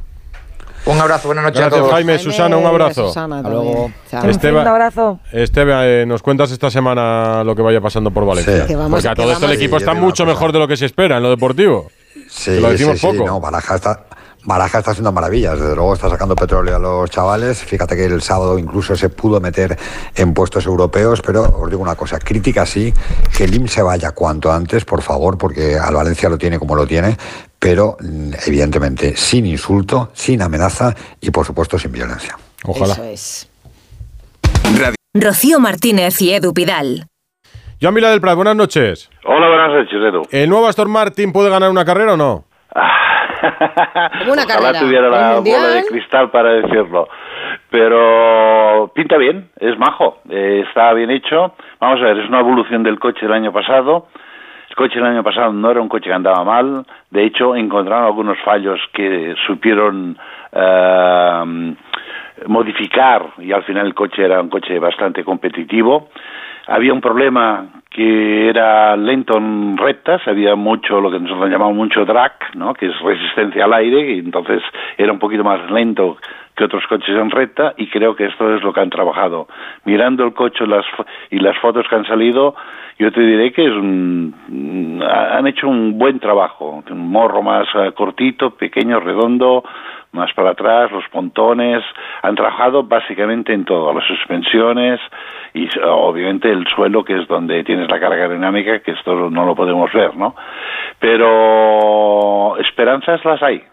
Un 0.86 1.02
abrazo, 1.02 1.30
buenas 1.30 1.46
noches 1.46 1.62
a 1.62 1.70
todos. 1.70 1.92
Jaime, 1.92 2.20
Susana, 2.20 2.58
un 2.58 2.66
abrazo. 2.66 3.08
Susana, 3.08 3.42
luego. 3.42 3.92
Esteban, 4.28 4.62
un 4.62 4.68
abrazo. 4.68 5.20
Esteban, 5.32 5.84
eh, 5.84 6.06
nos 6.06 6.22
cuentas 6.22 6.52
esta 6.52 6.70
semana 6.70 7.44
lo 7.44 7.56
que 7.56 7.64
vaya 7.64 7.82
pasando 7.82 8.12
por 8.12 8.26
Valencia. 8.26 8.68
Porque 8.90 9.08
a 9.08 9.16
todo 9.16 9.32
esto 9.32 9.46
el 9.46 9.54
equipo 9.54 9.78
está 9.78 9.94
mucho 9.94 10.26
mejor 10.26 10.52
de 10.52 10.60
lo 10.60 10.68
que 10.68 10.78
se 10.78 10.86
espera 10.86 11.18
en 11.18 11.24
lo 11.24 11.30
deportivo. 11.32 11.90
Sí, 12.30 12.60
lo 12.60 12.70
decimos 12.70 13.00
sí, 13.00 13.08
poco. 13.08 13.26
no, 13.26 13.40
Baraja 13.40 13.76
está, 13.76 14.06
Baraja 14.46 14.78
está 14.78 14.92
haciendo 14.92 15.12
maravillas, 15.12 15.60
desde 15.60 15.76
luego 15.76 15.96
está 15.96 16.08
sacando 16.08 16.36
petróleo 16.36 16.76
a 16.76 16.80
los 16.80 17.10
chavales. 17.10 17.64
Fíjate 17.64 17.96
que 17.96 18.06
el 18.06 18.22
sábado 18.22 18.60
incluso 18.60 18.96
se 18.96 19.10
pudo 19.10 19.42
meter 19.42 19.76
en 20.16 20.34
puestos 20.36 20.68
europeos, 20.68 21.22
pero 21.22 21.44
os 21.44 21.70
digo 21.70 21.82
una 21.82 21.96
cosa, 21.96 22.20
crítica 22.20 22.66
sí, 22.66 22.94
que 23.36 23.46
el 23.46 23.56
IM 23.56 23.68
se 23.68 23.82
vaya 23.82 24.12
cuanto 24.12 24.52
antes, 24.52 24.86
por 24.86 25.02
favor, 25.02 25.38
porque 25.38 25.78
al 25.80 25.96
Valencia 25.96 26.30
lo 26.30 26.38
tiene 26.38 26.60
como 26.60 26.76
lo 26.76 26.86
tiene, 26.86 27.18
pero 27.58 27.98
mm, 28.00 28.34
evidentemente 28.46 29.16
sin 29.18 29.48
insulto, 29.48 30.12
sin 30.14 30.44
amenaza 30.44 30.94
y 31.20 31.32
por 31.32 31.44
supuesto 31.44 31.80
sin 31.80 31.92
violencia. 31.92 32.38
Ojalá. 32.66 32.94
Eso 32.94 33.04
es. 33.04 33.50
Rocío 35.16 35.60
Martínez 35.60 36.22
y 36.22 36.34
Edu 36.34 36.54
Pidal. 36.54 37.08
Joan 37.82 37.96
Mila 37.96 38.12
del 38.12 38.22
Prat, 38.22 38.36
buenas 38.36 38.56
noches. 38.56 39.10
Hola, 39.26 39.48
buenas 39.48 39.72
noches, 39.72 39.94
Edu. 39.94 40.22
¿El 40.30 40.50
nuevo 40.50 40.68
Aston 40.68 40.90
Martin 40.90 41.32
puede 41.32 41.50
ganar 41.50 41.72
una 41.72 41.84
carrera 41.84 42.14
o 42.14 42.18
no? 42.18 42.46
Una 44.32 44.44
Ojalá 44.44 44.80
tuviera 44.80 45.10
la 45.10 45.40
bola 45.40 45.68
de 45.70 45.86
cristal 45.86 46.30
para 46.32 46.54
decirlo. 46.54 47.08
Pero 47.70 48.92
pinta 48.94 49.18
bien, 49.18 49.50
es 49.60 49.78
majo, 49.78 50.20
eh, 50.30 50.64
está 50.68 50.94
bien 50.94 51.12
hecho. 51.12 51.54
Vamos 51.80 52.02
a 52.02 52.06
ver, 52.06 52.20
es 52.20 52.30
una 52.30 52.40
evolución 52.40 52.84
del 52.84 53.00
coche 53.00 53.22
del 53.22 53.34
año 53.34 53.52
pasado. 53.52 54.08
El 54.70 54.76
coche 54.76 54.96
del 54.96 55.06
año 55.06 55.24
pasado 55.24 55.52
no 55.54 55.72
era 55.72 55.82
un 55.82 55.90
coche 55.90 56.10
que 56.10 56.14
andaba 56.14 56.44
mal. 56.44 56.86
De 57.10 57.24
hecho, 57.24 57.56
encontraron 57.56 58.06
algunos 58.06 58.38
fallos 58.44 58.80
que 58.94 59.36
supieron 59.46 60.18
eh, 60.52 61.76
modificar 62.48 63.28
y 63.38 63.52
al 63.52 63.64
final 63.64 63.88
el 63.88 63.94
coche 63.94 64.24
era 64.24 64.42
un 64.42 64.50
coche 64.50 64.80
bastante 64.80 65.24
competitivo. 65.24 66.10
Había 66.68 66.94
un 66.94 67.02
problema 67.02 67.66
que 67.96 68.50
era 68.50 68.98
lento 68.98 69.38
en 69.38 69.78
rectas, 69.78 70.22
había 70.28 70.54
mucho, 70.56 71.00
lo 71.00 71.10
que 71.10 71.18
nosotros 71.18 71.50
llamamos 71.50 71.78
mucho 71.78 72.04
drag, 72.04 72.34
¿no? 72.54 72.74
que 72.74 72.88
es 72.88 73.00
resistencia 73.00 73.64
al 73.64 73.72
aire, 73.72 74.16
y 74.16 74.20
entonces 74.20 74.62
era 74.98 75.14
un 75.14 75.20
poquito 75.20 75.46
más 75.46 75.72
lento 75.72 76.18
que 76.58 76.66
otros 76.66 76.86
coches 76.88 77.16
en 77.16 77.32
recta, 77.32 77.74
y 77.78 77.88
creo 77.88 78.14
que 78.14 78.26
esto 78.26 78.54
es 78.54 78.62
lo 78.64 78.74
que 78.74 78.82
han 78.82 78.90
trabajado. 78.90 79.48
Mirando 79.86 80.26
el 80.26 80.34
coche 80.34 80.68
las, 80.68 80.84
y 81.30 81.40
las 81.40 81.58
fotos 81.60 81.88
que 81.88 81.96
han 81.96 82.06
salido, 82.06 82.56
yo 83.00 83.14
te 83.14 83.22
diré 83.22 83.54
que 83.54 83.64
es 83.64 83.72
un, 83.72 85.02
han 85.10 85.48
hecho 85.48 85.70
un 85.70 85.98
buen 85.98 86.20
trabajo, 86.20 86.84
un 86.90 87.10
morro 87.10 87.42
más 87.42 87.66
eh, 87.76 87.94
cortito, 87.94 88.52
pequeño, 88.52 89.00
redondo, 89.00 89.64
más 90.16 90.34
para 90.34 90.52
atrás, 90.52 90.92
los 90.92 91.08
pontones, 91.10 91.84
han 92.24 92.36
trabajado 92.36 92.84
básicamente 92.84 93.54
en 93.54 93.66
todo, 93.66 93.94
las 93.94 94.06
suspensiones 94.06 95.00
y 95.54 95.68
obviamente 95.84 96.50
el 96.50 96.66
suelo 96.68 97.04
que 97.04 97.22
es 97.22 97.28
donde 97.28 97.64
tienes 97.64 97.85
la 97.88 98.00
carga 98.00 98.28
dinámica, 98.28 98.80
que 98.80 98.92
esto 98.92 99.30
no 99.30 99.46
lo 99.46 99.56
podemos 99.56 99.92
ver, 99.94 100.16
¿no? 100.16 100.36
Pero 101.00 102.58
esperanzas 102.58 103.24
las 103.26 103.42
hay. 103.44 103.64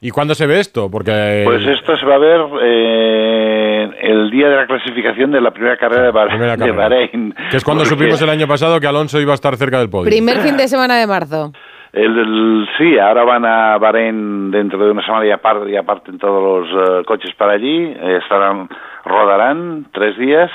¿Y 0.00 0.10
cuándo 0.10 0.34
se 0.34 0.46
ve 0.46 0.60
esto? 0.60 0.90
Porque 0.90 1.42
pues 1.46 1.66
esto 1.66 1.96
se 1.96 2.04
va 2.04 2.16
a 2.16 2.18
ver 2.18 2.40
eh, 2.62 3.90
el 4.02 4.30
día 4.30 4.50
de 4.50 4.56
la 4.56 4.66
clasificación 4.66 5.32
de 5.32 5.40
la 5.40 5.50
primera 5.50 5.78
carrera 5.78 6.04
de, 6.04 6.72
Bahrein. 6.72 7.34
Que 7.50 7.56
es 7.56 7.64
cuando 7.64 7.86
supimos 7.86 8.20
el 8.20 8.28
año 8.28 8.46
pasado 8.46 8.78
que 8.80 8.86
Alonso 8.86 9.18
iba 9.18 9.32
a 9.32 9.34
estar 9.34 9.56
cerca 9.56 9.78
del 9.78 9.88
podio. 9.88 10.10
Primer 10.10 10.36
fin 10.40 10.58
de 10.58 10.68
semana 10.68 10.98
de 10.98 11.06
marzo. 11.06 11.52
El, 11.94 12.68
sí, 12.76 12.98
ahora 12.98 13.24
van 13.24 13.46
a 13.46 13.78
Bahrein 13.78 14.50
dentro 14.50 14.84
de 14.84 14.90
una 14.90 15.02
semana 15.06 15.24
y 15.26 15.30
aparte, 15.30 15.70
y 15.70 15.76
aparten 15.76 16.18
todos 16.18 16.68
los 16.68 17.00
eh, 17.00 17.04
coches 17.06 17.32
para 17.36 17.52
allí, 17.52 17.84
eh, 17.84 18.18
estarán, 18.20 18.68
rodarán 19.04 19.86
tres 19.92 20.18
días, 20.18 20.50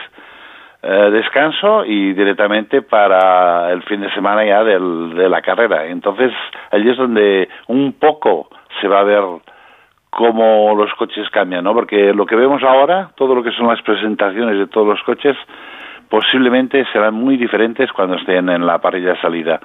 eh, 0.81 1.09
descanso 1.11 1.83
y 1.85 2.13
directamente 2.13 2.81
para 2.81 3.71
el 3.71 3.83
fin 3.83 3.99
de 4.01 4.11
semana 4.13 4.45
ya 4.45 4.63
del, 4.63 5.13
de 5.13 5.27
la 5.27 5.41
carrera. 5.41 5.85
Entonces, 5.85 6.31
allí 6.71 6.89
es 6.89 6.97
donde 6.97 7.49
un 7.67 7.93
poco 7.93 8.49
se 8.79 8.87
va 8.87 9.01
a 9.01 9.03
ver 9.03 9.23
cómo 10.09 10.73
los 10.75 10.93
coches 10.93 11.29
cambian, 11.31 11.63
¿no? 11.63 11.73
Porque 11.73 12.13
lo 12.13 12.25
que 12.25 12.35
vemos 12.35 12.63
ahora, 12.63 13.11
todo 13.15 13.35
lo 13.35 13.43
que 13.43 13.51
son 13.51 13.67
las 13.67 13.81
presentaciones 13.81 14.57
de 14.57 14.67
todos 14.67 14.87
los 14.87 15.03
coches, 15.03 15.35
posiblemente 16.09 16.85
serán 16.91 17.13
muy 17.13 17.37
diferentes 17.37 17.91
cuando 17.91 18.15
estén 18.15 18.49
en 18.49 18.65
la 18.65 18.79
parrilla 18.79 19.09
de 19.09 19.21
salida 19.21 19.59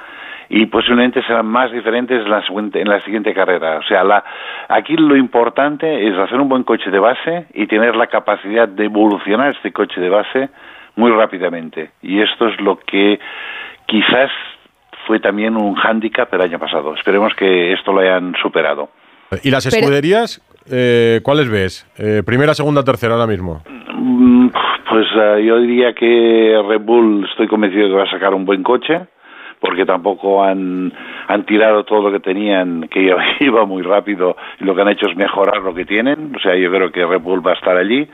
y 0.49 0.66
posiblemente 0.66 1.23
serán 1.23 1.47
más 1.47 1.73
diferentes 1.73 2.23
en 2.23 2.31
la 2.31 2.43
siguiente, 2.43 2.81
en 2.81 2.89
la 2.89 3.01
siguiente 3.01 3.32
carrera. 3.32 3.78
O 3.78 3.82
sea, 3.85 4.05
la, 4.05 4.23
aquí 4.69 4.97
lo 4.97 5.16
importante 5.16 6.07
es 6.07 6.19
hacer 6.19 6.41
un 6.41 6.49
buen 6.49 6.65
coche 6.65 6.91
de 6.91 6.99
base 6.99 7.47
y 7.55 7.66
tener 7.66 7.97
la 7.97 8.09
capacidad 8.09 8.69
de 8.69 8.85
evolucionar 8.85 9.53
este 9.53 9.73
coche 9.73 10.01
de 10.01 10.11
base 10.11 10.51
muy 10.97 11.11
rápidamente. 11.11 11.91
Y 12.03 12.21
esto 12.21 12.49
es 12.49 12.61
lo 12.61 12.79
que 12.79 13.19
quizás 13.87 14.31
fue 15.07 15.21
también 15.21 15.57
un 15.57 15.75
hándicap 15.75 16.33
el 16.35 16.41
año 16.41 16.59
pasado. 16.59 16.95
Esperemos 16.95 17.35
que 17.35 17.73
esto 17.73 17.93
lo 17.93 18.01
hayan 18.01 18.35
superado. 18.41 18.91
¿Y 19.43 19.51
las 19.51 19.66
escuderías? 19.66 20.41
Eh, 20.71 21.21
¿Cuáles 21.23 21.51
ves? 21.51 21.87
Eh, 21.99 22.23
¿Primera, 22.25 22.55
segunda, 22.55 22.85
tercera 22.85 23.15
ahora 23.15 23.27
mismo? 23.27 23.62
Mm, 23.95 24.49
pues 24.89 25.07
eh, 25.15 25.45
yo 25.45 25.59
diría 25.59 25.93
que 25.93 26.62
Red 26.66 26.81
Bull 26.81 27.27
estoy 27.31 27.47
convencido 27.49 27.89
que 27.89 27.95
va 27.95 28.05
a 28.05 28.11
sacar 28.11 28.33
un 28.33 28.45
buen 28.45 28.62
coche 28.62 29.01
porque 29.65 29.87
tampoco 29.87 30.45
han, 30.45 30.93
han 31.27 31.47
tirado 31.47 31.85
todo 31.85 32.03
lo 32.03 32.12
que 32.12 32.21
tenían, 32.21 32.87
que 32.89 33.11
iba 33.41 33.65
muy 33.65 33.83
rápido, 33.83 34.37
y 34.61 34.65
lo 34.65 34.75
que 34.75 34.83
han 34.83 34.89
hecho 34.89 35.07
es 35.09 35.16
mejorar 35.16 35.62
lo 35.62 35.75
que 35.75 35.87
tienen. 35.87 36.35
O 36.37 36.39
sea, 36.41 36.55
yo 36.55 36.71
creo 36.71 36.93
que 36.93 37.07
Red 37.07 37.23
Bull 37.23 37.47
va 37.47 37.53
a 37.53 37.55
estar 37.55 37.75
allí. 37.75 38.07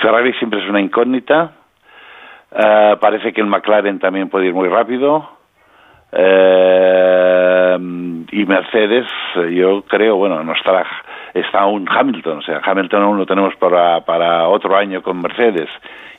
Ferrari 0.00 0.32
siempre 0.34 0.62
es 0.62 0.70
una 0.70 0.80
incógnita. 0.80 1.52
Eh, 2.54 2.96
parece 3.00 3.32
que 3.32 3.40
el 3.40 3.46
McLaren 3.46 3.98
también 3.98 4.28
puede 4.28 4.46
ir 4.46 4.54
muy 4.54 4.68
rápido. 4.68 5.28
Eh, 6.12 7.78
y 8.32 8.44
Mercedes, 8.46 9.06
yo 9.50 9.82
creo, 9.82 10.16
bueno, 10.16 10.42
no 10.42 10.52
estará, 10.52 10.86
está 11.32 11.64
un 11.66 11.88
Hamilton, 11.88 12.38
o 12.38 12.42
sea, 12.42 12.60
Hamilton 12.62 13.02
aún 13.02 13.18
lo 13.18 13.26
tenemos 13.26 13.54
para, 13.56 14.00
para 14.04 14.48
otro 14.48 14.76
año 14.76 15.02
con 15.02 15.20
Mercedes. 15.20 15.68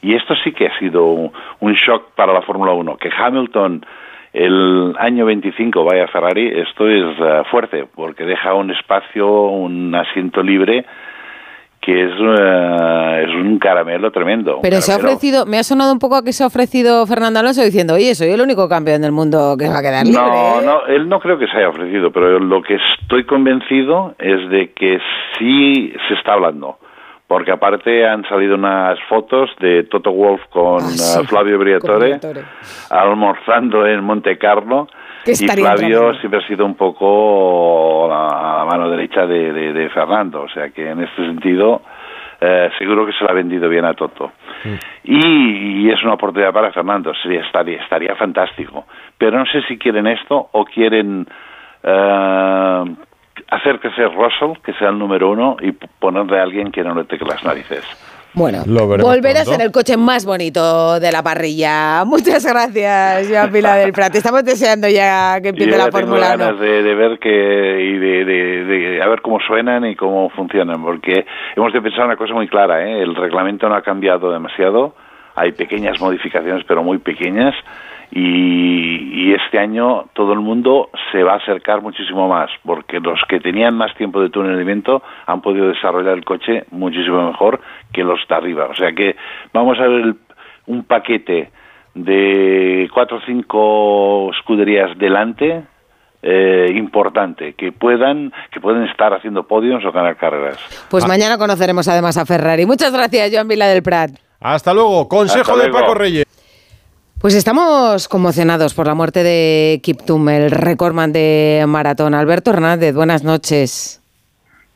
Y 0.02 0.16
esto 0.16 0.36
sí 0.44 0.52
que 0.52 0.68
ha 0.68 0.80
sido 0.80 1.06
un, 1.06 1.74
shock 1.74 2.12
para 2.16 2.34
la 2.34 2.42
Fórmula 2.42 2.74
1, 2.74 2.98
que 2.98 3.10
Hamilton 3.16 3.86
el 4.34 4.96
año 4.98 5.26
25 5.26 5.86
vaya 5.86 6.06
a 6.06 6.08
Ferrari, 6.08 6.48
esto 6.48 6.90
es 6.90 7.16
eh, 7.20 7.44
fuerte, 7.52 7.86
porque 7.94 8.26
deja 8.26 8.54
un 8.56 8.72
espacio, 8.72 9.28
un 9.28 9.94
asiento 9.94 10.42
libre 10.42 10.86
que 11.84 12.06
es, 12.06 12.12
eh, 12.12 13.26
es 13.28 13.36
un 13.36 13.60
caramelo 13.60 14.10
tremendo. 14.12 14.60
Pero 14.62 14.78
se 14.78 14.94
ha 14.94 14.96
ofrecido, 14.96 15.46
me 15.46 15.60
ha 15.60 15.64
sonado 15.64 15.92
un 15.92 16.00
poco 16.00 16.16
a 16.16 16.24
que 16.24 16.32
se 16.32 16.44
ha 16.44 16.48
ofrecido 16.48 17.06
Fernando 17.06 17.40
Alonso 17.40 17.62
diciendo, 17.62 17.96
oye, 17.96 18.16
soy 18.16 18.30
el 18.30 18.42
único 18.42 18.70
campeón 18.70 19.02
del 19.02 19.12
mundo 19.12 19.56
que 19.60 19.68
va 19.68 19.80
a 19.80 19.82
quedar 19.82 20.06
libre. 20.06 20.22
No, 20.22 20.62
¿eh?". 20.62 20.66
no, 20.66 20.86
él 20.88 21.10
no 21.10 21.20
creo 21.20 21.38
que 21.38 21.48
se 21.48 21.58
haya 21.58 21.70
ofrecido, 21.70 22.12
pero 22.12 22.40
lo 22.40 22.62
que 22.62 22.78
estoy 23.02 23.26
convencido 23.26 24.16
es 24.18 24.50
de 24.50 24.72
que 24.72 25.00
sí 25.38 25.94
se 26.08 26.14
está 26.14 26.34
hablando. 26.34 26.78
Porque 27.28 27.52
aparte 27.52 28.06
han 28.06 28.24
salido 28.30 28.56
unas 28.56 29.00
fotos 29.10 29.50
de 29.60 29.84
Toto 29.84 30.12
Wolf 30.12 30.42
con 30.52 30.84
ah, 30.84 31.22
eh, 31.22 31.28
Flavio 31.28 31.58
Briatore, 31.58 32.20
almorzando 32.90 33.88
en 33.88 34.04
Monte 34.04 34.38
Carlo 34.38 34.88
y 35.26 35.36
Flavio 35.48 36.14
siempre 36.16 36.40
ha 36.44 36.48
sido 36.48 36.66
un 36.66 36.76
poco 36.76 38.08
la, 38.10 38.66
mano 38.70 38.90
derecha 38.90 39.26
de, 39.26 39.90
Fernando, 39.94 40.44
o 40.44 40.50
sea 40.50 40.70
que 40.70 40.90
en 40.90 41.04
este 41.04 41.26
sentido 41.26 41.82
eh, 42.42 42.70
seguro 42.78 43.06
que 43.06 43.14
se 43.14 43.24
lo 43.24 43.30
ha 43.30 43.34
vendido 43.34 43.70
bien 43.70 43.86
a 43.86 43.94
Toto. 43.94 44.34
Y, 45.04 45.90
es 45.90 46.04
una 46.04 46.14
oportunidad 46.14 46.52
para 46.52 46.72
Fernando, 46.72 47.14
sería, 47.22 47.42
estaría, 47.42 47.82
estaría 47.82 48.16
fantástico. 48.16 48.86
Pero 49.18 49.38
no 49.38 49.46
sé 49.46 49.62
si 49.68 49.78
quieren 49.78 50.08
esto 50.08 50.50
o 50.52 50.66
quieren 50.66 51.28
eh, 51.84 52.96
hacer 53.50 53.80
que 53.80 53.92
sea 53.92 54.08
Russell, 54.10 54.62
que 54.64 54.74
sea 54.74 54.90
el 54.90 55.00
número 55.00 55.30
uno, 55.32 55.58
y 55.62 55.72
ponerle 55.72 56.40
a 56.40 56.44
alguien 56.44 56.72
que 56.72 56.84
no 56.84 56.96
le 56.96 57.06
teque 57.06 57.26
las 57.26 57.44
narices. 57.44 57.86
Bueno, 58.36 58.64
volverás 58.66 59.48
en 59.48 59.62
el 59.62 59.72
coche 59.72 59.96
más 59.96 60.26
bonito 60.26 61.00
de 61.00 61.12
la 61.12 61.22
parrilla. 61.22 62.04
Muchas 62.06 62.44
gracias, 62.46 63.30
Joan 63.30 63.52
Pila 63.52 63.76
del 63.76 63.94
Prat. 63.94 64.16
Estamos 64.16 64.44
deseando 64.44 64.90
ya 64.90 65.40
que 65.40 65.50
empiece 65.50 65.78
la 65.78 65.92
Fórmula 65.92 66.34
1. 66.36 66.56
De, 66.56 66.82
de 66.82 66.96
ver 66.96 67.20
que 67.20 67.30
y 67.30 67.98
de, 68.00 68.26
de, 68.26 69.02
a 69.04 69.08
ver 69.08 69.22
cómo 69.22 69.40
suenan 69.40 69.86
y 69.86 69.96
cómo 69.96 70.30
funcionan, 70.32 70.82
porque 70.82 71.26
hemos 71.56 71.72
de 71.74 71.82
pensar 71.82 72.06
una 72.06 72.16
cosa 72.16 72.34
muy 72.34 72.48
clara. 72.48 72.84
¿eh? 72.84 73.04
El 73.04 73.16
reglamento 73.16 73.70
no 73.70 73.76
ha 73.76 73.84
cambiado 73.84 74.32
demasiado. 74.32 74.96
Hay 75.36 75.52
pequeñas 75.52 76.00
modificaciones, 76.02 76.64
pero 76.68 76.84
muy 76.84 76.98
pequeñas 76.98 77.54
y, 78.12 79.34
este 79.34 79.58
año 79.58 80.06
todo 80.14 80.34
el 80.34 80.40
mundo 80.40 80.90
se 81.12 81.24
va 81.24 81.34
a 81.34 81.38
acercar 81.38 81.82
muchísimo 81.82 82.28
más, 82.28 82.52
porque 82.64 83.00
los 83.00 83.20
que 83.28 83.40
tenían 83.40 83.76
más 83.76 83.94
tiempo 83.96 84.22
de 84.22 84.30
tunelamiento 84.30 85.02
han 85.26 85.42
podido 85.42 85.68
desarrollar 85.68 86.18
el 86.18 86.24
coche 86.24 86.66
muchísimo 86.72 87.28
mejor 87.28 87.60
que 87.92 88.04
los 88.04 88.20
de 88.28 88.36
arriba. 88.36 88.68
O 88.70 88.76
sea 88.76 88.92
que 88.92 89.16
vamos 89.52 89.80
a 89.80 89.88
ver 89.88 90.16
un 90.68 90.84
paquete 90.84 91.52
de 91.96 92.90
cuatro 92.94 93.18
o 93.18 93.22
cinco 93.26 94.32
escuderías 94.38 94.98
delante 94.98 95.64
eh, 96.22 96.72
importante, 96.76 97.54
que 97.54 97.72
puedan, 97.72 98.32
que 98.52 98.62
pueden 98.62 98.84
estar 98.84 99.14
haciendo 99.14 99.44
podios 99.44 99.84
o 99.84 99.92
ganar 99.92 100.16
carreras. 100.16 100.58
Pues 100.90 101.04
ah. 101.04 101.08
mañana 101.08 101.38
conoceremos 101.38 101.88
además 101.88 102.18
a 102.18 102.26
Ferrari. 102.26 102.66
Muchas 102.66 102.94
gracias, 102.94 103.30
Joan 103.34 103.48
Vila 103.48 103.68
del 103.68 103.84
Prat. 103.84 104.12
Hasta 104.40 104.74
luego. 104.74 105.08
Consejo 105.08 105.58
de 105.58 105.70
Paco 105.70 105.94
Reyes. 105.94 106.23
Pues 107.24 107.36
estamos 107.36 108.10
conmocionados 108.10 108.74
por 108.74 108.86
la 108.86 108.96
muerte 108.96 109.24
de 109.24 109.80
Kiptum, 109.82 110.28
el 110.28 110.52
recordman 110.52 111.14
de 111.14 111.64
maratón. 111.70 112.16
Alberto 112.16 112.52
Hernández, 112.52 112.94
buenas 112.94 113.24
noches. 113.24 114.04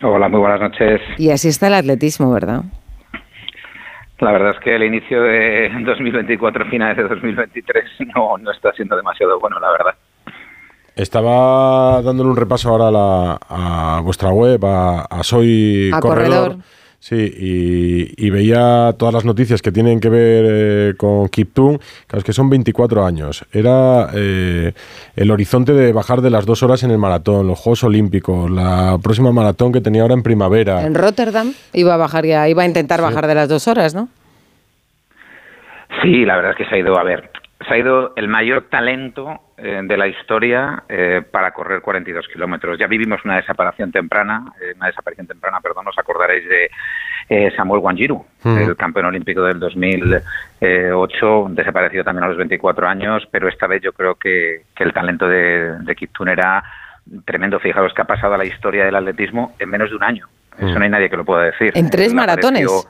Hola, 0.01 0.29
muy 0.29 0.39
buenas 0.39 0.61
noches. 0.61 1.01
Y 1.17 1.29
así 1.31 1.49
está 1.49 1.67
el 1.67 1.73
atletismo, 1.73 2.31
¿verdad? 2.31 2.61
La 4.19 4.31
verdad 4.31 4.51
es 4.51 4.63
que 4.63 4.73
el 4.73 4.83
inicio 4.83 5.23
de 5.23 5.69
2024, 5.85 6.69
finales 6.69 6.95
de 6.95 7.03
2023, 7.03 7.83
no, 8.15 8.37
no 8.37 8.51
está 8.51 8.71
siendo 8.71 8.95
demasiado 8.95 9.37
bueno, 9.41 9.59
la 9.59 9.69
verdad. 9.69 9.95
Estaba 10.95 12.01
dándole 12.01 12.29
un 12.29 12.37
repaso 12.37 12.69
ahora 12.69 13.39
a, 13.49 13.99
vuestra 14.05 14.29
web, 14.29 14.63
a, 14.63 15.21
Soy 15.21 15.91
Corredor 15.99 16.59
Sí, 16.99 18.13
y, 18.17 18.29
veía 18.31 18.93
todas 18.97 19.13
las 19.13 19.23
noticias 19.23 19.61
que 19.61 19.71
tienen 19.71 19.99
que 19.99 20.09
ver 20.09 20.45
eh, 20.47 20.93
con 20.97 21.29
Kiptum, 21.29 21.77
claro, 22.07 22.19
es 22.19 22.23
que 22.23 22.33
son 22.33 22.49
24 22.49 23.05
años. 23.05 23.45
Era 23.53 24.09
eh, 24.13 24.73
el 25.15 25.31
horizonte 25.31 25.73
de 25.73 25.93
bajar 25.93 26.21
de 26.21 26.31
las 26.31 26.45
dos 26.45 26.63
horas 26.63 26.83
en 26.83 26.91
el 26.91 26.97
maratón, 26.97 27.47
los 27.47 27.59
Juegos 27.59 27.83
Olímpicos, 27.83 28.49
la 28.49 28.97
próxima 29.01 29.31
maratón 29.31 29.71
que 29.71 29.79
tenía 29.79 30.01
ahora 30.01 30.15
en 30.15 30.23
primavera. 30.23 30.85
En 30.85 30.95
Rotterdam 30.95 31.53
iba 31.73 31.93
a 31.93 31.97
bajar 31.97 32.25
ya, 32.25 32.49
iba 32.49 32.63
a 32.63 32.65
intentar 32.65 33.01
bajar 33.01 33.27
de 33.27 33.35
las 33.35 33.47
dos 33.47 33.67
horas, 33.67 33.95
¿no? 33.95 34.09
Sí, 36.01 36.25
la 36.25 36.35
verdad 36.35 36.51
es 36.51 36.57
que 36.57 36.65
se 36.65 36.75
ha 36.75 36.79
ido 36.79 36.97
a 36.97 37.03
ver. 37.03 37.31
Se 37.67 37.73
ha 37.73 37.77
ido 37.77 38.13
el 38.15 38.27
mayor 38.27 38.67
talento 38.69 39.39
eh, 39.59 39.81
de 39.83 39.97
la 39.97 40.07
historia 40.07 40.83
eh, 40.87 41.23
para 41.31 41.51
correr 41.51 41.81
42 41.81 42.27
kilómetros. 42.27 42.77
Ya 42.77 42.85
vivimos 42.85 43.25
una 43.25 43.37
desaparición 43.37 43.91
temprana, 43.91 44.53
eh, 44.61 44.73
una 44.75 44.85
desaparición 44.85 45.25
temprana, 45.25 45.59
perdón, 45.61 45.87
os 45.87 45.97
acordaréis 45.97 46.43
de 46.47 46.69
Samuel 47.57 47.81
Wanjiru, 47.81 48.23
el 48.45 48.77
campeón 48.77 49.07
olímpico 49.07 49.41
del 49.41 49.59
2008, 49.59 51.47
desaparecido 51.49 52.03
también 52.03 52.23
a 52.23 52.27
los 52.27 52.37
24 52.37 52.87
años, 52.87 53.27
pero 53.29 53.49
esta 53.49 53.67
vez 53.67 53.81
yo 53.81 53.91
creo 53.91 54.15
que, 54.15 54.61
el 54.77 54.93
talento 54.93 55.27
de, 55.27 55.79
de 55.79 55.95
Kiptun 55.95 56.29
era 56.29 56.63
tremendo. 57.25 57.59
Fijaros 57.59 57.93
que 57.93 58.03
ha 58.03 58.05
pasado 58.05 58.35
a 58.35 58.37
la 58.37 58.45
historia 58.45 58.85
del 58.85 58.95
atletismo 58.95 59.55
en 59.59 59.69
menos 59.69 59.89
de 59.89 59.95
un 59.97 60.03
año. 60.03 60.27
Eso 60.57 60.77
no 60.77 60.83
hay 60.83 60.89
nadie 60.89 61.09
que 61.09 61.17
lo 61.17 61.25
pueda 61.25 61.43
decir. 61.43 61.71
En 61.75 61.89
tres 61.89 62.13
maratones 62.13 62.87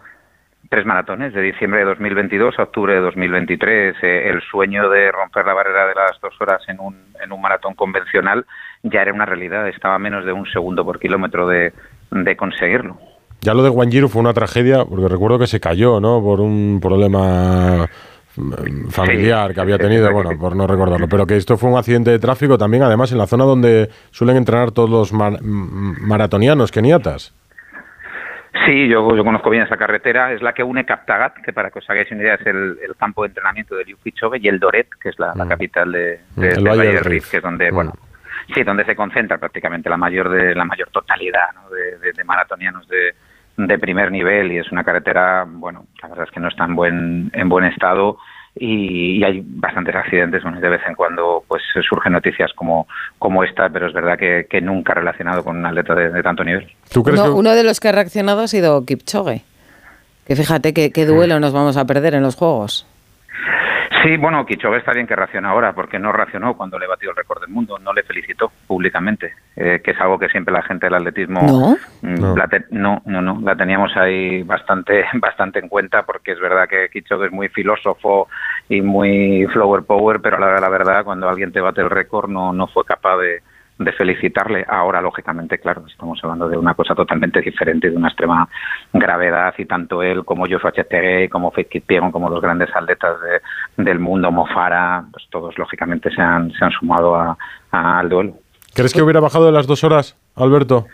tres 0.70 0.86
maratones, 0.86 1.34
de 1.34 1.42
diciembre 1.42 1.80
de 1.80 1.86
2022 1.86 2.60
a 2.60 2.64
octubre 2.64 2.94
de 2.94 3.02
2023. 3.02 3.96
Eh, 4.02 4.30
el 4.30 4.42
sueño 4.42 4.90
de 4.90 5.12
romper 5.12 5.46
la 5.46 5.54
barrera 5.54 5.88
de 5.88 5.96
las 5.96 6.20
dos 6.22 6.34
horas 6.40 6.62
en 6.68 6.80
un, 6.80 6.96
en 7.24 7.32
un 7.32 7.42
maratón 7.42 7.74
convencional 7.74 8.46
ya 8.84 9.02
era 9.02 9.14
una 9.14 9.26
realidad, 9.26 9.68
estaba 9.68 9.96
a 9.96 10.00
menos 10.00 10.26
de 10.26 10.32
un 10.32 10.46
segundo 10.46 10.84
por 10.84 11.00
kilómetro 11.00 11.48
de, 11.48 11.74
conseguirlo. 12.38 12.98
Ya 13.42 13.54
lo 13.54 13.64
de 13.64 13.70
Wanjiru 13.70 14.10
fue 14.10 14.22
una 14.22 14.34
tragedia, 14.34 14.84
porque 14.86 15.08
recuerdo 15.08 15.40
que 15.40 15.48
se 15.48 15.60
cayó, 15.60 16.00
¿no? 16.00 16.22
Por 16.22 16.42
un 16.42 16.80
problema 16.82 17.88
mm, 18.36 18.90
familiar 18.90 19.54
que 19.54 19.62
había 19.62 19.78
tenido, 19.78 20.12
bueno, 20.12 20.32
por 20.40 20.56
no 20.56 20.66
recordarlo, 20.68 21.08
pero 21.08 21.26
que 21.26 21.38
esto 21.38 21.58
fue 21.58 21.70
un 21.70 21.78
accidente 21.78 22.12
de 22.12 22.20
tráfico 22.20 22.58
también, 22.58 22.84
además, 22.84 23.12
en 23.12 23.20
la 23.20 23.28
zona 23.28 23.46
donde 23.46 23.90
suelen 24.12 24.38
entrenar 24.38 24.72
todos 24.72 24.90
los 24.90 25.14
maratonianos 25.14 26.72
keniatas. 26.72 27.34
Sí, 28.66 28.88
yo, 28.88 29.16
yo 29.16 29.24
conozco 29.24 29.50
bien 29.50 29.64
esa 29.64 29.78
carretera. 29.78 30.32
Es 30.32 30.42
la 30.42 30.54
que 30.54 30.64
une 30.64 30.86
Kaptagat, 30.86 31.36
que 31.42 31.54
para 31.54 31.70
que 31.70 31.80
os 31.80 31.90
hagáis 31.90 32.12
una 32.12 32.22
idea 32.22 32.36
es 32.36 32.46
el, 32.48 32.78
campo 32.98 33.24
de 33.24 33.30
entrenamiento 33.30 33.76
de 33.76 33.86
Liu 33.86 33.98
y 34.04 34.48
el 34.48 34.60
Doret, 34.60 34.90
que 35.02 35.10
es 35.10 35.20
la, 35.20 35.34
mm. 35.34 35.48
capital 35.48 35.92
de, 35.92 36.20
de, 36.36 36.60
mm, 36.60 36.64
Valle 36.64 36.94
del 36.94 37.06
Rift, 37.06 37.32
que 37.32 37.38
es 37.38 37.44
donde, 37.44 37.72
mm. 37.72 37.76
bueno, 37.76 37.94
sí, 38.54 38.64
donde 38.64 38.86
se 38.86 38.96
concentra 38.96 39.38
prácticamente 39.38 39.90
la 39.90 39.98
mayor 39.98 40.30
de 40.30 40.56
la 40.56 40.66
mayor 40.66 40.90
totalidad 40.90 41.50
de, 42.16 42.24
maratonianos 42.24 42.88
de, 42.88 43.14
de 43.58 43.80
primer 43.80 44.12
nivel 44.12 44.52
y 44.52 44.58
es 44.58 44.72
una 44.72 44.84
carretera, 44.84 45.46
bueno, 45.48 45.86
la 46.02 46.10
verdad 46.10 46.26
es 46.26 46.32
que 46.32 46.40
no 46.40 46.48
está 46.48 46.66
en 46.66 46.76
buen 46.76 47.32
en 47.34 47.50
buen 47.50 47.66
estado 47.66 48.18
y, 48.60 49.24
hay 49.24 49.44
bastantes 49.46 49.96
accidentes 49.96 50.44
de 50.44 50.70
vez 50.70 50.82
en 50.88 50.96
cuando 50.96 51.44
pues 51.48 51.64
surgen 51.88 52.14
noticias 52.14 52.52
como, 52.54 52.88
como 53.20 53.44
esta, 53.44 53.70
pero 53.70 53.88
es 53.88 53.94
verdad 53.94 54.18
que, 54.18 54.62
nunca 54.62 54.94
relacionado 54.94 55.44
con 55.44 55.58
un 55.58 55.66
atleta 55.66 55.96
de, 55.96 56.24
tanto 56.24 56.44
nivel. 56.44 56.68
Uno 56.96 57.54
de 57.54 57.64
los 57.64 57.80
que 57.80 57.90
ha 57.90 57.92
reaccionado 57.92 58.42
ha 58.42 58.48
sido 58.48 58.86
Kipchoge, 58.86 59.44
que 60.26 60.36
fíjate 60.36 60.74
qué 60.74 61.06
duelo 61.06 61.40
nos 61.40 61.54
vamos 61.54 61.78
a 61.78 61.86
perder 61.86 62.16
en 62.16 62.24
los 62.24 62.36
Juegos. 62.36 62.86
Sí, 64.04 64.18
bueno, 64.18 64.46
Kichove 64.46 64.78
está 64.78 64.92
bien 64.92 65.08
que 65.08 65.16
reaccione 65.16 65.48
ahora, 65.48 65.74
porque 65.74 65.98
no 66.00 66.12
reaccionó 66.12 66.56
cuando 66.56 66.78
le 66.78 66.88
batió 66.88 67.10
el 67.12 67.16
récord 67.16 67.42
del 67.42 67.50
mundo, 67.50 67.80
no 67.80 67.94
le 67.94 68.04
felicitó 68.04 68.52
públicamente, 68.68 69.34
eh, 69.56 69.82
que 69.84 69.92
es 69.92 70.02
algo 70.02 70.20
que 70.20 70.30
siempre 70.30 70.54
la 70.54 70.62
gente 70.62 70.88
del 70.88 70.96
atletismo 70.96 71.42
no, 71.42 71.78
mm, 72.02 72.20
no. 72.72 73.02
no, 73.06 73.22
no, 73.22 73.42
la 73.42 73.56
teníamos 73.56 73.96
ahí 73.96 74.44
bastante, 74.44 75.06
bastante 75.14 75.60
en 75.60 75.70
cuenta, 75.70 76.04
porque 76.04 76.34
es 76.34 76.40
verdad 76.40 76.68
que 76.68 76.90
Kichove 76.92 77.28
es 77.28 77.32
muy 77.32 77.50
filósofo 77.50 78.28
y 78.70 78.82
muy 78.82 79.46
flower 79.54 79.84
power, 79.84 80.20
pero 80.22 80.38
a 80.38 80.40
la, 80.40 80.60
la 80.60 80.70
verdad, 80.70 81.04
cuando 81.04 81.30
alguien 81.30 81.52
te 81.52 81.62
bate 81.62 81.82
el 81.82 81.90
récord, 81.90 82.30
no, 82.30 82.54
no 82.54 82.68
fue 82.68 82.84
capaz 82.84 83.18
de, 83.18 83.42
de 83.80 83.92
felicitarle. 83.92 84.66
Ahora, 84.68 85.02
lógicamente, 85.02 85.60
claro, 85.60 85.84
estamos 85.88 86.20
hablando 86.24 86.50
de 86.50 86.58
una 86.58 86.74
cosa 86.74 86.96
totalmente 86.96 87.42
diferente, 87.42 87.90
de 87.90 87.96
una 87.96 88.08
extrema 88.08 88.48
gravedad, 88.92 89.54
y 89.58 89.66
tanto 89.66 90.02
él 90.02 90.26
como 90.26 90.46
Joshua 90.50 90.72
Chetegui, 90.72 91.30
como 91.30 91.52
Pierron, 91.52 92.12
como 92.12 92.30
los 92.30 92.42
grandes 92.42 92.70
atletas 92.76 93.18
del 93.78 94.00
mundo, 94.00 94.32
Mofara, 94.32 95.06
pues 95.12 95.26
todos, 95.30 95.58
lógicamente, 95.58 96.10
se 96.12 96.22
han, 96.22 96.52
se 96.52 96.66
han 96.66 96.72
sumado 96.72 97.16
a, 97.16 97.38
al 97.72 98.10
duelo. 98.10 98.34
¿Crees 98.74 98.94
que 98.94 99.02
hubiera 99.02 99.20
bajado 99.20 99.46
de 99.46 99.52
las 99.52 99.68
dos 99.68 99.84
horas, 99.84 100.16
Alberto? 100.36 100.88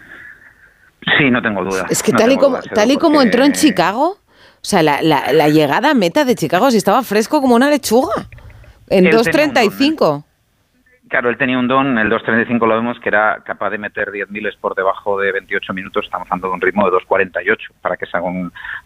Sí, 1.17 1.29
no 1.29 1.41
tengo 1.41 1.63
duda. 1.63 1.85
Es 1.89 2.01
que 2.01 2.13
tal, 2.13 2.31
y 2.31 2.37
como, 2.37 2.59
tal 2.59 2.91
y 2.91 2.97
como 2.97 3.21
entró 3.21 3.43
en 3.43 3.51
Chicago, 3.51 4.17
o 4.63 4.65
sea, 4.65 4.81
la, 4.81 5.01
la, 5.01 5.49
llegada 5.49 5.91
a 5.91 5.93
meta 5.93 6.23
de 6.23 6.35
Chicago, 6.35 6.71
si 6.71 6.77
estaba 6.77 7.03
fresco 7.03 7.41
como 7.41 7.55
una 7.55 7.69
lechuga, 7.69 8.13
en 8.89 9.05
2.35. 9.05 10.23
Claro, 11.13 11.29
él 11.29 11.37
tenía 11.37 11.59
un 11.59 11.67
don, 11.67 11.99
el 11.99 12.09
2.35 12.09 12.67
lo 12.67 12.73
vemos, 12.73 12.99
que 12.99 13.09
era 13.09 13.43
capaz 13.45 13.69
de 13.69 13.77
meter 13.77 14.11
10 14.11 14.31
miles 14.31 14.55
por 14.55 14.73
debajo 14.73 15.19
de 15.19 15.31
28 15.31 15.71
minutos, 15.71 16.05
estamos 16.05 16.25
hablando 16.25 16.47
de 16.47 16.53
un 16.55 16.61
ritmo 16.61 16.89
de 16.89 16.97
2.48, 16.97 17.55
para 17.83 17.97
que 17.97 18.07
se 18.07 18.17
haga 18.17 18.31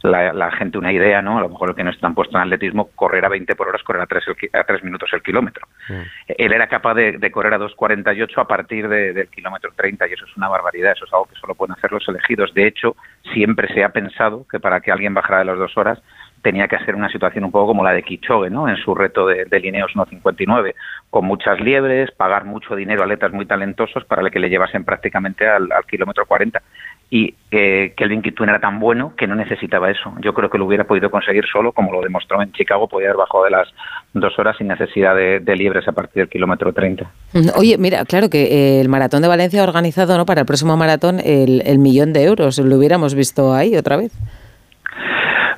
la, 0.03 0.51
gente 0.51 0.77
una 0.77 0.91
idea, 0.91 1.21
¿no? 1.21 1.37
A 1.37 1.41
lo 1.43 1.47
mejor 1.47 1.69
el 1.69 1.75
que 1.77 1.85
no 1.85 1.89
están 1.89 2.13
puesto 2.13 2.35
en 2.35 2.43
atletismo, 2.43 2.89
correr 2.95 3.23
a 3.23 3.29
20 3.29 3.55
por 3.55 3.69
hora 3.69 3.79
correr 3.81 4.01
a 4.01 4.07
3, 4.07 4.25
a 4.51 4.63
3 4.65 4.83
minutos 4.83 5.09
el 5.13 5.21
kilómetro. 5.21 5.65
Mm. 5.87 6.01
Él 6.37 6.51
era 6.51 6.67
capaz 6.67 6.95
de, 6.95 7.31
correr 7.31 7.53
a 7.53 7.59
2.48 7.59 8.41
a 8.41 8.45
partir 8.45 8.89
del 8.89 9.29
kilómetro 9.29 9.71
30, 9.73 10.05
y 10.09 10.11
eso 10.11 10.25
es 10.25 10.35
una 10.35 10.49
barbaridad, 10.49 10.91
eso 10.97 11.05
es 11.05 11.13
algo 11.13 11.27
que 11.27 11.39
solo 11.39 11.55
pueden 11.55 11.77
hacer 11.77 11.93
los 11.93 12.05
elegidos. 12.09 12.53
De 12.53 12.67
hecho, 12.67 12.97
siempre 13.31 13.73
se 13.73 13.85
ha 13.85 13.89
pensado 13.93 14.45
que 14.51 14.59
para 14.59 14.81
que 14.81 14.91
alguien 14.91 15.13
bajara 15.13 15.39
de 15.39 15.45
las 15.45 15.59
dos 15.59 15.77
horas, 15.77 16.03
tenía 16.47 16.69
que 16.69 16.79
ser 16.85 16.95
una 16.95 17.09
situación 17.09 17.43
un 17.43 17.51
poco 17.51 17.67
como 17.67 17.83
la 17.83 17.91
de 17.91 18.03
Kichogue, 18.03 18.49
¿no? 18.49 18.69
En 18.69 18.77
su 18.77 18.95
reto 18.95 19.27
de, 19.27 19.43
de 19.43 19.59
Lineos 19.59 19.91
1.59, 19.93 20.75
con 21.09 21.25
muchas 21.25 21.59
liebres, 21.59 22.09
pagar 22.11 22.45
mucho 22.45 22.73
dinero 22.73 23.01
a 23.01 23.03
atletas 23.03 23.33
muy 23.33 23.45
talentosos 23.45 24.05
para 24.05 24.29
que 24.29 24.39
le 24.39 24.47
llevasen 24.47 24.85
prácticamente 24.85 25.45
al, 25.45 25.67
kilómetro 25.89 26.25
40. 26.25 26.61
Y 27.09 27.35
eh, 27.51 27.93
Kelvin 27.97 28.21
Kittuin 28.21 28.47
era 28.49 28.61
tan 28.61 28.79
bueno 28.79 29.13
que 29.17 29.27
no 29.27 29.35
necesitaba 29.35 29.91
eso. 29.91 30.13
Yo 30.21 30.33
creo 30.33 30.49
que 30.49 30.57
lo 30.57 30.65
hubiera 30.65 30.85
podido 30.85 31.11
conseguir 31.11 31.43
solo, 31.51 31.73
como 31.73 31.91
lo 31.91 32.01
demostró 32.01 32.41
en 32.41 32.53
Chicago, 32.53 32.87
podía 32.87 33.09
haber 33.09 33.17
bajado 33.17 33.43
de 33.43 33.51
las 33.51 33.67
dos 34.13 34.39
horas 34.39 34.55
sin 34.57 34.69
necesidad 34.69 35.17
de, 35.17 35.55
liebres 35.57 35.85
a 35.89 35.91
partir 35.91 36.21
del 36.21 36.29
kilómetro 36.29 36.71
30. 36.71 37.11
Oye, 37.57 37.77
mira, 37.77 38.05
claro 38.05 38.29
que 38.29 38.43
eh, 38.43 38.79
el 38.79 38.87
Maratón 38.87 39.21
de 39.21 39.27
Valencia 39.27 39.59
ha 39.59 39.63
organizado 39.65 40.15
¿no? 40.15 40.25
para 40.25 40.41
el 40.41 40.45
próximo 40.45 40.77
maratón 40.77 41.19
el, 41.19 41.61
el 41.65 41.77
millón 41.77 42.13
de 42.13 42.23
euros. 42.23 42.57
Lo 42.57 42.77
hubiéramos 42.77 43.15
visto 43.15 43.53
ahí 43.53 43.75
otra 43.75 43.97
vez. 43.97 44.13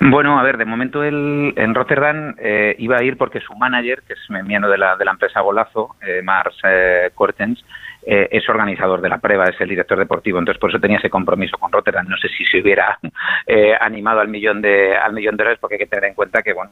Bueno, 0.01 0.39
a 0.39 0.43
ver, 0.43 0.57
de 0.57 0.63
momento 0.63 1.03
él 1.03 1.53
en 1.57 1.75
Rotterdam 1.75 2.33
eh, 2.37 2.73
iba 2.79 2.97
a 2.97 3.03
ir 3.03 3.17
porque 3.17 3.41
su 3.41 3.53
manager, 3.55 4.01
que 4.07 4.13
es 4.13 4.45
miembro 4.45 4.71
de 4.71 4.77
la, 4.77 4.95
de 4.95 5.03
la 5.03 5.11
empresa 5.11 5.41
Golazo, 5.41 5.97
eh, 6.01 6.21
Mars 6.21 6.55
eh, 6.63 7.11
Cortens, 7.13 7.65
eh, 8.05 8.29
es 8.31 8.47
organizador 8.47 9.01
de 9.01 9.09
la 9.09 9.17
prueba, 9.17 9.43
es 9.43 9.59
el 9.59 9.67
director 9.67 9.99
deportivo, 9.99 10.39
entonces 10.39 10.59
por 10.59 10.69
eso 10.69 10.79
tenía 10.79 10.99
ese 10.99 11.09
compromiso 11.09 11.57
con 11.57 11.71
Rotterdam. 11.71 12.07
No 12.07 12.15
sé 12.17 12.29
si 12.29 12.45
se 12.45 12.61
hubiera 12.61 12.97
animado 13.81 14.21
al 14.21 14.29
millón 14.29 14.61
de 14.61 14.95
al 14.95 15.11
millón 15.11 15.35
de 15.35 15.43
dólares, 15.43 15.59
porque 15.59 15.75
hay 15.75 15.79
que 15.79 15.87
tener 15.87 16.05
en 16.05 16.13
cuenta 16.13 16.41
que 16.41 16.53
bueno. 16.53 16.71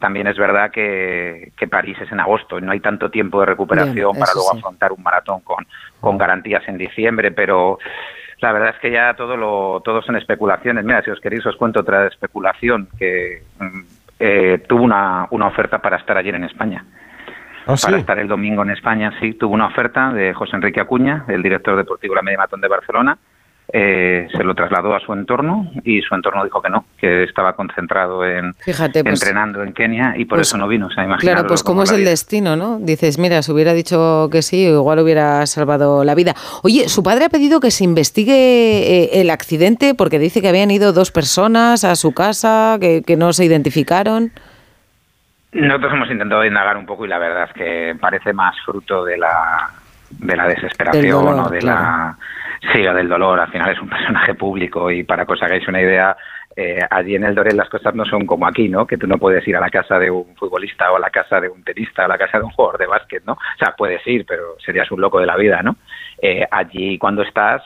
también 0.00 0.26
es 0.26 0.36
verdad 0.36 0.72
que, 0.72 1.52
que, 1.56 1.68
París 1.68 1.96
es 2.00 2.10
en 2.10 2.18
agosto 2.18 2.58
y 2.58 2.62
no 2.62 2.72
hay 2.72 2.80
tanto 2.80 3.08
tiempo 3.08 3.38
de 3.38 3.46
recuperación 3.46 4.18
para 4.18 4.32
luego 4.34 4.52
afrontar 4.52 4.90
un 4.90 5.02
maratón 5.02 5.42
con, 5.42 5.64
con 6.00 6.18
garantías 6.18 6.66
en 6.66 6.76
diciembre, 6.76 7.30
pero 7.30 7.78
la 8.42 8.52
verdad 8.52 8.70
es 8.74 8.80
que 8.80 8.90
ya 8.90 9.14
todo 9.14 9.36
lo, 9.36 9.80
todo 9.84 10.02
son 10.02 10.16
especulaciones. 10.16 10.84
Mira, 10.84 11.02
si 11.02 11.10
os 11.10 11.20
queréis 11.20 11.46
os 11.46 11.56
cuento 11.56 11.80
otra 11.80 12.08
especulación 12.08 12.88
que 12.98 13.42
mm, 13.58 13.80
eh, 14.18 14.64
tuvo 14.68 14.82
una, 14.82 15.28
una 15.30 15.46
oferta 15.46 15.78
para 15.80 15.96
estar 15.96 16.16
ayer 16.16 16.34
en 16.34 16.44
España. 16.44 16.84
¿Ah, 17.66 17.76
para 17.80 17.98
estar 17.98 18.18
el 18.18 18.26
domingo 18.26 18.64
en 18.64 18.70
España, 18.70 19.12
sí, 19.20 19.34
tuvo 19.34 19.54
una 19.54 19.66
oferta 19.66 20.12
de 20.12 20.34
José 20.34 20.56
Enrique 20.56 20.80
Acuña, 20.80 21.24
el 21.28 21.42
director 21.42 21.76
deportivo 21.76 22.14
de 22.14 22.16
la 22.16 22.22
Media 22.22 22.38
Matón 22.38 22.60
de 22.60 22.66
Barcelona, 22.66 23.16
eh, 23.74 24.28
se 24.30 24.44
lo 24.44 24.54
trasladó 24.54 24.94
a 24.94 25.00
su 25.00 25.14
entorno 25.14 25.70
y 25.82 26.02
su 26.02 26.14
entorno 26.14 26.44
dijo 26.44 26.60
que 26.60 26.68
no, 26.68 26.84
que 26.98 27.24
estaba 27.24 27.54
concentrado 27.54 28.22
en 28.22 28.52
pues 28.52 28.78
entrenando 28.78 29.62
en 29.62 29.72
Kenia 29.72 30.12
y 30.16 30.26
por 30.26 30.38
pues 30.38 30.48
eso 30.48 30.58
no 30.58 30.68
vino. 30.68 30.88
O 30.88 30.90
sea, 30.90 31.06
claro, 31.16 31.46
pues 31.46 31.62
cómo 31.62 31.84
es 31.84 31.90
el 31.90 32.04
destino, 32.04 32.54
¿no? 32.54 32.78
Dices, 32.78 33.18
mira, 33.18 33.40
si 33.40 33.50
hubiera 33.50 33.72
dicho 33.72 34.28
que 34.30 34.42
sí, 34.42 34.66
igual 34.66 34.98
hubiera 34.98 35.46
salvado 35.46 36.04
la 36.04 36.14
vida. 36.14 36.34
Oye, 36.62 36.90
su 36.90 37.02
padre 37.02 37.24
ha 37.24 37.28
pedido 37.30 37.60
que 37.60 37.70
se 37.70 37.84
investigue 37.84 38.34
eh, 38.34 39.20
el 39.20 39.30
accidente 39.30 39.94
porque 39.94 40.18
dice 40.18 40.42
que 40.42 40.48
habían 40.48 40.70
ido 40.70 40.92
dos 40.92 41.10
personas 41.10 41.84
a 41.84 41.96
su 41.96 42.12
casa, 42.12 42.76
que, 42.78 43.02
no 43.16 43.32
se 43.32 43.44
identificaron. 43.44 44.32
Nosotros 45.52 45.92
hemos 45.92 46.10
intentado 46.10 46.44
indagar 46.44 46.76
un 46.76 46.86
poco 46.86 47.04
y 47.04 47.08
la 47.08 47.18
verdad 47.18 47.44
es 47.48 47.52
que 47.52 47.96
parece 48.00 48.32
más 48.32 48.54
fruto 48.64 49.04
de 49.04 49.18
la, 49.18 49.70
de 50.18 50.36
la 50.36 50.46
desesperación 50.48 51.38
o 51.38 51.48
de 51.48 51.62
la 51.62 52.16
Sí, 52.72 52.80
del 52.80 53.08
dolor. 53.08 53.40
Al 53.40 53.50
final 53.50 53.70
es 53.70 53.80
un 53.80 53.88
personaje 53.90 54.34
público 54.34 54.90
y 54.90 55.02
para 55.02 55.26
que 55.26 55.32
os 55.32 55.42
hagáis 55.42 55.66
una 55.66 55.80
idea, 55.80 56.16
eh, 56.54 56.78
allí 56.90 57.16
en 57.16 57.24
el 57.24 57.34
Dorel 57.34 57.56
las 57.56 57.68
cosas 57.68 57.94
no 57.94 58.04
son 58.04 58.24
como 58.24 58.46
aquí, 58.46 58.68
¿no? 58.68 58.86
Que 58.86 58.96
tú 58.96 59.06
no 59.06 59.18
puedes 59.18 59.46
ir 59.48 59.56
a 59.56 59.60
la 59.60 59.70
casa 59.70 59.98
de 59.98 60.10
un 60.10 60.36
futbolista 60.36 60.92
o 60.92 60.96
a 60.96 61.00
la 61.00 61.10
casa 61.10 61.40
de 61.40 61.48
un 61.48 61.64
tenista 61.64 62.02
o 62.02 62.04
a 62.04 62.08
la 62.08 62.18
casa 62.18 62.38
de 62.38 62.44
un 62.44 62.50
jugador 62.50 62.78
de 62.78 62.86
básquet, 62.86 63.24
¿no? 63.24 63.32
O 63.32 63.58
sea, 63.58 63.74
puedes 63.76 64.06
ir, 64.06 64.24
pero 64.26 64.56
serías 64.64 64.90
un 64.90 65.00
loco 65.00 65.18
de 65.18 65.26
la 65.26 65.36
vida, 65.36 65.60
¿no? 65.62 65.76
Eh, 66.20 66.46
allí 66.50 66.98
cuando 66.98 67.22
estás, 67.22 67.62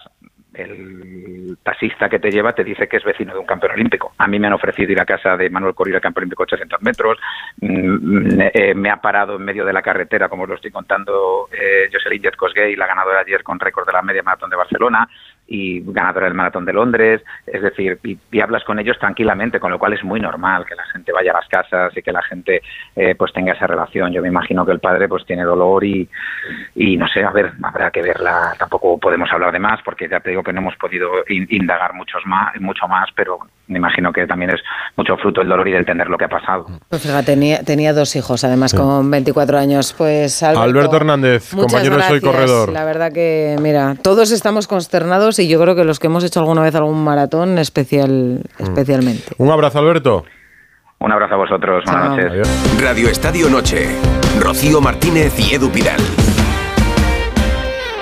el 0.56 1.58
taxista 1.62 2.08
que 2.08 2.18
te 2.18 2.30
lleva 2.30 2.54
te 2.54 2.64
dice 2.64 2.88
que 2.88 2.96
es 2.96 3.04
vecino 3.04 3.32
de 3.32 3.38
un 3.38 3.46
campeón 3.46 3.72
olímpico. 3.72 4.12
A 4.18 4.26
mí 4.26 4.38
me 4.38 4.46
han 4.46 4.52
ofrecido 4.52 4.92
ir 4.92 5.00
a 5.00 5.04
casa 5.04 5.36
de 5.36 5.50
Manuel 5.50 5.74
Corriera, 5.74 6.00
campeón 6.00 6.22
olímpico 6.22 6.42
800 6.44 6.82
metros. 6.82 7.18
Mm, 7.60 8.40
eh, 8.52 8.74
me 8.74 8.90
ha 8.90 8.96
parado 8.96 9.36
en 9.36 9.44
medio 9.44 9.64
de 9.64 9.72
la 9.72 9.82
carretera, 9.82 10.28
como 10.28 10.44
os 10.44 10.48
lo 10.48 10.54
estoy 10.54 10.70
contando, 10.70 11.48
eh, 11.52 11.88
Jocelyn 11.92 12.22
Jetkosgei, 12.22 12.76
la 12.76 12.86
ganadora 12.86 13.20
ayer 13.20 13.42
con 13.42 13.60
récord 13.60 13.86
de 13.86 13.92
la 13.92 14.02
media 14.02 14.22
maratón 14.22 14.50
de 14.50 14.56
Barcelona 14.56 15.08
y 15.48 15.80
ganadora 15.80 16.26
del 16.26 16.34
Maratón 16.34 16.64
de 16.64 16.72
Londres, 16.72 17.22
es 17.46 17.62
decir, 17.62 17.98
y, 18.02 18.40
hablas 18.40 18.64
con 18.64 18.78
ellos 18.78 18.98
tranquilamente, 18.98 19.58
con 19.58 19.70
lo 19.70 19.78
cual 19.78 19.94
es 19.94 20.04
muy 20.04 20.20
normal 20.20 20.64
que 20.66 20.74
la 20.74 20.84
gente 20.86 21.12
vaya 21.12 21.32
a 21.32 21.34
las 21.34 21.48
casas 21.48 21.96
y 21.96 22.02
que 22.02 22.12
la 22.12 22.22
gente 22.22 22.62
eh, 22.94 23.14
pues 23.16 23.32
tenga 23.32 23.52
esa 23.52 23.66
relación. 23.66 24.12
Yo 24.12 24.22
me 24.22 24.28
imagino 24.28 24.64
que 24.64 24.72
el 24.72 24.80
padre 24.80 25.08
pues 25.08 25.24
tiene 25.24 25.42
dolor 25.42 25.84
y, 25.84 26.08
y 26.74 26.96
no 26.96 27.08
sé, 27.08 27.24
a 27.24 27.30
ver, 27.30 27.52
habrá 27.62 27.90
que 27.90 28.02
verla, 28.02 28.54
tampoco 28.58 28.98
podemos 28.98 29.30
hablar 29.32 29.52
de 29.52 29.58
más 29.58 29.80
porque 29.82 30.08
ya 30.08 30.20
te 30.20 30.30
digo 30.30 30.42
que 30.42 30.52
no 30.52 30.60
hemos 30.60 30.76
podido 30.76 31.10
indagar 31.28 31.94
muchos 31.94 32.24
más, 32.26 32.60
mucho 32.60 32.86
más, 32.86 33.08
pero 33.14 33.38
me 33.68 33.78
imagino 33.78 34.12
que 34.12 34.26
también 34.26 34.50
es 34.50 34.60
mucho 34.96 35.16
fruto 35.16 35.40
del 35.40 35.48
dolor 35.48 35.66
y 35.66 35.72
del 35.72 35.80
entender 35.80 36.08
lo 36.08 36.16
que 36.16 36.24
ha 36.24 36.28
pasado. 36.28 36.66
Pues 36.88 37.02
fíjate, 37.02 37.32
tenía, 37.32 37.62
tenía 37.62 37.92
dos 37.92 38.14
hijos, 38.16 38.44
además 38.44 38.74
con 38.74 39.10
24 39.10 39.58
años. 39.58 39.92
Pues 39.96 40.42
Alberto, 40.42 40.96
Hernández, 40.96 41.52
compañero 41.54 41.96
de 41.96 42.02
Soy 42.02 42.20
Corredor. 42.20 42.72
La 42.72 42.84
verdad 42.84 43.12
que, 43.12 43.56
mira, 43.60 43.96
todos 44.00 44.30
estamos 44.30 44.68
consternados 44.68 45.35
y 45.38 45.48
yo 45.48 45.60
creo 45.60 45.74
que 45.74 45.84
los 45.84 45.98
que 45.98 46.06
hemos 46.06 46.24
hecho 46.24 46.40
alguna 46.40 46.62
vez 46.62 46.74
algún 46.74 47.02
maratón, 47.02 47.58
especial, 47.58 48.42
mm. 48.58 48.62
especialmente. 48.62 49.24
Un 49.38 49.50
abrazo, 49.50 49.78
Alberto. 49.78 50.24
Un 50.98 51.12
abrazo 51.12 51.34
a 51.34 51.38
vosotros. 51.38 51.84
Buenas 51.84 52.16
noches. 52.16 52.80
Radio 52.80 53.08
Estadio 53.08 53.48
Noche. 53.50 53.88
Rocío 54.40 54.80
Martínez 54.80 55.38
y 55.38 55.54
Edu 55.54 55.70
Pidal. 55.70 56.00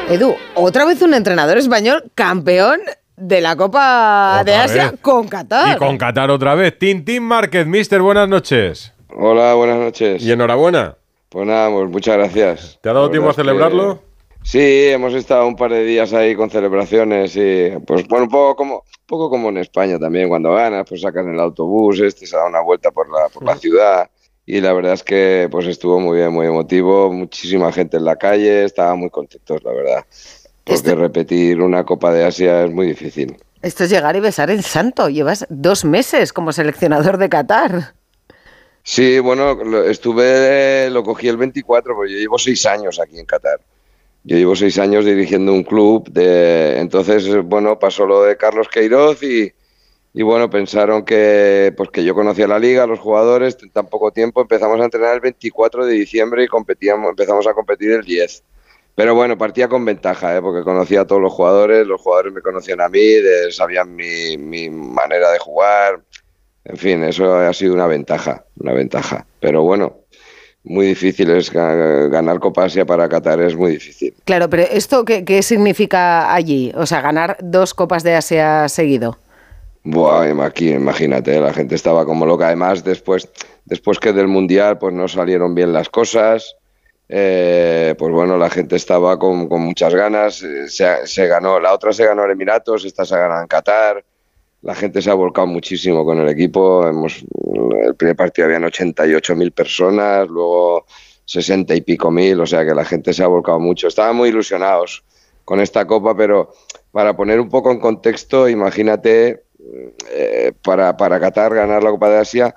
Edu, 0.09 0.35
otra 0.55 0.85
vez 0.85 1.03
un 1.03 1.15
entrenador 1.15 1.57
español 1.57 2.05
campeón 2.15 2.81
de 3.17 3.41
la 3.41 3.57
Copa 3.57 4.43
de 4.45 4.55
Asia 4.55 4.95
con 5.01 5.29
Qatar. 5.29 5.77
Y 5.77 5.79
con 5.79 5.99
Qatar 5.99 6.31
otra 6.31 6.55
vez. 6.55 6.79
Tintín 6.79 7.23
Márquez, 7.23 7.67
mister, 7.67 8.01
buenas 8.03 8.29
noches. 8.29 8.93
Hola, 9.17 9.55
buenas 9.55 9.79
noches. 9.79 10.23
Y 10.23 10.33
enhorabuena. 10.33 10.97
Pues 11.29 11.47
nada, 11.47 11.71
pues 11.71 11.91
muchas 11.91 12.17
gracias. 12.17 12.79
¿Te 12.81 12.89
ha 12.89 12.93
dado 12.93 13.11
tiempo 13.11 13.31
a 13.31 13.35
celebrarlo? 13.35 14.03
Sí, 14.45 14.89
hemos 14.89 15.15
estado 15.15 15.49
un 15.49 15.57
par 15.57 15.73
de 15.73 15.85
días 15.85 16.13
ahí 16.13 16.37
con 16.37 16.51
celebraciones 16.51 17.35
y 17.35 17.71
pues 17.87 18.07
bueno, 18.07 18.27
un 18.27 18.31
poco 18.31 18.57
como, 18.57 18.85
poco 19.07 19.31
como 19.31 19.49
en 19.49 19.57
España 19.57 19.99
también, 19.99 20.29
cuando 20.29 20.53
ganas, 20.53 20.87
pues 20.87 21.01
sacan 21.01 21.33
el 21.33 21.41
autobús, 21.41 21.99
este 22.01 22.27
se 22.27 22.37
da 22.37 22.47
una 22.47 22.61
vuelta 22.61 22.91
por 22.91 23.11
la, 23.11 23.31
por 23.31 23.43
la 23.43 23.57
ciudad 23.57 24.11
y 24.45 24.61
la 24.61 24.75
verdad 24.75 24.93
es 24.93 25.03
que 25.03 25.49
pues 25.51 25.67
estuvo 25.67 25.99
muy 25.99 26.19
bien, 26.19 26.31
muy 26.31 26.47
emotivo, 26.47 27.11
muchísima 27.11 27.73
gente 27.73 27.97
en 27.97 28.05
la 28.05 28.17
calle, 28.17 28.65
estaba 28.65 28.95
muy 28.95 29.09
contentos, 29.09 29.65
la 29.65 29.73
verdad. 29.73 30.05
Porque 30.63 30.95
repetir 30.95 31.61
una 31.61 31.85
Copa 31.85 32.13
de 32.13 32.25
Asia 32.25 32.65
es 32.65 32.71
muy 32.71 32.87
difícil. 32.87 33.37
Esto 33.63 33.85
es 33.85 33.91
llegar 33.91 34.15
y 34.15 34.21
besar 34.21 34.51
el 34.51 34.63
santo. 34.63 35.09
Llevas 35.09 35.47
dos 35.49 35.87
meses 35.87 36.35
como 36.35 36.53
seleccionador 36.53 37.17
de 37.17 37.31
Qatar. 37.31 37.95
Sí, 38.83 39.19
bueno, 39.19 39.59
estuve, 39.85 40.91
lo 40.91 41.03
cogí 41.03 41.29
el 41.29 41.39
24, 41.39 41.95
porque 41.95 42.13
yo 42.13 42.19
llevo 42.19 42.39
seis 42.39 42.67
años 42.67 43.01
aquí 43.01 43.19
en 43.19 43.25
Qatar. 43.25 43.61
Yo 44.27 44.39
llevo 44.39 44.57
seis 44.57 44.79
años 44.79 45.05
dirigiendo 45.05 45.53
un 45.53 45.65
club, 45.65 46.11
de, 46.11 46.79
entonces, 46.79 47.29
bueno, 47.45 47.79
pasó 47.79 48.07
lo 48.07 48.23
de 48.23 48.39
Carlos 48.39 48.69
Queiroz 48.69 49.23
y, 49.23 49.53
bueno, 50.15 50.49
pensaron 50.49 51.05
que, 51.05 51.75
pues 51.77 51.91
que 51.91 52.05
yo 52.05 52.15
conocía 52.15 52.49
la 52.49 52.59
liga, 52.59 52.87
los 52.87 53.01
jugadores, 53.01 53.59
en 53.63 53.69
tan 53.71 53.87
poco 53.87 54.13
tiempo 54.13 54.41
empezamos 54.41 54.81
a 54.81 54.85
entrenar 54.85 55.17
el 55.17 55.21
24 55.21 55.85
de 55.85 55.93
diciembre 55.93 56.43
y 56.43 56.49
competíamos, 56.49 57.11
empezamos 57.11 57.47
a 57.47 57.53
competir 57.53 57.91
el 57.91 58.03
10. 58.03 58.43
Pero 58.95 59.15
bueno, 59.15 59.37
partía 59.37 59.69
con 59.69 59.85
ventaja, 59.85 60.35
¿eh? 60.37 60.41
porque 60.41 60.63
conocía 60.63 61.03
a 61.03 61.07
todos 61.07 61.21
los 61.21 61.33
jugadores, 61.33 61.87
los 61.87 62.01
jugadores 62.01 62.33
me 62.33 62.41
conocían 62.41 62.81
a 62.81 62.89
mí, 62.89 63.03
sabían 63.51 63.95
mi, 63.95 64.39
mi, 64.39 64.71
manera 64.71 65.33
de 65.33 65.39
jugar. 65.39 66.01
En 66.65 66.77
fin, 66.79 67.03
eso 67.05 67.35
ha 67.35 67.53
sido 67.53 67.75
una 67.75 67.89
ventaja, 67.89 68.47
una 68.59 68.73
ventaja. 68.73 69.27
Pero 69.41 69.63
bueno, 69.63 70.04
muy 70.65 70.87
difícil 70.87 71.31
es 71.31 71.53
ganar 71.53 72.41
Copa 72.41 72.65
Asia 72.65 72.87
para 72.87 73.09
Qatar 73.09 73.41
es 73.41 73.55
muy 73.55 73.73
difícil. 73.73 74.15
Claro, 74.25 74.49
pero 74.49 74.63
esto 74.63 75.05
qué, 75.05 75.25
qué 75.25 75.43
significa 75.43 76.35
allí, 76.35 76.73
o 76.75 76.87
sea, 76.87 77.03
ganar 77.03 77.37
dos 77.41 77.75
Copas 77.75 78.03
de 78.03 78.15
Asia 78.15 78.69
seguido. 78.69 79.19
Buah, 79.85 80.25
aquí 80.43 80.71
imagínate, 80.71 81.39
la 81.39 81.53
gente 81.53 81.75
estaba 81.75 82.07
como 82.07 82.25
loca. 82.25 82.47
Además, 82.47 82.83
después, 82.83 83.29
después 83.67 83.99
que 83.99 84.15
del 84.15 84.29
mundial, 84.29 84.79
pues 84.79 84.95
no 84.95 85.07
salieron 85.09 85.55
bien 85.55 85.75
las 85.75 85.91
cosas. 85.91 86.57
Eh, 87.07 87.95
pues 87.99 88.11
bueno, 88.11 88.39
la 88.39 88.49
gente 88.49 88.77
estaba 88.77 89.19
con, 89.19 89.47
muchas 89.47 89.95
ganas. 89.95 90.37
Se, 90.69 91.07
se, 91.07 91.27
ganó, 91.27 91.61
la 91.61 91.75
otra 91.75 91.93
se 91.93 92.07
ganó 92.07 92.25
en 92.25 92.31
Emiratos, 92.31 92.87
esta 92.87 93.05
se 93.05 93.15
ganó 93.15 93.43
en 93.43 93.47
Qatar 93.47 94.03
la 94.65 94.75
gente 94.75 95.03
se 95.03 95.11
ha 95.11 95.15
volcado 95.15 95.47
muchísimo 95.47 96.05
con 96.05 96.19
el 96.19 96.29
equipo. 96.29 96.87
Hemos, 96.87 97.23
el 97.85 97.95
primer 97.97 98.17
partido 98.17 98.47
habían 98.47 98.65
88 98.65 99.37
mil 99.37 99.53
personas, 99.53 100.27
luego 100.29 100.87
60 101.27 101.75
y 101.75 101.83
pico 101.83 102.11
mil, 102.11 102.41
o 102.41 102.47
sea 102.47 102.65
que 102.65 102.75
la 102.75 102.85
gente 102.85 103.13
se 103.13 103.23
ha 103.23 103.27
volcado 103.27 103.61
mucho. 103.61 103.89
Estaban 103.89 104.17
muy 104.17 104.31
ilusionados 104.31 105.05
con 105.45 105.61
esta 105.61 105.87
copa, 105.87 106.17
pero 106.17 106.55
para 106.93 107.15
poner 107.15 107.41
un 107.41 107.51
poco 107.51 107.71
en 107.73 107.79
contexto, 107.79 108.49
imagínate 108.49 109.45
eh, 110.11 110.53
para, 110.63 110.97
para 110.97 111.21
Qatar 111.21 111.55
ganar 111.55 111.83
la 111.83 111.91
Copa 111.91 112.09
de 112.09 112.19
Asia. 112.19 112.55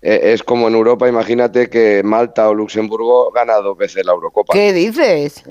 Eh, 0.00 0.32
es 0.32 0.42
como 0.42 0.66
en 0.66 0.74
Europa, 0.74 1.10
imagínate 1.10 1.68
que 1.68 2.00
Malta 2.02 2.48
o 2.48 2.54
Luxemburgo 2.54 3.30
gana 3.32 3.56
dos 3.56 3.76
veces 3.76 4.06
la 4.06 4.12
Eurocopa. 4.12 4.54
¿Qué 4.54 4.72
dices? 4.72 5.44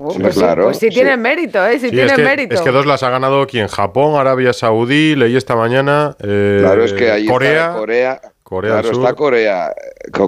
Oh, 0.00 0.14
pues, 0.14 0.36
claro, 0.36 0.64
pues 0.64 0.78
sí 0.78 0.90
tienen 0.90 1.20
mérito, 1.20 1.66
¿eh? 1.66 1.76
Sí, 1.80 1.90
tienen 1.90 2.22
mérito. 2.22 2.54
Es 2.54 2.60
que 2.60 2.70
dos 2.70 2.86
las 2.86 3.02
ha 3.02 3.10
ganado 3.10 3.42
aquí 3.42 3.58
en 3.58 3.66
Japón, 3.66 4.14
Arabia 4.14 4.52
Saudí, 4.52 5.16
leí 5.16 5.36
esta 5.36 5.56
mañana. 5.56 6.16
Eh, 6.20 6.58
claro, 6.60 6.84
es 6.84 6.92
que 6.92 7.10
ahí 7.10 7.26
Corea. 7.26 7.66
Está 7.66 7.74
Corea, 7.74 8.20
Corea 8.44 8.80
claro, 8.80 8.90
está 8.92 9.14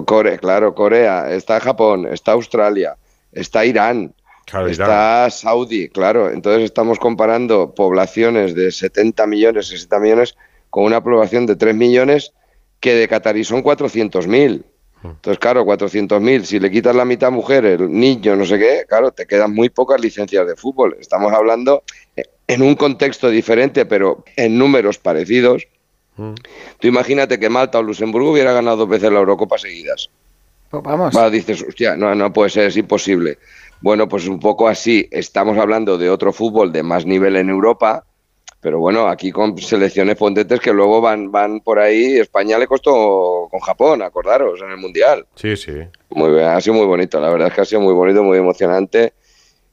Corea, 0.05 0.37
claro, 0.37 0.75
Corea, 0.75 1.31
está 1.31 1.61
Japón, 1.61 2.05
está 2.11 2.33
Australia, 2.33 2.97
está 3.31 3.63
Irán, 3.63 4.13
está 4.67 5.29
Saudi, 5.29 5.87
claro. 5.87 6.29
Entonces 6.29 6.63
estamos 6.63 6.99
comparando 6.99 7.73
poblaciones 7.73 8.53
de 8.53 8.71
70 8.71 9.25
millones, 9.25 9.67
60 9.67 9.99
millones, 9.99 10.35
con 10.69 10.83
una 10.83 11.01
población 11.01 11.45
de 11.45 11.55
3 11.55 11.73
millones 11.75 12.33
que 12.81 12.93
de 12.93 13.07
Qatarí 13.07 13.45
son 13.45 13.63
400.000. 13.63 14.63
Entonces, 15.03 15.39
claro, 15.39 15.65
400.000, 15.65 16.43
si 16.43 16.59
le 16.59 16.69
quitas 16.69 16.95
la 16.95 17.05
mitad 17.05 17.31
mujer, 17.31 17.65
el 17.65 17.91
niño, 17.91 18.35
no 18.35 18.45
sé 18.45 18.59
qué, 18.59 18.85
claro, 18.87 19.11
te 19.11 19.25
quedan 19.25 19.53
muy 19.53 19.69
pocas 19.69 19.99
licencias 19.99 20.45
de 20.45 20.55
fútbol. 20.55 20.95
Estamos 20.99 21.33
hablando 21.33 21.83
en 22.47 22.61
un 22.61 22.75
contexto 22.75 23.29
diferente, 23.29 23.85
pero 23.85 24.23
en 24.35 24.57
números 24.57 24.99
parecidos. 24.99 25.67
Mm. 26.17 26.33
Tú 26.79 26.87
imagínate 26.87 27.39
que 27.39 27.49
Malta 27.49 27.79
o 27.79 27.83
Luxemburgo 27.83 28.31
hubiera 28.31 28.53
ganado 28.53 28.77
dos 28.77 28.89
veces 28.89 29.11
la 29.11 29.19
Eurocopa 29.19 29.57
seguidas. 29.57 30.09
Pues 30.69 30.83
vamos. 30.83 31.31
dices, 31.31 31.63
hostia, 31.67 31.95
no, 31.97 32.13
no 32.15 32.31
puede 32.31 32.49
ser, 32.49 32.67
es 32.67 32.77
imposible. 32.77 33.39
Bueno, 33.81 34.07
pues 34.07 34.27
un 34.27 34.39
poco 34.39 34.67
así. 34.67 35.07
Estamos 35.11 35.57
hablando 35.57 35.97
de 35.97 36.09
otro 36.09 36.31
fútbol 36.31 36.71
de 36.71 36.83
más 36.83 37.05
nivel 37.05 37.35
en 37.35 37.49
Europa, 37.49 38.05
pero 38.61 38.79
bueno, 38.79 39.07
aquí 39.07 39.31
con 39.31 39.57
selecciones 39.57 40.15
potentes 40.15 40.59
que 40.59 40.71
luego 40.71 41.01
van, 41.01 41.31
van 41.31 41.61
por 41.61 41.79
ahí. 41.79 42.19
España 42.19 42.59
le 42.59 42.67
costó 42.67 43.47
con 43.49 43.59
Japón, 43.59 44.03
acordaros, 44.03 44.61
en 44.61 44.69
el 44.69 44.77
Mundial. 44.77 45.25
Sí, 45.35 45.57
sí. 45.57 45.73
Muy 46.11 46.31
bien, 46.31 46.45
ha 46.45 46.61
sido 46.61 46.75
muy 46.75 46.85
bonito, 46.85 47.19
la 47.19 47.29
verdad 47.29 47.47
es 47.47 47.53
que 47.55 47.61
ha 47.61 47.65
sido 47.65 47.81
muy 47.81 47.93
bonito, 47.93 48.23
muy 48.23 48.37
emocionante. 48.37 49.13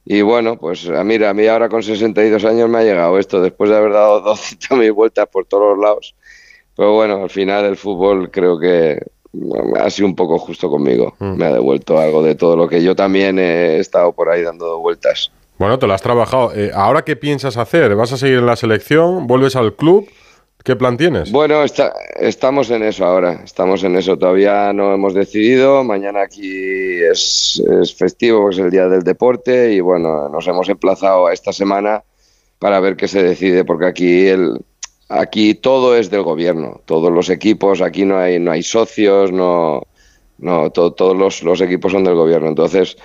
Y 0.05 0.23
bueno, 0.23 0.57
pues 0.57 0.89
a 0.89 1.03
mira, 1.03 1.29
a 1.29 1.33
mí 1.35 1.45
ahora 1.45 1.69
con 1.69 1.83
62 1.83 2.43
años 2.45 2.67
me 2.67 2.79
ha 2.79 2.83
llegado 2.83 3.19
esto, 3.19 3.41
después 3.41 3.69
de 3.69 3.77
haber 3.77 3.93
dado 3.93 4.23
200.000 4.35 4.91
vueltas 4.91 5.27
por 5.27 5.45
todos 5.45 5.77
los 5.77 5.85
lados. 5.85 6.15
Pero 6.75 6.93
bueno, 6.93 7.23
al 7.23 7.29
final 7.29 7.65
el 7.65 7.77
fútbol 7.77 8.31
creo 8.31 8.57
que 8.57 8.99
ha 9.79 9.89
sido 9.91 10.07
un 10.07 10.15
poco 10.15 10.39
justo 10.39 10.67
conmigo. 10.67 11.13
Mm. 11.19 11.35
Me 11.35 11.45
ha 11.45 11.53
devuelto 11.53 11.99
algo 11.99 12.23
de 12.23 12.33
todo 12.33 12.55
lo 12.55 12.67
que 12.67 12.81
yo 12.81 12.95
también 12.95 13.37
he 13.37 13.77
estado 13.77 14.13
por 14.13 14.29
ahí 14.29 14.41
dando 14.41 14.79
vueltas. 14.79 15.31
Bueno, 15.59 15.77
te 15.77 15.87
lo 15.87 15.93
has 15.93 16.01
trabajado. 16.01 16.53
Eh, 16.55 16.71
¿Ahora 16.73 17.03
qué 17.03 17.17
piensas 17.17 17.57
hacer? 17.57 17.93
¿Vas 17.93 18.13
a 18.13 18.17
seguir 18.17 18.37
en 18.37 18.45
la 18.45 18.55
selección? 18.55 19.27
¿Vuelves 19.27 19.57
al 19.57 19.75
club? 19.75 20.09
¿Qué 20.63 20.77
plan 20.77 20.95
tienes? 20.95 21.33
Bueno, 21.33 21.65
estamos 22.17 22.71
en 22.71 22.83
eso 22.83 23.05
ahora, 23.05 23.41
estamos 23.43 23.83
en 23.83 23.97
eso. 23.97 24.17
Todavía 24.17 24.71
no 24.71 24.93
hemos 24.93 25.13
decidido. 25.13 25.83
Mañana 25.83 26.21
aquí 26.21 27.01
es, 27.01 27.61
festivo, 27.97 28.49
es 28.49 28.57
el 28.57 28.71
día 28.71 28.87
del 28.87 29.03
deporte 29.03 29.73
y 29.73 29.81
bueno, 29.81 30.29
nos 30.29 30.47
hemos 30.47 30.69
emplazado 30.69 31.27
a 31.27 31.33
esta 31.33 31.51
semana 31.51 32.03
para 32.57 32.79
ver 32.79 32.95
qué 32.95 33.09
se 33.09 33.21
decide, 33.21 33.65
porque 33.65 33.85
aquí 33.85 34.27
el, 34.27 34.61
aquí 35.09 35.55
todo 35.55 35.97
es 35.97 36.09
del 36.09 36.23
gobierno, 36.23 36.79
todos 36.85 37.11
los 37.11 37.29
equipos, 37.29 37.81
aquí 37.81 38.05
no 38.05 38.17
hay 38.17 38.39
no 38.39 38.51
hay 38.51 38.63
socios, 38.63 39.33
no 39.33 39.83
no 40.37 40.69
todos 40.69 41.17
los, 41.17 41.43
los 41.43 41.59
equipos 41.59 41.91
son 41.91 42.05
del 42.05 42.15
gobierno. 42.15 42.47
Entonces 42.47 42.97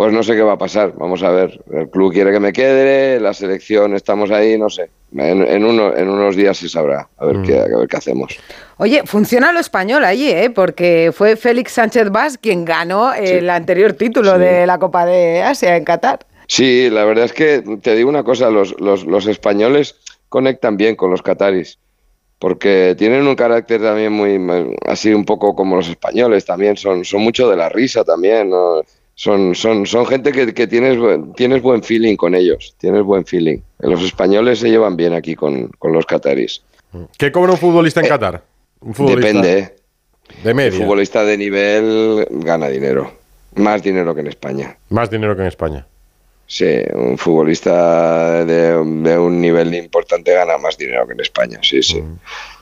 pues 0.00 0.14
no 0.14 0.22
sé 0.22 0.34
qué 0.34 0.40
va 0.40 0.54
a 0.54 0.56
pasar. 0.56 0.94
Vamos 0.96 1.22
a 1.22 1.28
ver. 1.28 1.62
El 1.70 1.90
club 1.90 2.10
quiere 2.10 2.32
que 2.32 2.40
me 2.40 2.54
quede, 2.54 3.20
la 3.20 3.34
selección 3.34 3.94
estamos 3.94 4.30
ahí, 4.30 4.56
no 4.56 4.70
sé. 4.70 4.88
En, 5.14 5.62
uno, 5.62 5.94
en 5.94 6.08
unos 6.08 6.36
días 6.36 6.56
se 6.56 6.70
sabrá 6.70 7.06
a 7.18 7.26
ver, 7.26 7.36
mm. 7.36 7.42
qué, 7.42 7.58
a 7.58 7.66
ver 7.66 7.86
qué 7.86 7.98
hacemos. 7.98 8.34
Oye, 8.78 9.02
funciona 9.04 9.52
lo 9.52 9.60
español 9.60 10.06
allí, 10.06 10.30
¿eh? 10.30 10.48
porque 10.48 11.12
fue 11.14 11.36
Félix 11.36 11.72
Sánchez 11.72 12.08
Vaz 12.08 12.38
quien 12.38 12.64
ganó 12.64 13.12
el 13.12 13.50
anterior 13.50 13.92
título 13.92 14.38
de 14.38 14.66
la 14.66 14.78
Copa 14.78 15.04
de 15.04 15.42
Asia 15.42 15.76
en 15.76 15.84
Qatar. 15.84 16.20
Sí, 16.46 16.88
la 16.88 17.04
verdad 17.04 17.26
es 17.26 17.34
que 17.34 17.62
te 17.82 17.94
digo 17.94 18.08
una 18.08 18.24
cosa, 18.24 18.48
los, 18.48 18.80
los, 18.80 19.04
los 19.04 19.26
españoles 19.26 19.96
conectan 20.30 20.78
bien 20.78 20.96
con 20.96 21.10
los 21.10 21.20
qataris 21.20 21.78
porque 22.38 22.94
tienen 22.96 23.26
un 23.26 23.36
carácter 23.36 23.82
también 23.82 24.14
muy 24.14 24.40
así 24.86 25.12
un 25.12 25.26
poco 25.26 25.54
como 25.54 25.76
los 25.76 25.90
españoles 25.90 26.46
también 26.46 26.78
son 26.78 27.04
son 27.04 27.20
mucho 27.20 27.50
de 27.50 27.56
la 27.56 27.68
risa 27.68 28.02
también 28.02 28.48
¿no? 28.48 28.80
Son, 29.20 29.54
son, 29.54 29.84
son 29.84 30.06
gente 30.06 30.32
que, 30.32 30.54
que, 30.54 30.66
tienes, 30.66 30.98
tienes 31.36 31.60
buen 31.60 31.82
feeling 31.82 32.16
con 32.16 32.34
ellos, 32.34 32.74
tienes 32.78 33.02
buen 33.02 33.26
feeling. 33.26 33.58
Los 33.80 34.02
españoles 34.02 34.60
se 34.60 34.70
llevan 34.70 34.96
bien 34.96 35.12
aquí 35.12 35.34
con, 35.34 35.68
con 35.78 35.92
los 35.92 36.06
cataris. 36.06 36.62
¿Qué 37.18 37.30
cobra 37.30 37.52
un 37.52 37.58
futbolista 37.58 38.00
en 38.00 38.06
eh, 38.06 38.08
Qatar? 38.08 38.42
Depende. 38.80 39.74
De 40.42 40.54
media. 40.54 40.78
Un 40.78 40.84
futbolista 40.84 41.22
de 41.22 41.36
nivel 41.36 42.26
gana 42.30 42.68
dinero. 42.68 43.12
Más 43.56 43.82
dinero 43.82 44.14
que 44.14 44.22
en 44.22 44.28
España. 44.28 44.78
Más 44.88 45.10
dinero 45.10 45.36
que 45.36 45.42
en 45.42 45.48
España. 45.48 45.86
Sí, 46.46 46.80
un 46.94 47.18
futbolista 47.18 48.42
de, 48.46 48.72
de 48.72 49.18
un 49.18 49.38
nivel 49.38 49.74
importante 49.74 50.32
gana 50.32 50.56
más 50.56 50.78
dinero 50.78 51.06
que 51.06 51.12
en 51.12 51.20
España, 51.20 51.58
sí, 51.60 51.82
sí. 51.82 52.00
Mm. 52.00 52.18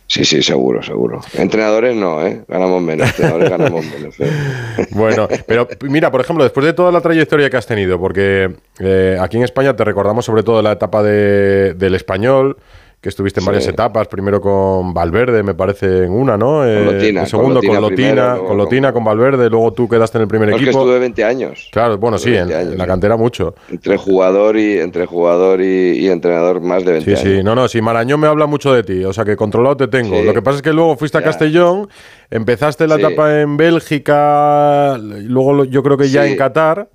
Sí, 0.09 0.24
sí, 0.24 0.43
seguro, 0.43 0.82
seguro. 0.82 1.20
Entrenadores 1.35 1.94
no, 1.94 2.26
¿eh? 2.26 2.43
Ganamos 2.48 2.80
menos, 2.80 3.09
entrenadores 3.10 3.51
ganamos 3.51 3.85
menos. 3.94 4.18
¿eh? 4.18 4.86
Bueno, 4.93 5.28
pero 5.47 5.68
mira, 5.82 6.10
por 6.10 6.22
ejemplo, 6.22 6.43
después 6.44 6.64
de 6.64 6.72
toda 6.72 6.90
la 6.90 7.02
trayectoria 7.02 7.51
que 7.51 7.59
has 7.59 7.66
tenido, 7.66 8.01
porque 8.01 8.51
eh, 8.80 9.18
aquí 9.20 9.36
en 9.36 9.43
España 9.43 9.76
te 9.76 9.85
recordamos 9.85 10.24
sobre 10.24 10.43
todo 10.43 10.62
la 10.62 10.72
etapa 10.72 11.02
de, 11.02 11.74
del 11.74 11.94
español, 11.94 12.56
que 13.01 13.11
estuviste 13.11 13.39
en 13.39 13.47
varias 13.47 13.69
etapas, 13.69 14.09
primero 14.09 14.41
con 14.41 14.93
Valverde, 14.93 15.45
me 15.45 15.55
parece 15.55 16.05
en 16.05 16.11
una, 16.11 16.37
¿no? 16.37 16.66
Eh, 16.66 17.27
segundo 17.27 17.62
con 17.62 17.81
Lotina, 17.81 18.37
con 18.37 18.57
Lotina, 18.59 18.93
con, 18.93 19.05
Valverde, 19.05 19.49
luego 19.49 19.73
tú 19.73 19.89
quedaste 19.89 20.19
en 20.19 20.23
el 20.23 20.29
primer 20.29 20.49
equipo. 20.49 20.70
Es 20.70 20.77
que 20.77 20.81
estuve 20.81 20.99
20 20.99 21.25
años. 21.25 21.69
Claro, 21.70 21.97
bueno, 21.99 22.19
sí, 22.19 22.35
en, 22.35 22.77
la 22.77 22.87
cantera 22.89 23.16
mucho. 23.16 23.55
Entre 23.70 23.97
jugador 23.97 24.57
y 24.57 24.81
entre 24.81 25.07
jugador 25.07 25.61
y, 25.62 26.09
entrenador 26.09 26.61
más 26.61 26.85
de 26.85 26.93
20 26.93 27.11
años. 27.11 27.20
Sí, 27.20 27.37
sí, 27.37 27.43
no, 27.45 27.55
no, 27.55 27.69
si 27.69 27.81
Marañón 27.81 28.19
me 28.19 28.27
habla 28.27 28.47
mucho 28.47 28.73
de 28.73 28.83
ti, 28.83 29.05
o 29.05 29.12
sea 29.12 29.25
que 29.25 29.37
controlado 29.37 29.77
te 29.77 29.87
tengo. 29.87 30.20
Lo 30.20 30.35
que 30.35 30.43
pasa 30.43 30.57
es 30.57 30.62
que 30.62 30.73
luego 30.73 30.97
fuiste 30.97 31.19
a 31.19 31.23
Castellón, 31.23 31.89
empezaste 32.31 32.89
la 32.89 32.97
etapa 32.97 33.41
en 33.41 33.57
Bélgica, 33.57 34.99
luego 34.99 35.65
yo 35.65 35.85
creo 35.85 35.97
que 35.97 36.09
ya 36.09 36.27
en 36.27 36.37
Qatar. 36.37 36.89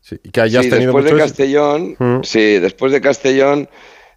Sí, 0.00 0.18
que 0.18 0.40
hayas 0.40 0.68
tenido 0.68 0.92
después 0.92 1.04
de 1.04 1.16
Castellón, 1.16 1.96
mm. 1.96 2.22
sí, 2.24 2.58
después 2.58 2.90
de 2.90 3.00
Castellón 3.00 3.68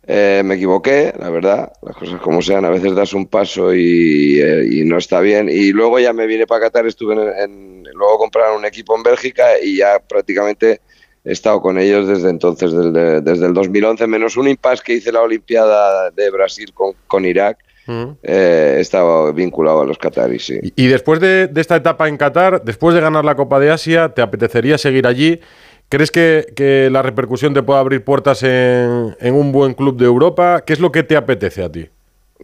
eh, 0.07 0.43
me 0.45 0.55
equivoqué, 0.55 1.13
la 1.17 1.31
verdad, 1.31 1.73
las 1.81 1.95
cosas 1.95 2.21
como 2.21 2.41
sean, 2.43 2.63
a 2.63 2.69
veces 2.69 2.93
das 2.93 3.13
un 3.13 3.25
paso 3.25 3.73
y, 3.73 4.39
eh, 4.39 4.83
no 4.85 4.97
está 4.99 5.19
bien. 5.19 5.49
Y 5.49 5.71
luego 5.71 5.99
ya 5.99 6.13
me 6.13 6.27
vine 6.27 6.45
para 6.45 6.65
Qatar, 6.65 6.85
estuve 6.85 7.15
en, 7.43 7.83
luego 7.93 8.19
compraron 8.19 8.57
un 8.57 8.65
equipo 8.65 8.95
en 8.95 9.01
Bélgica 9.01 9.59
y 9.59 9.77
ya 9.77 9.99
prácticamente 9.99 10.81
he 11.23 11.31
estado 11.31 11.59
con 11.59 11.79
ellos 11.79 12.07
desde 12.07 12.29
entonces, 12.29 12.71
desde, 12.71 13.45
el 13.47 13.53
2011, 13.55 14.05
menos 14.05 14.37
un 14.37 14.47
impasse 14.47 14.83
que 14.83 14.93
hice 14.93 15.11
la 15.11 15.21
Olimpiada 15.21 16.11
de 16.11 16.29
Brasil 16.29 16.71
con, 17.07 17.25
Irak. 17.25 17.57
Mm. 17.87 18.03
Eh, 18.21 18.75
he 18.77 18.81
estado 18.81 19.33
vinculado 19.33 19.81
a 19.81 19.85
los 19.85 19.97
qataris, 19.97 20.45
sí. 20.45 20.59
Y, 20.75 20.87
después 20.87 21.19
de, 21.19 21.47
de 21.47 21.61
esta 21.61 21.77
etapa 21.77 22.07
en 22.07 22.17
Qatar, 22.17 22.63
después 22.63 22.93
de 22.93 23.01
ganar 23.01 23.25
la 23.25 23.35
Copa 23.35 23.59
de 23.59 23.71
Asia, 23.71 24.09
¿te 24.09 24.21
apetecería 24.21 24.77
seguir 24.77 25.07
allí? 25.07 25.39
¿Crees 25.89 26.11
que, 26.11 26.89
la 26.91 27.01
repercusión 27.01 27.53
te 27.53 27.61
puede 27.61 27.79
abrir 27.79 28.03
puertas 28.03 28.43
en, 28.43 29.15
un 29.21 29.51
buen 29.51 29.73
club 29.73 29.97
de 29.97 30.05
Europa? 30.05 30.63
¿Qué 30.65 30.73
es 30.73 30.79
lo 30.79 30.91
que 30.91 31.03
te 31.03 31.15
apetece 31.15 31.63
a 31.63 31.71
ti? 31.71 31.87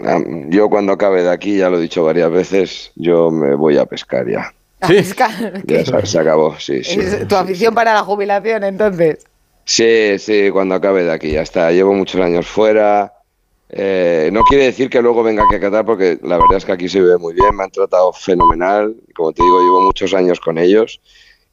Ah, 0.04 0.20
yo 0.50 0.70
cuando 0.70 0.94
acabe 0.94 1.24
de 1.24 1.32
aquí, 1.32 1.58
ya 1.58 1.70
lo 1.70 1.78
he 1.78 1.82
dicho 1.82 2.04
varias 2.04 2.32
veces, 2.32 2.92
yo 2.96 3.32
me 3.32 3.56
voy 3.56 3.78
a 3.78 3.86
pescar 3.86 4.30
ya. 4.30 4.54
¿Sí? 4.88 4.96
Ya 5.66 6.06
se, 6.06 6.20
acabó, 6.20 6.58
sí, 6.60 6.84
sí. 6.84 7.00
¿Tu 7.28 7.36
afición 7.36 7.76
para 7.76 7.94
la 7.94 8.02
jubilación 8.02 8.64
entonces? 8.64 9.26
Sí, 9.66 10.18
sí, 10.18 10.50
cuando 10.52 10.76
acabe 10.76 11.04
de 11.04 11.12
aquí 11.12 11.32
ya 11.32 11.42
está. 11.42 11.72
Llevo 11.72 11.94
muchos 11.94 12.22
años 12.22 12.48
fuera, 12.48 13.14
Eh, 13.74 14.30
no 14.34 14.44
quiere 14.44 14.66
decir 14.66 14.90
que 14.90 15.02
luego 15.02 15.24
venga 15.24 15.44
aquí 15.46 15.56
a 15.56 15.60
Qatar 15.62 15.86
porque 15.86 16.20
la 16.24 16.38
verdad 16.38 16.58
es 16.58 16.66
que 16.66 16.74
aquí 16.74 16.90
se 16.90 17.00
vive 17.00 17.18
muy 17.18 17.34
bien, 17.34 17.56
me 17.56 17.64
han 17.64 17.72
tratado 17.72 18.12
fenomenal, 18.12 18.94
como 19.16 19.32
te 19.32 19.42
digo, 19.42 19.62
llevo 19.62 19.82
muchos 19.84 20.14
años 20.14 20.42
con 20.42 20.58
ellos 20.58 21.00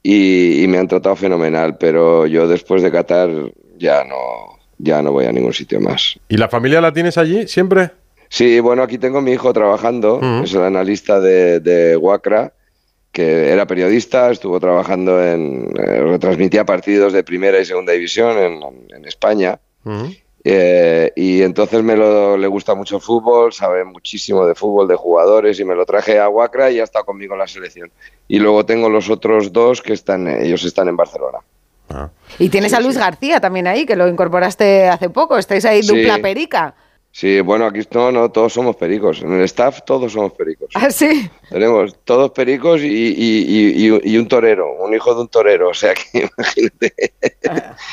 y, 0.02 0.64
me 0.68 0.78
han 0.78 0.88
tratado 0.88 1.16
fenomenal, 1.16 1.76
pero 1.78 2.26
yo 2.26 2.46
después 2.48 2.82
de 2.82 2.90
Qatar 2.90 3.30
ya 3.78 4.04
no, 4.04 4.58
ya 4.78 5.02
no 5.02 5.12
voy 5.12 5.26
a 5.26 5.32
ningún 5.32 5.52
sitio 5.52 5.80
más. 5.80 6.18
¿Y 6.28 6.36
la 6.36 6.48
familia 6.48 6.80
la 6.80 6.92
tienes 6.92 7.18
allí 7.18 7.48
siempre? 7.48 7.90
Sí, 8.28 8.60
bueno, 8.60 8.82
aquí 8.82 8.98
tengo 8.98 9.20
mi 9.20 9.32
hijo 9.32 9.52
trabajando, 9.52 10.20
es 10.44 10.52
el 10.52 10.62
analista 10.62 11.18
de, 11.18 11.60
de 11.60 11.96
Wacra, 11.96 12.52
que 13.12 13.50
era 13.50 13.66
periodista, 13.66 14.30
estuvo 14.30 14.60
trabajando 14.60 15.22
en, 15.24 15.72
eh, 15.76 16.00
retransmitía 16.02 16.64
partidos 16.64 17.12
de 17.12 17.24
primera 17.24 17.58
y 17.58 17.64
segunda 17.64 17.92
división 17.92 18.36
en, 18.38 19.04
España. 19.06 19.58
Eh, 20.50 21.12
y 21.14 21.42
entonces 21.42 21.82
me 21.82 21.94
lo, 21.94 22.38
le 22.38 22.46
gusta 22.46 22.74
mucho 22.74 22.96
el 22.96 23.02
fútbol, 23.02 23.52
sabe 23.52 23.84
muchísimo 23.84 24.46
de 24.46 24.54
fútbol, 24.54 24.88
de 24.88 24.94
jugadores, 24.94 25.60
y 25.60 25.64
me 25.66 25.74
lo 25.74 25.84
traje 25.84 26.18
a 26.18 26.30
Huacra 26.30 26.70
y 26.70 26.80
ha 26.80 26.84
estado 26.84 27.04
conmigo 27.04 27.34
en 27.34 27.40
la 27.40 27.46
selección. 27.46 27.90
Y 28.28 28.38
luego 28.38 28.64
tengo 28.64 28.88
los 28.88 29.10
otros 29.10 29.52
dos 29.52 29.82
que 29.82 29.92
están, 29.92 30.26
ellos 30.26 30.64
están 30.64 30.88
en 30.88 30.96
Barcelona. 30.96 31.40
Ah. 31.90 32.08
Y 32.38 32.48
tienes 32.48 32.72
a 32.72 32.80
Luis 32.80 32.96
García 32.96 33.40
también 33.40 33.66
ahí, 33.66 33.84
que 33.84 33.94
lo 33.94 34.08
incorporaste 34.08 34.88
hace 34.88 35.10
poco, 35.10 35.36
estáis 35.36 35.66
ahí 35.66 35.82
dupla 35.82 36.18
perica. 36.18 36.74
Sí, 37.18 37.40
bueno, 37.40 37.66
aquí 37.66 37.80
no, 37.90 38.12
no, 38.12 38.30
todos 38.30 38.52
somos 38.52 38.76
pericos. 38.76 39.22
En 39.22 39.32
el 39.32 39.40
staff 39.40 39.80
todos 39.84 40.12
somos 40.12 40.34
pericos. 40.34 40.68
¿Ah, 40.74 40.88
sí? 40.88 41.28
Tenemos 41.50 41.96
todos 42.04 42.30
pericos 42.30 42.80
y, 42.84 44.16
un 44.16 44.28
torero, 44.28 44.74
un 44.74 44.94
hijo 44.94 45.12
de 45.16 45.22
un 45.22 45.26
torero. 45.26 45.70
O 45.70 45.74
sea 45.74 45.94
que 45.94 46.28
imagínate. 46.38 46.94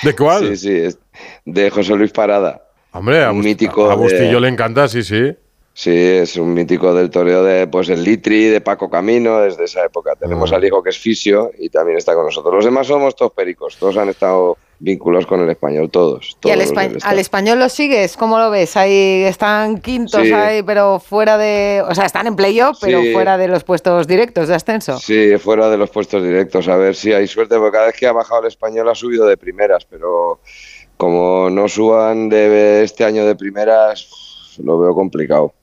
¿De 0.03 0.15
cuál? 0.15 0.55
Sí, 0.55 0.87
sí, 0.87 0.97
de 1.43 1.69
José 1.71 1.95
Luis 1.95 2.11
Parada. 2.11 2.67
Hombre, 2.91 3.27
un 3.27 3.39
mítico. 3.39 3.89
A 3.89 3.95
Bustillo 3.95 4.39
le 4.39 4.47
encanta, 4.47 4.87
sí, 4.87 5.01
sí. 5.01 5.35
Sí, 5.73 5.89
es 5.91 6.35
un 6.35 6.53
mítico 6.53 6.93
del 6.93 7.09
toreo 7.09 7.43
de 7.43 7.65
pues 7.65 7.89
el 7.89 8.03
Litri, 8.03 8.45
de 8.45 8.61
Paco 8.61 8.91
Camino, 8.91 9.39
desde 9.39 9.63
esa 9.63 9.83
época. 9.85 10.13
Tenemos 10.19 10.53
ah. 10.53 10.57
al 10.57 10.65
hijo 10.65 10.83
que 10.83 10.91
es 10.91 10.99
fisio 10.99 11.49
y 11.57 11.69
también 11.69 11.97
está 11.97 12.13
con 12.13 12.25
nosotros. 12.25 12.53
Los 12.53 12.65
demás 12.65 12.85
somos 12.85 13.15
todos 13.15 13.31
pericos, 13.31 13.75
todos 13.77 13.97
han 13.97 14.09
estado 14.09 14.55
vinculados 14.79 15.25
con 15.25 15.41
el 15.41 15.49
español, 15.49 15.89
todos. 15.89 16.37
¿Y 16.43 16.51
al, 16.51 16.61
español 17.19 17.59
lo 17.59 17.69
sigues? 17.69 18.17
¿Cómo 18.17 18.37
lo 18.37 18.49
ves? 18.49 18.75
Ahí 18.77 19.23
están 19.23 19.79
quintos, 19.79 20.21
ahí, 20.31 20.63
pero 20.63 20.99
fuera 20.99 21.37
de. 21.37 21.83
O 21.87 21.95
sea, 21.95 22.05
están 22.05 22.27
en 22.27 22.35
playoff, 22.35 22.77
pero 22.81 23.01
fuera 23.13 23.37
de 23.37 23.47
los 23.47 23.63
puestos 23.63 24.07
directos 24.07 24.47
de 24.47 24.55
ascenso. 24.55 24.97
Sí, 24.99 25.37
fuera 25.37 25.69
de 25.69 25.77
los 25.77 25.89
puestos 25.89 26.23
directos. 26.23 26.67
A 26.67 26.75
ver 26.77 26.95
si 26.95 27.13
hay 27.13 27.27
suerte, 27.27 27.55
porque 27.57 27.73
cada 27.73 27.87
vez 27.87 27.95
que 27.95 28.07
ha 28.07 28.13
bajado 28.13 28.41
el 28.41 28.47
español 28.47 28.89
ha 28.89 28.95
subido 28.95 29.25
de 29.25 29.37
primeras, 29.37 29.85
pero 29.85 30.39
como 30.97 31.49
no 31.49 31.67
suban 31.67 32.29
de 32.29 32.83
este 32.83 33.03
año 33.03 33.25
de 33.25 33.35
primeras, 33.35 34.57
lo 34.63 34.79
veo 34.79 34.93
complicado 34.93 35.53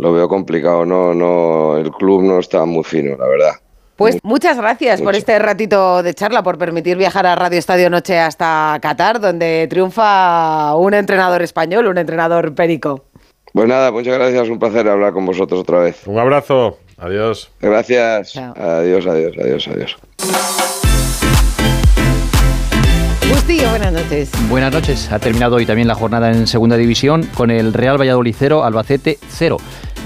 lo 0.00 0.12
veo 0.12 0.28
complicado, 0.28 0.86
no, 0.86 1.14
no, 1.14 1.76
el 1.76 1.90
club 1.90 2.22
no 2.22 2.38
está 2.38 2.64
muy 2.64 2.84
fino, 2.84 3.16
la 3.16 3.28
verdad. 3.28 3.52
Pues 4.00 4.16
muchas 4.22 4.56
gracias 4.56 5.02
por 5.02 5.14
este 5.14 5.38
ratito 5.38 6.02
de 6.02 6.14
charla, 6.14 6.42
por 6.42 6.56
permitir 6.56 6.96
viajar 6.96 7.26
a 7.26 7.34
Radio 7.34 7.58
Estadio 7.58 7.90
Noche 7.90 8.18
hasta 8.18 8.78
Qatar, 8.80 9.20
donde 9.20 9.66
triunfa 9.68 10.74
un 10.74 10.94
entrenador 10.94 11.42
español, 11.42 11.86
un 11.86 11.98
entrenador 11.98 12.54
perico. 12.54 13.04
Pues 13.52 13.68
nada, 13.68 13.92
muchas 13.92 14.14
gracias, 14.14 14.48
un 14.48 14.58
placer 14.58 14.88
hablar 14.88 15.12
con 15.12 15.26
vosotros 15.26 15.60
otra 15.60 15.80
vez. 15.80 16.06
Un 16.06 16.18
abrazo, 16.18 16.78
adiós. 16.96 17.50
Gracias, 17.60 18.38
adiós, 18.38 19.06
adiós, 19.06 19.36
adiós, 19.38 19.68
adiós. 19.68 19.96
buenas 23.70 23.92
noches. 23.92 24.30
Buenas 24.48 24.72
noches. 24.72 25.12
Ha 25.12 25.18
terminado 25.18 25.56
hoy 25.56 25.66
también 25.66 25.88
la 25.88 25.94
jornada 25.94 26.30
en 26.30 26.46
Segunda 26.46 26.76
División 26.76 27.28
con 27.34 27.50
el 27.50 27.72
Real 27.72 28.00
Valladolid 28.00 28.34
0, 28.38 28.64
Albacete 28.64 29.18
0. 29.28 29.56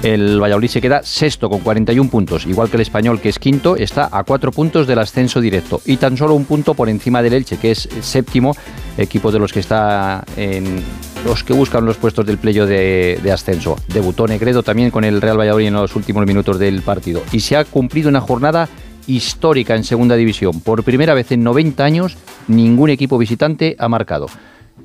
El 0.05 0.39
Valladolid 0.39 0.69
se 0.69 0.83
queda 0.83 1.03
sexto 1.03 1.49
con 1.49 1.61
41 1.61 2.11
puntos, 2.11 2.45
igual 2.45 2.69
que 2.69 2.77
el 2.77 2.83
español 2.83 3.23
que 3.23 3.31
es 3.31 3.39
quinto, 3.39 3.75
está 3.75 4.11
a 4.13 4.23
cuatro 4.23 4.53
puntos 4.53 4.87
del 4.87 4.99
ascenso 4.99 5.41
directo 5.41 5.81
y 5.87 5.97
tan 5.97 6.19
solo 6.19 6.35
un 6.35 6.45
punto 6.45 6.75
por 6.75 6.91
encima 6.91 7.23
del 7.23 7.33
Elche, 7.33 7.57
que 7.57 7.71
es 7.71 7.89
séptimo, 8.03 8.55
equipo 8.99 9.33
de 9.33 9.39
los 9.39 9.51
que 9.51 9.61
está 9.61 10.23
en 10.37 10.83
los 11.25 11.43
que 11.43 11.55
buscan 11.55 11.87
los 11.87 11.97
puestos 11.97 12.27
del 12.27 12.37
playo 12.37 12.67
de, 12.67 13.19
de, 13.23 13.33
ascenso. 13.33 13.77
Debutó 13.89 14.27
Negredo 14.27 14.63
también 14.63 14.91
con 14.91 15.05
el 15.05 15.23
Real 15.23 15.41
Valladolid 15.41 15.69
en 15.69 15.73
los 15.73 15.97
últimos 15.97 16.27
minutos 16.27 16.59
del 16.59 16.83
partido 16.83 17.23
y 17.33 17.41
se 17.41 17.57
ha 17.57 17.65
cumplido 17.65 18.11
una 18.11 18.21
jornada 18.21 18.69
histórica 19.07 19.75
en 19.75 19.85
segunda 19.85 20.17
división. 20.17 20.61
Por 20.61 20.85
primera 20.85 21.15
vez 21.15 21.33
en 21.33 21.43
90 21.43 21.83
años, 21.83 22.19
ningún 22.47 22.91
equipo 22.91 23.17
visitante 23.17 23.75
ha 23.79 23.89
marcado. 23.89 24.27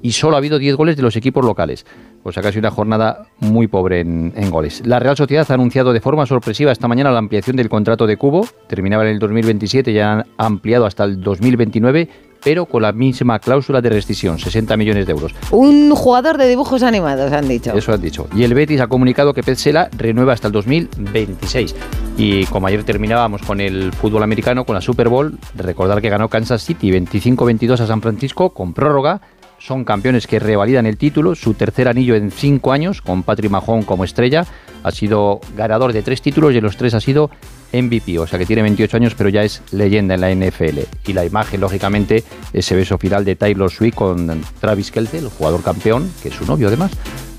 Y 0.02 0.12
solo 0.12 0.36
ha 0.36 0.40
habido 0.40 0.60
10 0.60 0.76
goles 0.76 0.96
de 0.96 1.04
los 1.04 1.16
equipos 1.16 1.44
locales. 1.44 1.86
Pues 2.24 2.38
ha 2.38 2.42
casi 2.42 2.60
una 2.60 2.72
jornada 2.72 3.28
muy 3.40 3.68
pobre 3.68 4.02
en, 4.02 4.34
en, 4.36 4.50
goles. 4.50 4.82
La 4.86 5.00
Real 5.00 5.16
Sociedad 5.16 5.46
ha 5.50 5.54
anunciado 5.54 5.94
de 5.94 6.02
forma 6.02 6.26
sorpresiva 6.26 6.72
esta 6.72 6.88
mañana 6.88 7.12
la 7.12 7.20
ampliación 7.20 7.56
del 7.56 7.70
contrato 7.70 8.08
de 8.08 8.18
Cubo. 8.18 8.46
Terminaba 8.68 9.04
en 9.04 9.12
el 9.12 9.20
2027 9.20 9.92
y 9.92 10.00
ha 10.00 10.26
ampliado 10.38 10.86
hasta 10.86 11.06
el 11.06 11.22
2029 11.22 12.10
pero 12.44 12.66
con 12.66 12.82
la 12.82 12.92
misma 12.92 13.40
cláusula 13.40 13.82
de 13.82 13.90
rescisión, 13.90 14.40
60 14.40 14.78
millones 14.78 15.06
de 15.06 15.12
euros. 15.12 15.34
Un 15.52 15.94
jugador 15.96 16.38
de 16.38 16.48
dibujos 16.48 16.84
animados, 16.84 17.32
han 17.32 17.48
dicho. 17.48 17.74
Eso 17.74 17.94
han 17.94 18.02
dicho. 18.02 18.28
Y 18.36 18.44
el 18.44 18.54
Betis 18.54 18.82
ha 18.82 18.88
comunicado 18.88 19.34
que 19.34 19.44
Petzela 19.44 19.90
renueva 19.98 20.34
hasta 20.34 20.48
el 20.48 20.54
2026. 20.54 21.76
Y 22.18 22.46
como 22.46 22.68
ayer 22.68 22.84
terminábamos 22.84 23.42
con 23.42 23.62
el 23.62 23.92
fútbol 23.94 24.24
americano, 24.24 24.66
con 24.66 24.76
la 24.76 24.82
Super 24.82 25.10
Bowl, 25.10 25.38
recordar 25.56 26.02
que 26.02 26.10
ganó 26.10 26.30
Kansas 26.30 26.64
City 26.64 26.92
25-22 26.92 27.80
a 27.80 27.88
San 27.88 28.02
Francisco 28.02 28.52
con 28.52 28.74
prórroga. 28.74 29.22
Son 29.60 29.84
campeones 29.84 30.26
que 30.26 30.40
revalidan 30.40 30.86
el 30.86 30.98
título, 30.98 31.36
su 31.36 31.54
tercer 31.54 31.90
anillo 31.90 32.16
en 32.16 32.32
cinco 32.32 32.72
años, 32.72 33.02
con 33.02 33.24
Patrick 33.24 33.52
Mahon 33.52 33.84
como 33.84 34.06
estrella. 34.06 34.46
Ha 34.84 34.92
sido 34.92 35.42
ganador 35.58 35.92
de 35.92 36.02
tres 36.02 36.22
títulos 36.22 36.54
y 36.54 36.58
en 36.58 36.64
los 36.64 36.78
tres 36.78 36.94
ha 36.94 37.02
sido 37.02 37.30
MVP, 37.74 38.18
o 38.20 38.26
sea 38.26 38.40
que 38.40 38.46
tiene 38.46 38.62
28 38.62 38.98
años, 38.98 39.16
pero 39.16 39.30
ya 39.30 39.44
es 39.44 39.62
leyenda 39.72 40.16
en 40.16 40.22
la 40.22 40.34
NFL. 40.34 40.80
Y 41.06 41.14
la 41.14 41.26
imagen, 41.26 41.60
lógicamente, 41.60 42.24
ese 42.54 42.76
beso 42.76 42.98
final 42.98 43.26
de 43.26 43.36
Taylor 43.36 43.70
Swift 43.70 43.96
con 43.96 44.42
Travis 44.62 44.92
Kelce, 44.92 45.18
el 45.18 45.28
jugador 45.28 45.62
campeón, 45.62 46.10
que 46.24 46.30
es 46.30 46.36
su 46.36 46.46
novio 46.46 46.70
además. 46.70 46.92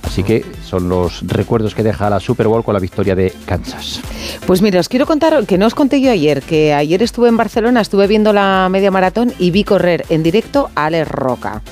Así 0.03 0.23
que 0.23 0.45
son 0.65 0.89
los 0.89 1.27
recuerdos 1.27 1.75
que 1.75 1.83
deja 1.83 2.11
la 2.11 2.21
Super 2.21 2.49
Bowl 2.49 2.65
con 2.65 2.75
la 2.75 2.81
victoria 2.81 3.15
de 3.15 3.33
Kansas. 3.47 4.01
Pues 4.47 4.61
mira, 4.61 4.81
os 4.81 4.89
quiero 4.89 5.07
contar 5.07 5.47
que 5.47 5.57
no 5.57 5.67
os 5.67 5.75
conté 5.75 6.01
yo 6.01 6.11
ayer, 6.11 6.43
que 6.43 6.75
ayer 6.75 7.03
estuve 7.03 7.29
en 7.29 7.37
Barcelona, 7.37 7.81
estuve 7.81 8.07
viendo 8.07 8.33
la 8.33 8.69
media 8.71 8.91
maratón 8.91 9.33
y 9.39 9.51
vi 9.51 9.65
correr 9.65 10.05
en 10.11 10.23
directo 10.23 10.71
a 10.75 10.87
Alex 10.87 11.09
Roca 11.09 11.63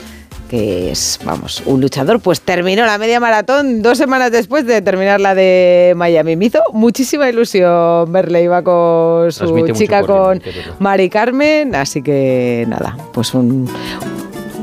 que 0.48 0.90
es, 0.90 1.20
vamos, 1.24 1.62
un 1.66 1.80
luchador, 1.80 2.20
pues 2.20 2.40
terminó 2.40 2.84
la 2.86 2.98
media 2.98 3.20
maratón 3.20 3.82
dos 3.82 3.98
semanas 3.98 4.32
después 4.32 4.66
de 4.66 4.82
terminar 4.82 5.20
la 5.20 5.34
de 5.34 5.92
Miami. 5.96 6.36
Me 6.36 6.46
hizo 6.46 6.60
muchísima 6.72 7.28
ilusión 7.28 8.10
verle, 8.12 8.42
iba 8.42 8.62
con 8.62 9.30
su 9.30 9.72
chica, 9.72 10.02
con 10.02 10.42
Mari 10.78 11.08
Carmen, 11.10 11.74
así 11.74 12.02
que 12.02 12.64
nada, 12.68 12.96
pues 13.12 13.34
un, 13.34 13.68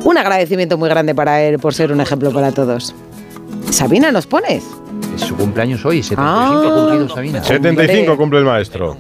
un 0.03 0.17
agradecimiento 0.17 0.77
muy 0.77 0.89
grande 0.89 1.15
para 1.15 1.41
él 1.41 1.59
por 1.59 1.73
ser 1.73 1.91
un 1.91 2.01
ejemplo 2.01 2.31
para 2.31 2.51
todos. 2.51 2.95
Sabina, 3.71 4.11
¿nos 4.11 4.27
pones? 4.27 4.63
Es 5.15 5.21
su 5.21 5.35
cumpleaños 5.35 5.85
hoy, 5.85 6.03
75 6.03 6.19
ah. 6.19 6.75
cumplido 6.75 7.09
Sabina. 7.09 7.43
75 7.43 8.17
cumple 8.17 8.39
el 8.39 8.45
maestro. 8.45 8.97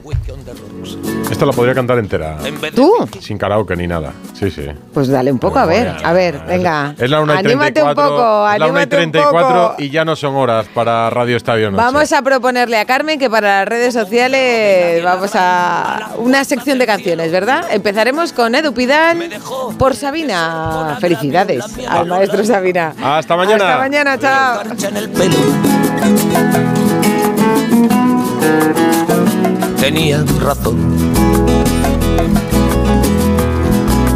Esta 1.29 1.45
la 1.45 1.51
podría 1.51 1.73
cantar 1.73 1.97
entera. 1.99 2.37
¿Tú? 2.73 2.93
Sin 3.19 3.37
karaoke 3.37 3.75
ni 3.75 3.87
nada. 3.87 4.13
Sí, 4.33 4.51
sí. 4.51 4.67
Pues 4.93 5.07
dale 5.07 5.31
un 5.31 5.39
poco, 5.39 5.59
a 5.59 5.65
ver. 5.65 5.95
A 6.03 6.13
ver, 6.13 6.39
venga. 6.47 6.93
Es 6.97 7.09
la 7.09 7.21
1 7.21 7.33
y 7.33 7.37
anímate 7.37 7.83
un 7.83 7.95
poco, 7.95 8.49
es 8.49 8.59
la 8.59 8.67
1 8.67 8.81
y 8.81 8.85
34 8.85 9.75
y 9.79 9.89
ya 9.89 10.05
no 10.05 10.15
son 10.15 10.35
horas 10.35 10.67
para 10.73 11.09
Radio 11.09 11.37
Estadio 11.37 11.71
Noche. 11.71 11.83
Vamos 11.83 12.13
a 12.13 12.21
proponerle 12.21 12.77
a 12.77 12.85
Carmen 12.85 13.19
que 13.19 13.29
para 13.29 13.59
las 13.59 13.67
redes 13.67 13.93
sociales 13.93 15.03
vamos 15.03 15.31
a 15.33 16.11
una 16.17 16.43
sección 16.43 16.77
de 16.79 16.85
canciones, 16.85 17.31
¿verdad? 17.31 17.65
Empezaremos 17.71 18.33
con 18.33 18.55
Edu 18.55 18.73
Pidal 18.73 19.29
por 19.77 19.95
Sabina. 19.95 20.97
Felicidades 20.99 21.63
al 21.87 22.07
maestro 22.07 22.43
Sabina. 22.43 22.93
Hasta 23.01 23.35
mañana. 23.35 23.65
Hasta 23.65 23.79
mañana, 23.79 24.17
chao. 24.19 24.61
Tenía 29.85 30.25
razón 30.41 30.95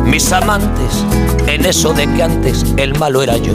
mis 0.04 0.32
amantes 0.32 1.06
en 1.46 1.64
eso 1.64 1.94
de 1.94 2.12
que 2.12 2.24
antes 2.24 2.66
el 2.76 2.98
malo 2.98 3.22
era 3.22 3.38
yo, 3.38 3.54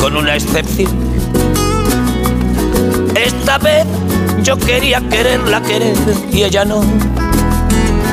con 0.00 0.16
una 0.16 0.36
excepción. 0.36 0.90
Esta 3.14 3.58
vez 3.58 3.84
yo 4.42 4.56
quería 4.56 5.06
quererla 5.10 5.60
querer 5.60 5.94
y 6.32 6.44
ella 6.44 6.64
no, 6.64 6.80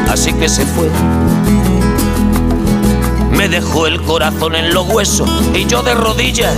así 0.10 0.34
que 0.34 0.49
se 0.49 0.66
fue. 0.66 0.90
Me 3.32 3.48
dejó 3.48 3.88
el 3.88 4.02
corazón 4.02 4.56
en 4.56 4.74
los 4.74 4.90
huesos 4.90 5.30
y 5.53 5.66
yo 5.68 5.82
de 5.84 5.94
rodillas. 5.94 6.53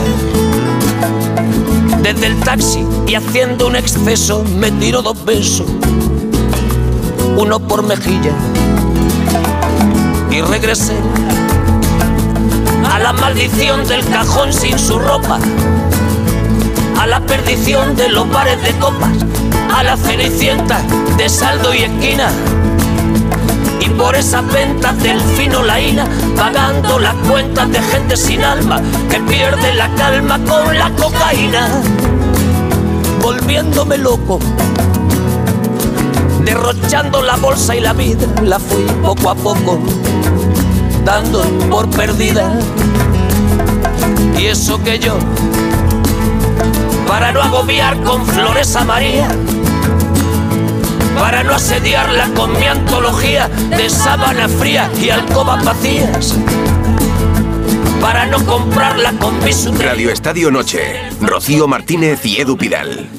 Desde 2.14 2.28
el 2.28 2.40
taxi 2.40 2.86
y 3.06 3.16
haciendo 3.16 3.68
un 3.68 3.76
exceso 3.76 4.44
me 4.44 4.72
tiró 4.72 5.02
dos 5.02 5.26
besos, 5.26 5.68
uno 7.38 7.60
por 7.60 7.84
mejilla 7.84 8.32
y 10.32 10.42
regresé 10.42 10.96
a 12.90 13.00
la 13.00 13.14
maldición 13.14 13.86
del 13.88 14.06
cajón 14.06 14.54
sin 14.54 14.80
su 14.80 14.98
ropa 14.98 15.40
la 17.08 17.22
perdición 17.22 17.96
de 17.96 18.10
los 18.10 18.30
bares 18.30 18.62
de 18.64 18.72
copas, 18.80 19.12
a 19.74 19.82
la 19.82 19.96
cenicienta 19.96 20.82
de 21.18 21.30
saldo 21.30 21.74
y 21.74 21.84
esquina. 21.84 22.30
Y 23.88 23.90
por 23.92 24.16
esas 24.16 24.46
ventas 24.52 25.02
del 25.02 25.22
fino 25.22 25.64
laína, 25.64 26.06
pagando 26.36 27.00
las 27.00 27.16
cuentas 27.30 27.72
de 27.72 27.82
gente 27.82 28.18
sin 28.18 28.44
alma 28.44 28.82
que 29.10 29.22
pierde 29.22 29.74
la 29.76 29.88
calma 29.96 30.38
con 30.40 30.78
la 30.78 30.90
cocaína, 30.92 31.70
volviéndome 33.22 33.98
loco 33.98 34.40
derrochando 36.44 37.22
la 37.22 37.36
bolsa 37.36 37.76
y 37.76 37.82
la 37.82 37.94
vida, 37.94 38.26
la 38.44 38.58
fui 38.58 38.84
poco 39.04 39.30
a 39.30 39.36
poco 39.36 39.80
dando 41.08 41.42
por 41.70 41.90
perdida. 41.90 42.60
Y 44.38 44.48
eso 44.48 44.82
que 44.84 45.00
yo, 45.00 45.18
para 47.08 47.32
no 47.32 47.42
agobiar 47.42 48.02
con 48.04 48.26
flores 48.26 48.76
a 48.76 48.84
María, 48.84 49.30
para 51.18 51.44
no 51.44 51.54
asediarla 51.54 52.30
con 52.36 52.58
mi 52.58 52.66
antología 52.66 53.48
de 53.48 53.90
sábana 53.90 54.48
fría 54.48 54.90
y 55.02 55.10
alcobas 55.10 55.64
vacías, 55.64 56.36
para 58.02 58.26
no 58.26 58.44
comprarla 58.46 59.14
con 59.14 59.38
mi 59.44 59.52
Radio 59.80 60.12
Estadio 60.12 60.52
Noche, 60.52 61.10
Rocío 61.22 61.68
Martínez 61.68 62.26
y 62.26 62.40
Edu 62.42 62.58
Pidal. 62.58 63.17